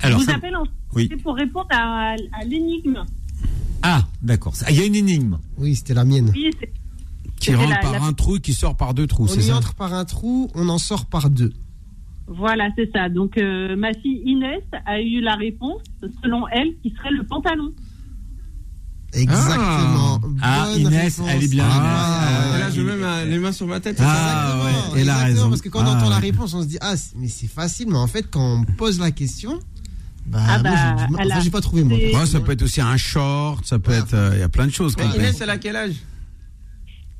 Alors, 0.00 0.20
je 0.20 0.24
vous 0.24 0.30
appelle 0.30 0.56
en 0.56 0.64
Oui. 0.94 1.08
c'est 1.10 1.22
pour 1.22 1.34
répondre 1.36 1.68
à, 1.70 2.14
à 2.32 2.44
l'énigme. 2.46 3.04
Ah, 3.82 4.04
d'accord. 4.22 4.54
Ah, 4.64 4.70
Il 4.70 4.78
y 4.78 4.80
a 4.80 4.86
une 4.86 4.94
énigme. 4.94 5.38
Oui, 5.58 5.76
c'était 5.76 5.92
la 5.94 6.06
mienne. 6.06 6.32
Oui, 6.34 6.50
c'est- 6.58 6.72
Qui 7.40 7.54
rentre 7.54 7.70
la- 7.70 7.76
par 7.78 7.92
la- 7.92 8.02
un 8.02 8.12
trou 8.12 8.36
et 8.36 8.40
qui 8.40 8.52
sort 8.52 8.76
par 8.76 8.94
deux 8.94 9.06
trous, 9.06 9.26
On 9.30 9.34
y 9.38 9.42
ça 9.42 9.56
entre 9.56 9.74
par 9.74 9.92
un 9.94 10.04
trou, 10.04 10.48
on 10.54 10.68
en 10.68 10.78
sort 10.78 11.06
par 11.06 11.30
deux. 11.30 11.52
voilà, 12.26 12.68
c'est 12.76 12.90
ça. 12.92 13.08
Donc, 13.08 13.38
euh, 13.38 13.74
ma 13.76 13.92
fille 13.94 14.20
Inès 14.26 14.62
a 14.86 15.00
eu 15.00 15.20
la 15.20 15.34
réponse, 15.36 15.80
selon 16.22 16.46
elle, 16.48 16.68
qui 16.82 16.90
serait 16.96 17.10
le 17.10 17.24
pantalon. 17.24 17.72
Exactement. 19.14 20.20
Ah, 20.42 20.68
Bonne 20.74 20.82
Inès, 20.92 21.18
réponse. 21.18 21.30
elle 21.34 21.42
est 21.44 21.48
bien, 21.48 21.64
Ah. 21.66 22.56
Et 22.56 22.60
là, 22.60 22.70
je 22.70 22.82
mets 22.82 22.96
ma- 22.96 23.24
les 23.24 23.38
mains 23.38 23.52
sur 23.52 23.66
ma 23.66 23.80
tête. 23.80 23.96
Ah, 24.00 24.04
Exactement, 24.04 24.64
ouais, 24.64 24.70
elle 24.70 25.08
a 25.08 25.12
exactement, 25.12 25.24
raison. 25.24 25.48
Parce 25.48 25.62
que 25.62 25.68
quand 25.70 25.80
on 25.82 25.86
Ah, 25.86 25.96
entend 25.96 26.10
la 26.10 26.18
réponse, 26.18 26.52
on 26.54 26.62
se 26.62 26.66
dit 26.66 26.76
ah 26.82 26.94
mais 27.16 27.28
c'est 27.28 27.46
facile, 27.46 27.88
mais 27.88 27.96
en 27.96 28.06
fait 28.06 28.26
quand 28.30 28.60
on 28.60 28.64
pose 28.74 29.00
la 29.00 29.10
question, 29.10 29.58
bah, 30.26 30.40
Ah 30.46 30.58
moi, 30.58 30.70
bah, 30.70 31.24
j'ai 31.24 31.38
enfin, 31.40 31.50
pas 31.50 31.60
trouvé 31.62 31.84
moi. 31.84 31.96
Ouais, 31.96 32.26
ça 32.26 32.40
peut 32.40 32.52
être 32.52 32.62
aussi 32.62 32.82
un 32.82 32.98
short, 32.98 33.64
ça 33.64 33.78
peut 33.78 33.92
Ouais. 33.92 33.98
être. 33.98 34.12
euh, 34.12 34.32
Il 34.34 34.40
y 34.40 34.42
a 34.42 34.48
plein 34.50 34.66
de 34.66 34.72
choses. 34.72 34.94
Fait. 34.94 35.06
Inès, 35.16 35.40
elle 35.40 35.48
a 35.50 35.56
quel 35.56 35.76
âge? 35.76 35.94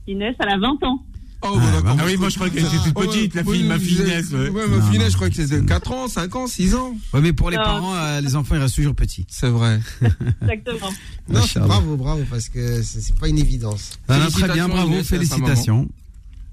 Inès, 0.08 0.34
elle 0.40 0.48
a 0.48 0.58
20 0.58 0.82
ans. 0.84 1.04
Oh, 1.42 1.46
Ah, 1.54 1.80
bah, 1.84 1.96
Ah 2.00 2.02
oui, 2.04 2.16
moi 2.16 2.30
je 2.30 2.34
crois 2.34 2.50
qu'elle 2.50 2.64
était 2.66 2.76
toute 2.78 2.92
Oh, 2.96 3.00
petite, 3.02 3.34
la 3.34 3.44
fille, 3.44 3.62
ma 3.62 3.78
fille 3.78 3.98
Inès. 4.00 4.28
ouais. 4.32 4.48
Ouais, 4.48 4.66
ma 4.66 4.76
Non, 4.78 4.82
fille 4.86 4.96
Inès, 4.96 5.10
je 5.12 5.16
crois 5.16 5.28
que 5.30 5.36
c'est 5.36 5.46
de 5.46 5.60
4 5.60 5.92
ans, 5.92 6.08
5 6.08 6.34
ans, 6.34 6.46
6 6.48 6.74
ans. 6.74 6.96
Ouais, 7.14 7.20
mais 7.20 7.32
pour 7.32 7.50
les 7.50 7.56
Non. 7.56 7.62
parents, 7.62 7.94
euh, 7.94 8.20
les 8.20 8.34
enfants, 8.34 8.56
ils 8.56 8.60
restent 8.60 8.74
toujours 8.74 8.96
petits. 8.96 9.24
C'est 9.28 9.48
vrai. 9.48 9.78
Exactement. 10.42 10.90
Non, 11.28 11.40
bravo, 11.66 11.96
bravo, 11.96 12.22
parce 12.28 12.48
que 12.48 12.82
c'est 12.82 13.16
pas 13.16 13.28
une 13.28 13.38
évidence. 13.38 13.98
Non, 14.08 14.18
non, 14.18 14.30
très 14.30 14.48
bien, 14.52 14.68
bravo, 14.68 15.02
félicitations. 15.04 15.88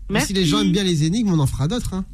Merci. 0.09 0.27
Si 0.27 0.33
les 0.33 0.45
gens 0.45 0.61
aiment 0.61 0.71
bien 0.71 0.83
les 0.83 1.03
énigmes, 1.03 1.31
on 1.33 1.39
en 1.39 1.47
fera 1.47 1.67
d'autres. 1.67 1.95
Hein. 1.95 2.05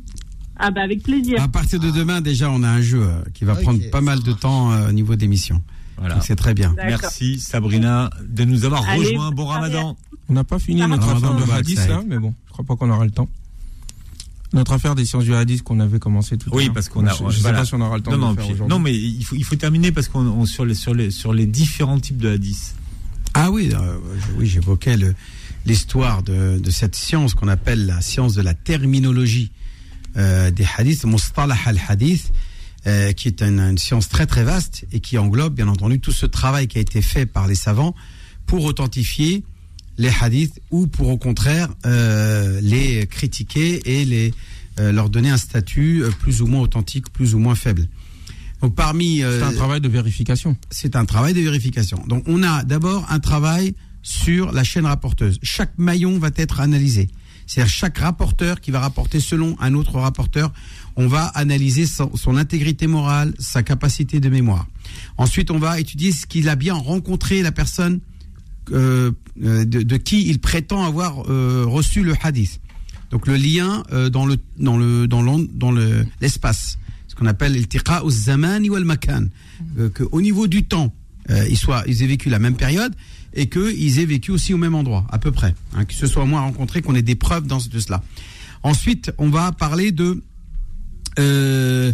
Ah 0.63 0.69
bah 0.71 0.81
avec 0.81 1.03
plaisir. 1.03 1.41
À 1.41 1.47
partir 1.49 1.79
de 1.79 1.89
demain, 1.91 2.21
déjà, 2.21 2.49
on 2.51 2.61
a 2.63 2.69
un 2.69 2.81
jeu 2.81 3.01
euh, 3.01 3.21
qui 3.33 3.43
va 3.45 3.55
prendre 3.55 3.81
pas 3.89 3.99
mal 4.01 4.21
de 4.21 4.31
temps 4.31 4.71
euh, 4.71 4.89
au 4.89 4.91
niveau 4.93 5.15
d'émission. 5.15 5.61
Voilà. 5.97 6.21
C'est 6.21 6.35
très 6.35 6.53
bien. 6.53 6.73
Merci 6.77 7.39
Sabrina 7.39 8.09
de 8.23 8.45
nous 8.45 8.63
avoir 8.63 8.87
Allez, 8.87 9.07
rejoint. 9.07 9.31
Bon 9.31 9.45
ramadan. 9.47 9.97
On 10.31 10.33
n'a 10.33 10.43
pas 10.45 10.59
fini 10.59 10.79
Ça 10.79 10.87
notre 10.87 11.09
affaire 11.09 11.35
de 11.35 11.51
hadith 11.51 11.87
là, 11.89 12.01
mais 12.07 12.17
bon, 12.17 12.33
je 12.47 12.51
crois 12.53 12.63
pas 12.63 12.77
qu'on 12.77 12.89
aura 12.89 13.03
le 13.03 13.11
temps. 13.11 13.27
Notre 14.53 14.71
affaire 14.73 14.95
des 14.95 15.03
sciences 15.05 15.25
du 15.25 15.35
hadith 15.35 15.61
qu'on 15.61 15.79
avait 15.81 15.99
commencé 15.99 16.37
tout 16.37 16.49
à 16.51 16.55
Oui, 16.55 16.65
l'heure. 16.65 16.73
parce 16.73 16.87
qu'on 16.89 17.05
a- 17.05 17.13
Je, 17.13 17.23
je 17.29 17.35
sais 17.35 17.41
voilà. 17.41 17.59
pas 17.59 17.65
si 17.65 17.73
on 17.75 17.81
aura 17.81 17.97
le 17.97 18.01
temps 18.03 18.11
Non, 18.11 18.17
de 18.17 18.21
non, 18.39 18.47
le 18.49 18.55
faire 18.55 18.67
non, 18.67 18.79
mais 18.79 18.95
il 18.97 19.23
faut, 19.25 19.35
il 19.35 19.43
faut 19.43 19.55
terminer 19.57 19.91
parce 19.91 20.07
qu'on 20.07 20.25
on- 20.25 20.45
sur, 20.45 20.63
les, 20.65 20.73
sur, 20.73 20.93
les, 20.93 21.11
sur 21.11 21.33
les 21.33 21.45
différents 21.45 21.99
types 21.99 22.17
de 22.17 22.29
hadiths. 22.29 22.75
Ah 23.33 23.51
oui, 23.51 23.71
euh, 23.73 23.97
oui, 24.37 24.47
j'évoquais 24.47 24.95
le- 24.95 25.15
l'histoire 25.65 26.23
de, 26.23 26.59
de 26.59 26.71
cette 26.71 26.95
science 26.95 27.33
qu'on 27.33 27.49
appelle 27.49 27.85
la 27.85 27.99
science 28.01 28.33
de 28.33 28.41
la 28.41 28.53
terminologie 28.53 29.51
euh, 30.17 30.49
des 30.51 30.65
hadiths, 30.77 31.03
Mustalah 31.05 31.57
al-Hadith, 31.65 32.31
euh, 32.87 33.11
qui 33.13 33.27
est 33.29 33.41
une, 33.41 33.59
une 33.59 33.77
science 33.77 34.07
très 34.09 34.25
très 34.27 34.43
vaste 34.45 34.85
et 34.93 34.99
qui 35.01 35.17
englobe 35.17 35.55
bien 35.55 35.67
entendu 35.69 35.99
tout 35.99 36.11
ce 36.13 36.25
travail 36.25 36.67
qui 36.67 36.77
a 36.77 36.81
été 36.81 37.01
fait 37.01 37.25
par 37.25 37.47
les 37.47 37.55
savants 37.55 37.95
pour 38.45 38.63
authentifier 38.65 39.43
les 39.97 40.11
hadiths 40.21 40.59
ou 40.71 40.87
pour 40.87 41.09
au 41.09 41.17
contraire 41.17 41.69
euh, 41.85 42.59
les 42.61 43.05
critiquer 43.07 43.81
et 43.85 44.05
les 44.05 44.33
euh, 44.79 44.91
leur 44.93 45.09
donner 45.09 45.29
un 45.29 45.37
statut 45.37 46.01
euh, 46.01 46.11
plus 46.11 46.41
ou 46.41 46.47
moins 46.47 46.61
authentique, 46.61 47.11
plus 47.11 47.35
ou 47.35 47.39
moins 47.39 47.55
faible. 47.55 47.87
Donc 48.61 48.73
parmi 48.73 49.21
euh, 49.21 49.39
C'est 49.39 49.45
un 49.45 49.53
travail 49.53 49.81
de 49.81 49.89
vérification. 49.89 50.55
c'est 50.69 50.95
un 50.95 51.03
travail 51.03 51.33
de 51.33 51.41
vérification. 51.41 52.01
Donc 52.07 52.23
on 52.25 52.41
a 52.41 52.63
d'abord 52.63 53.05
un 53.09 53.19
travail 53.19 53.75
sur 54.01 54.53
la 54.53 54.63
chaîne 54.63 54.85
rapporteuse. 54.85 55.39
Chaque 55.43 55.77
maillon 55.77 56.17
va 56.19 56.29
être 56.37 56.61
analysé. 56.61 57.09
C'est-à-dire 57.45 57.71
chaque 57.71 57.97
rapporteur 57.97 58.61
qui 58.61 58.71
va 58.71 58.79
rapporter 58.79 59.19
selon 59.19 59.57
un 59.59 59.73
autre 59.73 59.99
rapporteur, 59.99 60.53
on 60.95 61.07
va 61.07 61.25
analyser 61.25 61.85
son, 61.85 62.15
son 62.15 62.37
intégrité 62.37 62.87
morale, 62.87 63.33
sa 63.39 63.63
capacité 63.63 64.21
de 64.21 64.29
mémoire. 64.29 64.67
Ensuite, 65.17 65.51
on 65.51 65.59
va 65.59 65.79
étudier 65.81 66.13
ce 66.13 66.25
qu'il 66.25 66.47
a 66.47 66.55
bien 66.55 66.75
rencontré 66.75 67.41
la 67.41 67.51
personne 67.51 67.99
euh, 68.71 69.11
euh, 69.43 69.65
de, 69.65 69.97
qui 69.97 70.27
il 70.29 70.39
prétend 70.39 70.83
avoir 70.85 71.29
euh, 71.29 71.65
reçu 71.65 72.03
le 72.03 72.13
hadith. 72.21 72.61
Donc 73.09 73.27
le 73.27 73.35
lien 73.35 73.83
dans 74.11 74.25
le 74.25 74.37
dans 74.57 74.77
le 74.77 75.05
dans 75.05 75.39
dans 75.39 75.71
le 75.71 76.05
l'espace, 76.21 76.77
ce 77.09 77.15
qu'on 77.15 77.25
appelle 77.25 77.57
iltiqa 77.57 78.05
au 78.05 78.09
zaman 78.09 78.61
wal 78.69 78.85
makan, 78.85 79.27
que 79.93 80.03
au 80.13 80.21
niveau 80.21 80.47
du 80.47 80.63
temps, 80.63 80.93
ils 81.49 81.57
soient 81.57 81.83
ils 81.87 82.03
aient 82.03 82.07
vécu 82.07 82.29
la 82.29 82.39
même 82.39 82.55
période 82.55 82.93
et 83.33 83.49
qu'ils 83.49 83.99
aient 83.99 84.05
vécu 84.05 84.31
aussi 84.31 84.53
au 84.53 84.57
même 84.57 84.75
endroit, 84.75 85.05
à 85.09 85.17
peu 85.17 85.31
près, 85.31 85.53
hein, 85.75 85.83
ce 85.89 86.07
soit 86.07 86.23
au 86.23 86.25
moins 86.25 86.39
rencontré, 86.39 86.81
qu'on 86.81 86.95
ait 86.95 87.01
des 87.01 87.15
preuves 87.15 87.47
dans 87.47 87.57
de 87.57 87.79
cela. 87.79 88.01
Ensuite, 88.63 89.11
on 89.17 89.29
va 89.29 89.51
parler 89.51 89.91
de 89.91 90.23
de, 91.17 91.93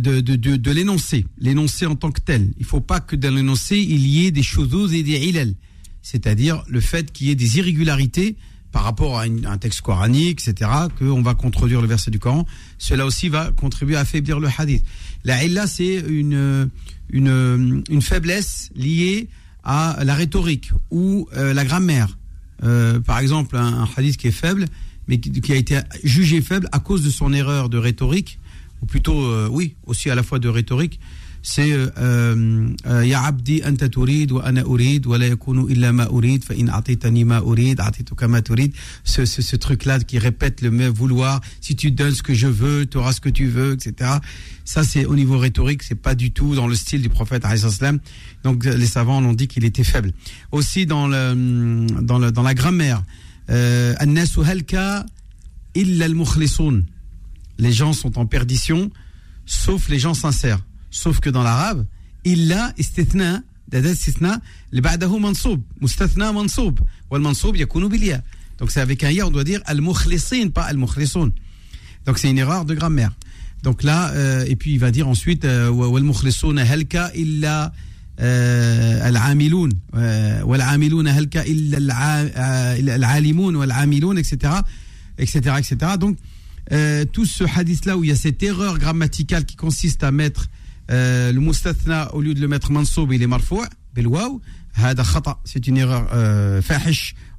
de, 0.00 0.56
de, 0.56 0.70
l'énoncé, 0.72 1.26
l'énoncé 1.38 1.86
en 1.86 1.94
tant 1.94 2.10
que 2.10 2.20
tel. 2.20 2.52
Il 2.58 2.64
faut 2.64 2.80
pas 2.80 2.98
que 2.98 3.14
dans 3.14 3.32
l'énoncé, 3.32 3.78
il 3.78 4.04
y 4.04 4.26
ait 4.26 4.32
des 4.32 4.42
choses 4.42 4.92
et 4.92 5.04
des 5.04 5.18
ilal, 5.28 5.54
c'est-à-dire 6.02 6.62
le 6.68 6.80
fait 6.80 7.12
qu'il 7.12 7.28
y 7.28 7.30
ait 7.30 7.36
des 7.36 7.58
irrégularités 7.58 8.36
par 8.72 8.84
rapport 8.84 9.18
à 9.18 9.24
un 9.24 9.58
texte 9.58 9.80
coranique, 9.80 10.46
etc., 10.46 10.70
qu'on 10.98 11.22
va 11.22 11.34
contredire 11.34 11.80
le 11.80 11.88
verset 11.88 12.10
du 12.10 12.18
Coran. 12.18 12.46
Cela 12.78 13.04
aussi 13.04 13.28
va 13.28 13.50
contribuer 13.50 13.96
à 13.96 14.00
affaiblir 14.00 14.38
le 14.38 14.48
hadith. 14.56 14.84
La 15.24 15.44
illa, 15.44 15.66
c'est 15.66 15.96
une, 16.08 16.70
une, 17.10 18.02
faiblesse 18.02 18.70
liée 18.76 19.28
à 19.64 19.98
la 20.04 20.14
rhétorique 20.14 20.70
ou 20.90 21.28
euh, 21.36 21.52
la 21.52 21.64
grammaire. 21.64 22.16
Euh, 22.62 23.00
par 23.00 23.18
exemple, 23.18 23.56
un, 23.56 23.88
hadith 23.96 24.16
qui 24.16 24.28
est 24.28 24.32
faible, 24.32 24.66
mais 25.08 25.18
qui 25.18 25.52
a 25.52 25.56
été 25.56 25.80
jugé 26.04 26.40
faible 26.40 26.68
à 26.72 26.78
cause 26.78 27.02
de 27.02 27.10
son 27.10 27.32
erreur 27.32 27.68
de 27.68 27.78
rhétorique, 27.78 28.38
ou 28.82 28.86
plutôt, 28.86 29.20
euh, 29.22 29.48
oui, 29.50 29.76
aussi 29.86 30.10
à 30.10 30.14
la 30.14 30.22
fois 30.22 30.38
de 30.38 30.48
rhétorique, 30.48 31.00
c'est 31.42 31.72
euh, 31.72 31.88
euh, 31.96 33.06
Ya 33.06 33.22
Abdi, 33.22 33.62
Anta 33.64 33.88
Turid, 33.88 34.30
wa 34.30 34.44
Ana 34.44 34.62
Urid, 34.62 35.06
wa 35.06 35.16
la 35.16 35.26
yakunu 35.28 35.70
illa 35.70 35.90
ma 35.90 36.06
Urid, 36.12 36.44
fa 36.44 36.54
in 36.54 36.68
atitani 36.68 37.24
ma 37.24 37.40
Urid, 37.40 37.80
atituka 37.80 38.28
ma 38.28 38.40
Ce, 39.04 39.24
ce, 39.24 39.40
ce 39.40 39.56
truc-là 39.56 40.00
qui 40.00 40.18
répète 40.18 40.60
le 40.60 40.70
même 40.70 40.92
vouloir, 40.92 41.40
si 41.62 41.76
tu 41.76 41.92
donnes 41.92 42.12
ce 42.12 42.22
que 42.22 42.34
je 42.34 42.46
veux, 42.46 42.84
tu 42.84 42.98
auras 42.98 43.12
ce 43.12 43.20
que 43.22 43.30
tu 43.30 43.46
veux, 43.46 43.72
etc. 43.72 44.18
Ça, 44.66 44.84
c'est 44.84 45.06
au 45.06 45.16
niveau 45.16 45.38
rhétorique, 45.38 45.82
c'est 45.82 45.94
pas 45.94 46.14
du 46.14 46.30
tout 46.30 46.54
dans 46.54 46.66
le 46.66 46.74
style 46.74 47.00
du 47.00 47.08
prophète, 47.08 47.46
donc 48.44 48.64
les 48.64 48.86
savants 48.86 49.20
l'ont 49.20 49.32
dit 49.32 49.48
qu'il 49.48 49.64
était 49.64 49.84
faible. 49.84 50.12
Aussi 50.52 50.84
dans, 50.84 51.08
le, 51.08 51.86
dans, 52.02 52.18
le, 52.18 52.30
dans 52.30 52.42
la 52.42 52.54
grammaire, 52.54 53.02
Anna 53.48 54.26
Suhalka, 54.26 55.06
illa 55.74 56.04
al-mukhlisun 56.04 56.84
les 57.60 57.72
gens 57.72 57.92
sont 57.92 58.18
en 58.18 58.26
perdition, 58.26 58.90
sauf 59.46 59.88
les 59.88 59.98
gens 59.98 60.14
sincères. 60.14 60.60
Sauf 60.90 61.20
que 61.20 61.30
dans 61.30 61.42
l'arabe, 61.42 61.86
illa 62.24 62.72
istithna, 62.78 63.42
istithna, 63.72 64.40
le 64.72 64.80
ba'dahu 64.80 65.20
mansoub, 65.20 65.60
mustathna 65.80 66.32
mansoub, 66.32 66.80
wal 67.10 67.20
mansoub 67.20 67.56
yakunu 67.56 67.88
bilia. 67.88 68.22
Donc 68.58 68.70
c'est 68.70 68.80
avec 68.80 69.04
un 69.04 69.10
ya, 69.10 69.26
on 69.26 69.30
doit 69.30 69.44
dire 69.44 69.60
al-mukhlisin, 69.66 70.48
pas 70.48 70.64
al-mukhlisun. 70.64 71.30
Donc 72.06 72.18
c'est 72.18 72.30
une 72.30 72.38
erreur 72.38 72.64
de 72.64 72.74
grammaire. 72.74 73.12
Donc 73.62 73.82
là, 73.82 74.10
euh, 74.10 74.44
et 74.48 74.56
puis 74.56 74.72
il 74.72 74.78
va 74.78 74.90
dire 74.90 75.06
ensuite, 75.06 75.44
euh, 75.44 75.68
wal 75.68 76.02
mukhlisuna 76.02 76.62
halka 76.62 77.10
illa 77.14 77.72
euh, 78.20 79.06
al-amilun, 79.06 79.68
euh, 79.94 80.42
wal 80.42 80.62
amiluna 80.62 81.12
halka 81.12 81.46
illa 81.46 81.78
al-alimun, 82.34 83.54
wal 83.54 83.70
amilun, 83.70 84.16
etc., 84.16 84.54
etc., 85.18 85.56
etc. 85.58 85.76
Donc, 85.98 86.16
euh, 86.72 87.04
tout 87.04 87.26
ce 87.26 87.44
hadith-là 87.44 87.96
où 87.96 88.04
il 88.04 88.10
y 88.10 88.12
a 88.12 88.16
cette 88.16 88.42
erreur 88.42 88.78
grammaticale 88.78 89.44
qui 89.44 89.56
consiste 89.56 90.04
à 90.04 90.12
mettre 90.12 90.48
euh, 90.90 91.32
le 91.32 91.40
mustathna 91.40 92.12
au 92.14 92.20
lieu 92.20 92.34
de 92.34 92.40
le 92.40 92.48
mettre 92.48 92.72
mansoub, 92.72 93.12
il 93.12 93.22
est 93.22 93.26
marfou, 93.26 93.62
bilwaw, 93.94 94.40
hada 94.74 95.04
khata, 95.04 95.38
c'est 95.44 95.66
une 95.66 95.76
erreur 95.76 96.08
euh, 96.12 96.60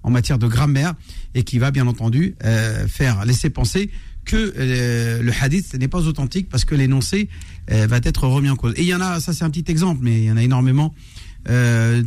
en 0.03 0.09
matière 0.09 0.39
de 0.39 0.47
grammaire 0.47 0.93
et 1.35 1.43
qui 1.43 1.59
va 1.59 1.71
bien 1.71 1.85
entendu 1.87 2.35
euh, 2.43 2.87
faire 2.87 3.25
laisser 3.25 3.49
penser 3.49 3.91
que 4.23 4.53
le 4.55 5.31
hadith 5.41 5.73
n'est 5.73 5.87
pas 5.87 6.01
authentique 6.01 6.47
parce 6.47 6.63
que 6.63 6.75
l'énoncé 6.75 7.27
va 7.67 7.97
être 8.03 8.27
remis 8.27 8.51
en 8.51 8.55
cause. 8.55 8.73
Et 8.77 8.81
il 8.81 8.87
y 8.87 8.93
en 8.93 9.01
a, 9.01 9.19
ça 9.19 9.33
c'est 9.33 9.43
un 9.43 9.49
petit 9.49 9.71
exemple, 9.71 10.01
mais 10.03 10.21
il 10.21 10.25
y 10.25 10.31
en 10.31 10.37
a 10.37 10.43
énormément. 10.43 10.93
De, 11.47 12.03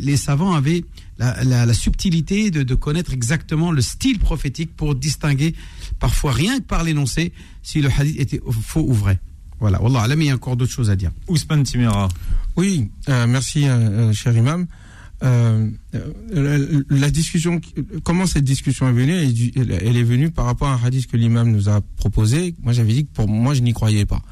les 0.00 0.16
savants 0.16 0.52
avaient 0.52 0.84
la, 1.18 1.42
la- 1.44 1.66
la 1.66 1.74
subtilité 1.74 2.50
de, 2.50 2.62
de 2.62 2.74
connaître 2.74 3.12
exactement 3.12 3.72
le 3.72 3.80
style 3.82 4.18
prophétique 4.18 4.74
pour 4.76 4.94
distinguer 4.94 5.54
parfois 5.98 6.32
rien 6.32 6.58
que 6.58 6.64
par 6.64 6.84
l'énoncé 6.84 7.32
si 7.62 7.80
le 7.80 7.88
hadith 7.96 8.18
était 8.20 8.40
faux 8.62 8.84
ou 8.86 8.92
vrai. 8.92 9.18
Voilà, 9.60 9.82
Wallah 9.82 10.02
alam, 10.02 10.22
il 10.22 10.26
y 10.26 10.30
a 10.30 10.34
encore 10.34 10.56
d'autres 10.56 10.72
choses 10.72 10.88
à 10.90 10.94
dire. 10.96 11.10
Ousmane 11.26 11.64
Timera. 11.64 12.08
Oui, 12.56 12.90
euh, 13.08 13.26
merci, 13.26 13.66
euh, 13.66 13.70
euh, 14.10 14.12
cher 14.12 14.36
imam. 14.36 14.66
Euh, 15.24 15.68
la, 16.32 16.58
la 16.90 17.10
discussion, 17.10 17.60
comment 18.04 18.26
cette 18.26 18.44
discussion 18.44 18.88
est 18.88 18.92
venue 18.92 19.14
elle, 19.14 19.28
est 19.30 19.32
du- 19.32 19.52
elle- 19.56 19.72
elle 19.72 19.96
est 19.96 20.04
venue 20.04 20.30
par 20.30 20.44
rapport 20.44 20.68
à 20.68 20.74
un 20.74 20.80
hadith 20.84 21.08
que 21.08 21.16
l'imam 21.16 21.50
nous 21.50 21.68
a 21.68 21.80
proposé. 21.96 22.54
Moi, 22.62 22.72
j'avais 22.72 22.92
dit 22.92 23.04
que 23.06 23.12
pour 23.12 23.26
moi, 23.28 23.52
je 23.54 23.62
n'y 23.62 23.72
croyais 23.72 24.06
pas. 24.06 24.22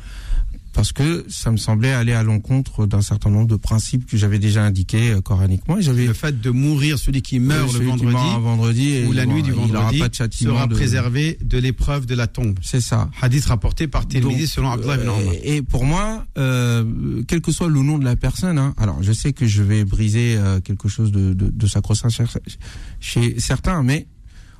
Parce 0.76 0.92
que 0.92 1.24
ça 1.30 1.50
me 1.50 1.56
semblait 1.56 1.92
aller 1.92 2.12
à 2.12 2.22
l'encontre 2.22 2.86
d'un 2.86 3.00
certain 3.00 3.30
nombre 3.30 3.48
de 3.48 3.56
principes 3.56 4.04
que 4.04 4.18
j'avais 4.18 4.38
déjà 4.38 4.62
indiqués 4.62 5.12
euh, 5.12 5.22
coraniquement. 5.22 5.80
J'avais 5.80 6.04
Le 6.06 6.12
fait 6.12 6.38
de 6.38 6.50
mourir, 6.50 6.98
celui 6.98 7.22
qui 7.22 7.40
meurt 7.40 7.70
celui 7.70 7.90
le 7.90 8.10
meurt 8.10 8.42
vendredi, 8.42 8.90
et 8.90 9.06
ou 9.06 9.12
la 9.12 9.24
nuit 9.24 9.42
du 9.42 9.52
vendredi 9.52 9.98
pas 9.98 10.10
de 10.10 10.14
châtiment 10.14 10.52
sera 10.54 10.66
de- 10.66 10.74
préservé 10.74 11.38
de 11.42 11.56
l'épreuve 11.56 12.04
de 12.04 12.14
la 12.14 12.26
tombe. 12.26 12.58
C'est 12.62 12.82
ça. 12.82 13.10
Hadith 13.22 13.46
rapporté 13.46 13.88
par 13.88 14.06
Tirmidhi 14.06 14.46
selon 14.46 14.70
Abdullah 14.70 14.96
ibn 14.96 15.08
euh, 15.08 15.12
Omar. 15.12 15.34
Et 15.42 15.62
pour 15.62 15.86
moi, 15.86 16.26
euh, 16.36 17.22
quel 17.26 17.40
que 17.40 17.52
soit 17.52 17.68
le 17.68 17.80
nom 17.80 17.98
de 17.98 18.04
la 18.04 18.14
personne, 18.14 18.58
hein, 18.58 18.74
alors 18.76 19.02
je 19.02 19.12
sais 19.12 19.32
que 19.32 19.46
je 19.46 19.62
vais 19.62 19.86
briser 19.86 20.36
euh, 20.36 20.60
quelque 20.60 20.88
chose 20.90 21.10
de, 21.10 21.32
de, 21.32 21.48
de 21.48 21.66
sacro-saint 21.66 22.10
chez, 22.10 22.24
chez 23.00 23.40
certains, 23.40 23.82
mais 23.82 24.06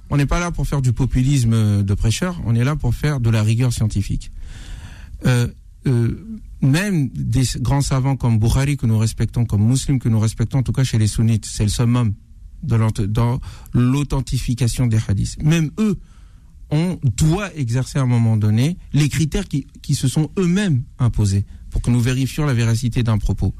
on 0.09 0.16
n'est 0.16 0.24
pas 0.24 0.40
là 0.40 0.51
pour 0.51 0.66
faire 0.66 0.80
du 0.80 0.94
populisme 0.94 1.52
euh, 1.52 1.82
de 1.82 1.93
prêcheur, 1.93 2.40
on 2.47 2.55
est 2.55 2.64
là 2.64 2.74
pour 2.74 2.94
faire 2.94 3.20
de 3.20 3.28
la 3.28 3.43
rigueur 3.43 3.70
scientifique. 3.70 4.30
Euh, 5.26 5.48
euh, 5.86 6.38
même 6.62 7.08
des 7.08 7.44
grands 7.60 7.80
savants 7.80 8.16
comme 8.16 8.38
Bukhari 8.38 8.76
que 8.76 8.86
nous 8.86 8.98
respectons, 8.98 9.44
comme 9.44 9.66
Muslim 9.66 9.98
que 9.98 10.08
nous 10.08 10.20
respectons, 10.20 10.58
en 10.58 10.62
tout 10.62 10.72
cas 10.72 10.84
chez 10.84 10.98
les 10.98 11.06
sunnites, 11.06 11.46
c'est 11.46 11.64
le 11.64 11.68
summum 11.68 12.14
dans 12.62 12.78
l'auth- 12.78 13.06
dans 13.06 13.40
l'authentification 13.72 14.86
des 14.86 14.98
hadiths. 15.08 15.42
Même 15.42 15.70
eux, 15.78 15.98
on 16.70 16.98
doit 17.16 17.54
exercer 17.54 17.98
à 17.98 18.02
un 18.02 18.06
moment 18.06 18.36
donné 18.36 18.76
les 18.92 19.08
critères 19.08 19.44
qui, 19.48 19.94
se 19.94 20.08
sont 20.08 20.30
eux-mêmes 20.38 20.82
imposés 20.98 21.44
pour 21.70 21.82
que 21.82 21.90
nous 21.90 22.00
vérifions 22.00 22.44
la 22.44 22.54
véracité 22.54 23.02
d'un 23.02 23.18
propos. 23.18 23.54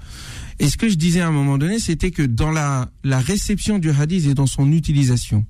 Et 0.58 0.68
ce 0.68 0.76
que 0.76 0.88
je 0.88 0.96
disais 0.96 1.20
à 1.20 1.28
un 1.28 1.32
moment 1.32 1.58
donné, 1.58 1.78
c'était 1.78 2.10
que 2.10 2.22
dans 2.22 2.50
la, 2.50 2.90
réception 3.04 3.78
du 3.78 3.90
hadith 3.90 4.26
et 4.26 4.34
dans 4.34 4.46
son 4.46 4.72
utilisation, 4.72 5.46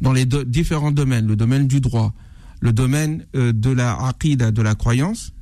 dans 0.00 0.12
les 0.12 0.26
différents 0.26 0.92
domaines, 0.92 1.26
le 1.26 1.36
domaine 1.36 1.68
du 1.68 1.80
droit, 1.80 2.12
le 2.60 2.72
domaine 2.72 3.24
euh, 3.34 3.52
de 3.52 3.70
la 3.70 4.12
de 4.20 4.62
la 4.62 4.74
croyance, 4.74 5.32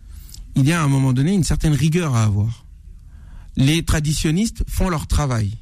il 0.57 0.67
y 0.67 0.73
a 0.73 0.81
à 0.81 0.85
un 0.85 0.89
moment 0.89 1.13
donné 1.13 1.33
une 1.33 1.45
certaine 1.45 1.75
rigueur 1.75 2.15
à 2.15 2.25
avoir. 2.25 2.65
Les 3.57 3.85
traditionnistes 3.85 4.65
font 4.69 4.89
leur 4.89 5.07
travail. 5.07 5.53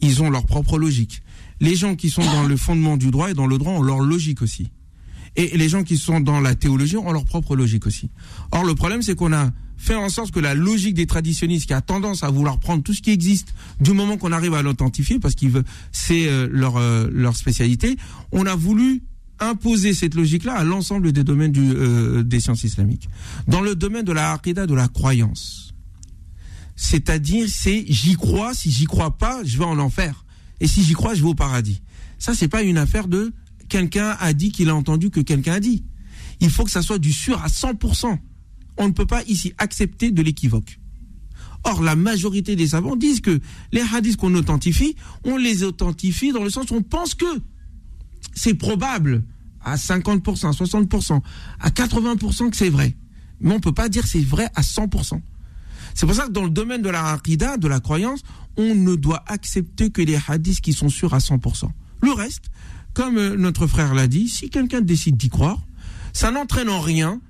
Ils 0.00 0.22
ont 0.22 0.30
leur 0.30 0.46
propre 0.46 0.78
logique. 0.78 1.22
Les 1.60 1.76
gens 1.76 1.94
qui 1.94 2.10
sont 2.10 2.24
dans 2.24 2.44
le 2.44 2.56
fondement 2.56 2.96
du 2.96 3.10
droit 3.10 3.30
et 3.30 3.34
dans 3.34 3.46
le 3.46 3.58
droit 3.58 3.72
ont 3.72 3.82
leur 3.82 4.00
logique 4.00 4.42
aussi. 4.42 4.70
Et 5.36 5.56
les 5.56 5.68
gens 5.68 5.82
qui 5.82 5.96
sont 5.96 6.20
dans 6.20 6.40
la 6.40 6.54
théologie 6.54 6.96
ont 6.96 7.12
leur 7.12 7.24
propre 7.24 7.56
logique 7.56 7.86
aussi. 7.86 8.10
Or, 8.50 8.64
le 8.64 8.74
problème, 8.74 9.02
c'est 9.02 9.14
qu'on 9.14 9.32
a 9.32 9.50
fait 9.78 9.94
en 9.94 10.08
sorte 10.08 10.30
que 10.30 10.40
la 10.40 10.54
logique 10.54 10.94
des 10.94 11.06
traditionnistes, 11.06 11.66
qui 11.66 11.72
a 11.72 11.80
tendance 11.80 12.22
à 12.22 12.30
vouloir 12.30 12.60
prendre 12.60 12.82
tout 12.82 12.92
ce 12.92 13.02
qui 13.02 13.10
existe 13.10 13.54
du 13.80 13.92
moment 13.92 14.16
qu'on 14.16 14.32
arrive 14.32 14.54
à 14.54 14.62
l'authentifier, 14.62 15.18
parce 15.18 15.34
qu'ils 15.34 15.50
veulent, 15.50 15.64
c'est 15.90 16.28
euh, 16.28 16.48
leur 16.50 16.76
euh, 16.76 17.08
leur 17.10 17.34
spécialité, 17.34 17.96
on 18.30 18.46
a 18.46 18.54
voulu 18.54 19.02
imposer 19.40 19.94
cette 19.94 20.14
logique-là 20.14 20.54
à 20.54 20.64
l'ensemble 20.64 21.12
des 21.12 21.24
domaines 21.24 21.52
euh, 21.56 22.22
des 22.22 22.40
sciences 22.40 22.64
islamiques. 22.64 23.08
Dans 23.48 23.60
le 23.60 23.74
domaine 23.74 24.04
de 24.04 24.12
la 24.12 24.32
aqidah, 24.32 24.66
de 24.66 24.74
la 24.74 24.88
croyance, 24.88 25.74
c'est-à-dire 26.76 27.46
c'est 27.48 27.84
j'y 27.88 28.14
crois, 28.14 28.54
si 28.54 28.70
j'y 28.70 28.84
crois 28.84 29.16
pas, 29.16 29.42
je 29.44 29.58
vais 29.58 29.64
en 29.64 29.78
enfer, 29.78 30.24
et 30.60 30.66
si 30.66 30.82
j'y 30.82 30.94
crois, 30.94 31.14
je 31.14 31.22
vais 31.22 31.28
au 31.28 31.34
paradis. 31.34 31.82
Ça, 32.18 32.34
c'est 32.34 32.48
pas 32.48 32.62
une 32.62 32.78
affaire 32.78 33.08
de 33.08 33.32
quelqu'un 33.68 34.16
a 34.20 34.32
dit 34.32 34.52
qu'il 34.52 34.68
a 34.68 34.74
entendu 34.74 35.10
que 35.10 35.20
quelqu'un 35.20 35.54
a 35.54 35.60
dit. 35.60 35.84
Il 36.40 36.50
faut 36.50 36.64
que 36.64 36.70
ça 36.70 36.82
soit 36.82 36.98
du 36.98 37.12
sûr 37.12 37.42
à 37.42 37.48
100%. 37.48 38.18
On 38.78 38.86
ne 38.86 38.92
peut 38.92 39.06
pas 39.06 39.22
ici 39.24 39.54
accepter 39.58 40.10
de 40.10 40.22
l'équivoque. 40.22 40.78
Or, 41.64 41.82
la 41.82 41.96
majorité 41.96 42.56
des 42.56 42.68
savants 42.68 42.96
disent 42.96 43.20
que 43.20 43.40
les 43.72 43.82
hadiths 43.92 44.16
qu'on 44.16 44.34
authentifie, 44.34 44.96
on 45.24 45.36
les 45.36 45.62
authentifie 45.62 46.32
dans 46.32 46.42
le 46.42 46.50
sens 46.50 46.70
où 46.70 46.74
on 46.74 46.82
pense 46.82 47.14
que 47.14 47.26
c'est 48.34 48.54
probable 48.54 49.24
à 49.64 49.76
50%, 49.76 50.46
à 50.46 50.50
60%, 50.50 51.20
à 51.60 51.70
80% 51.70 52.50
que 52.50 52.56
c'est 52.56 52.68
vrai. 52.70 52.96
Mais 53.40 53.52
on 53.54 53.60
peut 53.60 53.72
pas 53.72 53.88
dire 53.88 54.06
c'est 54.06 54.20
vrai 54.24 54.48
à 54.54 54.62
100%. 54.62 55.20
C'est 55.94 56.06
pour 56.06 56.14
ça 56.14 56.26
que 56.26 56.32
dans 56.32 56.44
le 56.44 56.50
domaine 56.50 56.82
de 56.82 56.88
la 56.88 57.12
aqidah, 57.12 57.56
de 57.58 57.68
la 57.68 57.80
croyance, 57.80 58.20
on 58.56 58.74
ne 58.74 58.94
doit 58.96 59.22
accepter 59.26 59.90
que 59.90 60.00
les 60.02 60.18
hadiths 60.28 60.60
qui 60.60 60.72
sont 60.72 60.88
sûrs 60.88 61.14
à 61.14 61.18
100%. 61.18 61.68
Le 62.02 62.12
reste, 62.12 62.44
comme 62.94 63.18
euh, 63.18 63.36
notre 63.36 63.66
frère 63.66 63.94
l'a 63.94 64.06
dit, 64.06 64.28
si 64.28 64.48
quelqu'un 64.50 64.80
décide 64.80 65.16
d'y 65.16 65.28
croire, 65.28 65.58
ça 66.12 66.30
n'entraîne 66.30 66.68
en 66.68 66.80
rien 66.80 67.20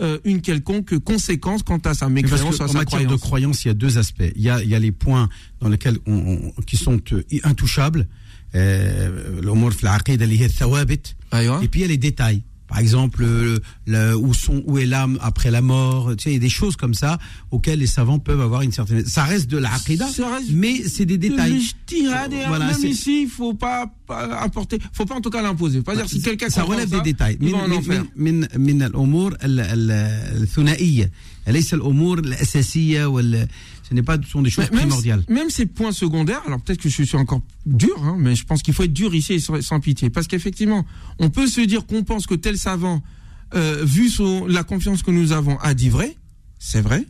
euh, 0.00 0.18
une 0.24 0.40
quelconque 0.40 0.98
conséquence 0.98 1.62
quant 1.62 1.78
à 1.78 1.94
sa 1.94 2.08
mécréance, 2.08 2.60
à 2.60 2.64
en 2.64 2.68
sa 2.68 2.72
matière 2.78 3.00
de 3.00 3.04
croyance. 3.16 3.20
croyance, 3.20 3.64
il 3.64 3.68
y 3.68 3.70
a 3.70 3.74
deux 3.74 3.98
aspects. 3.98 4.32
Il 4.36 4.42
y 4.42 4.48
a, 4.50 4.62
il 4.62 4.68
y 4.68 4.74
a 4.74 4.78
les 4.78 4.92
points 4.92 5.28
dans 5.60 5.68
lesquels 5.68 5.98
on, 6.06 6.52
on- 6.56 6.62
qui 6.62 6.76
sont 6.76 7.00
euh, 7.12 7.22
intouchables. 7.44 8.06
Euh, 8.55 9.41
l'umur 9.41 9.71
fil 9.73 9.87
aqida 9.87 10.23
اللي 10.23 10.39
هي 10.39 10.45
الثوابت. 10.45 11.15
أيوة. 11.33 11.61
Et 11.63 11.67
puis 11.67 11.79
il 11.79 11.81
y 11.81 11.85
a 11.85 11.87
les 11.87 11.97
détails. 11.97 12.41
Par 12.67 12.79
exemple, 12.79 13.21
euh, 13.23 13.59
le- 13.85 14.15
où 14.15 14.33
sont 14.33 14.63
où 14.65 14.73
est 14.79 14.87
l'âme 14.93 15.15
après 15.21 15.51
la 15.51 15.61
mort. 15.61 16.03
Tu 16.17 16.23
sais, 16.23 16.29
il 16.31 16.33
y 16.33 16.41
a 16.43 16.45
des 16.49 16.55
choses 16.61 16.75
comme 16.81 16.95
ça 16.95 17.11
auxquelles 17.51 17.79
les 17.85 17.91
savants 17.97 18.17
peuvent 18.27 18.41
avoir 18.49 18.61
une 18.67 18.71
certaine. 18.71 19.05
Ça 19.05 19.23
reste 19.31 19.47
de 19.55 19.59
l'aqida, 19.65 20.07
Ça 20.07 20.27
reste 20.35 20.49
mais 20.63 20.75
c'est 20.93 21.05
des 21.13 21.19
détails. 21.27 21.51
l'ijtihad, 21.53 22.31
et 22.33 22.45
Voilà, 22.47 22.65
même 22.71 22.79
c'est- 22.81 22.89
ici, 22.97 23.15
il 23.27 23.29
faut 23.37 23.53
pas, 23.53 23.81
pas 24.07 24.21
apporter, 24.47 24.77
faut 24.97 25.05
pas 25.05 25.15
en 25.19 25.21
tout 25.25 25.29
cas 25.35 25.41
l'imposer. 25.47 25.81
Pas 25.89 25.95
dire 25.95 26.09
si 26.09 26.19
quelqu'un 26.27 26.49
ça 26.49 26.61
comprend 26.61 26.75
relève 26.77 26.89
ça, 26.89 26.95
des 26.97 27.05
détails. 27.11 27.37
il 27.39 27.51
va 27.51 27.57
en 27.67 27.71
enfer. 27.79 28.03
من 28.15 28.35
من 28.67 28.81
الامور 28.83 29.29
ال- 29.43 29.59
ال- 29.59 30.41
الثنائيه 30.41 31.11
ليس 31.47 31.73
الامور 31.73 32.19
الاساسيه 32.19 33.05
وال 33.05 33.47
ce 33.90 33.94
n'est 33.94 34.02
pas 34.02 34.16
sont 34.22 34.40
des 34.40 34.50
choses 34.50 34.70
même, 34.70 34.82
primordiales. 34.82 35.24
même 35.28 35.50
ces 35.50 35.66
points 35.66 35.90
secondaires, 35.90 36.42
alors 36.46 36.60
peut-être 36.60 36.80
que 36.80 36.88
je 36.88 37.02
suis 37.02 37.16
encore 37.16 37.42
dur, 37.66 37.96
hein, 38.04 38.16
mais 38.18 38.36
je 38.36 38.44
pense 38.44 38.62
qu'il 38.62 38.72
faut 38.72 38.84
être 38.84 38.92
dur 38.92 39.12
ici 39.14 39.34
et 39.34 39.40
sans, 39.40 39.80
pitié. 39.80 40.10
Parce 40.10 40.28
qu'effectivement, 40.28 40.86
on 41.18 41.28
peut 41.28 41.48
se 41.48 41.60
dire 41.60 41.86
qu'on 41.86 42.04
pense 42.04 42.28
que 42.28 42.36
tel 42.36 42.56
savant, 42.56 43.02
euh, 43.54 43.84
vu 43.84 44.08
son, 44.08 44.46
la 44.46 44.62
confiance 44.62 45.02
que 45.02 45.10
nous 45.10 45.32
avons, 45.32 45.58
a 45.58 45.74
dit 45.74 45.88
vrai, 45.88 46.16
c'est 46.60 46.80
vrai. 46.80 47.04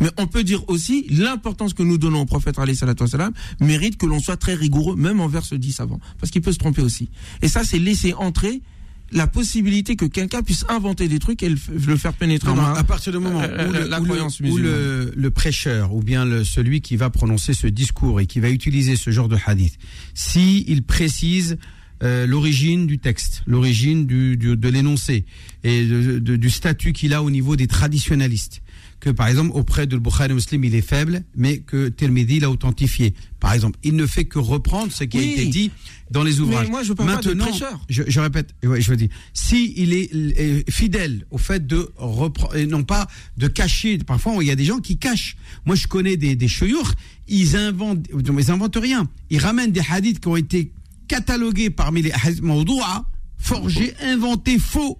Mais 0.00 0.10
on 0.18 0.26
peut 0.26 0.44
dire 0.44 0.68
aussi 0.68 1.06
l'importance 1.08 1.72
que 1.72 1.82
nous 1.82 1.96
donnons 1.96 2.20
au 2.20 2.26
prophète 2.26 2.56
wassalam 2.58 3.32
mérite 3.60 3.96
que 3.96 4.06
l'on 4.06 4.20
soit 4.20 4.36
très 4.36 4.54
rigoureux, 4.54 4.96
même 4.96 5.20
envers 5.20 5.44
ce 5.46 5.54
dit 5.54 5.72
savant. 5.72 5.98
Parce 6.20 6.30
qu'il 6.30 6.42
peut 6.42 6.52
se 6.52 6.58
tromper 6.58 6.82
aussi. 6.82 7.08
Et 7.40 7.48
ça, 7.48 7.64
c'est 7.64 7.78
laisser 7.78 8.12
entrer 8.12 8.60
la 9.12 9.26
possibilité 9.26 9.94
que 9.96 10.04
quelqu'un 10.04 10.42
puisse 10.42 10.64
inventer 10.68 11.06
des 11.08 11.18
trucs 11.20 11.42
et 11.42 11.48
le, 11.48 11.56
faire 11.96 12.12
pénétrer 12.12 12.48
Non, 12.50 12.56
dans 12.56 12.74
à 12.74 12.82
partir 12.84 13.12
du 13.12 13.18
moment 13.18 13.40
euh, 13.40 13.46
où, 13.68 13.74
euh, 13.74 13.82
le, 13.84 13.88
la 13.88 14.00
où 14.00 14.02
le- 14.02 14.08
croyance 14.08 14.40
où 14.40 14.44
musulmane. 14.44 14.72
le- 14.72 15.12
le 15.16 15.30
prêcheur 15.30 15.94
ou 15.94 16.02
bien 16.02 16.42
celui 16.44 16.80
qui 16.80 16.96
va 16.96 17.08
prononcer 17.10 17.54
ce 17.54 17.66
discours 17.68 18.20
et 18.20 18.26
qui 18.26 18.40
va 18.40 18.50
utiliser 18.50 18.96
ce 18.96 19.10
genre 19.10 19.28
de 19.28 19.36
hadith, 19.46 19.78
si 20.14 20.64
il 20.66 20.82
précise 20.82 21.56
euh, 22.02 22.26
l'origine 22.26 22.86
du 22.86 22.98
texte, 22.98 23.42
l'origine 23.46 24.06
du, 24.06 24.36
du- 24.36 24.56
de 24.56 24.68
l'énoncé 24.68 25.24
et 25.64 25.86
de- 25.86 26.18
de- 26.18 26.36
du 26.36 26.50
statut 26.50 26.92
qu'il 26.92 27.14
a 27.14 27.22
au 27.22 27.30
niveau 27.30 27.56
des 27.56 27.66
traditionalistes, 27.68 28.60
que 29.00 29.10
par 29.10 29.28
exemple 29.28 29.50
auprès 29.54 29.86
de 29.86 29.96
Bukhari 29.96 30.34
Muslim 30.34 30.64
il 30.64 30.74
est 30.74 30.80
faible, 30.80 31.22
mais 31.36 31.58
que 31.58 31.88
Tirmidhi 31.88 32.40
l'a 32.40 32.50
authentifié. 32.50 33.14
Par 33.40 33.52
exemple, 33.52 33.78
il 33.84 33.94
ne 33.94 34.06
fait 34.06 34.24
que 34.24 34.38
reprendre 34.38 34.90
ce 34.92 35.04
qui 35.04 35.18
a 35.18 35.22
été 35.22 35.46
dit 35.46 35.70
dans 36.10 36.22
les 36.22 36.40
ouvrages. 36.40 36.66
Mais 36.66 36.70
moi, 36.70 36.82
je 36.82 36.92
parle 36.94 37.10
pas 37.10 37.20
de 37.20 37.28
Maintenant, 37.28 37.46
prêcheur. 37.46 37.80
je, 37.88 38.02
je 38.06 38.20
répète, 38.20 38.54
je 38.62 38.90
veux 38.90 38.96
dire, 38.96 39.08
si 39.34 39.74
il 39.76 39.92
est 39.92 40.70
fidèle 40.70 41.26
au 41.30 41.38
fait 41.38 41.66
de 41.66 41.90
reprendre, 41.96 42.56
et 42.56 42.66
non 42.66 42.82
pas 42.82 43.06
de 43.36 43.46
cacher. 43.46 43.98
Parfois, 43.98 44.34
il 44.40 44.46
y 44.46 44.50
a 44.50 44.56
des 44.56 44.64
gens 44.64 44.78
qui 44.78 44.96
cachent. 44.96 45.36
Moi, 45.66 45.76
je 45.76 45.86
connais 45.86 46.16
des 46.16 46.34
des 46.34 46.48
chouyours, 46.48 46.92
ils 47.28 47.56
inventent, 47.56 48.06
ils 48.12 48.50
inventent 48.50 48.78
rien. 48.80 49.08
Ils 49.30 49.38
ramènent 49.38 49.72
des 49.72 49.82
hadiths 49.88 50.20
qui 50.20 50.28
ont 50.28 50.36
été 50.36 50.72
catalogués 51.06 51.70
parmi 51.70 52.02
les 52.02 52.12
hadiths 52.12 52.42
forgés, 53.38 53.94
inventés, 54.02 54.58
faux, 54.58 54.98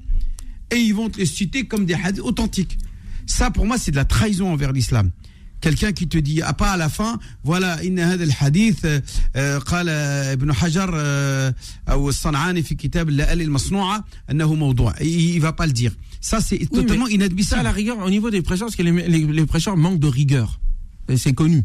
et 0.70 0.76
ils 0.76 0.94
vont 0.94 1.10
les 1.16 1.26
citer 1.26 1.64
comme 1.64 1.86
des 1.86 1.94
hadiths 1.94 2.22
authentiques. 2.22 2.78
Ça, 3.25 3.51
pour 3.51 3.65
moi, 3.65 3.77
c'est 3.77 3.91
de 3.91 3.95
la 3.95 4.05
trahison 4.05 4.51
envers 4.53 4.71
l'islam. 4.71 5.11
Quelqu'un 5.61 5.91
qui 5.91 6.07
te 6.07 6.17
dit, 6.17 6.41
à 6.41 6.53
pas 6.53 6.71
à 6.71 6.77
la 6.77 6.89
fin, 6.89 7.19
voilà, 7.43 7.83
إن 7.85 7.99
هذا 7.99 8.23
الحديث 8.23 8.85
آه، 8.85 9.03
آه، 9.35 9.57
قال 9.57 9.89
ابن 9.89 10.53
حجر 10.53 10.91
آه، 10.95 11.55
أو 11.89 12.09
الصنعاني 12.09 12.63
في 12.63 12.75
كتاب 12.75 13.09
اللآل 13.09 13.41
المصنوعة 13.41 14.05
أنه 14.31 14.53
موضوع. 14.53 14.93
Il, 14.99 15.35
il 15.35 15.39
va 15.41 15.53
pas 15.53 15.67
le 15.67 15.73
dire. 15.73 15.91
Ça, 16.19 16.39
c'est 16.41 16.59
Oui, 16.59 16.67
totalement 16.67 17.05
mais 17.07 17.13
inadmissible. 17.13 17.55
Ça, 17.55 17.59
à 17.59 17.63
la 17.63 17.71
rigueur, 17.71 17.97
au 17.99 18.09
niveau 18.09 18.29
des 18.31 18.41
prêcheurs, 18.41 18.67
parce 18.67 18.75
que 18.75 18.83
les, 18.83 18.91
les- 19.07 19.25
les 19.39 19.45
prêcheurs 19.45 19.77
manquent 19.77 19.99
de 19.99 20.07
rigueur. 20.07 20.59
Et 21.09 21.17
c'est 21.17 21.33
connu. 21.33 21.63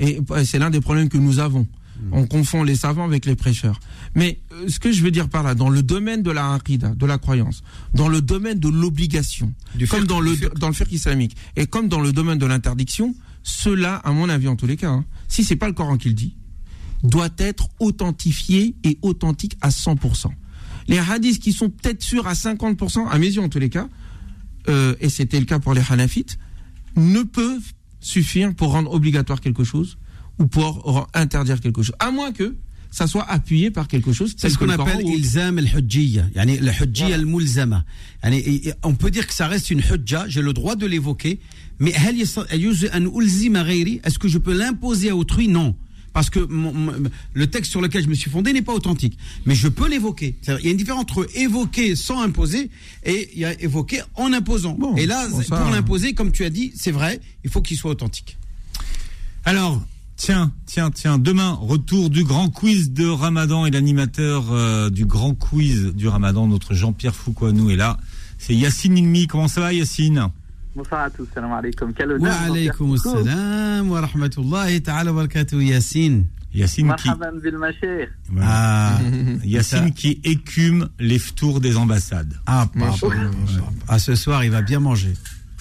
Et 0.00 0.20
euh, 0.30 0.44
c'est 0.44 0.58
l'un 0.58 0.70
des 0.70 0.80
problèmes 0.80 1.08
que 1.08 1.18
nous 1.18 1.38
avons. 1.38 1.66
Hmm. 2.01 2.13
On 2.13 2.25
confond 2.25 2.63
les 2.63 2.75
savants 2.75 3.05
avec 3.05 3.25
les 3.25 3.35
prêcheurs. 3.35 3.79
Mais 4.15 4.39
euh, 4.51 4.67
ce 4.67 4.79
que 4.79 4.91
je 4.91 5.03
veux 5.03 5.11
dire 5.11 5.29
par 5.29 5.43
là, 5.43 5.53
dans 5.55 5.69
le 5.69 5.83
domaine 5.83 6.23
de 6.23 6.31
la 6.31 6.53
aqidah, 6.53 6.95
de 6.95 7.05
la 7.05 7.17
croyance, 7.17 7.63
dans 7.93 8.07
le 8.07 8.21
domaine 8.21 8.59
de 8.59 8.69
l'obligation, 8.69 9.53
comme 9.89 10.05
dans 10.05 10.19
le 10.19 10.35
dans 10.59 10.67
le 10.67 10.73
fiqh 10.73 10.91
islamique, 10.91 11.35
et 11.55 11.67
comme 11.67 11.87
dans 11.87 12.01
le 12.01 12.11
domaine 12.11 12.37
de 12.37 12.45
l'interdiction, 12.45 13.13
cela, 13.43 13.95
à 13.97 14.11
mon 14.11 14.29
avis, 14.29 14.47
en 14.47 14.55
tous 14.55 14.67
les 14.67 14.77
cas, 14.77 14.89
hein, 14.89 15.05
si 15.27 15.43
c'est 15.43 15.55
pas 15.55 15.67
le 15.67 15.73
Coran 15.73 15.97
qui 15.97 16.09
le 16.09 16.15
dit, 16.15 16.35
doit 17.03 17.29
être 17.37 17.69
authentifié 17.79 18.75
et 18.83 18.97
authentique 19.01 19.57
à 19.61 19.69
100%. 19.69 20.27
Les 20.87 20.99
hadiths 20.99 21.39
qui 21.41 21.53
sont 21.53 21.69
peut-être 21.69 22.01
sûrs 22.01 22.27
à 22.27 22.33
50%, 22.33 23.07
à 23.07 23.17
mes 23.17 23.27
yeux 23.27 23.41
en 23.41 23.49
tous 23.49 23.59
les 23.59 23.69
cas, 23.69 23.87
euh, 24.69 24.95
et 24.99 25.09
c'était 25.09 25.39
le 25.39 25.45
cas 25.45 25.59
pour 25.59 25.73
les 25.73 25.81
Hanafites, 25.89 26.37
ne 26.95 27.23
peuvent 27.23 27.73
suffire 27.99 28.53
pour 28.53 28.71
rendre 28.71 28.91
obligatoire 28.91 29.41
quelque 29.41 29.63
chose 29.63 29.97
ou 30.41 30.47
pour 30.47 31.07
interdire 31.13 31.61
quelque 31.61 31.83
chose. 31.83 31.95
À 31.99 32.11
moins 32.11 32.31
que 32.31 32.55
ça 32.89 33.07
soit 33.07 33.29
appuyé 33.29 33.71
par 33.71 33.87
quelque 33.87 34.11
chose. 34.11 34.33
C'est 34.37 34.49
ce 34.49 34.57
qu'on 34.57 34.69
appelle 34.69 35.07
ilzam 35.07 35.57
al-hujjiyya, 35.57 36.25
yani 36.35 36.59
la 36.59 36.73
hujjiyya 36.73 37.15
al-mulzama. 37.15 37.85
on 38.83 38.95
peut 38.95 39.11
dire 39.11 39.27
que 39.27 39.33
ça 39.33 39.47
reste 39.47 39.69
une 39.69 39.79
hujja, 39.79 40.25
j'ai 40.27 40.41
le 40.41 40.51
droit 40.51 40.75
de 40.75 40.85
l'évoquer, 40.85 41.39
mais 41.79 41.91
est-ce 41.91 44.19
que 44.19 44.27
je 44.27 44.37
peux 44.37 44.53
l'imposer 44.53 45.09
à 45.09 45.15
autrui? 45.15 45.47
Non. 45.47 45.75
Parce 46.13 46.29
que 46.29 46.45
le 47.33 47.47
texte 47.47 47.71
sur 47.71 47.79
lequel 47.79 48.03
je 48.03 48.09
me 48.09 48.13
suis 48.13 48.29
fondé 48.29 48.51
n'est 48.51 48.61
pas 48.61 48.73
authentique. 48.73 49.17
Mais 49.45 49.55
je 49.55 49.69
peux 49.69 49.87
l'évoquer. 49.87 50.35
Il 50.45 50.65
y 50.65 50.67
a 50.67 50.71
une 50.71 50.77
différence 50.77 51.03
entre 51.03 51.25
évoquer 51.35 51.95
sans 51.95 52.21
imposer 52.21 52.69
et 53.05 53.29
y 53.33 53.45
a 53.45 53.59
évoquer 53.61 54.01
en 54.15 54.33
imposant. 54.33 54.77
Et 54.97 55.05
là, 55.05 55.29
bon, 55.29 55.41
ça, 55.41 55.55
pour 55.55 55.71
l'imposer, 55.71 56.13
comme 56.13 56.33
tu 56.33 56.43
as 56.43 56.49
dit, 56.49 56.73
c'est 56.75 56.91
vrai, 56.91 57.21
il 57.45 57.49
faut 57.49 57.61
qu'il 57.61 57.77
soit 57.77 57.91
authentique. 57.91 58.37
Alors, 59.45 59.81
tiens, 60.21 60.51
tiens, 60.67 60.91
tiens, 60.91 61.17
demain, 61.17 61.53
retour 61.53 62.11
du 62.11 62.23
grand 62.23 62.49
quiz 62.49 62.91
de 62.91 63.07
Ramadan 63.07 63.65
et 63.65 63.71
l'animateur 63.71 64.51
euh, 64.51 64.91
du 64.91 65.05
grand 65.05 65.33
quiz 65.33 65.95
du 65.95 66.07
Ramadan, 66.07 66.47
notre 66.47 66.75
Jean-Pierre 66.75 67.15
Foucault-nous 67.15 67.71
est 67.71 67.75
là. 67.75 67.97
C'est 68.37 68.53
Yacine 68.53 68.99
Ilmi. 68.99 69.25
Comment 69.25 69.47
ça 69.47 69.61
va, 69.61 69.73
Yacine? 69.73 70.27
Bonsoir 70.75 71.01
à 71.01 71.09
tous, 71.09 71.27
salam 71.33 71.51
alaikum. 71.51 71.91
Quel 71.95 72.09
Wa 72.09 72.15
honneur. 72.17 72.33
alaykoum 72.43 72.93
assalam 72.93 73.89
wa 73.89 74.01
rahmatullahi 74.01 74.83
ta'ala 74.83 75.11
wa 75.11 75.23
barakatuh, 75.23 75.59
Yassine. 75.59 76.27
Yacine 76.53 76.93
qui. 76.97 77.09
Ah, 78.39 78.99
Yacine 79.43 79.91
qui 79.91 80.21
écume 80.23 80.87
les 80.99 81.19
tours 81.19 81.61
des 81.61 81.77
ambassades. 81.77 82.35
Ah, 82.45 82.67
papa. 82.71 82.93
Ah, 83.87 83.97
ce 83.97 84.13
soir, 84.13 84.43
il 84.43 84.51
va 84.51 84.61
bien 84.61 84.79
manger. 84.79 85.13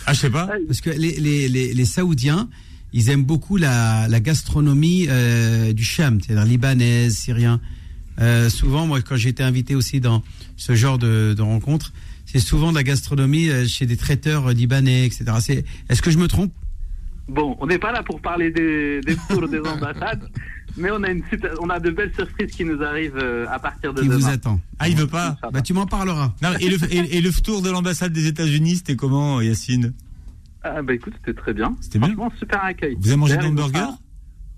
Ah, 0.05 0.13
je 0.13 0.21
sais 0.21 0.31
pas. 0.31 0.51
Parce 0.67 0.83
que 0.83 0.91
les, 0.91 1.19
les, 1.19 1.49
les, 1.49 1.73
les 1.73 1.85
Saoudiens, 1.87 2.49
ils 2.93 3.09
aiment 3.11 3.25
beaucoup 3.25 3.57
la, 3.57 4.09
la 4.09 4.21
gastronomie 4.21 5.07
euh, 5.09 5.73
du 5.73 5.85
Cham, 5.85 6.21
c'est-à-dire 6.21 6.45
libanaise, 6.45 7.17
syrien. 7.17 7.61
Euh, 8.21 8.51
souvent, 8.51 8.87
moi, 8.87 9.01
quand 9.01 9.17
j'ai 9.17 9.31
été 9.31 9.43
invité 9.43 9.75
aussi 9.75 10.01
dans 10.01 10.23
ce 10.57 10.75
genre 10.75 10.99
de, 10.99 11.35
de 11.37 11.43
rencontres, 11.43 11.93
c'est 12.27 12.39
souvent 12.41 12.71
de 12.71 12.77
la 12.77 12.83
gastronomie 12.83 13.49
euh, 13.49 13.67
chez 13.67 13.87
des 13.87 13.97
traiteurs 13.97 14.49
euh, 14.49 14.53
libanais, 14.53 15.07
etc. 15.07 15.25
Est-ce 15.89 16.03
que 16.03 16.11
je 16.11 16.19
me 16.19 16.29
trompe? 16.29 16.53
Bon, 17.29 17.57
on 17.61 17.67
n'est 17.67 17.79
pas 17.79 17.93
là 17.93 18.03
pour 18.03 18.21
parler 18.21 18.51
des, 18.51 19.01
des 19.03 19.17
tours 19.29 19.49
des 19.49 19.61
ambassades, 19.61 20.29
mais 20.77 20.91
on 20.91 21.01
a, 21.05 21.11
une 21.11 21.23
super- 21.31 21.55
on 21.63 21.71
a 21.71 21.79
de 21.79 21.91
belles 21.91 22.13
surprises 22.15 22.51
qui 22.51 22.65
nous 22.65 22.83
arrivent 22.83 23.17
euh, 23.23 23.47
à 23.49 23.59
partir 23.61 23.95
de 23.95 24.03
Qui 24.03 24.09
demain. 24.09 24.19
vous 24.19 24.29
attend 24.29 24.61
Ah, 24.81 24.89
il 24.89 24.97
veut 24.97 25.07
pas 25.07 25.39
Bah, 25.53 25.63
tu 25.63 25.73
m'en 25.73 25.87
parleras. 25.87 26.35
Non, 26.43 26.51
et, 26.59 26.69
le, 26.69 26.77
et, 26.93 27.19
et 27.19 27.21
le 27.21 27.31
tour 27.33 27.63
de 27.63 27.71
l'ambassade 27.71 28.13
des 28.13 28.27
États-Unis, 28.27 28.77
c'était 28.77 28.97
comment, 28.97 29.41
Yacine? 29.41 29.93
Ah, 30.63 30.83
bah 30.83 30.95
écoute, 30.95 31.15
c'était 31.19 31.39
très 31.39 31.55
bien. 31.55 31.77
C'était 31.81 31.99
bien 31.99 32.09
Franchement, 32.09 32.33
super 32.39 32.65
accueil. 32.65 32.97
Vous 33.01 33.09
avez 33.09 33.17
mangé 33.17 33.37
des 33.37 33.47
hamburgers 33.47 33.93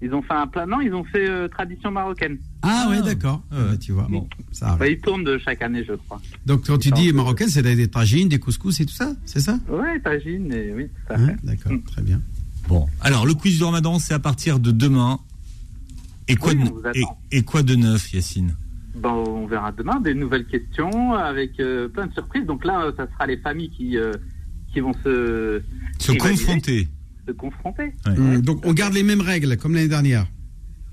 Ils 0.01 0.13
ont 0.15 0.23
fait 0.23 0.35
un 0.35 0.47
plat. 0.49 0.67
Non, 0.67 0.81
ils 0.81 0.93
ont 0.93 1.05
fait 1.05 1.29
euh, 1.29 1.47
tradition 1.49 1.91
marocaine. 1.93 2.39
Ah, 2.63 2.87
ouais, 2.91 3.03
d'accord. 3.03 3.41
Ah, 3.53 3.57
bah, 3.71 3.77
tu 3.77 3.93
vois. 3.93 4.09
Bon, 4.11 4.29
ça 4.51 4.67
arrive. 4.69 4.79
Bah, 4.81 4.89
ils 4.89 5.01
tournent 5.01 5.25
de 5.25 5.39
chaque 5.39 5.63
année, 5.63 5.85
je 5.87 5.93
crois. 5.95 6.21
Donc, 6.45 6.67
quand 6.67 6.79
tu 6.79 6.91
dis 6.91 7.13
marocaine, 7.13 7.49
c'est 7.49 7.63
des 7.63 7.89
tagines, 7.89 8.29
des 8.29 8.39
couscous 8.41 8.81
et 8.81 8.87
tout 8.87 8.95
ça 8.95 9.13
C'est 9.25 9.41
ça? 9.41 9.59
Ouais, 9.69 10.01
tagine, 10.01 10.53
et 10.53 10.73
oui, 10.75 10.89
tout 10.89 11.13
à 11.13 11.17
Hein. 11.19 11.37
D'accord, 11.45 11.73
très 11.87 12.03
bien. 12.03 12.21
Bon, 12.69 12.87
alors 13.01 13.27
le 13.27 13.35
quiz 13.35 13.59
du 13.59 13.65
Ramadan, 13.65 13.99
c'est 13.99 14.15
à 14.15 14.19
partir 14.21 14.59
de 14.61 14.71
demain. 14.71 15.19
Et 16.29 16.37
quoi, 16.37 16.53
Oui, 16.53 16.65
de, 16.65 16.99
et, 16.99 17.39
et 17.39 17.43
quoi 17.43 17.63
de 17.63 17.75
neuf, 17.75 18.13
Yacine? 18.13 18.55
Bon, 18.95 19.25
on 19.27 19.47
verra 19.47 19.73
demain 19.73 20.01
des 20.01 20.15
nouvelles 20.15 20.47
questions 20.47 21.13
avec 21.15 21.59
euh, 21.61 21.89
plein 21.89 22.07
de 22.07 22.13
surprises. 22.13 22.47
Donc 22.47 22.65
là, 22.65 22.85
euh, 22.85 22.93
ça 22.97 23.09
sera 23.11 23.27
les 23.27 23.37
familles 23.39 23.71
qui, 23.71 23.97
euh, 23.99 24.13
qui 24.73 24.81
vont 24.81 24.93
se... 25.05 25.63
Se 25.99 26.13
confronter. 26.13 26.89
Se 27.27 27.33
confronter. 27.33 27.93
Hum, 28.07 28.41
donc, 28.41 28.65
on 28.67 28.73
garde 28.73 28.95
les 28.95 29.03
mêmes 29.03 29.21
règles 29.21 29.57
comme 29.57 29.75
l'année 29.75 29.89
dernière. 29.89 30.27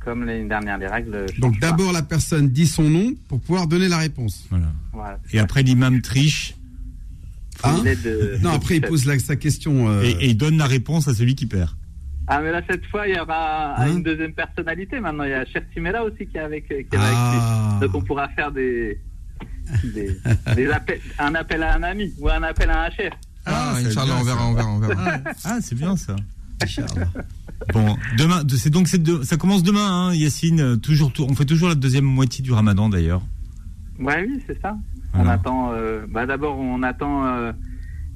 Comme 0.03 0.23
l'année 0.25 0.47
dernière, 0.47 0.77
les 0.77 0.87
règles 0.87 1.25
Donc, 1.39 1.59
d'abord, 1.59 1.91
la 1.91 2.01
personne 2.03 2.49
dit 2.49 2.67
son 2.67 2.89
nom 2.89 3.13
pour 3.27 3.39
pouvoir 3.41 3.67
donner 3.67 3.87
la 3.87 3.97
réponse. 3.97 4.45
Voilà. 4.49 4.67
Voilà. 4.93 5.19
Et 5.33 5.39
après, 5.39 5.63
l'imam 5.63 6.01
triche. 6.01 6.55
Hein 7.63 7.83
de- 7.83 8.37
non, 8.41 8.51
après, 8.51 8.77
il 8.77 8.81
pose 8.81 9.05
la- 9.05 9.19
sa 9.19 9.35
question. 9.35 9.89
euh, 9.89 10.01
Et, 10.03 10.11
et 10.11 10.25
il 10.27 10.37
donne 10.37 10.57
la 10.57 10.65
réponse 10.67 11.07
à 11.09 11.13
celui 11.13 11.35
qui 11.35 11.45
perd. 11.45 11.69
Ah, 12.27 12.41
mais 12.41 12.51
là, 12.51 12.61
cette 12.69 12.85
fois, 12.85 13.07
il 13.07 13.15
y 13.15 13.19
aura 13.19 13.81
Hein 13.81 13.91
une 13.97 14.03
deuxième 14.03 14.33
personnalité. 14.33 14.99
Maintenant, 14.99 15.23
il 15.25 15.31
y 15.31 15.33
a 15.33 15.45
Cher 15.45 15.63
Timela 15.73 16.03
aussi 16.05 16.25
qui 16.27 16.37
est 16.37 16.41
avec, 16.41 16.67
qui 16.67 16.73
est 16.75 16.87
Ah. 16.95 17.71
avec 17.71 17.81
lui. 17.81 17.87
Donc, 17.87 17.95
on 18.01 18.05
pourra 18.05 18.29
faire 18.29 18.51
des, 18.51 18.99
des, 19.83 20.15
des 20.55 20.67
appels, 20.69 21.01
un 21.17 21.35
appel 21.35 21.61
à 21.63 21.75
un 21.75 21.83
ami 21.83 22.13
ou 22.19 22.29
un 22.29 22.43
appel 22.43 22.69
à 22.69 22.83
un 22.85 22.89
chef. 22.91 23.11
Ah, 23.45 23.73
c'est 23.75 23.87
Inch'Allah, 23.87 24.05
bien, 24.05 24.15
on 24.19 24.23
verra, 24.23 24.37
ça. 24.39 24.45
on 24.45 24.53
verra, 24.53 24.69
on 24.71 24.79
verra. 24.79 25.17
Ah, 25.45 25.57
c'est 25.61 25.75
bien 25.75 25.95
ça. 25.97 26.15
Bon, 27.73 27.95
demain, 28.17 28.43
de- 28.43 28.55
c'est 28.55 28.69
donc 28.69 28.87
c'est 28.87 29.01
de- 29.01 29.23
ça 29.23 29.37
commence 29.37 29.63
demain, 29.63 29.87
hein, 30.09 30.13
Yacine. 30.13 30.59
euh, 30.61 30.75
Toujours, 30.77 31.11
on 31.19 31.35
fait 31.35 31.45
toujours 31.45 31.69
la 31.69 31.75
deuxième 31.75 32.05
moitié 32.05 32.43
du 32.43 32.51
Ramadan 32.51 32.89
d'ailleurs. 32.89 33.21
Ouais, 33.99 34.25
oui, 34.27 34.41
c'est 34.47 34.59
ça. 34.61 34.77
On 35.13 35.27
attend. 35.27 35.71
euh, 35.73 36.05
bah, 36.09 36.25
D'abord, 36.25 36.57
on 36.59 36.83
attend 36.83 37.25
euh, 37.25 37.51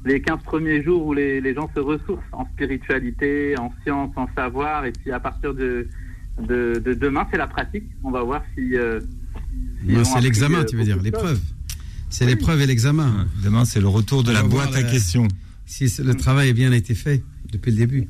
les 0.05 0.21
15 0.21 0.39
premiers 0.43 0.81
jours 0.83 1.05
où 1.05 1.13
les, 1.13 1.41
les 1.41 1.53
gens 1.53 1.69
se 1.75 1.79
ressourcent 1.79 2.21
en 2.31 2.45
spiritualité, 2.53 3.55
en 3.59 3.71
science, 3.83 4.11
en 4.15 4.27
savoir. 4.35 4.85
Et 4.85 4.91
puis, 4.91 5.11
à 5.11 5.19
partir 5.19 5.53
de, 5.53 5.87
de, 6.41 6.81
de 6.83 6.93
demain, 6.93 7.27
c'est 7.31 7.37
la 7.37 7.47
pratique. 7.47 7.85
On 8.03 8.11
va 8.11 8.23
voir 8.23 8.43
si. 8.55 8.75
euh, 8.77 8.99
ont 9.89 10.03
c'est 10.05 10.21
l'examen, 10.21 10.63
tu 10.63 10.77
veux 10.77 10.83
dire, 10.83 11.01
l'épreuve. 11.01 11.39
C'est 12.13 12.27
l'épreuve 12.27 12.61
et 12.61 12.67
l'examen. 12.67 13.27
Demain, 13.43 13.65
c'est 13.65 13.79
le 13.81 13.87
retour 13.87 14.23
de 14.23 14.29
On 14.29 14.33
la 14.33 14.43
boîte 14.43 14.75
à 14.75 14.83
questions. 14.83 15.27
Si 15.65 15.91
le 15.99 16.13
travail 16.13 16.49
a 16.49 16.53
bien 16.53 16.71
été 16.71 16.93
fait 16.93 17.23
depuis 17.51 17.71
le 17.71 17.77
début. 17.77 18.07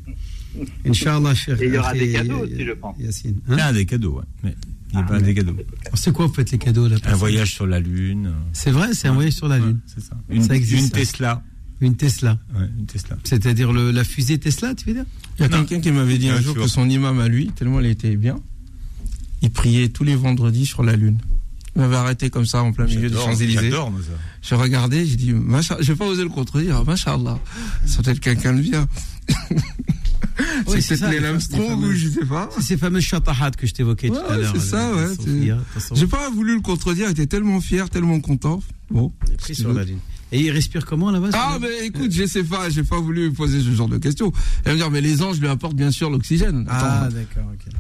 Inch'Allah, 0.86 1.34
cher. 1.34 1.62
Et 1.62 1.68
il 1.68 1.74
y 1.74 1.78
aura 1.78 1.94
des 1.94 2.12
cadeaux 2.12 2.40
aussi, 2.40 2.66
je 2.66 2.72
pense. 2.74 3.00
Yacine. 3.00 3.40
Hein 3.48 3.58
Ah, 3.62 3.72
des 3.72 3.86
cadeaux, 3.86 4.18
ouais. 4.18 4.26
Mais 4.44 4.56
il 4.92 4.98
n'y 4.98 5.02
a 5.02 5.06
pas 5.06 5.22
des 5.22 5.34
cadeaux. 5.34 5.56
C'est 5.94 6.12
quoi, 6.12 6.28
vous 6.28 6.34
faites 6.34 6.52
les 6.52 6.58
cadeaux 6.58 6.90
là 6.90 6.98
Un 7.06 7.16
voyage 7.16 7.54
sur 7.54 7.66
la 7.66 7.80
Lune. 7.80 8.34
C'est 8.52 8.72
vrai, 8.72 8.94
c'est 8.94 9.08
un 9.08 9.14
voyage 9.14 9.34
sur 9.34 9.48
la 9.48 9.58
Lune. 9.58 9.80
C'est 9.86 10.02
ça. 10.04 10.18
Une, 10.30 10.44
Ça 10.44 10.54
existe, 10.54 10.84
une 10.84 10.90
ça. 10.90 10.98
Tesla. 10.98 11.44
Une 11.80 11.96
Tesla. 11.96 12.38
Ouais, 12.56 12.68
une 12.78 12.86
Tesla. 12.86 13.18
C'est-à-dire 13.24 13.72
la 13.72 14.04
fusée 14.04 14.38
Tesla, 14.38 14.76
tu 14.76 14.86
veux 14.88 14.94
dire 14.96 15.06
Il 15.40 15.44
y 15.44 15.46
a 15.46 15.50
quelqu'un 15.50 15.80
qui 15.80 15.92
m'avait 15.92 16.18
dit 16.18 16.28
un 16.28 16.42
jour 16.42 16.56
que 16.56 16.68
son 16.68 16.90
imam 16.90 17.20
à 17.20 17.30
lui, 17.30 17.48
tellement 17.56 17.80
il 17.80 17.86
était 17.86 18.18
bien, 18.18 18.38
il 19.42 19.50
priait 19.50 19.90
tous 19.90 20.04
les 20.04 20.16
vendredis 20.16 20.66
sur 20.66 20.84
la 20.84 20.96
lune. 20.98 21.20
Il 21.76 21.82
m'avait 21.82 21.96
arrêté 21.96 22.30
comme 22.30 22.46
ça 22.46 22.62
en 22.62 22.72
plein 22.72 22.86
milieu 22.86 23.10
des 23.10 23.16
Champs-Élysées. 23.16 23.72
Je 24.42 24.56
regardais, 24.56 25.06
j'ai 25.06 25.16
dit, 25.16 25.30
je 25.30 25.92
vais 25.92 25.96
pas 25.96 26.06
oser 26.06 26.24
le 26.24 26.30
contredire, 26.30 26.86
machallah. 26.86 27.40
C'est 27.86 28.04
peut-être 28.04 28.20
quelqu'un 28.20 28.54
de 28.54 28.62
bien. 28.62 28.88
Oui, 30.68 30.82
c'est 30.82 30.98
peut-être 30.98 31.12
Neil 31.12 31.26
Armstrong 31.26 31.84
ou 31.84 31.92
je 31.92 32.08
sais 32.08 32.26
pas. 32.26 32.50
C'est 32.56 32.62
ces 32.62 32.78
fameux 32.78 33.00
chatahat 33.00 33.52
que 33.52 33.68
je 33.68 33.74
t'évoquais 33.74 34.10
tout 34.10 34.16
à 34.28 34.38
l'heure. 34.38 34.54
c'est 34.56 34.62
ça, 34.62 34.90
euh, 34.90 35.16
ouais. 35.16 35.56
J'ai 35.94 36.08
pas 36.08 36.30
voulu 36.32 36.56
le 36.56 36.62
contredire, 36.62 37.08
il 37.08 37.12
était 37.12 37.28
tellement 37.28 37.62
fier, 37.62 37.90
tellement 37.90 38.20
content. 38.20 38.62
Bon. 38.90 39.12
pris 39.38 39.56
sur 39.56 39.74
la 39.74 39.84
Lune. 39.84 40.00
Et 40.32 40.40
il 40.40 40.52
respire 40.52 40.86
comment 40.86 41.12
là-bas 41.12 41.30
Ah, 41.34 41.60
mais 41.62 41.86
écoute, 41.86 42.12
je 42.12 42.26
sais 42.26 42.44
pas, 42.44 42.70
j'ai 42.70 42.84
pas 42.84 43.00
voulu 43.00 43.32
poser 43.32 43.62
ce 43.62 43.72
genre 43.72 43.88
de 43.88 44.00
questions. 44.00 44.32
Elle 44.66 44.72
va 44.72 44.72
me 44.72 44.78
dire, 44.78 44.92
mais 44.92 45.02
les 45.02 45.22
anges 45.22 45.40
lui 45.40 45.48
apportent 45.48 45.76
bien 45.76 45.92
sûr 45.92 46.10
l'oxygène. 46.10 46.66
Ah, 46.68 47.08
d'accord, 47.12 47.52
ok. 47.54 47.74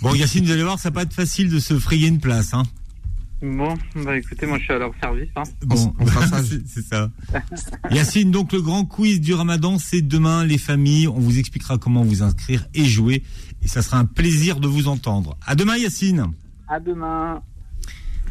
Bon, 0.00 0.14
Yacine, 0.14 0.46
vous 0.46 0.52
allez 0.52 0.62
voir, 0.62 0.78
ça 0.78 0.88
va 0.88 0.94
pas 0.94 1.02
être 1.02 1.12
facile 1.12 1.50
de 1.50 1.58
se 1.58 1.78
frayer 1.78 2.08
une 2.08 2.20
place. 2.20 2.54
Hein. 2.54 2.62
Bon, 3.42 3.74
bah 3.96 4.16
écoutez, 4.16 4.46
moi 4.46 4.56
je 4.58 4.64
suis 4.64 4.72
à 4.72 4.78
leur 4.78 4.92
service. 5.00 5.28
Hein. 5.36 5.42
Bon, 5.62 5.94
on 5.98 6.06
fera 6.06 6.26
ça. 6.26 6.42
c'est 6.66 6.82
ça. 6.82 7.10
Yacine, 7.90 8.30
donc 8.30 8.52
le 8.52 8.62
grand 8.62 8.86
quiz 8.86 9.20
du 9.20 9.34
Ramadan, 9.34 9.78
c'est 9.78 10.00
demain, 10.00 10.44
les 10.44 10.56
familles. 10.58 11.06
On 11.08 11.20
vous 11.20 11.38
expliquera 11.38 11.76
comment 11.76 12.02
vous 12.02 12.22
inscrire 12.22 12.66
et 12.72 12.84
jouer. 12.86 13.22
Et 13.62 13.68
ça 13.68 13.82
sera 13.82 13.98
un 13.98 14.06
plaisir 14.06 14.58
de 14.58 14.66
vous 14.66 14.88
entendre. 14.88 15.36
À 15.46 15.54
demain, 15.54 15.76
Yacine. 15.76 16.32
À 16.68 16.80
demain. 16.80 17.42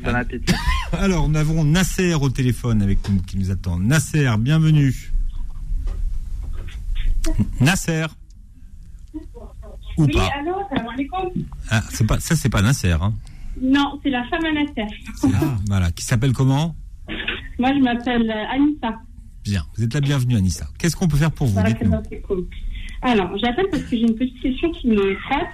Bon 0.03 0.15
appétit. 0.15 0.53
Alors, 0.91 1.29
nous 1.29 1.37
avons 1.37 1.63
Nasser 1.63 2.13
au 2.15 2.29
téléphone 2.29 2.81
avec 2.81 3.07
nous 3.07 3.21
qui 3.21 3.37
nous 3.37 3.51
attend. 3.51 3.79
Nasser, 3.79 4.27
bienvenue. 4.39 5.11
Nasser. 7.59 8.05
Ou 9.97 10.03
Oui, 10.05 10.11
pas. 10.13 10.29
allô, 10.39 10.55
salam 10.69 10.87
alaikum. 10.87 11.29
Ah, 11.69 11.81
c'est 11.91 12.05
pas 12.05 12.19
ça, 12.19 12.35
c'est 12.35 12.49
pas 12.49 12.61
Nasser. 12.61 12.91
Hein. 12.91 13.13
Non, 13.61 13.99
c'est 14.03 14.09
la 14.09 14.23
femme 14.25 14.45
à 14.45 14.51
Nasser. 14.51 14.93
Ah, 15.23 15.57
voilà. 15.67 15.91
Qui 15.91 16.03
s'appelle 16.03 16.33
comment? 16.33 16.75
Moi, 17.57 17.73
je 17.73 17.79
m'appelle 17.79 18.29
euh, 18.29 18.53
Anissa. 18.53 18.99
Bien. 19.43 19.61
Vous 19.75 19.83
êtes 19.83 19.93
la 19.93 20.01
bienvenue, 20.01 20.35
Anissa. 20.35 20.67
Qu'est-ce 20.77 20.95
qu'on 20.95 21.07
peut 21.07 21.17
faire 21.17 21.31
pour 21.31 21.47
vous? 21.47 21.59
Alors, 23.01 23.37
j'appelle 23.37 23.67
parce 23.69 23.83
que 23.83 23.95
j'ai 23.95 24.01
une 24.01 24.15
petite 24.15 24.41
question 24.41 24.71
qui 24.71 24.87
me 24.87 25.15
frappe. 25.17 25.53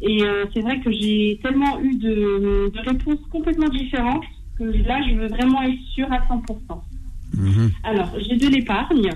Et 0.00 0.22
euh, 0.22 0.44
c'est 0.52 0.60
vrai 0.60 0.80
que 0.80 0.90
j'ai 0.90 1.38
tellement 1.42 1.80
eu 1.80 1.96
de, 1.96 2.70
de 2.74 2.80
réponses 2.88 3.20
complètement 3.30 3.68
différentes 3.68 4.24
que 4.58 4.64
là, 4.64 5.00
je 5.08 5.14
veux 5.14 5.28
vraiment 5.28 5.62
être 5.62 5.80
sûre 5.94 6.12
à 6.12 6.18
100%. 6.18 6.82
Mhm. 7.36 7.70
Alors, 7.82 8.12
j'ai 8.20 8.36
de 8.36 8.48
l'épargne, 8.48 9.10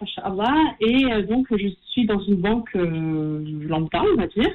Inch'Allah, 0.00 0.54
et 0.80 1.06
euh, 1.12 1.26
donc 1.26 1.46
je 1.50 1.68
suis 1.90 2.06
dans 2.06 2.20
une 2.20 2.36
banque 2.36 2.70
euh, 2.76 3.66
lambda, 3.68 4.02
on 4.12 4.16
va 4.16 4.26
dire. 4.26 4.50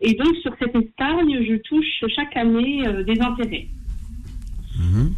Et 0.00 0.14
donc, 0.14 0.34
sur 0.42 0.52
cette 0.58 0.74
épargne, 0.74 1.38
je 1.48 1.56
touche 1.62 2.04
chaque 2.14 2.36
année 2.36 2.86
euh, 2.86 3.02
des 3.02 3.18
intérêts. 3.20 3.68
Mhm. 4.78 5.14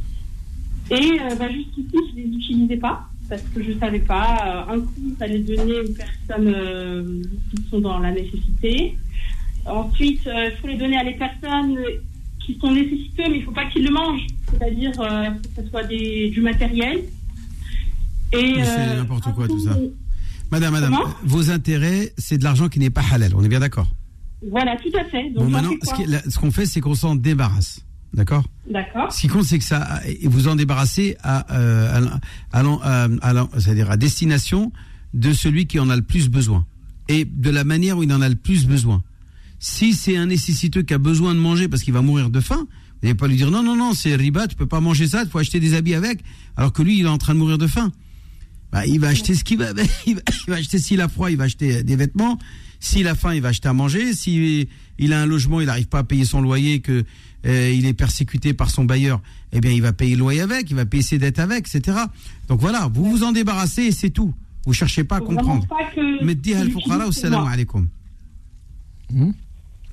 Et 0.90 1.20
euh, 1.20 1.34
bah, 1.38 1.50
jusqu'ici, 1.50 1.88
je 1.92 2.20
ne 2.20 2.26
les 2.26 2.36
utilisais 2.36 2.76
pas 2.76 3.08
parce 3.28 3.42
que 3.54 3.62
je 3.62 3.72
ne 3.72 3.78
savais 3.78 3.98
pas. 3.98 4.64
euh, 4.70 4.74
un 4.74 4.80
coup, 4.80 4.92
il 5.06 5.16
fallait 5.16 5.40
donner 5.40 5.80
aux 5.80 5.92
personnes 5.92 6.54
euh, 6.54 7.22
qui 7.50 7.62
sont 7.68 7.80
dans 7.80 7.98
la 7.98 8.12
nécessité. 8.12 8.96
Ensuite, 9.66 10.22
il 10.24 10.52
faut 10.60 10.68
les 10.68 10.76
donner 10.78 10.96
à 10.96 11.02
les 11.02 11.14
personnes 11.14 11.76
qui 12.38 12.56
sont 12.58 12.72
nécessiteux, 12.72 13.24
mais 13.28 13.36
il 13.36 13.40
ne 13.40 13.44
faut 13.44 13.52
pas 13.52 13.66
qu'ils 13.66 13.84
le 13.84 13.90
mangent. 13.90 14.26
C'est-à-dire 14.50 14.92
que 14.92 15.62
ce 15.62 15.68
soit 15.68 15.84
des, 15.84 16.30
du 16.30 16.40
matériel. 16.40 17.00
Et, 18.32 18.54
C'est 18.64 18.96
n'importe 18.96 19.34
quoi 19.34 19.46
tout 19.46 19.58
ça. 19.58 19.76
Madame, 20.50 20.72
madame, 20.72 20.96
vos 21.24 21.50
intérêts, 21.50 22.14
c'est 22.16 22.38
de 22.38 22.44
l'argent 22.44 22.70
qui 22.70 22.78
n'est 22.78 22.88
pas 22.88 23.02
halal. 23.12 23.34
On 23.34 23.44
est 23.44 23.48
bien 23.48 23.60
d'accord 23.60 23.88
Voilà, 24.50 24.76
tout 24.76 24.96
à 24.98 25.04
fait. 25.04 25.30
Donc, 25.30 25.44
Bon, 25.44 25.50
maintenant, 25.50 25.72
ce 26.28 26.38
qu'on 26.38 26.50
fait, 26.50 26.66
c'est 26.66 26.80
qu'on 26.80 26.94
s'en 26.94 27.14
débarrasse. 27.16 27.84
D'accord? 28.14 28.44
D'accord. 28.70 29.12
Ce 29.12 29.20
qui 29.20 29.28
compte, 29.28 29.44
c'est 29.44 29.58
que 29.58 29.64
ça, 29.64 30.00
vous 30.24 30.48
en 30.48 30.56
débarrassez 30.56 31.16
à, 31.22 31.52
euh, 31.54 32.08
à, 32.52 32.58
à, 32.58 32.62
l'en- 32.62 32.80
à, 32.82 33.08
à 33.20 33.90
à 33.92 33.96
destination 33.96 34.72
de 35.14 35.32
celui 35.32 35.66
qui 35.66 35.78
en 35.78 35.90
a 35.90 35.96
le 35.96 36.02
plus 36.02 36.28
besoin 36.28 36.64
et 37.08 37.24
de 37.24 37.50
la 37.50 37.64
manière 37.64 37.98
où 37.98 38.02
il 38.02 38.12
en 38.12 38.20
a 38.22 38.28
le 38.28 38.34
plus 38.34 38.66
besoin. 38.66 39.02
Si 39.58 39.92
c'est 39.92 40.16
un 40.16 40.26
nécessiteux 40.26 40.82
qui 40.82 40.94
a 40.94 40.98
besoin 40.98 41.34
de 41.34 41.40
manger 41.40 41.68
parce 41.68 41.82
qu'il 41.82 41.92
va 41.92 42.00
mourir 42.02 42.30
de 42.30 42.40
faim, 42.40 42.66
vous 42.66 42.98
n'allez 43.02 43.14
pas 43.14 43.26
lui 43.28 43.36
dire 43.36 43.50
non, 43.50 43.62
non, 43.62 43.76
non, 43.76 43.92
c'est 43.92 44.14
riba, 44.14 44.46
tu 44.46 44.56
peux 44.56 44.66
pas 44.66 44.80
manger 44.80 45.06
ça, 45.08 45.22
il 45.24 45.28
faut 45.28 45.38
acheter 45.38 45.60
des 45.60 45.74
habits 45.74 45.94
avec, 45.94 46.20
alors 46.56 46.72
que 46.72 46.82
lui, 46.82 46.98
il 46.98 47.04
est 47.04 47.08
en 47.08 47.18
train 47.18 47.34
de 47.34 47.38
mourir 47.38 47.58
de 47.58 47.66
faim. 47.66 47.92
Bah, 48.72 48.86
il 48.86 49.00
va 49.00 49.08
acheter 49.08 49.34
ce 49.34 49.44
qu'il 49.44 49.58
va, 49.58 49.70
il 50.06 50.14
va, 50.16 50.20
il 50.46 50.50
va 50.50 50.56
acheter 50.56 50.78
s'il 50.78 51.00
a 51.00 51.08
froid, 51.08 51.30
il 51.30 51.36
va 51.36 51.44
acheter 51.44 51.82
des 51.82 51.96
vêtements. 51.96 52.38
S'il 52.80 53.08
a 53.08 53.14
faim, 53.14 53.34
il 53.34 53.42
va 53.42 53.48
acheter 53.48 53.68
à 53.68 53.72
manger. 53.72 54.14
Si 54.14 54.68
il 54.98 55.12
a 55.12 55.22
un 55.22 55.26
logement, 55.26 55.60
il 55.60 55.66
n'arrive 55.66 55.88
pas 55.88 55.98
à 55.98 56.04
payer 56.04 56.24
son 56.24 56.40
loyer, 56.40 56.80
que 56.80 57.04
euh, 57.46 57.70
il 57.70 57.86
est 57.86 57.94
persécuté 57.94 58.52
par 58.52 58.70
son 58.70 58.84
bailleur, 58.84 59.20
eh 59.52 59.60
bien, 59.60 59.70
il 59.70 59.82
va 59.82 59.92
payer 59.92 60.14
le 60.14 60.20
loyer 60.20 60.40
avec, 60.40 60.70
il 60.70 60.76
va 60.76 60.86
payer 60.86 61.02
ses 61.02 61.18
dettes 61.18 61.38
avec, 61.38 61.68
etc. 61.72 61.98
Donc 62.48 62.60
voilà, 62.60 62.88
vous 62.92 63.04
vous 63.10 63.24
en 63.24 63.32
débarrassez 63.32 63.82
et 63.84 63.92
c'est 63.92 64.10
tout. 64.10 64.34
Vous 64.66 64.72
cherchez 64.72 65.04
pas 65.04 65.16
à 65.16 65.20
comprendre. 65.20 65.66
Mais 66.22 66.34
alaikum. 67.48 67.88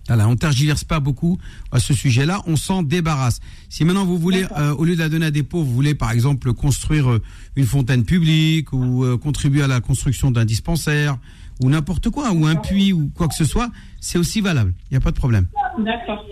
Voilà, 0.08 0.28
on 0.28 0.36
tergiverse 0.36 0.84
pas 0.84 1.00
beaucoup 1.00 1.40
à 1.72 1.80
ce 1.80 1.94
sujet-là, 1.94 2.42
on 2.46 2.58
s'en 2.58 2.84
débarrasse. 2.84 3.40
Si 3.70 3.86
maintenant 3.86 4.06
vous 4.06 4.20
voulez, 4.20 4.46
euh, 4.56 4.76
au 4.76 4.86
lieu 4.86 4.94
de 4.94 5.00
la 5.00 5.10
donner 5.10 5.26
à 5.28 5.32
des 5.32 5.42
pauvres, 5.42 5.66
vous 5.66 5.74
voulez 5.74 5.96
par 5.96 6.12
exemple 6.12 6.54
construire 6.54 7.10
euh, 7.10 7.22
une 7.56 7.66
fontaine 7.66 8.04
publique 8.04 8.72
ou 8.72 9.04
euh, 9.04 9.18
contribuer 9.18 9.64
à 9.64 9.68
la 9.68 9.82
construction 9.82 10.30
d'un 10.30 10.46
dispensaire 10.46 11.18
ou 11.64 11.70
n'importe 11.70 12.10
quoi, 12.10 12.32
ou 12.32 12.46
un 12.46 12.56
puits 12.56 12.94
ou 12.94 13.10
quoi 13.16 13.28
que 13.28 13.36
ce 13.36 13.46
soit, 13.46 13.70
c'est 14.00 14.18
aussi 14.18 14.42
valable. 14.42 14.74
Il 14.90 14.94
n'y 14.94 14.98
a 14.98 15.02
pas 15.02 15.12
de 15.12 15.16
problème. 15.16 15.48
D'accord. 15.80 16.26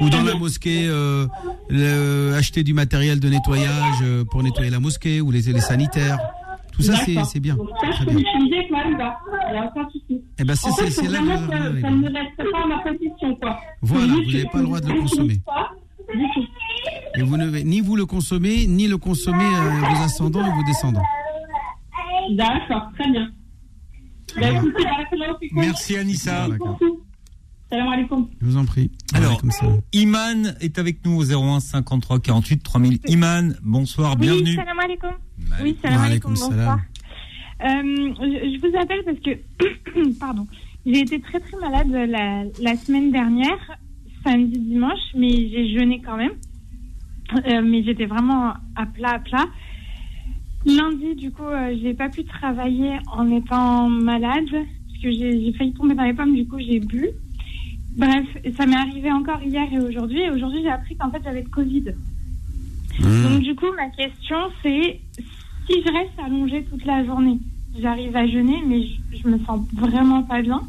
Ou 0.00 0.10
dans 0.10 0.22
la 0.22 0.34
mosquée, 0.34 0.86
euh, 0.88 1.26
le- 1.70 2.34
acheter 2.36 2.62
du 2.62 2.74
matériel 2.74 3.18
de 3.20 3.28
nettoyage 3.28 3.96
euh, 4.02 4.24
pour 4.30 4.42
nettoyer 4.42 4.70
la 4.70 4.80
mosquée 4.80 5.20
ou 5.22 5.30
les, 5.30 5.40
les 5.42 5.60
sanitaires. 5.60 6.18
Tout 6.72 6.82
ça, 6.82 6.94
c'est 7.24 7.40
bien. 7.40 7.56
Ça, 7.80 7.90
je 7.90 8.04
peux 8.04 8.10
l'utiliser 8.10 8.58
avec 8.58 8.70
ma 8.70 8.82
riba. 8.82 9.18
Il 9.48 9.52
n'y 9.52 9.58
a 9.58 9.64
aucun 9.66 9.88
souci. 9.88 10.20
Eh 10.38 10.44
ben, 10.44 10.54
c'est- 10.54 10.68
En 10.68 10.74
fait, 10.74 11.02
là 11.08 11.20
vraiment 11.22 11.36
ça 11.36 11.70
ouais. 11.70 11.90
ne 11.90 12.12
reste 12.12 12.36
pas 12.36 12.62
à 12.62 12.66
ma 12.66 13.34
quoi. 13.40 13.58
Voilà, 13.80 14.12
vous 14.12 14.30
n'avez 14.30 14.44
pas 14.44 14.58
le 14.58 14.64
droit 14.64 14.80
de 14.80 14.92
le 14.92 15.00
consommer. 15.00 15.34
du 16.14 16.24
tout. 16.34 16.44
Et 17.14 17.22
vous 17.22 17.36
ne 17.38 17.46
ni 17.60 17.80
vous 17.80 17.96
le 17.96 18.04
consommez, 18.04 18.66
ni 18.66 18.88
le 18.88 18.98
consommer 18.98 19.44
euh, 19.46 19.70
vos 19.80 20.02
ascendants 20.04 20.44
et 20.46 20.50
vos 20.54 20.62
descendants. 20.66 21.02
D'accord, 22.32 22.90
très 22.98 23.10
bien. 23.10 23.30
Merci 25.52 25.96
Anissa. 25.96 26.48
Salam 27.68 27.88
alaikum. 27.88 28.28
Je 28.40 28.46
vous 28.46 28.56
en 28.56 28.64
prie. 28.64 28.90
Alors, 29.14 29.40
comme 29.40 29.50
ça. 29.50 29.66
Iman 29.92 30.54
est 30.60 30.78
avec 30.78 31.04
nous 31.04 31.16
au 31.16 31.24
01 31.24 31.58
53 31.60 32.20
48 32.20 32.62
3000. 32.62 32.98
Iman, 33.08 33.54
bonsoir, 33.62 34.12
Oui, 34.12 34.18
bienvenue. 34.26 34.54
salam 34.54 34.78
alaikum. 34.78 35.10
Bah, 35.50 35.56
Oui, 35.62 35.76
salam 35.82 36.00
alaikum, 36.00 36.32
alaikum 36.32 36.50
bonsoir. 36.56 36.78
Euh, 37.64 37.66
je, 38.20 38.54
je 38.54 38.60
vous 38.60 38.76
appelle 38.76 39.02
parce 39.04 39.18
que, 39.18 40.14
pardon, 40.20 40.46
j'ai 40.84 41.00
été 41.00 41.20
très 41.20 41.40
très 41.40 41.56
malade 41.58 41.88
la, 41.90 42.44
la 42.62 42.76
semaine 42.76 43.10
dernière, 43.10 43.58
samedi, 44.24 44.58
dimanche, 44.60 45.00
mais 45.16 45.30
j'ai 45.32 45.76
jeûné 45.76 46.00
quand 46.04 46.16
même. 46.16 46.32
Euh, 47.48 47.62
mais 47.64 47.82
j'étais 47.82 48.06
vraiment 48.06 48.52
à 48.76 48.86
plat, 48.86 49.14
à 49.14 49.18
plat. 49.18 49.46
Lundi, 50.66 51.14
du 51.14 51.30
coup, 51.30 51.44
euh, 51.44 51.76
j'ai 51.80 51.94
pas 51.94 52.08
pu 52.08 52.24
travailler 52.24 52.96
en 53.12 53.30
étant 53.30 53.88
malade, 53.88 54.50
parce 54.50 55.00
que 55.02 55.10
j'ai 55.12 55.52
failli 55.52 55.72
tomber 55.74 55.94
dans 55.94 56.02
les 56.02 56.12
pommes, 56.12 56.34
du 56.34 56.46
coup, 56.46 56.58
j'ai 56.58 56.80
bu. 56.80 57.08
Bref, 57.96 58.26
ça 58.56 58.66
m'est 58.66 58.76
arrivé 58.76 59.10
encore 59.12 59.40
hier 59.42 59.66
et 59.72 59.78
aujourd'hui. 59.78 60.20
Et 60.22 60.30
aujourd'hui, 60.30 60.62
j'ai 60.62 60.70
appris 60.70 60.96
qu'en 60.96 61.10
fait, 61.10 61.20
j'avais 61.24 61.42
le 61.42 61.48
Covid. 61.48 61.84
Donc, 63.00 63.42
du 63.42 63.54
coup, 63.54 63.66
ma 63.76 63.88
question, 63.90 64.36
c'est 64.62 65.00
si 65.66 65.82
je 65.82 65.92
reste 65.92 66.18
allongée 66.24 66.64
toute 66.64 66.84
la 66.84 67.04
journée, 67.04 67.38
j'arrive 67.80 68.16
à 68.16 68.26
jeûner, 68.26 68.58
mais 68.66 68.82
je, 68.82 69.18
je 69.22 69.28
me 69.28 69.38
sens 69.44 69.60
vraiment 69.72 70.22
pas 70.24 70.42
bien. 70.42 70.62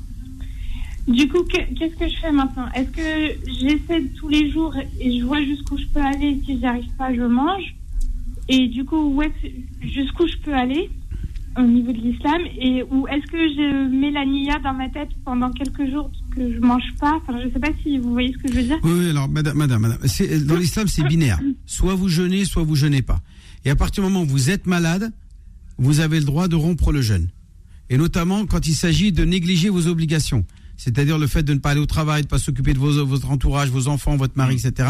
Du 1.07 1.27
coup, 1.27 1.43
que- 1.43 1.73
qu'est-ce 1.73 1.95
que 1.95 2.07
je 2.07 2.17
fais 2.17 2.31
maintenant? 2.31 2.67
Est-ce 2.75 2.91
que 2.91 3.51
j'essaie 3.61 4.03
tous 4.19 4.27
les 4.27 4.51
jours 4.51 4.75
et 4.99 5.17
je 5.19 5.25
vois 5.25 5.41
jusqu'où 5.41 5.77
je 5.77 5.85
peux 5.87 6.01
aller? 6.01 6.39
Si 6.45 6.57
j'y 6.59 6.65
arrive 6.65 6.91
pas, 6.97 7.13
je 7.13 7.21
mange. 7.23 7.73
Et 8.49 8.67
du 8.67 8.85
coup, 8.85 8.97
où 8.97 9.21
jusqu'où 9.81 10.27
je 10.27 10.37
peux 10.43 10.53
aller 10.53 10.89
au 11.57 11.63
niveau 11.63 11.91
de 11.91 11.97
l'islam 11.97 12.41
Et 12.59 12.83
ou 12.83 13.07
est-ce 13.07 13.25
que 13.31 13.37
je 13.37 13.89
mets 13.89 14.11
la 14.11 14.25
niya 14.25 14.59
dans 14.63 14.73
ma 14.73 14.89
tête 14.89 15.09
pendant 15.25 15.51
quelques 15.51 15.89
jours 15.89 16.11
que 16.35 16.53
je 16.53 16.59
mange 16.59 16.83
pas 16.99 17.15
Enfin, 17.17 17.39
je 17.43 17.51
sais 17.51 17.59
pas 17.59 17.71
si 17.83 17.97
vous 17.97 18.11
voyez 18.11 18.33
ce 18.33 18.37
que 18.37 18.49
je 18.49 18.59
veux 18.59 18.63
dire. 18.63 18.79
Oui, 18.83 19.09
alors, 19.09 19.27
madame, 19.27 19.57
madame, 19.57 19.81
madame, 19.81 20.45
dans 20.45 20.55
l'islam, 20.55 20.87
c'est 20.87 21.03
binaire. 21.03 21.39
Soit 21.65 21.95
vous 21.95 22.07
jeûnez, 22.09 22.45
soit 22.45 22.63
vous 22.63 22.75
jeûnez 22.75 23.01
pas. 23.01 23.21
Et 23.65 23.69
à 23.69 23.75
partir 23.75 24.03
du 24.03 24.09
moment 24.09 24.23
où 24.23 24.27
vous 24.27 24.49
êtes 24.49 24.67
malade, 24.67 25.11
vous 25.77 25.99
avez 25.99 26.19
le 26.19 26.25
droit 26.25 26.47
de 26.47 26.55
rompre 26.55 26.91
le 26.91 27.01
jeûne. 27.01 27.29
Et 27.89 27.97
notamment 27.97 28.45
quand 28.45 28.67
il 28.67 28.73
s'agit 28.73 29.11
de 29.11 29.23
négliger 29.25 29.69
vos 29.69 29.87
obligations. 29.87 30.45
C'est-à-dire 30.77 31.17
le 31.17 31.27
fait 31.27 31.43
de 31.43 31.53
ne 31.53 31.59
pas 31.59 31.71
aller 31.71 31.79
au 31.79 31.85
travail, 31.85 32.21
de 32.21 32.27
ne 32.27 32.29
pas 32.29 32.39
s'occuper 32.39 32.73
de 32.73 32.79
vos, 32.79 33.05
votre 33.05 33.29
entourage, 33.29 33.69
vos 33.69 33.87
enfants, 33.87 34.15
votre 34.15 34.37
mari, 34.37 34.55
etc. 34.55 34.89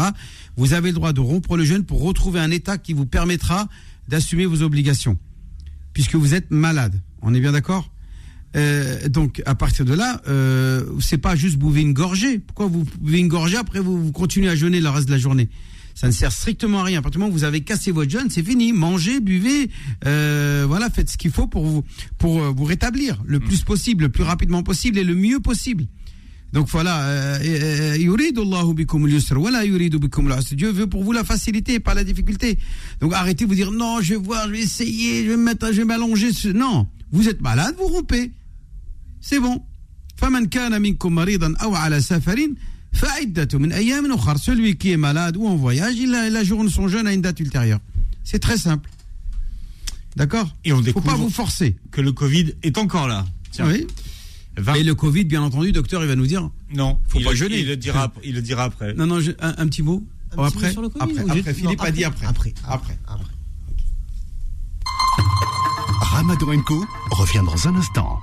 Vous 0.56 0.74
avez 0.74 0.88
le 0.90 0.94
droit 0.94 1.12
de 1.12 1.20
rompre 1.20 1.56
le 1.56 1.64
jeûne 1.64 1.84
pour 1.84 2.02
retrouver 2.02 2.40
un 2.40 2.50
état 2.50 2.78
qui 2.78 2.92
vous 2.92 3.06
permettra 3.06 3.68
d'assumer 4.06 4.46
vos 4.46 4.62
obligations. 4.62 5.18
Puisque 5.94 6.14
vous 6.14 6.34
êtes 6.34 6.50
malade. 6.50 7.00
On 7.22 7.34
est 7.34 7.40
bien 7.40 7.52
d'accord? 7.52 7.90
Euh, 8.56 9.08
donc 9.08 9.42
à 9.46 9.54
partir 9.54 9.84
de 9.84 9.94
là, 9.94 10.22
euh, 10.28 10.84
c'est 11.00 11.18
pas 11.18 11.36
juste 11.36 11.56
bouver 11.56 11.80
une 11.82 11.92
gorgée. 11.92 12.38
Pourquoi 12.38 12.66
vous 12.66 12.86
buvez 13.00 13.18
une 13.18 13.28
gorgée? 13.28 13.56
Après 13.56 13.80
vous, 13.80 14.02
vous 14.02 14.12
continuez 14.12 14.48
à 14.48 14.54
jeûner 14.54 14.80
le 14.80 14.88
reste 14.88 15.06
de 15.06 15.12
la 15.12 15.18
journée 15.18 15.48
Ça 15.97 16.07
ne 16.07 16.11
sert 16.11 16.31
strictement 16.31 16.81
à 16.81 16.83
rien. 16.83 16.99
À 16.99 17.01
partir 17.01 17.19
du 17.19 17.23
moment 17.23 17.33
où 17.33 17.37
vous 17.37 17.43
avez 17.43 17.61
cassé 17.61 17.91
votre 17.91 18.09
jeûne, 18.09 18.29
c'est 18.29 18.43
fini. 18.43 18.73
Mangez, 18.73 19.19
buvez, 19.19 19.69
euh, 20.05 20.65
voilà, 20.67 20.89
faites 20.89 21.09
ce 21.09 21.17
qu'il 21.17 21.31
faut 21.31 21.47
pour 21.47 21.65
vous 21.65 21.83
pour 22.17 22.41
euh, 22.41 22.51
vous 22.55 22.63
rétablir 22.63 23.21
le 23.25 23.39
plus 23.39 23.61
possible, 23.63 24.03
le 24.05 24.09
plus 24.09 24.23
rapidement 24.23 24.63
possible 24.63 24.97
et 24.97 25.03
le 25.03 25.15
mieux 25.15 25.39
possible. 25.39 25.85
Donc 26.53 26.67
voilà, 26.69 27.01
euh, 27.07 27.39
euh, 27.41 27.97
yuridu 27.97 28.41
Allahu 28.41 28.75
bikum 28.75 29.05
al-yusr 29.05 29.37
wa 29.37 29.49
la 29.49 29.65
yuridu 29.65 29.97
bikum 29.97 30.31
al-usr. 30.31 30.55
Dieu 30.55 30.71
veut 30.71 30.85
pour 30.85 31.03
vous 31.03 31.11
la 31.11 31.23
facilité 31.23 31.75
et 31.75 31.79
pas 31.79 31.95
la 31.95 32.03
difficulté. 32.03 32.59
Donc 32.99 33.13
arrêtez 33.13 33.45
de 33.45 33.49
vous 33.49 33.55
dire 33.55 33.71
non, 33.71 34.01
je 34.01 34.13
vais 34.13 34.19
voir, 34.19 34.47
je 34.47 34.51
vais 34.51 34.59
essayer, 34.59 35.25
je 35.25 35.31
vais 35.31 35.37
me 35.37 35.43
mettre, 35.43 35.71
je 35.71 35.77
vais 35.77 35.85
m'allonger. 35.85 36.29
Non, 36.53 36.87
vous 37.11 37.27
êtes 37.27 37.41
malade, 37.41 37.75
vous 37.77 37.87
rompez. 37.87 38.31
C'est 39.19 39.39
bon. 39.39 39.61
فمن 40.15 40.45
كان 40.45 40.81
منكم 40.81 41.15
مريضا 41.15 41.55
أو 41.61 41.75
على 41.75 42.01
سفر 42.01 42.47
celui 44.48 44.76
qui 44.76 44.92
est 44.92 44.96
malade 44.96 45.36
ou 45.36 45.46
en 45.46 45.56
voyage, 45.56 45.96
il 45.96 46.14
a 46.14 46.30
la 46.30 46.44
son 46.44 46.88
jeûne 46.88 47.06
à 47.06 47.12
une 47.12 47.20
date 47.20 47.40
ultérieure. 47.40 47.80
C'est 48.24 48.38
très 48.38 48.56
simple. 48.56 48.88
D'accord? 50.16 50.48
Et 50.64 50.72
on 50.72 50.80
ne 50.80 50.90
faut 50.90 51.00
pas 51.00 51.14
vous 51.14 51.30
forcer. 51.30 51.76
Que 51.90 52.00
le 52.00 52.12
Covid 52.12 52.54
est 52.62 52.78
encore 52.78 53.08
là. 53.08 53.26
Tiens. 53.50 53.70
Et 53.70 54.82
le 54.82 54.94
Covid, 54.94 55.24
bien 55.24 55.42
entendu, 55.42 55.70
docteur, 55.70 56.02
il 56.02 56.08
va 56.08 56.16
nous 56.16 56.26
dire. 56.26 56.50
Non, 56.74 56.98
faut 57.08 57.18
il 57.18 57.24
pas 57.24 57.30
le, 57.30 57.36
jeûner. 57.36 57.60
Il 57.60 57.68
le 57.68 57.76
dira, 57.76 58.12
il 58.24 58.34
le 58.34 58.42
dira 58.42 58.64
après. 58.64 58.94
Non, 58.94 59.06
non, 59.06 59.18
un, 59.40 59.66
petit 59.68 59.82
mot. 59.82 60.02
Un 60.36 60.44
après, 60.44 60.70
petit 60.70 60.80
mot 60.80 60.90
sur 60.90 61.02
après, 61.02 61.20
après, 61.20 61.38
après 61.40 61.54
Philippe 61.54 61.84
dit 61.92 62.04
après. 62.04 62.26
Après, 62.26 62.54
après, 62.64 62.98
après. 63.06 63.32
Ramadan 66.00 66.62
Co 66.62 66.84
revient 67.10 67.44
dans 67.44 67.68
un 67.68 67.76
instant. 67.76 68.18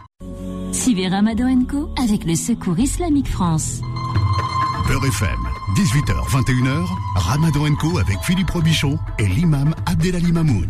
Suivez 0.73 1.07
Ramadan 1.07 1.63
Co 1.65 1.93
avec 1.97 2.25
le 2.25 2.35
Secours 2.35 2.79
Islamique 2.79 3.29
France. 3.29 3.81
Beurre 4.87 5.05
FM, 5.05 5.39
18h, 5.75 6.29
21h, 6.29 6.87
Ramadan 7.15 7.73
Co 7.75 7.97
avec 7.97 8.17
Philippe 8.23 8.51
Robichon 8.51 8.99
et 9.17 9.27
l'imam 9.27 9.73
Abdelali 9.87 10.31
Mamoun. 10.31 10.69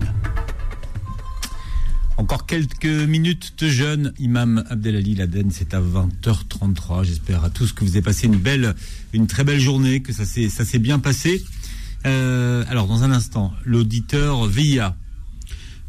Encore 2.16 2.46
quelques 2.46 2.86
minutes 2.86 3.56
de 3.60 3.68
jeûne. 3.68 4.14
Imam 4.18 4.64
Abdelali 4.70 5.16
Laden, 5.16 5.52
c'est 5.52 5.74
à 5.74 5.82
20h33. 5.82 7.04
J'espère 7.04 7.44
à 7.44 7.50
tous 7.50 7.74
que 7.74 7.84
vous 7.84 7.92
avez 7.92 8.02
passé 8.02 8.28
une 8.28 8.38
belle, 8.38 8.76
une 9.12 9.28
très 9.28 9.44
belle 9.44 9.60
journée, 9.60 10.02
que 10.02 10.14
ça 10.14 10.24
s'est, 10.26 10.80
bien 10.80 11.00
passé. 11.00 11.44
Euh, 12.06 12.64
alors, 12.70 12.88
dans 12.88 13.04
un 13.04 13.12
instant, 13.12 13.52
l'auditeur 13.66 14.46
VIA. 14.46 14.96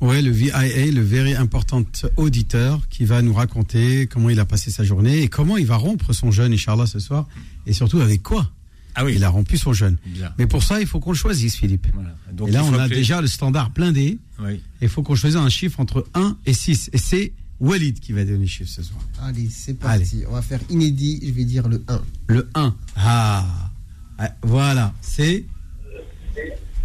Ouais, 0.01 0.20
le 0.20 0.31
VIA, 0.31 0.90
le 0.93 1.01
Very 1.01 1.35
Important 1.35 1.82
Auditeur, 2.16 2.86
qui 2.90 3.05
va 3.05 3.23
nous 3.23 3.32
raconter 3.32 4.06
comment 4.06 4.28
il 4.28 4.39
a 4.40 4.44
passé 4.44 4.70
sa 4.70 4.85
journée 4.85 5.23
et 5.23 5.28
comment 5.28 5.56
il 5.56 5.66
va 5.66 5.77
rompre 5.77 6.12
son 6.12 6.31
jeûne, 6.31 6.52
Inch'Allah, 6.52 6.86
ce 6.86 6.98
soir. 6.98 7.27
Et 7.66 7.73
surtout 7.73 8.01
avec 8.01 8.23
quoi 8.23 8.51
Ah 8.94 9.05
oui. 9.06 9.14
Il 9.16 9.24
a 9.24 9.31
rompu 9.31 9.56
son 9.56 9.73
jeûne. 9.73 9.97
Bien. 10.06 10.32
Mais 10.39 10.47
pour 10.47 10.62
ça, 10.62 10.81
il 10.81 10.86
faut 10.86 11.01
qu'on 11.01 11.12
le 11.12 11.16
choisisse, 11.16 11.56
Philippe. 11.56 11.86
Donc, 12.32 12.48
et 12.48 12.52
là, 12.52 12.60
il 12.62 12.68
faut 12.68 12.74
on 12.77 12.78
a 12.78 12.89
déjà 12.89 13.20
le 13.23 13.27
standard 13.27 13.70
blindé. 13.70 14.18
Oui. 14.39 14.60
Il 14.82 14.89
faut 14.90 15.02
qu'on 15.02 15.14
choisisse 15.14 15.39
un 15.40 15.48
chiffre 15.48 15.81
entre 15.81 16.06
1 16.14 16.36
et 16.44 16.52
6. 16.52 16.90
Et 16.93 16.98
c'est 16.98 17.32
Walid 17.59 17.98
qui 17.98 18.12
va 18.12 18.24
donner 18.24 18.40
le 18.40 18.47
chiffre 18.47 18.70
ce 18.70 18.82
soir. 18.82 19.01
Allez, 19.23 19.48
c'est 19.51 19.78
parti. 19.78 20.24
On 20.28 20.32
va 20.32 20.43
faire 20.43 20.60
inédit. 20.68 21.20
Je 21.27 21.32
vais 21.32 21.44
dire 21.44 21.68
le 21.68 21.82
1. 21.89 22.02
Le 22.28 22.48
1. 22.55 22.74
Ah. 22.97 23.47
Ah, 24.18 24.31
Voilà, 24.43 24.93
c'est. 25.01 25.47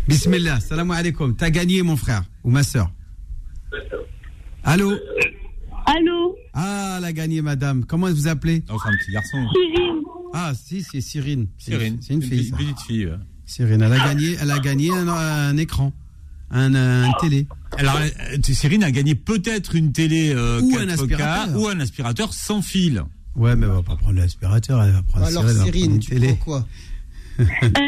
Bismillah, 0.07 0.59
salam 0.61 0.91
alaikum. 0.91 1.35
T'as 1.35 1.49
gagné, 1.49 1.81
mon 1.83 1.97
frère 1.97 2.23
ou 2.43 2.49
ma 2.51 2.63
soeur. 2.63 2.89
Allô 4.63 4.91
Allô 5.85 6.35
Ah, 6.53 6.95
elle 6.99 7.05
a 7.05 7.13
gagné, 7.13 7.41
madame. 7.41 7.85
Comment 7.85 8.07
vous 8.09 8.27
appelez 8.27 8.63
Oh, 8.71 8.77
c'est 8.81 8.89
un 8.89 8.97
petit 8.97 9.11
garçon. 9.11 9.37
Cyrine. 9.53 10.01
Ah, 10.33 10.53
si, 10.55 10.83
c'est 10.83 11.01
Cyrine. 11.01 11.47
C'est- 11.57 11.71
Cyrine. 11.71 11.97
C'est 12.01 12.13
une 12.13 12.21
fille. 12.21 12.51
Petite 12.51 12.79
fille. 12.81 13.05
ouais. 13.07 13.15
Cyrine, 13.45 13.81
elle 13.81 13.91
a 13.93 13.97
gagné, 13.99 14.37
elle 14.39 14.51
a 14.51 14.59
gagné 14.59 14.91
un, 14.91 15.07
un 15.09 15.57
écran, 15.57 15.91
un, 16.51 16.73
un 16.75 17.11
télé. 17.19 17.47
Alors, 17.77 17.97
euh, 17.97 18.37
Cyrine 18.43 18.83
a 18.83 18.91
gagné 18.91 19.15
peut-être 19.15 19.75
une 19.75 19.91
télé 19.91 20.31
euh, 20.33 20.61
Ou 20.61 20.77
un 20.77 20.85
4K 20.85 20.91
aspirateur. 20.91 21.59
ou 21.59 21.67
un 21.67 21.79
aspirateur 21.81 22.33
sans 22.33 22.61
fil. 22.61 23.03
Ouais, 23.35 23.55
mais 23.57 23.65
elle 23.65 23.73
va 23.73 23.83
pas 23.83 23.95
prendre 23.97 24.19
l'aspirateur, 24.19 24.81
elle 24.83 24.91
va 24.91 25.01
prendre 25.03 25.25
Alors, 25.25 25.43
Cyrine, 25.43 25.49
elle 25.49 25.55
va 25.57 25.63
prendre 25.63 25.73
Cyrine, 25.73 25.91
une 25.95 25.99
tu 25.99 26.09
télé. 26.11 26.27
prends 26.27 26.35
quoi? 26.45 26.67
Euh, 27.39 27.43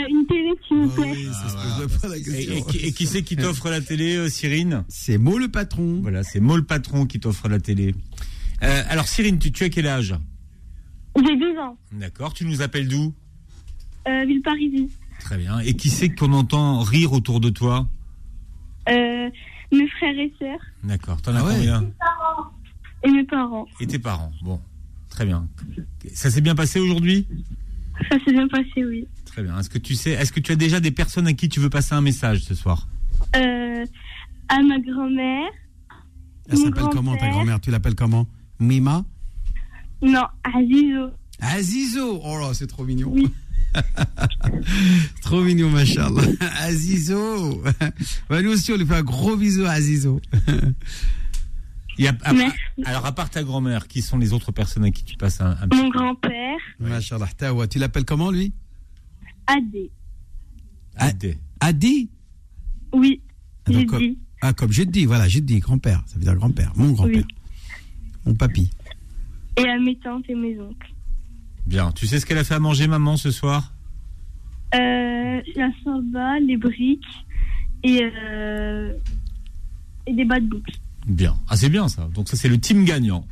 une 0.10 0.26
télé, 0.28 0.50
s'il 0.68 0.78
vous 0.78 0.90
plaît. 0.90 1.16
Pas 2.02 2.08
la 2.08 2.18
Et, 2.18 2.22
question. 2.24 2.54
et 2.56 2.62
qui, 2.64 2.78
et 2.78 2.92
qui 2.92 3.06
c'est 3.08 3.24
qui 3.24 3.36
t'offre 3.36 3.70
la 3.70 3.82
télé, 3.82 4.16
euh, 4.16 4.30
Cyrine? 4.30 4.84
C'est 4.88 5.18
Mo 5.18 5.38
le 5.38 5.48
patron. 5.50 6.00
Voilà, 6.02 6.24
c'est 6.24 6.40
Mo 6.40 6.56
le 6.58 6.64
patron 6.64 7.06
qui 7.06 7.20
t'offre 7.20 7.48
la 7.50 7.60
télé. 7.60 7.94
Euh, 8.64 8.84
alors, 8.90 9.08
Cyrine, 9.08 9.40
tu, 9.40 9.52
tu 9.52 9.64
as 9.64 9.70
quel 9.70 9.88
âge? 9.88 10.16
J'ai 11.16 11.38
12 11.38 11.58
ans. 11.60 11.78
D'accord, 11.92 12.34
tu 12.34 12.46
nous 12.46 12.62
appelles 12.62 12.88
d'où? 12.88 13.14
Euh, 14.08 14.26
Villeparisis. 14.26 14.90
Très 15.20 15.38
bien. 15.38 15.60
Et 15.60 15.74
qui 15.76 15.90
c'est 15.90 16.10
qu'on 16.10 16.34
entend 16.34 16.80
rire 16.82 17.14
autour 17.14 17.40
de 17.40 17.50
toi? 17.50 17.88
Euh, 18.90 19.30
mes 19.72 19.88
frères 19.90 20.18
et 20.18 20.34
sœurs. 20.40 20.60
D'accord, 20.84 21.22
t'en 21.22 21.36
as 21.36 21.40
Ah 21.40 21.46
ouais. 21.46 21.56
combien? 21.58 21.92
Et 23.06 23.12
mes 23.12 23.24
parents. 23.26 23.66
Et 23.80 23.88
tes 23.88 24.00
parents. 24.00 24.32
Bon, 24.44 24.60
très 25.10 25.26
bien. 25.26 25.48
Ça 26.14 26.32
s'est 26.32 26.42
bien 26.42 26.56
passé 26.56 26.80
aujourd'hui? 26.80 27.28
Ça 28.10 28.18
s'est 28.26 28.32
bien 28.34 28.48
passé, 28.48 28.84
oui. 28.84 29.06
Très 29.34 29.42
bien. 29.42 29.58
Est-ce 29.58 29.70
que 29.72 29.80
tu 29.80 29.96
sais, 29.96 30.12
est-ce 30.12 30.32
que 30.32 30.40
tu 30.40 30.52
as 30.52 30.56
déjà 30.56 30.80
des 30.80 30.92
personnes 30.92 31.26
à 31.26 31.34
qui 31.34 31.50
tu 31.50 31.60
veux 31.60 31.72
passer 31.72 31.96
un 31.96 32.02
message 32.02 32.42
ce 32.44 32.54
soir 32.54 32.88
Euh, 33.36 33.84
à 34.48 34.62
ma 34.62 34.80
grand-mère. 34.80 35.50
Elle 36.48 36.58
s'appelle 36.60 36.84
comment 36.92 37.18
ta 37.18 37.30
grand-mère? 37.30 37.60
Tu 37.60 37.72
l'appelles 37.72 37.96
comment? 37.96 38.28
Mima? 38.60 39.04
Non, 40.04 40.26
à 40.44 40.52
Zizo. 40.68 41.10
Azizo 41.40 42.22
Oh 42.24 42.38
là, 42.38 42.54
c'est 42.54 42.68
trop 42.68 42.86
mignon. 42.86 43.16
trop 45.24 45.42
mignon, 45.42 45.72
machallah. 45.72 46.22
Azizo 46.60 47.64
bah, 48.30 48.42
Nous 48.44 48.52
aussi, 48.52 48.72
on 48.72 48.78
lui 48.78 48.86
fait 48.86 48.98
un 48.98 49.02
gros 49.02 49.36
bisou 49.36 49.66
à 49.66 49.72
Azizo. 49.72 50.22
Il 51.98 52.06
y 52.06 52.08
a- 52.08 52.16
Merci. 52.34 52.56
Alors, 52.86 53.06
à 53.08 53.14
part 53.16 53.32
ta 53.32 53.42
grand-mère, 53.44 53.88
qui 53.88 54.04
sont 54.04 54.20
les 54.20 54.32
autres 54.32 54.52
personnes 54.52 54.84
à 54.84 54.92
qui 54.92 55.04
tu 55.04 55.16
passes 55.18 55.42
un, 55.42 55.58
un 55.60 55.76
Mon 55.76 55.90
grand-père. 55.90 56.58
Machallah. 56.80 57.28
Tu 57.68 57.80
l'appelles 57.80 58.06
comment, 58.06 58.30
lui? 58.30 58.54
Adé. 59.48 59.92
Adé 60.96 61.38
Adi 61.60 62.10
Oui, 62.94 63.22
Ah, 63.66 63.72
donc, 63.72 63.86
comme- 63.88 64.00
dit. 64.00 64.18
Ah, 64.42 64.54
comme 64.54 64.72
j'ai 64.72 64.86
dit, 64.86 65.06
voilà, 65.06 65.28
j'ai 65.28 65.42
dit 65.42 65.60
grand-père. 65.60 66.04
Ça 66.06 66.16
veut 66.18 66.24
dire 66.24 66.36
grand-père, 66.36 66.72
mon 66.76 66.92
grand-père. 66.92 67.24
Mon 68.26 68.36
papy. 68.36 68.70
Et 69.58 69.68
à 69.68 69.80
mes 69.80 69.96
tantes 69.98 70.26
et 70.30 70.36
mes 70.36 70.60
oncles. 70.60 70.92
Bien. 71.66 71.92
Tu 71.94 72.08
sais 72.08 72.20
ce 72.20 72.26
qu'elle 72.26 72.38
a 72.38 72.44
fait 72.44 72.56
à 72.56 72.60
manger, 72.60 72.88
maman, 72.88 73.16
ce 73.18 73.32
soir? 73.32 73.74
Euh, 74.76 75.42
la 75.56 75.70
samba, 75.84 76.40
les 76.40 76.58
briques 76.58 77.04
et, 77.84 78.02
euh, 78.04 78.94
et 80.08 80.14
des 80.14 80.26
bas 80.26 80.40
de 80.40 80.48
boucle. 80.48 80.74
Bien. 81.08 81.36
Ah, 81.48 81.56
c'est 81.56 81.70
bien 81.70 81.88
ça. 81.88 82.10
Donc, 82.14 82.28
ça, 82.30 82.36
c'est 82.36 82.50
le 82.50 82.60
team 82.60 82.84
gagnant. 82.84 83.26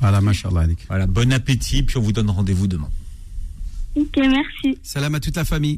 Voilà, 0.00 0.20
machallah. 0.20 0.60
Alik. 0.62 0.86
Voilà, 0.88 1.06
bon 1.06 1.30
appétit, 1.32 1.82
puis 1.82 1.96
on 1.98 2.00
vous 2.02 2.12
donne 2.12 2.30
rendez-vous 2.30 2.68
demain. 2.68 2.88
Ok, 3.98 4.16
merci. 4.16 4.78
Salam 4.82 5.14
à 5.16 5.20
toute 5.20 5.36
la 5.36 5.44
famille. 5.44 5.76